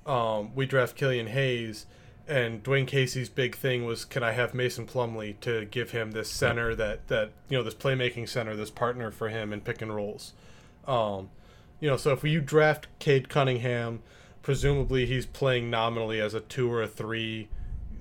um, 0.07 0.55
we 0.55 0.66
draft 0.66 0.97
Killian 0.97 1.28
Hayes 1.28 1.86
and 2.28 2.62
Dwayne 2.62 2.86
Casey's 2.86 3.30
big 3.30 3.57
thing 3.57 3.86
was 3.86 4.05
can 4.05 4.22
I 4.22 4.32
have 4.32 4.53
Mason 4.53 4.86
Plumlee 4.86 5.41
to 5.41 5.64
give 5.64 5.93
him 5.93 6.11
this 6.11 6.30
center 6.30 6.74
that 6.74 7.09
that 7.09 7.30
you 7.49 7.57
know 7.57 7.64
this 7.64 7.74
playmaking 7.74 8.28
center, 8.28 8.55
this 8.55 8.70
partner 8.70 9.11
for 9.11 9.30
him 9.30 9.53
in 9.53 9.62
pick 9.62 9.80
and 9.80 9.95
rolls. 9.95 10.34
Um, 10.86 11.30
you 11.81 11.89
know, 11.89 11.97
so 11.97 12.12
if 12.12 12.24
you 12.24 12.41
draft 12.41 12.87
Cade 12.99 13.29
Cunningham, 13.29 14.03
presumably 14.43 15.07
he's 15.07 15.26
playing 15.26 15.70
nominally 15.70 16.20
as 16.20 16.35
a 16.35 16.41
two 16.41 16.72
or 16.72 16.83
a 16.83 16.89
three 16.89 17.49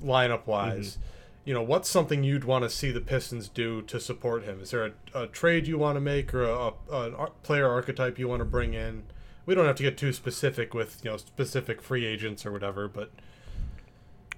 lineup 0.04 0.48
wise. 0.48 0.92
Mm-hmm. 0.92 1.02
You 1.46 1.54
know, 1.54 1.62
what's 1.62 1.90
something 1.90 2.24
you'd 2.24 2.44
want 2.44 2.64
to 2.64 2.70
see 2.70 2.92
the 2.92 3.00
Pistons 3.00 3.48
do 3.48 3.82
to 3.84 4.00
support 4.00 4.44
him? 4.44 4.60
Is 4.60 4.72
there 4.72 4.86
a, 5.14 5.24
a 5.24 5.28
trade 5.28 5.66
you 5.66 5.78
want 5.78 5.96
to 5.96 6.02
make 6.02 6.34
or 6.34 6.44
a, 6.44 6.74
a, 6.92 7.30
player 7.44 7.70
archetype 7.70 8.20
you 8.20 8.28
want 8.28 8.42
to 8.42 8.46
bring 8.46 8.74
in? 8.74 9.04
We 9.46 9.56
don't 9.56 9.66
have 9.66 9.78
to 9.78 9.84
get 9.84 9.98
too 9.98 10.12
specific 10.12 10.74
with 10.74 11.00
you 11.06 11.12
know 11.12 11.18
specific 11.18 11.82
free 11.82 12.06
agents 12.06 12.46
or 12.46 12.52
whatever, 12.52 12.90
but 12.90 13.12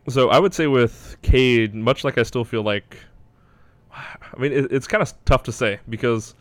so 0.07 0.29
I 0.29 0.39
would 0.39 0.53
say 0.53 0.67
with 0.67 1.17
Cade, 1.21 1.75
much 1.75 2.03
like 2.03 2.17
I 2.17 2.23
still 2.23 2.43
feel 2.43 2.63
like, 2.63 2.97
I 3.93 4.37
mean, 4.37 4.51
it, 4.51 4.71
it's 4.71 4.87
kind 4.87 5.01
of 5.01 5.13
tough 5.25 5.43
to 5.43 5.51
say 5.51 5.79
because 5.89 6.35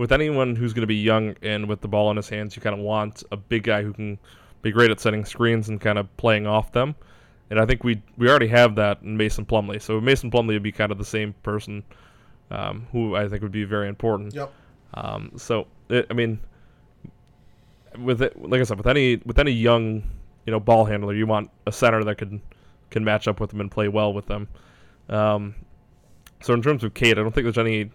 with 0.00 0.12
anyone 0.12 0.56
who's 0.56 0.72
going 0.72 0.80
to 0.80 0.86
be 0.86 0.96
young 0.96 1.36
and 1.42 1.68
with 1.68 1.82
the 1.82 1.86
ball 1.86 2.10
in 2.10 2.16
his 2.16 2.26
hands, 2.26 2.56
you 2.56 2.62
kind 2.62 2.72
of 2.72 2.80
want 2.80 3.22
a 3.32 3.36
big 3.36 3.64
guy 3.64 3.82
who 3.82 3.92
can 3.92 4.18
be 4.62 4.70
great 4.70 4.90
at 4.90 4.98
setting 4.98 5.26
screens 5.26 5.68
and 5.68 5.78
kind 5.78 5.98
of 5.98 6.16
playing 6.16 6.46
off 6.46 6.72
them. 6.72 6.94
And 7.50 7.60
I 7.60 7.66
think 7.66 7.84
we 7.84 8.00
we 8.16 8.26
already 8.26 8.46
have 8.46 8.76
that 8.76 9.02
in 9.02 9.18
Mason 9.18 9.44
Plumlee. 9.44 9.82
So 9.82 10.00
Mason 10.00 10.30
Plumlee 10.30 10.54
would 10.54 10.62
be 10.62 10.72
kind 10.72 10.90
of 10.90 10.96
the 10.96 11.04
same 11.04 11.34
person 11.42 11.84
um, 12.50 12.86
who 12.92 13.14
I 13.14 13.28
think 13.28 13.42
would 13.42 13.52
be 13.52 13.64
very 13.64 13.88
important. 13.88 14.34
Yep. 14.34 14.50
Um, 14.94 15.32
so 15.36 15.66
it, 15.90 16.06
I 16.08 16.14
mean, 16.14 16.40
with 17.98 18.22
it, 18.22 18.40
like 18.40 18.62
I 18.62 18.64
said, 18.64 18.78
with 18.78 18.86
any 18.86 19.16
with 19.26 19.38
any 19.38 19.52
young 19.52 20.02
you 20.46 20.50
know 20.50 20.60
ball 20.60 20.86
handler, 20.86 21.12
you 21.12 21.26
want 21.26 21.50
a 21.66 21.72
center 21.72 22.02
that 22.04 22.16
can 22.16 22.40
can 22.88 23.04
match 23.04 23.28
up 23.28 23.38
with 23.38 23.50
them 23.50 23.60
and 23.60 23.70
play 23.70 23.88
well 23.88 24.14
with 24.14 24.24
them. 24.24 24.48
Um, 25.10 25.54
so 26.40 26.54
in 26.54 26.62
terms 26.62 26.84
of 26.84 26.94
Cade, 26.94 27.18
I 27.18 27.22
don't 27.22 27.34
think 27.34 27.44
there's 27.44 27.58
any 27.58 27.90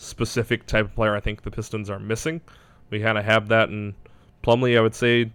specific 0.00 0.66
type 0.66 0.86
of 0.86 0.94
player 0.94 1.14
I 1.14 1.20
think 1.20 1.42
the 1.42 1.50
Pistons 1.50 1.90
are 1.90 1.98
missing. 1.98 2.40
We 2.88 3.00
kind 3.00 3.18
of 3.18 3.24
have 3.24 3.48
that 3.48 3.68
in 3.68 3.94
Plumlee. 4.42 4.76
I 4.76 4.80
would 4.80 4.94
say 4.94 5.30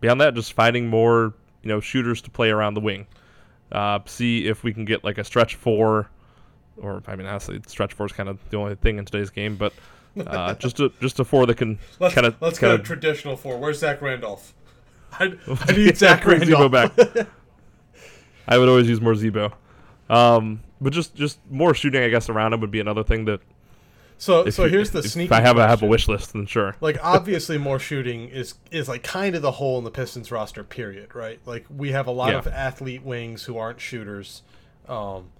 beyond 0.00 0.20
that, 0.20 0.34
just 0.34 0.52
finding 0.52 0.88
more 0.88 1.34
you 1.62 1.68
know 1.68 1.80
shooters 1.80 2.22
to 2.22 2.30
play 2.30 2.50
around 2.50 2.74
the 2.74 2.80
wing. 2.80 3.06
Uh, 3.70 3.98
see 4.06 4.46
if 4.46 4.64
we 4.64 4.72
can 4.72 4.84
get 4.84 5.04
like 5.04 5.18
a 5.18 5.24
stretch 5.24 5.54
four, 5.54 6.08
or 6.78 7.02
I 7.06 7.16
mean 7.16 7.26
honestly, 7.26 7.60
stretch 7.66 7.92
four 7.92 8.06
is 8.06 8.12
kind 8.12 8.28
of 8.28 8.38
the 8.50 8.56
only 8.56 8.74
thing 8.76 8.98
in 8.98 9.04
today's 9.04 9.30
game, 9.30 9.56
but 9.56 9.72
uh, 10.26 10.54
just 10.58 10.80
a 10.80 10.90
just 11.00 11.20
a 11.20 11.24
four 11.24 11.46
that 11.46 11.56
can 11.56 11.78
kind 12.00 12.26
of 12.26 12.36
let's 12.40 12.58
kind 12.58 12.76
go 12.78 12.82
traditional 12.82 13.36
four. 13.36 13.58
Where's 13.58 13.78
Zach 13.78 14.00
Randolph? 14.00 14.54
I, 15.12 15.34
I 15.46 15.72
need 15.76 15.96
Zach 15.96 16.24
Randolph. 16.24 16.72
back. 16.72 16.92
I 18.46 18.56
would 18.56 18.68
always 18.68 18.88
use 18.88 19.00
more 19.00 19.14
Z-Bo. 19.14 19.52
Um, 20.08 20.62
but 20.80 20.92
just 20.94 21.14
just 21.14 21.38
more 21.50 21.74
shooting, 21.74 22.02
I 22.02 22.08
guess, 22.08 22.30
around 22.30 22.54
him 22.54 22.60
would 22.60 22.70
be 22.70 22.80
another 22.80 23.04
thing 23.04 23.26
that. 23.26 23.40
So 24.20 24.46
If 24.48 24.54
so 24.54 24.64
you- 24.64 24.70
here's 24.70 24.90
the 24.90 25.02
sneak. 25.02 25.26
if. 25.26 25.32
I 25.32 25.40
have 25.40 25.58
a 25.58 25.66
have 25.68 25.82
a 25.82 25.86
wish 25.86 26.08
list, 26.08 26.32
then 26.32 26.44
sure. 26.46 26.74
like 26.80 26.98
obviously 27.02 27.56
more 27.56 27.78
shooting 27.78 28.28
is 28.28 28.54
is 28.72 28.88
like 28.88 29.02
kind 29.04 29.36
of 29.36 29.42
the 29.42 29.52
hole 29.52 29.78
in 29.78 29.84
the 29.84 29.90
Pistons 29.92 30.32
roster 30.32 30.64
period, 30.64 31.14
right? 31.14 31.38
Like 31.46 31.64
we 31.70 31.92
have 31.92 32.06
a 32.08 32.10
lot 32.10 32.32
Yeah. 32.32 32.38
of 32.38 32.48
athlete 32.48 33.02
wings 33.04 33.44
who 33.44 33.56
aren't 33.56 33.80
shooters. 33.80 34.42
Um 34.88 35.30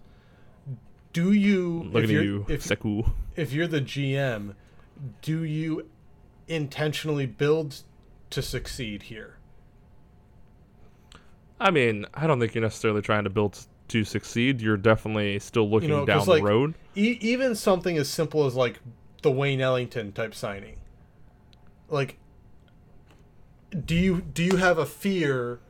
do 1.12 1.32
you 1.32 1.88
Look 1.92 2.04
if 2.04 2.10
at 2.10 2.14
you're, 2.14 2.44
if, 2.48 2.62
Sekou. 2.64 3.10
if 3.34 3.52
you're 3.52 3.66
the 3.66 3.80
GM, 3.80 4.54
do 5.22 5.42
you 5.42 5.88
intentionally 6.46 7.26
build 7.26 7.82
to 8.30 8.42
succeed 8.42 9.04
here? 9.04 9.38
I 11.58 11.70
mean, 11.72 12.06
I 12.14 12.26
don't 12.26 12.38
think 12.38 12.54
you're 12.54 12.62
necessarily 12.62 13.02
trying 13.02 13.24
to 13.24 13.30
build 13.30 13.58
to 13.89 14.05
succeed. 14.05 14.61
You're 14.61 14.76
definitely 14.76 15.39
still 15.39 15.68
looking 15.68 15.91
know, 15.91 16.07
'cause, 16.07 16.26
down 16.26 16.26
like, 16.26 16.43
the 16.43 16.49
road. 16.49 16.74
E- 16.97 17.18
even 17.20 17.55
something 17.55 17.97
as 17.99 18.09
simple 18.09 18.45
as 18.47 18.55
like 18.55 18.80
the 19.22 19.30
Wayne 19.30 19.61
Ellington 19.61 20.12
type 20.12 20.34
signing. 20.34 20.78
Like 21.89 22.18
do 23.84 23.95
you 23.95 24.20
do 24.22 24.43
you 24.43 24.57
have 24.57 24.78
a 24.78 24.86
fear 24.86 25.61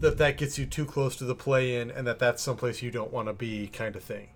that 0.00 0.18
that 0.18 0.36
gets 0.36 0.58
you 0.58 0.66
too 0.66 0.84
close 0.84 1.14
to 1.16 1.24
the 1.24 1.34
play 1.34 1.76
in 1.80 1.90
and 1.90 2.06
that 2.06 2.18
that's 2.18 2.42
someplace 2.42 2.82
you 2.82 2.90
don't 2.90 3.12
want 3.12 3.28
to 3.28 3.32
be 3.32 3.68
kind 3.68 3.94
of 3.94 4.02
thing? 4.02 4.28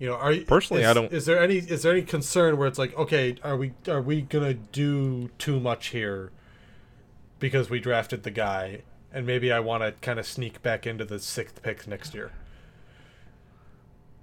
You 0.00 0.08
know, 0.08 0.14
are 0.16 0.32
you 0.32 0.44
Personally, 0.44 0.82
is, 0.82 0.88
I 0.88 0.94
don't- 0.94 1.12
Is 1.12 1.26
there 1.26 1.40
any 1.40 1.58
is 1.58 1.82
there 1.82 1.92
any 1.92 2.02
concern 2.02 2.56
where 2.56 2.66
it's 2.66 2.78
like, 2.78 2.96
okay, 2.98 3.36
are 3.44 3.56
we 3.56 3.72
are 3.88 4.02
we 4.02 4.22
gonna 4.22 4.54
do 4.54 5.30
too 5.38 5.60
much 5.60 5.88
here 5.88 6.32
because 7.38 7.70
we 7.70 7.78
drafted 7.78 8.24
the 8.24 8.30
guy, 8.32 8.82
and 9.12 9.24
maybe 9.24 9.52
I 9.52 9.60
want 9.60 9.84
to 9.84 9.92
kind 10.00 10.18
of 10.18 10.26
sneak 10.26 10.60
back 10.62 10.86
into 10.86 11.04
the 11.04 11.20
sixth 11.20 11.62
pick 11.62 11.86
next 11.86 12.14
year? 12.14 12.32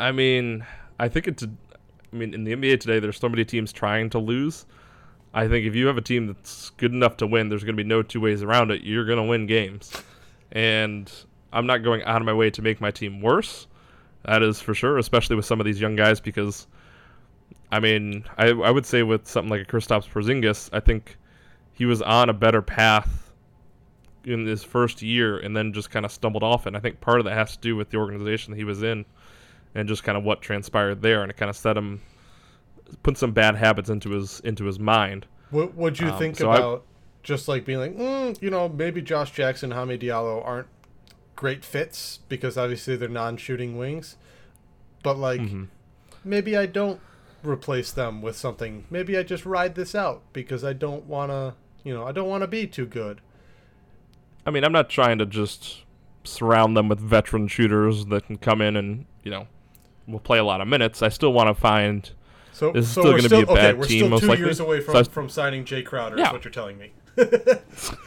I 0.01 0.11
mean, 0.11 0.65
I 0.99 1.07
think 1.07 1.27
it's. 1.27 1.43
I 1.43 2.15
mean, 2.15 2.33
in 2.33 2.43
the 2.43 2.53
NBA 2.53 2.79
today, 2.79 2.99
there's 2.99 3.19
so 3.19 3.29
many 3.29 3.45
teams 3.45 3.71
trying 3.71 4.09
to 4.09 4.19
lose. 4.19 4.65
I 5.33 5.47
think 5.47 5.65
if 5.65 5.75
you 5.75 5.87
have 5.87 5.97
a 5.97 6.01
team 6.01 6.27
that's 6.27 6.71
good 6.71 6.91
enough 6.91 7.17
to 7.17 7.27
win, 7.27 7.47
there's 7.47 7.63
going 7.63 7.77
to 7.77 7.81
be 7.83 7.87
no 7.87 8.01
two 8.01 8.19
ways 8.19 8.41
around 8.41 8.71
it. 8.71 8.81
You're 8.81 9.05
going 9.05 9.19
to 9.19 9.23
win 9.23 9.45
games, 9.45 9.93
and 10.51 11.09
I'm 11.53 11.67
not 11.67 11.83
going 11.83 12.03
out 12.03 12.19
of 12.19 12.25
my 12.25 12.33
way 12.33 12.49
to 12.49 12.61
make 12.61 12.81
my 12.81 12.91
team 12.91 13.21
worse. 13.21 13.67
That 14.25 14.41
is 14.41 14.59
for 14.59 14.73
sure, 14.73 14.97
especially 14.97 15.35
with 15.35 15.45
some 15.45 15.59
of 15.59 15.65
these 15.65 15.79
young 15.79 15.95
guys, 15.95 16.19
because 16.19 16.67
I 17.71 17.79
mean, 17.79 18.25
I 18.37 18.47
I 18.49 18.71
would 18.71 18.87
say 18.87 19.03
with 19.03 19.27
something 19.27 19.49
like 19.49 19.61
a 19.61 19.65
Kristaps 19.65 20.09
Porzingis, 20.09 20.69
I 20.73 20.79
think 20.79 21.15
he 21.73 21.85
was 21.85 22.01
on 22.01 22.29
a 22.29 22.33
better 22.33 22.63
path 22.63 23.31
in 24.25 24.45
his 24.47 24.63
first 24.63 25.03
year, 25.03 25.37
and 25.37 25.55
then 25.55 25.73
just 25.73 25.91
kind 25.91 26.05
of 26.05 26.11
stumbled 26.11 26.43
off. 26.43 26.65
And 26.65 26.75
I 26.75 26.79
think 26.79 27.01
part 27.01 27.19
of 27.19 27.25
that 27.25 27.37
has 27.37 27.53
to 27.53 27.59
do 27.59 27.75
with 27.75 27.91
the 27.91 27.97
organization 27.97 28.51
that 28.51 28.57
he 28.57 28.63
was 28.63 28.81
in 28.81 29.05
and 29.75 29.87
just 29.87 30.03
kind 30.03 30.17
of 30.17 30.23
what 30.23 30.41
transpired 30.41 31.01
there, 31.01 31.21
and 31.21 31.29
it 31.31 31.37
kind 31.37 31.49
of 31.49 31.55
set 31.55 31.77
him, 31.77 32.01
put 33.03 33.17
some 33.17 33.31
bad 33.31 33.55
habits 33.55 33.89
into 33.89 34.09
his 34.11 34.39
into 34.41 34.65
his 34.65 34.79
mind. 34.79 35.25
What 35.49 35.75
would 35.75 35.99
you 35.99 36.07
Um, 36.09 36.17
think 36.19 36.37
so 36.37 36.49
I- 36.49 36.57
about 36.57 36.85
just 37.23 37.47
like 37.47 37.65
being 37.65 37.79
like, 37.79 37.95
mm, 37.95 38.41
you 38.41 38.49
know, 38.49 38.67
maybe 38.67 39.01
Josh 39.01 39.31
Jackson, 39.31 39.71
Hamid 39.71 40.01
Diallo 40.01 40.43
aren't 40.45 40.67
great 41.35 41.63
fits 41.63 42.19
because 42.29 42.57
obviously 42.57 42.95
they're 42.95 43.09
non-shooting 43.09 43.77
wings, 43.77 44.15
but 45.03 45.17
like 45.17 45.41
Mm-hmm. 45.41 45.63
maybe 46.23 46.55
I 46.57 46.65
don't 46.65 46.99
replace 47.43 47.91
them 47.91 48.21
with 48.21 48.35
something. 48.35 48.85
Maybe 48.89 49.17
I 49.17 49.23
just 49.23 49.45
ride 49.45 49.75
this 49.75 49.93
out 49.95 50.21
because 50.33 50.63
I 50.63 50.73
don't 50.73 51.05
want 51.05 51.31
to, 51.31 51.53
you 51.83 51.93
know, 51.93 52.05
I 52.07 52.11
don't 52.11 52.29
want 52.29 52.41
to 52.41 52.47
be 52.47 52.65
too 52.67 52.85
good. 52.85 53.21
I 54.45 54.51
mean, 54.51 54.63
I'm 54.63 54.71
not 54.71 54.89
trying 54.89 55.17
to 55.19 55.25
just 55.25 55.83
surround 56.23 56.75
them 56.77 56.87
with 56.89 56.99
veteran 56.99 57.47
shooters 57.47 58.05
that 58.07 58.25
can 58.27 58.37
come 58.37 58.61
in 58.61 58.75
and 58.75 59.05
you 59.23 59.31
know 59.31 59.47
will 60.11 60.19
play 60.19 60.37
a 60.39 60.43
lot 60.43 60.61
of 60.61 60.67
minutes. 60.67 61.01
I 61.01 61.09
still 61.09 61.33
want 61.33 61.47
to 61.47 61.53
find 61.59 62.09
So, 62.51 62.71
This 62.71 62.85
is 62.85 62.91
so 62.93 63.01
still 63.01 63.11
we're 63.13 63.17
gonna 63.19 63.29
still 63.29 63.41
be 63.45 63.47
a 63.47 63.51
okay. 63.53 63.61
bad 63.61 63.77
We're 63.79 63.85
team, 63.85 63.99
still 63.99 64.09
most 64.09 64.21
two 64.21 64.27
likely. 64.27 64.45
years 64.45 64.59
away 64.59 64.81
from, 64.81 64.95
I- 64.95 65.03
from 65.03 65.29
signing 65.29 65.63
Jae 65.65 65.83
Crowder. 65.85 66.17
Yeah. 66.17 66.27
Is 66.27 66.33
what 66.33 66.43
you're 66.43 66.51
telling 66.51 66.77
me? 66.77 66.91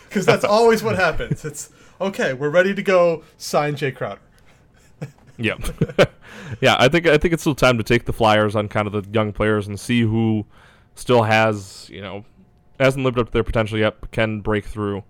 Because 0.08 0.26
that's 0.26 0.44
always 0.56 0.82
what 0.82 0.96
happens. 0.96 1.44
It's 1.44 1.70
okay. 2.00 2.32
We're 2.32 2.50
ready 2.50 2.74
to 2.74 2.82
go. 2.82 3.22
Sign 3.36 3.74
Jae 3.74 3.94
Crowder. 3.94 4.20
Yeah, 5.36 5.56
yeah. 6.60 6.76
I 6.78 6.86
think 6.86 7.08
I 7.08 7.18
think 7.18 7.34
it's 7.34 7.42
still 7.42 7.56
time 7.56 7.76
to 7.78 7.82
take 7.82 8.04
the 8.04 8.12
flyers 8.12 8.54
on 8.54 8.68
kind 8.68 8.86
of 8.86 8.92
the 8.92 9.04
young 9.12 9.32
players 9.32 9.66
and 9.66 9.80
see 9.80 10.02
who 10.02 10.46
still 10.94 11.24
has 11.24 11.88
you 11.90 12.00
know 12.00 12.24
hasn't 12.78 13.04
lived 13.04 13.18
up 13.18 13.26
to 13.26 13.32
their 13.32 13.42
potential 13.42 13.76
yet, 13.76 14.00
but 14.00 14.12
can 14.12 14.40
break 14.42 14.64
through 14.64 15.02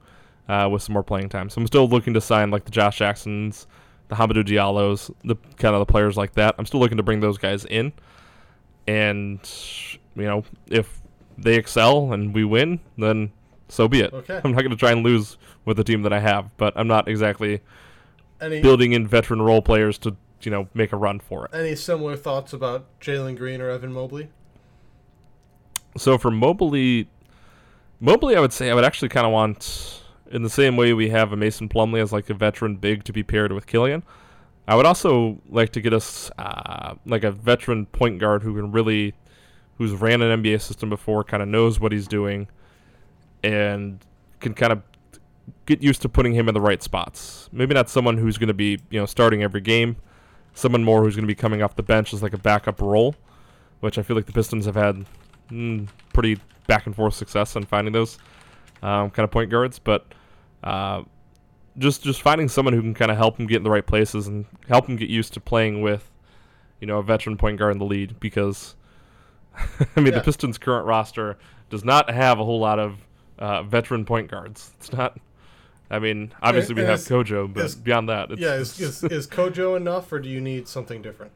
uh, 0.48 0.66
with 0.72 0.80
some 0.82 0.94
more 0.94 1.02
playing 1.02 1.28
time. 1.28 1.50
So 1.50 1.60
I'm 1.60 1.66
still 1.66 1.86
looking 1.88 2.14
to 2.14 2.22
sign 2.22 2.50
like 2.50 2.64
the 2.64 2.70
Josh 2.70 2.96
Jacksons, 3.00 3.66
the 4.14 4.22
Hamidou 4.22 4.44
Diallos, 4.44 5.14
the 5.24 5.36
kind 5.56 5.74
of 5.74 5.80
the 5.80 5.90
players 5.90 6.16
like 6.16 6.34
that. 6.34 6.54
I'm 6.58 6.66
still 6.66 6.80
looking 6.80 6.96
to 6.96 7.02
bring 7.02 7.20
those 7.20 7.38
guys 7.38 7.64
in, 7.64 7.92
and 8.86 9.38
you 10.14 10.24
know 10.24 10.44
if 10.68 11.00
they 11.36 11.54
excel 11.54 12.12
and 12.12 12.34
we 12.34 12.44
win, 12.44 12.80
then 12.96 13.32
so 13.68 13.88
be 13.88 14.00
it. 14.00 14.12
Okay. 14.12 14.40
I'm 14.44 14.52
not 14.52 14.60
going 14.60 14.70
to 14.70 14.76
try 14.76 14.92
and 14.92 15.02
lose 15.02 15.36
with 15.64 15.76
the 15.76 15.84
team 15.84 16.02
that 16.02 16.12
I 16.12 16.20
have, 16.20 16.56
but 16.56 16.72
I'm 16.76 16.86
not 16.86 17.08
exactly 17.08 17.60
Any 18.40 18.60
building 18.60 18.92
in 18.92 19.06
veteran 19.06 19.42
role 19.42 19.62
players 19.62 19.98
to 19.98 20.16
you 20.42 20.50
know 20.50 20.68
make 20.74 20.92
a 20.92 20.96
run 20.96 21.20
for 21.20 21.46
it. 21.46 21.54
any 21.54 21.74
similar 21.74 22.16
thoughts 22.16 22.52
about 22.52 22.86
Jalen 23.00 23.36
Green 23.36 23.60
or 23.60 23.70
Evan 23.70 23.92
Mobley? 23.92 24.28
So 25.96 26.18
for 26.18 26.30
Mobley, 26.30 27.08
Mobley, 28.00 28.36
I 28.36 28.40
would 28.40 28.52
say 28.52 28.70
I 28.70 28.74
would 28.74 28.84
actually 28.84 29.08
kind 29.08 29.26
of 29.26 29.32
want, 29.32 30.02
in 30.34 30.42
the 30.42 30.50
same 30.50 30.76
way 30.76 30.92
we 30.92 31.10
have 31.10 31.32
a 31.32 31.36
Mason 31.36 31.68
Plumlee 31.68 32.02
as 32.02 32.12
like 32.12 32.28
a 32.28 32.34
veteran 32.34 32.74
big 32.74 33.04
to 33.04 33.12
be 33.12 33.22
paired 33.22 33.52
with 33.52 33.66
Killian. 33.66 34.02
I 34.66 34.74
would 34.74 34.84
also 34.84 35.40
like 35.48 35.70
to 35.70 35.80
get 35.80 35.94
us 35.94 36.28
uh, 36.38 36.96
like 37.06 37.22
a 37.22 37.30
veteran 37.30 37.86
point 37.86 38.18
guard 38.18 38.42
who 38.42 38.56
can 38.56 38.72
really, 38.72 39.14
who's 39.78 39.92
ran 39.92 40.22
an 40.22 40.42
NBA 40.42 40.60
system 40.60 40.90
before, 40.90 41.22
kind 41.22 41.40
of 41.40 41.48
knows 41.48 41.78
what 41.78 41.92
he's 41.92 42.08
doing, 42.08 42.48
and 43.44 44.00
can 44.40 44.54
kind 44.54 44.72
of 44.72 44.82
get 45.66 45.82
used 45.82 46.02
to 46.02 46.08
putting 46.08 46.34
him 46.34 46.48
in 46.48 46.54
the 46.54 46.60
right 46.60 46.82
spots. 46.82 47.48
Maybe 47.52 47.72
not 47.72 47.88
someone 47.88 48.16
who's 48.16 48.36
going 48.36 48.48
to 48.48 48.54
be 48.54 48.80
you 48.90 48.98
know 48.98 49.06
starting 49.06 49.44
every 49.44 49.60
game, 49.60 49.96
someone 50.54 50.82
more 50.82 51.04
who's 51.04 51.14
going 51.14 51.24
to 51.24 51.32
be 51.32 51.36
coming 51.36 51.62
off 51.62 51.76
the 51.76 51.84
bench 51.84 52.12
as 52.12 52.24
like 52.24 52.32
a 52.32 52.38
backup 52.38 52.80
role, 52.80 53.14
which 53.80 53.98
I 53.98 54.02
feel 54.02 54.16
like 54.16 54.26
the 54.26 54.32
Pistons 54.32 54.64
have 54.64 54.74
had 54.74 55.06
mm, 55.48 55.86
pretty 56.12 56.40
back 56.66 56.86
and 56.86 56.96
forth 56.96 57.14
success 57.14 57.54
in 57.54 57.66
finding 57.66 57.92
those 57.92 58.18
um, 58.82 59.10
kind 59.10 59.22
of 59.22 59.30
point 59.30 59.50
guards, 59.50 59.78
but 59.78 60.06
uh, 60.64 61.02
just 61.78 62.02
just 62.02 62.20
finding 62.22 62.48
someone 62.48 62.74
who 62.74 62.80
can 62.80 62.94
kind 62.94 63.10
of 63.12 63.16
help 63.16 63.38
him 63.38 63.46
get 63.46 63.58
in 63.58 63.62
the 63.62 63.70
right 63.70 63.86
places 63.86 64.26
and 64.26 64.46
help 64.68 64.88
him 64.88 64.96
get 64.96 65.08
used 65.10 65.32
to 65.34 65.40
playing 65.40 65.82
with, 65.82 66.10
you 66.80 66.86
know, 66.86 66.98
a 66.98 67.02
veteran 67.02 67.36
point 67.36 67.58
guard 67.58 67.72
in 67.72 67.78
the 67.78 67.84
lead. 67.84 68.18
Because 68.18 68.74
I 69.56 70.00
mean, 70.00 70.06
Yeah. 70.06 70.18
the 70.18 70.20
Pistons' 70.22 70.58
current 70.58 70.86
roster 70.86 71.36
does 71.70 71.84
not 71.84 72.10
have 72.10 72.38
a 72.40 72.44
whole 72.44 72.58
lot 72.60 72.78
of 72.80 72.98
uh, 73.38 73.62
veteran 73.62 74.04
point 74.04 74.30
guards. 74.30 74.72
It's 74.78 74.92
not. 74.92 75.18
I 75.90 75.98
mean, 75.98 76.32
obviously 76.42 76.74
we 76.74 76.80
and 76.80 76.90
have 76.90 77.00
is- 77.00 77.08
Kojo, 77.08 77.52
but 77.52 77.64
is- 77.66 77.74
beyond 77.76 78.08
that, 78.08 78.30
it's, 78.30 78.40
Yeah, 78.40 78.54
is, 78.54 78.80
is, 78.80 79.04
is 79.04 79.26
Kojo 79.26 79.76
enough, 79.76 80.10
or 80.12 80.18
do 80.18 80.28
you 80.28 80.40
need 80.40 80.66
something 80.66 81.02
different? 81.02 81.30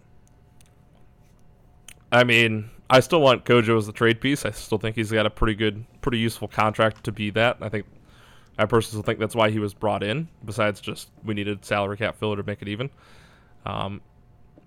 I 2.10 2.24
mean, 2.24 2.70
I 2.88 3.00
still 3.00 3.20
want 3.20 3.44
Kojo 3.44 3.76
as 3.76 3.86
the 3.86 3.92
trade 3.92 4.20
piece. 4.20 4.44
I 4.46 4.50
still 4.50 4.78
think 4.78 4.96
he's 4.96 5.10
got 5.12 5.26
a 5.26 5.30
pretty 5.30 5.54
good, 5.54 5.84
pretty 6.00 6.18
useful 6.18 6.48
contract 6.48 7.04
to 7.04 7.12
be 7.12 7.30
that. 7.30 7.58
I 7.60 7.68
think, 7.68 7.84
I 8.58 8.66
personally 8.66 9.04
think 9.04 9.18
that's 9.20 9.34
why 9.36 9.50
he 9.50 9.58
was 9.58 9.72
brought 9.72 10.02
in. 10.02 10.28
Besides, 10.44 10.80
just 10.80 11.08
we 11.24 11.34
needed 11.34 11.64
salary 11.64 11.96
cap 11.96 12.16
filler 12.18 12.36
to 12.36 12.42
make 12.42 12.60
it 12.60 12.68
even. 12.68 12.90
Um, 13.64 14.00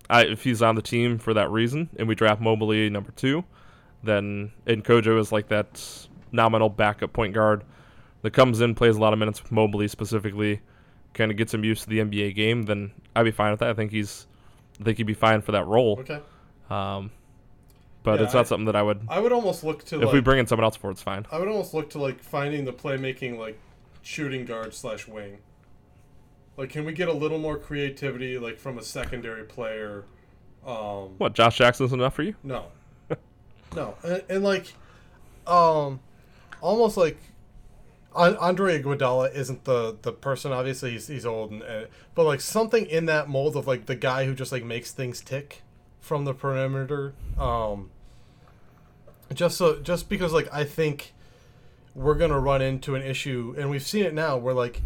I, 0.08 0.24
if 0.24 0.42
he's 0.44 0.62
on 0.62 0.74
the 0.74 0.82
team 0.82 1.18
for 1.18 1.34
that 1.34 1.50
reason, 1.50 1.88
and 1.98 2.08
we 2.08 2.14
draft 2.14 2.40
Mobley 2.40 2.88
number 2.90 3.12
two, 3.12 3.44
then 4.02 4.52
and 4.66 4.84
Kojo 4.84 5.18
is 5.18 5.30
like 5.32 5.48
that 5.48 6.06
nominal 6.32 6.68
backup 6.68 7.12
point 7.12 7.34
guard 7.34 7.64
that 8.22 8.30
comes 8.32 8.60
in, 8.60 8.74
plays 8.74 8.96
a 8.96 9.00
lot 9.00 9.12
of 9.12 9.18
minutes 9.18 9.42
with 9.42 9.52
Mobley 9.52 9.88
specifically, 9.88 10.60
kind 11.12 11.30
of 11.30 11.36
gets 11.36 11.52
him 11.52 11.64
used 11.64 11.82
to 11.84 11.88
the 11.90 11.98
NBA 11.98 12.34
game, 12.34 12.62
then 12.62 12.92
I'd 13.14 13.24
be 13.24 13.30
fine 13.30 13.50
with 13.50 13.60
that. 13.60 13.68
I 13.68 13.74
think 13.74 13.90
he's, 13.90 14.26
I 14.80 14.84
think 14.84 14.96
he'd 14.98 15.04
be 15.04 15.14
fine 15.14 15.42
for 15.42 15.52
that 15.52 15.66
role. 15.66 15.98
Okay. 16.00 16.20
Um, 16.70 17.10
but 18.02 18.18
Yeah, 18.18 18.24
it's 18.24 18.34
not 18.34 18.46
I- 18.46 18.48
something 18.48 18.66
that 18.66 18.76
I 18.76 18.82
would. 18.82 19.00
I 19.08 19.18
would 19.20 19.32
almost 19.32 19.64
look 19.64 19.84
to 19.86 19.96
If 19.96 20.04
like 20.06 20.12
we 20.14 20.20
bring 20.20 20.38
in 20.38 20.46
someone 20.46 20.64
else 20.64 20.76
for 20.76 20.88
it, 20.88 20.92
it's 20.94 21.02
fine. 21.02 21.26
I 21.30 21.38
would 21.38 21.48
almost 21.48 21.74
look 21.74 21.90
to 21.90 21.98
like 21.98 22.20
finding 22.22 22.64
the 22.64 22.72
playmaking 22.72 23.38
like 23.38 23.58
shooting 24.02 24.44
guard 24.44 24.74
slash 24.74 25.08
wing. 25.08 25.38
Like, 26.56 26.70
can 26.70 26.84
we 26.84 26.92
get 26.92 27.08
a 27.08 27.12
little 27.12 27.38
more 27.38 27.56
creativity 27.56 28.38
like 28.38 28.58
from 28.58 28.78
a 28.78 28.82
secondary 28.82 29.44
player? 29.44 30.04
Um, 30.66 31.14
What 31.18 31.32
Josh 31.32 31.58
Jackson's 31.58 31.92
enough 31.92 32.14
for 32.14 32.22
you? 32.22 32.34
No, 32.42 32.66
no, 33.74 33.94
and, 34.02 34.22
and 34.28 34.44
like, 34.44 34.74
um, 35.46 36.00
almost 36.60 36.96
like 36.96 37.18
Andre 38.14 38.80
Iguodala 38.82 39.34
isn't 39.34 39.64
the 39.64 39.96
the 40.02 40.12
person. 40.12 40.52
Obviously, 40.52 40.92
he's 40.92 41.08
he's 41.08 41.26
old, 41.26 41.50
and 41.50 41.62
uh, 41.62 41.84
but 42.14 42.24
like 42.24 42.40
something 42.40 42.86
in 42.86 43.06
that 43.06 43.28
mold 43.28 43.56
of 43.56 43.66
like 43.66 43.86
the 43.86 43.96
guy 43.96 44.26
who 44.26 44.34
just 44.34 44.52
like 44.52 44.64
makes 44.64 44.92
things 44.92 45.20
tick 45.20 45.62
from 46.00 46.24
the 46.24 46.34
perimeter. 46.34 47.14
Um, 47.38 47.90
just 49.32 49.56
so 49.56 49.80
just 49.80 50.08
because 50.08 50.32
like 50.32 50.52
I 50.52 50.64
think 50.64 51.14
we're 51.94 52.14
gonna 52.14 52.40
run 52.40 52.62
into 52.62 52.94
an 52.94 53.02
issue, 53.02 53.54
and 53.58 53.70
we've 53.70 53.82
seen 53.82 54.04
it 54.04 54.14
now, 54.14 54.36
where 54.36 54.54
like, 54.54 54.82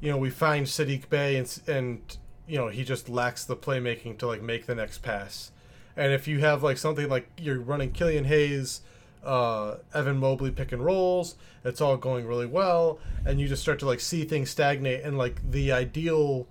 you 0.00 0.10
know, 0.10 0.16
we 0.16 0.30
find 0.30 0.66
Saddiq 0.66 1.08
Bey, 1.08 1.36
and 1.36 1.60
and 1.66 2.16
you 2.46 2.58
know 2.58 2.68
he 2.68 2.84
just 2.84 3.08
lacks 3.08 3.44
the 3.44 3.56
playmaking 3.56 4.18
to 4.18 4.26
like 4.26 4.42
make 4.42 4.66
the 4.66 4.74
next 4.74 4.98
pass. 4.98 5.50
And 5.96 6.12
if 6.12 6.26
you 6.26 6.40
have 6.40 6.62
like 6.62 6.78
something 6.78 7.08
like 7.08 7.28
you're 7.38 7.60
running 7.60 7.92
Killian 7.92 8.24
Hayes, 8.24 8.80
uh, 9.24 9.76
Evan 9.92 10.18
Mobley 10.18 10.50
pick 10.50 10.72
and 10.72 10.84
rolls, 10.84 11.36
it's 11.64 11.80
all 11.80 11.96
going 11.96 12.26
really 12.26 12.46
well, 12.46 12.98
and 13.24 13.40
you 13.40 13.48
just 13.48 13.62
start 13.62 13.78
to 13.80 13.86
like 13.86 14.00
see 14.00 14.24
things 14.24 14.50
stagnate, 14.50 15.02
and 15.02 15.18
like 15.18 15.50
the 15.50 15.72
ideal, 15.72 16.46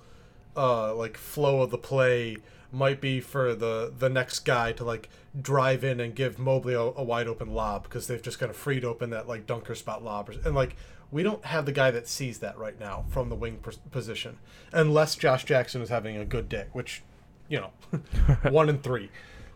uh, 0.55 0.93
like 0.95 1.17
flow 1.17 1.61
of 1.61 1.71
the 1.71 1.77
play 1.77 2.37
might 2.71 2.99
be 2.99 3.21
for 3.21 3.53
the 3.53 3.93
the 3.97 4.09
next 4.09 4.39
guy 4.39 4.71
to 4.73 4.83
like 4.83 5.09
drive 5.41 5.83
in 5.83 5.99
and 5.99 6.13
give 6.15 6.37
Mobley 6.37 6.73
a, 6.73 6.79
a 6.79 7.03
wide 7.03 7.27
open 7.27 7.53
lob 7.53 7.83
because 7.83 8.07
they've 8.07 8.21
just 8.21 8.39
kind 8.39 8.49
of 8.49 8.55
freed 8.55 8.85
open 8.85 9.09
that 9.11 9.27
like 9.27 9.45
dunker 9.47 9.75
spot 9.75 10.03
lob, 10.03 10.29
and 10.45 10.53
like 10.55 10.75
we 11.11 11.23
don't 11.23 11.45
have 11.45 11.65
the 11.65 11.71
guy 11.71 11.91
that 11.91 12.07
sees 12.07 12.39
that 12.39 12.57
right 12.57 12.79
now 12.79 13.05
from 13.09 13.29
the 13.29 13.35
wing 13.35 13.59
position, 13.91 14.37
unless 14.71 15.15
Josh 15.15 15.43
Jackson 15.45 15.81
is 15.81 15.89
having 15.89 16.17
a 16.17 16.25
good 16.25 16.49
day, 16.49 16.65
which, 16.73 17.03
you 17.49 17.59
know, 17.59 17.99
one 18.49 18.69
and 18.69 18.81
three. 18.81 19.09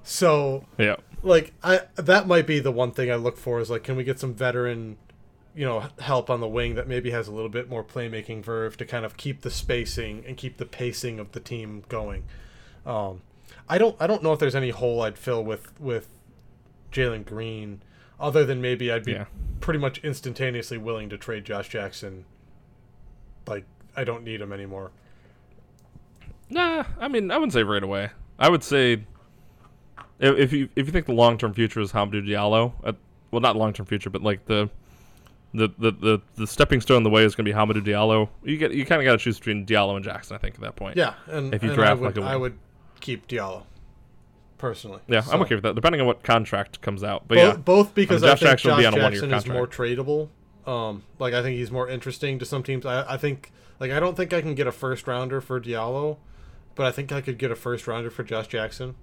So 0.04 0.66
Yeah. 0.78 0.96
like 1.24 1.54
I 1.64 1.82
that 1.96 2.28
might 2.28 2.48
be 2.48 2.60
the 2.60 2.72
one 2.72 2.92
thing 2.92 3.12
I 3.12 3.16
look 3.16 3.38
for 3.38 3.60
is 3.60 3.70
like 3.70 3.84
can 3.84 3.96
we 3.96 4.04
get 4.04 4.20
some 4.20 4.34
veteran 4.34 4.98
you 5.56 5.66
know 5.66 5.86
help 6.00 6.30
on 6.30 6.40
the 6.40 6.48
wing 6.48 6.76
that 6.76 6.88
maybe 6.88 7.10
has 7.12 7.28
a 7.28 7.32
little 7.32 7.50
bit 7.50 7.68
more 7.70 7.84
playmaking 7.84 8.44
verve 8.44 8.78
to 8.78 8.86
kind 8.86 9.04
of 9.04 9.18
keep 9.18 9.42
the 9.42 9.50
spacing 9.52 10.24
and 10.28 10.38
keep 10.38 10.58
the 10.58 10.66
pacing 10.66 11.20
of 11.20 11.32
the 11.34 11.40
team 11.40 11.84
going. 11.90 12.24
Um, 12.86 13.22
I 13.70 13.78
don't 13.78 13.96
I 14.00 14.08
don't 14.08 14.24
know 14.24 14.34
if 14.34 14.40
there's 14.40 14.56
any 14.56 14.70
hole 14.70 15.02
I'd 15.02 15.18
fill 15.18 15.44
with 15.44 15.80
with 15.80 16.08
Jalen 16.92 17.26
Green 17.26 17.82
other 18.20 18.46
than 18.46 18.62
maybe 18.62 18.92
I'd 18.92 19.04
be 19.06 19.12
Yeah. 19.14 19.26
pretty 19.62 19.80
much 19.80 20.00
instantaneously 20.04 20.78
willing 20.78 21.10
to 21.10 21.18
trade 21.18 21.46
Josh 21.46 21.70
Jackson. 21.70 22.26
Like 23.46 23.66
I 23.96 24.04
don't 24.04 24.24
need 24.24 24.42
him 24.42 24.52
anymore. 24.54 24.92
Nah, 26.50 26.86
I 27.00 27.08
mean, 27.08 27.30
I 27.32 27.38
wouldn't 27.38 27.54
say 27.54 27.64
right 27.64 27.84
away. 27.84 28.10
I 28.40 28.50
would 28.50 28.64
say 28.64 28.94
if, 30.20 30.38
if 30.38 30.54
you 30.54 30.70
if 30.76 30.86
you 30.86 30.92
think 30.92 31.06
the 31.06 31.14
long 31.14 31.38
term 31.38 31.54
future 31.54 31.82
is 31.82 31.92
Hamidou 31.92 32.26
Diallo, 32.26 32.74
uh, 32.84 32.94
well, 33.32 33.42
not 33.42 33.56
long 33.56 33.74
term 33.74 33.86
future, 33.86 34.10
but 34.10 34.24
like 34.24 34.46
the 34.46 34.70
the, 35.54 35.70
the, 35.80 35.92
the, 35.92 36.22
the 36.36 36.46
stepping 36.46 36.82
stone 36.82 36.98
in 36.98 37.04
the 37.04 37.10
way 37.10 37.24
is 37.24 37.34
going 37.34 37.46
to 37.46 37.52
be 37.52 37.58
Hamidou 37.58 37.84
Diallo. 37.86 38.30
You 38.44 38.58
get 38.58 38.72
you 38.74 38.86
kind 38.86 39.02
of 39.02 39.06
got 39.06 39.14
to 39.14 39.18
choose 39.18 39.38
between 39.40 39.66
Diallo 39.66 39.96
and 39.96 40.06
Jackson. 40.06 40.36
I 40.36 40.40
think 40.40 40.56
at 40.56 40.62
that 40.62 40.76
point. 40.76 40.98
Yeah, 40.98 41.14
and 41.28 41.54
If 41.54 41.64
you 41.64 41.70
and 41.70 41.78
draft 41.78 41.92
I 41.92 41.94
would, 42.02 42.18
like 42.18 42.26
a 42.26 42.28
I 42.30 42.36
would 42.36 42.58
keep 43.00 43.28
Diallo 43.28 43.64
personally. 44.58 45.00
Yeah, 45.08 45.22
So- 45.22 45.34
I'm 45.34 45.42
okay 45.44 45.56
with 45.56 45.64
that. 45.64 45.76
Depending 45.76 46.02
on 46.02 46.08
what 46.08 46.24
contract 46.24 46.82
comes 46.82 47.04
out, 47.04 47.24
but 47.28 47.36
both, 47.36 47.54
yeah, 47.56 47.56
both 47.58 47.96
because 47.96 48.24
I 48.24 48.28
mean, 48.28 48.32
I, 48.34 48.36
think 48.36 48.50
Jackson 48.52 48.70
Josh 48.72 48.80
be 48.80 48.86
on 48.86 48.94
a 48.94 48.98
Jackson 48.98 49.34
is 49.34 49.46
more 49.48 49.68
tradable. 49.68 50.30
Um, 50.66 51.04
like 51.20 51.34
I 51.34 51.42
think 51.42 51.58
he's 51.58 51.72
more 51.72 51.88
interesting 51.88 52.40
to 52.40 52.46
some 52.46 52.64
teams. 52.64 52.86
I, 52.86 53.14
I 53.14 53.18
think 53.18 53.52
like 53.80 53.92
I 53.92 54.00
don't 54.00 54.18
think 54.18 54.34
I 54.34 54.42
can 54.42 54.56
get 54.56 54.68
a 54.68 54.72
first 54.72 55.08
rounder 55.08 55.40
for 55.42 55.62
Diallo, 55.62 56.18
but 56.76 56.86
I 56.86 56.92
think 56.92 57.12
I 57.12 57.22
could 57.22 57.38
get 57.38 57.52
a 57.52 57.56
first 57.56 57.88
rounder 57.88 58.10
for 58.10 58.24
Josh 58.24 58.48
Jackson. 58.48 58.96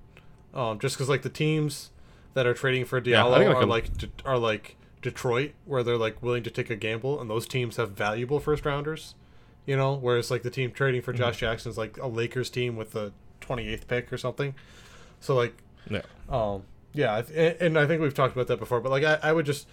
Um, 0.53 0.79
just 0.79 0.97
because 0.97 1.09
like 1.09 1.23
the 1.23 1.29
teams 1.31 1.91
that 2.35 2.47
are 2.47 2.55
trading 2.55 2.85
for 2.85 3.01
Diallo 3.01 3.39
I 3.39 3.47
are 3.47 3.61
can- 3.61 3.69
like 3.69 3.97
De- 3.97 4.09
are 4.25 4.39
like 4.39 4.77
Detroit, 5.03 5.53
where 5.65 5.83
they're 5.83 5.97
like 5.97 6.23
willing 6.23 6.43
to 6.43 6.51
take 6.51 6.69
a 6.71 6.77
gamble, 6.77 7.21
and 7.21 7.31
those 7.31 7.47
teams 7.47 7.77
have 7.77 7.93
valuable 7.93 8.41
first 8.41 8.65
rounders. 8.67 9.15
You 9.67 9.77
know, 9.79 9.95
whereas 9.95 10.31
like 10.31 10.43
the 10.43 10.51
team 10.51 10.71
trading 10.73 11.01
for 11.01 11.13
Mm-hmm. 11.13 11.23
Josh 11.23 11.39
Jackson 11.39 11.71
is 11.71 11.79
like 11.79 11.97
a 11.97 12.07
Lakers 12.07 12.51
team 12.51 12.77
with 12.77 12.91
the 12.91 13.13
28th 13.45 13.87
pick 13.87 14.13
or 14.13 14.19
something. 14.19 14.55
So 15.21 15.35
like 15.35 15.55
yeah. 15.91 16.03
um, 16.29 16.65
yeah, 16.95 17.23
and, 17.35 17.57
and 17.61 17.79
I 17.79 17.87
think 17.87 18.01
we've 18.01 18.15
talked 18.15 18.35
about 18.35 18.47
that 18.47 18.59
before. 18.59 18.81
But 18.81 18.91
like, 18.91 19.05
I, 19.05 19.19
I 19.23 19.33
would 19.33 19.47
just, 19.47 19.67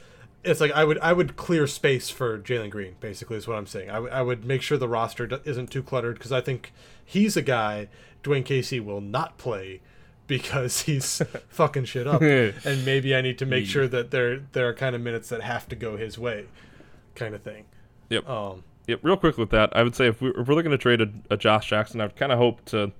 it's 0.44 0.60
like 0.60 0.72
I 0.72 0.84
would 0.84 0.98
I 1.00 1.14
would 1.14 1.36
clear 1.36 1.68
space 1.68 2.10
for 2.10 2.40
Jalen 2.40 2.72
Green. 2.72 2.96
Basically, 3.00 3.38
is 3.38 3.48
what 3.48 3.58
I'm 3.58 3.68
saying. 3.68 3.90
I, 3.90 3.96
w- 3.96 4.12
I 4.12 4.22
would 4.22 4.44
make 4.44 4.62
sure 4.62 4.78
the 4.78 4.90
roster 4.90 5.28
d- 5.28 5.38
isn't 5.46 5.70
too 5.70 5.84
cluttered 5.84 6.16
because 6.16 6.32
I 6.32 6.42
think 6.42 6.74
he's 7.06 7.38
a 7.38 7.42
guy 7.42 7.88
Dwayne 8.24 8.44
Casey 8.44 8.80
will 8.80 9.02
not 9.02 9.38
play 9.38 9.82
because 10.28 10.82
he's 10.84 11.22
fucking 11.50 11.86
shit 11.86 12.08
up. 12.08 12.22
and 12.22 12.86
maybe 12.86 13.16
I 13.16 13.22
need 13.22 13.38
to 13.40 13.46
make 13.46 13.68
sure 13.68 13.88
that 13.88 14.12
there 14.12 14.40
there 14.54 14.68
are 14.68 14.74
kind 14.74 14.96
of 14.96 15.02
minutes 15.02 15.30
that 15.30 15.42
have 15.42 15.70
to 15.70 15.76
go 15.76 15.98
his 15.98 16.18
way, 16.18 16.46
kind 17.16 17.36
of 17.36 17.44
thing. 17.44 17.66
Yep. 18.10 18.28
Um, 18.28 18.64
Yep, 18.88 19.00
real 19.04 19.16
quick 19.16 19.38
with 19.38 19.52
that, 19.52 19.70
I 19.78 19.84
would 19.84 19.96
say 19.96 20.08
if, 20.08 20.22
we, 20.22 20.30
if 20.30 20.48
we're 20.48 20.56
looking 20.56 20.72
to 20.72 20.78
trade 20.78 21.02
a, 21.02 21.10
a 21.30 21.38
Josh 21.38 21.70
Jackson, 21.70 22.02
I'd 22.02 22.16
kind 22.16 22.32
of 22.32 22.40
hope 22.40 22.66
to 22.66 22.92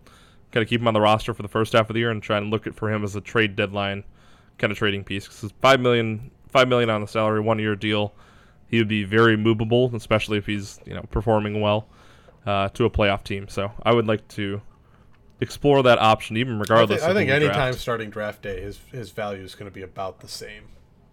kind 0.52 0.64
of 0.64 0.70
keep 0.70 0.82
him 0.82 0.88
on 0.88 0.94
the 0.94 1.02
roster 1.02 1.34
for 1.34 1.42
the 1.42 1.48
first 1.48 1.74
half 1.74 1.90
of 1.90 1.94
the 1.94 2.00
year 2.00 2.12
and 2.12 2.22
try 2.22 2.38
and 2.38 2.50
look 2.50 2.68
at 2.68 2.76
for 2.76 2.92
him 2.92 3.04
as 3.04 3.16
a 3.16 3.22
trade 3.22 3.56
deadline 3.56 4.04
kind 4.58 4.72
of 4.72 4.78
trading 4.78 5.04
piece. 5.04 5.26
Because 5.26 5.44
it's 5.44 5.54
five 5.62 5.80
million, 5.80 6.32
five 6.50 6.68
million 6.68 6.90
on 6.90 7.02
the 7.02 7.08
salary, 7.08 7.40
one 7.40 7.60
year 7.60 7.76
deal, 7.76 8.14
he 8.68 8.78
would 8.78 8.88
be 8.88 9.04
very 9.04 9.38
movable, 9.38 9.94
especially 9.96 10.38
if 10.38 10.46
he's 10.46 10.80
you 10.86 10.94
know 10.94 11.04
performing 11.12 11.62
well 11.62 11.88
uh, 12.46 12.70
to 12.70 12.86
a 12.86 12.90
playoff 12.90 13.24
team. 13.24 13.48
So 13.48 13.72
I 13.84 13.94
would 13.94 14.08
like 14.08 14.28
to 14.30 14.62
explore 15.40 15.84
that 15.84 16.00
option, 16.00 16.38
even 16.38 16.56
I 16.56 16.60
regardless. 16.60 17.02
think, 17.02 17.12
I 17.12 17.14
think 17.14 17.30
anytime 17.30 17.74
starting 17.74 18.10
draft 18.10 18.42
day, 18.42 18.62
his 18.62 18.80
his 18.92 19.12
value 19.12 19.44
is 19.44 19.56
going 19.56 19.70
to 19.70 19.74
be 19.74 19.82
about 19.82 20.20
the 20.20 20.28
same. 20.28 20.64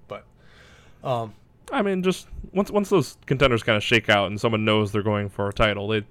But 0.07 0.25
um, 1.03 1.35
I 1.73 1.83
mean, 1.83 2.03
just 2.03 2.29
once 2.53 2.71
once 2.71 2.89
those 2.91 3.17
contenders 3.27 3.63
kind 3.63 3.77
of 3.77 3.83
shake 3.83 4.09
out 4.09 4.29
and 4.29 4.41
someone 4.41 4.65
knows 4.65 4.93
they're 4.93 5.03
going 5.03 5.29
for 5.29 5.49
a 5.49 5.53
title, 5.53 5.89
they 5.89 6.05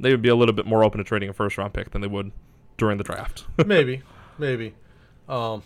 they 0.00 0.10
would 0.10 0.22
be 0.22 0.28
a 0.28 0.34
little 0.34 0.54
bit 0.54 0.66
more 0.66 0.82
open 0.84 0.98
to 0.98 1.04
trading 1.04 1.28
a 1.28 1.32
first 1.32 1.56
round 1.58 1.72
pick 1.72 1.90
than 1.90 2.00
they 2.00 2.08
would 2.08 2.32
during 2.76 2.98
the 2.98 3.04
draft. 3.04 3.44
maybe, 3.66 4.02
maybe. 4.38 4.74
Um, 5.28 5.62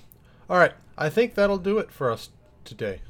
all 0.50 0.58
right, 0.58 0.72
I 0.98 1.08
think 1.08 1.34
that'll 1.34 1.58
do 1.58 1.78
it 1.78 1.90
for 1.90 2.10
us 2.10 2.30
today. 2.64 3.00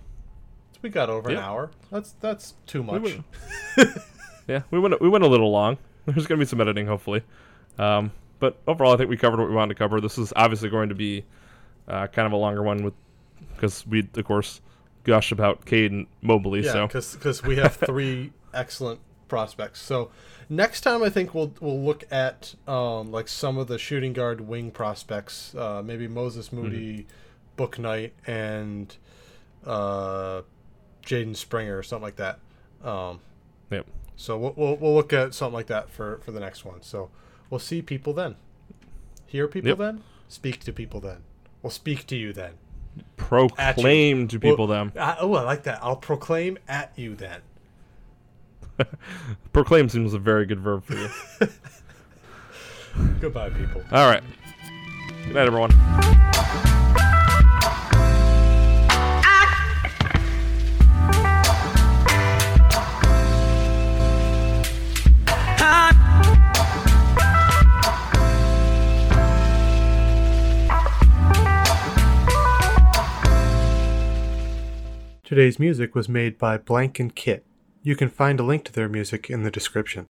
We 0.83 0.91
got 0.91 1.09
over 1.11 1.31
Yeah. 1.33 1.39
an 1.39 1.45
hour. 1.45 1.71
That's 1.91 2.13
that's 2.21 2.55
too 2.67 2.83
We 2.83 2.99
much. 2.99 3.03
went- 3.03 3.25
yeah, 4.49 4.63
we 4.71 4.79
went 4.79 5.01
we 5.01 5.09
went 5.09 5.25
a 5.25 5.29
little 5.29 5.51
long. 5.51 5.79
There's 6.07 6.27
gonna 6.27 6.39
be 6.39 6.45
some 6.45 6.61
editing, 6.61 6.87
hopefully. 6.87 7.23
Um, 7.79 8.13
but 8.39 8.59
overall, 8.67 8.93
I 8.93 8.97
think 8.99 9.09
we 9.09 9.17
covered 9.17 9.39
what 9.41 9.49
we 9.49 9.55
wanted 9.55 9.75
to 9.75 9.79
cover. 9.79 10.01
This 10.01 10.19
is 10.19 10.33
obviously 10.37 10.69
going 10.69 10.91
to 10.91 10.95
be 10.95 11.25
uh, 11.89 12.07
kind 12.09 12.27
of 12.27 12.33
a 12.33 12.37
longer 12.37 12.63
one 12.63 12.85
with 12.85 12.95
because 13.55 13.87
we 13.87 14.07
of 14.15 14.25
course 14.25 14.61
gush 15.05 15.33
about 15.33 15.65
Cade 15.65 15.91
and 15.93 16.07
Mobley. 16.21 16.65
Yeah, 16.65 16.73
so 16.73 16.87
because 16.87 17.43
we 17.43 17.57
have 17.57 17.77
three 17.77 18.33
excellent 18.53 19.01
prospects. 19.29 19.81
So 19.83 20.11
next 20.49 20.83
time 20.83 21.03
I 21.03 21.11
think 21.11 21.35
we'll 21.35 21.53
we'll 21.61 21.83
look 21.83 22.05
at 22.11 22.55
um, 22.69 23.11
like 23.11 23.29
some 23.29 23.59
of 23.59 23.67
the 23.69 23.79
shooting 23.79 24.13
guard 24.13 24.41
wing 24.43 24.71
prospects. 24.71 25.55
Uh, 25.55 25.83
maybe 25.85 26.07
Moses 26.09 26.49
Mm-hmm. 26.49 26.57
Moody, 26.63 27.07
Book 27.57 27.79
Knight, 27.79 28.13
and 28.27 28.97
uh, 29.67 30.43
Jaden 31.05 31.37
Springer 31.37 31.79
or 31.79 31.83
something 31.83 32.03
like 32.05 32.17
that. 32.17 32.39
Um, 32.83 33.21
yep. 33.71 33.87
So 34.17 34.39
we'll, 34.39 34.53
we'll, 34.57 34.77
we'll 34.77 34.95
look 34.95 35.13
at 35.13 35.35
something 35.35 35.55
like 35.55 35.67
that 35.67 35.91
for, 35.91 36.19
for 36.25 36.31
the 36.33 36.41
next 36.41 36.65
one. 36.65 36.83
So 36.83 37.11
we'll 37.51 37.59
see 37.59 37.83
people 37.83 38.13
then. 38.13 38.37
Hear 39.27 39.49
people 39.49 39.71
Yep. 39.71 39.79
then. 39.79 40.03
Speak 40.29 40.61
to 40.65 40.73
people 40.73 41.01
then. 41.01 41.23
We'll 41.63 41.71
speak 41.71 42.07
to 42.09 42.17
you 42.17 42.33
then. 42.33 42.53
proclaim 43.17 44.29
to 44.29 44.39
people 44.39 44.67
Well, 44.69 44.77
them. 44.87 44.93
uh, 44.97 45.17
oh, 45.19 45.35
I 45.35 45.43
like 45.43 45.65
that. 45.65 45.81
I'll 45.83 45.97
proclaim 45.97 46.59
at 46.69 46.93
you 46.97 47.15
then. 47.17 47.41
Proclaim 49.53 49.89
seems 49.89 50.15
a 50.15 50.19
very 50.19 50.47
good 50.47 50.61
verb 50.61 50.85
for 50.85 50.95
you. 50.95 51.09
Goodbye, 53.21 53.51
people. 53.51 53.83
All 53.93 54.09
right. 54.09 54.23
Good 55.25 55.35
night, 55.35 55.47
everyone. 55.47 55.71
Today's 75.25 75.59
music 75.59 75.97
was 75.97 76.09
made 76.09 76.39
by 76.39 76.59
Blank 76.59 77.01
and 77.01 77.13
Kit. 77.13 77.45
You 77.87 77.97
can 77.97 78.09
find 78.09 78.41
a 78.41 78.43
link 78.43 78.65
to 78.65 78.73
their 78.73 78.89
music 78.89 79.29
in 79.29 79.43
the 79.43 79.51
description. 79.51 80.03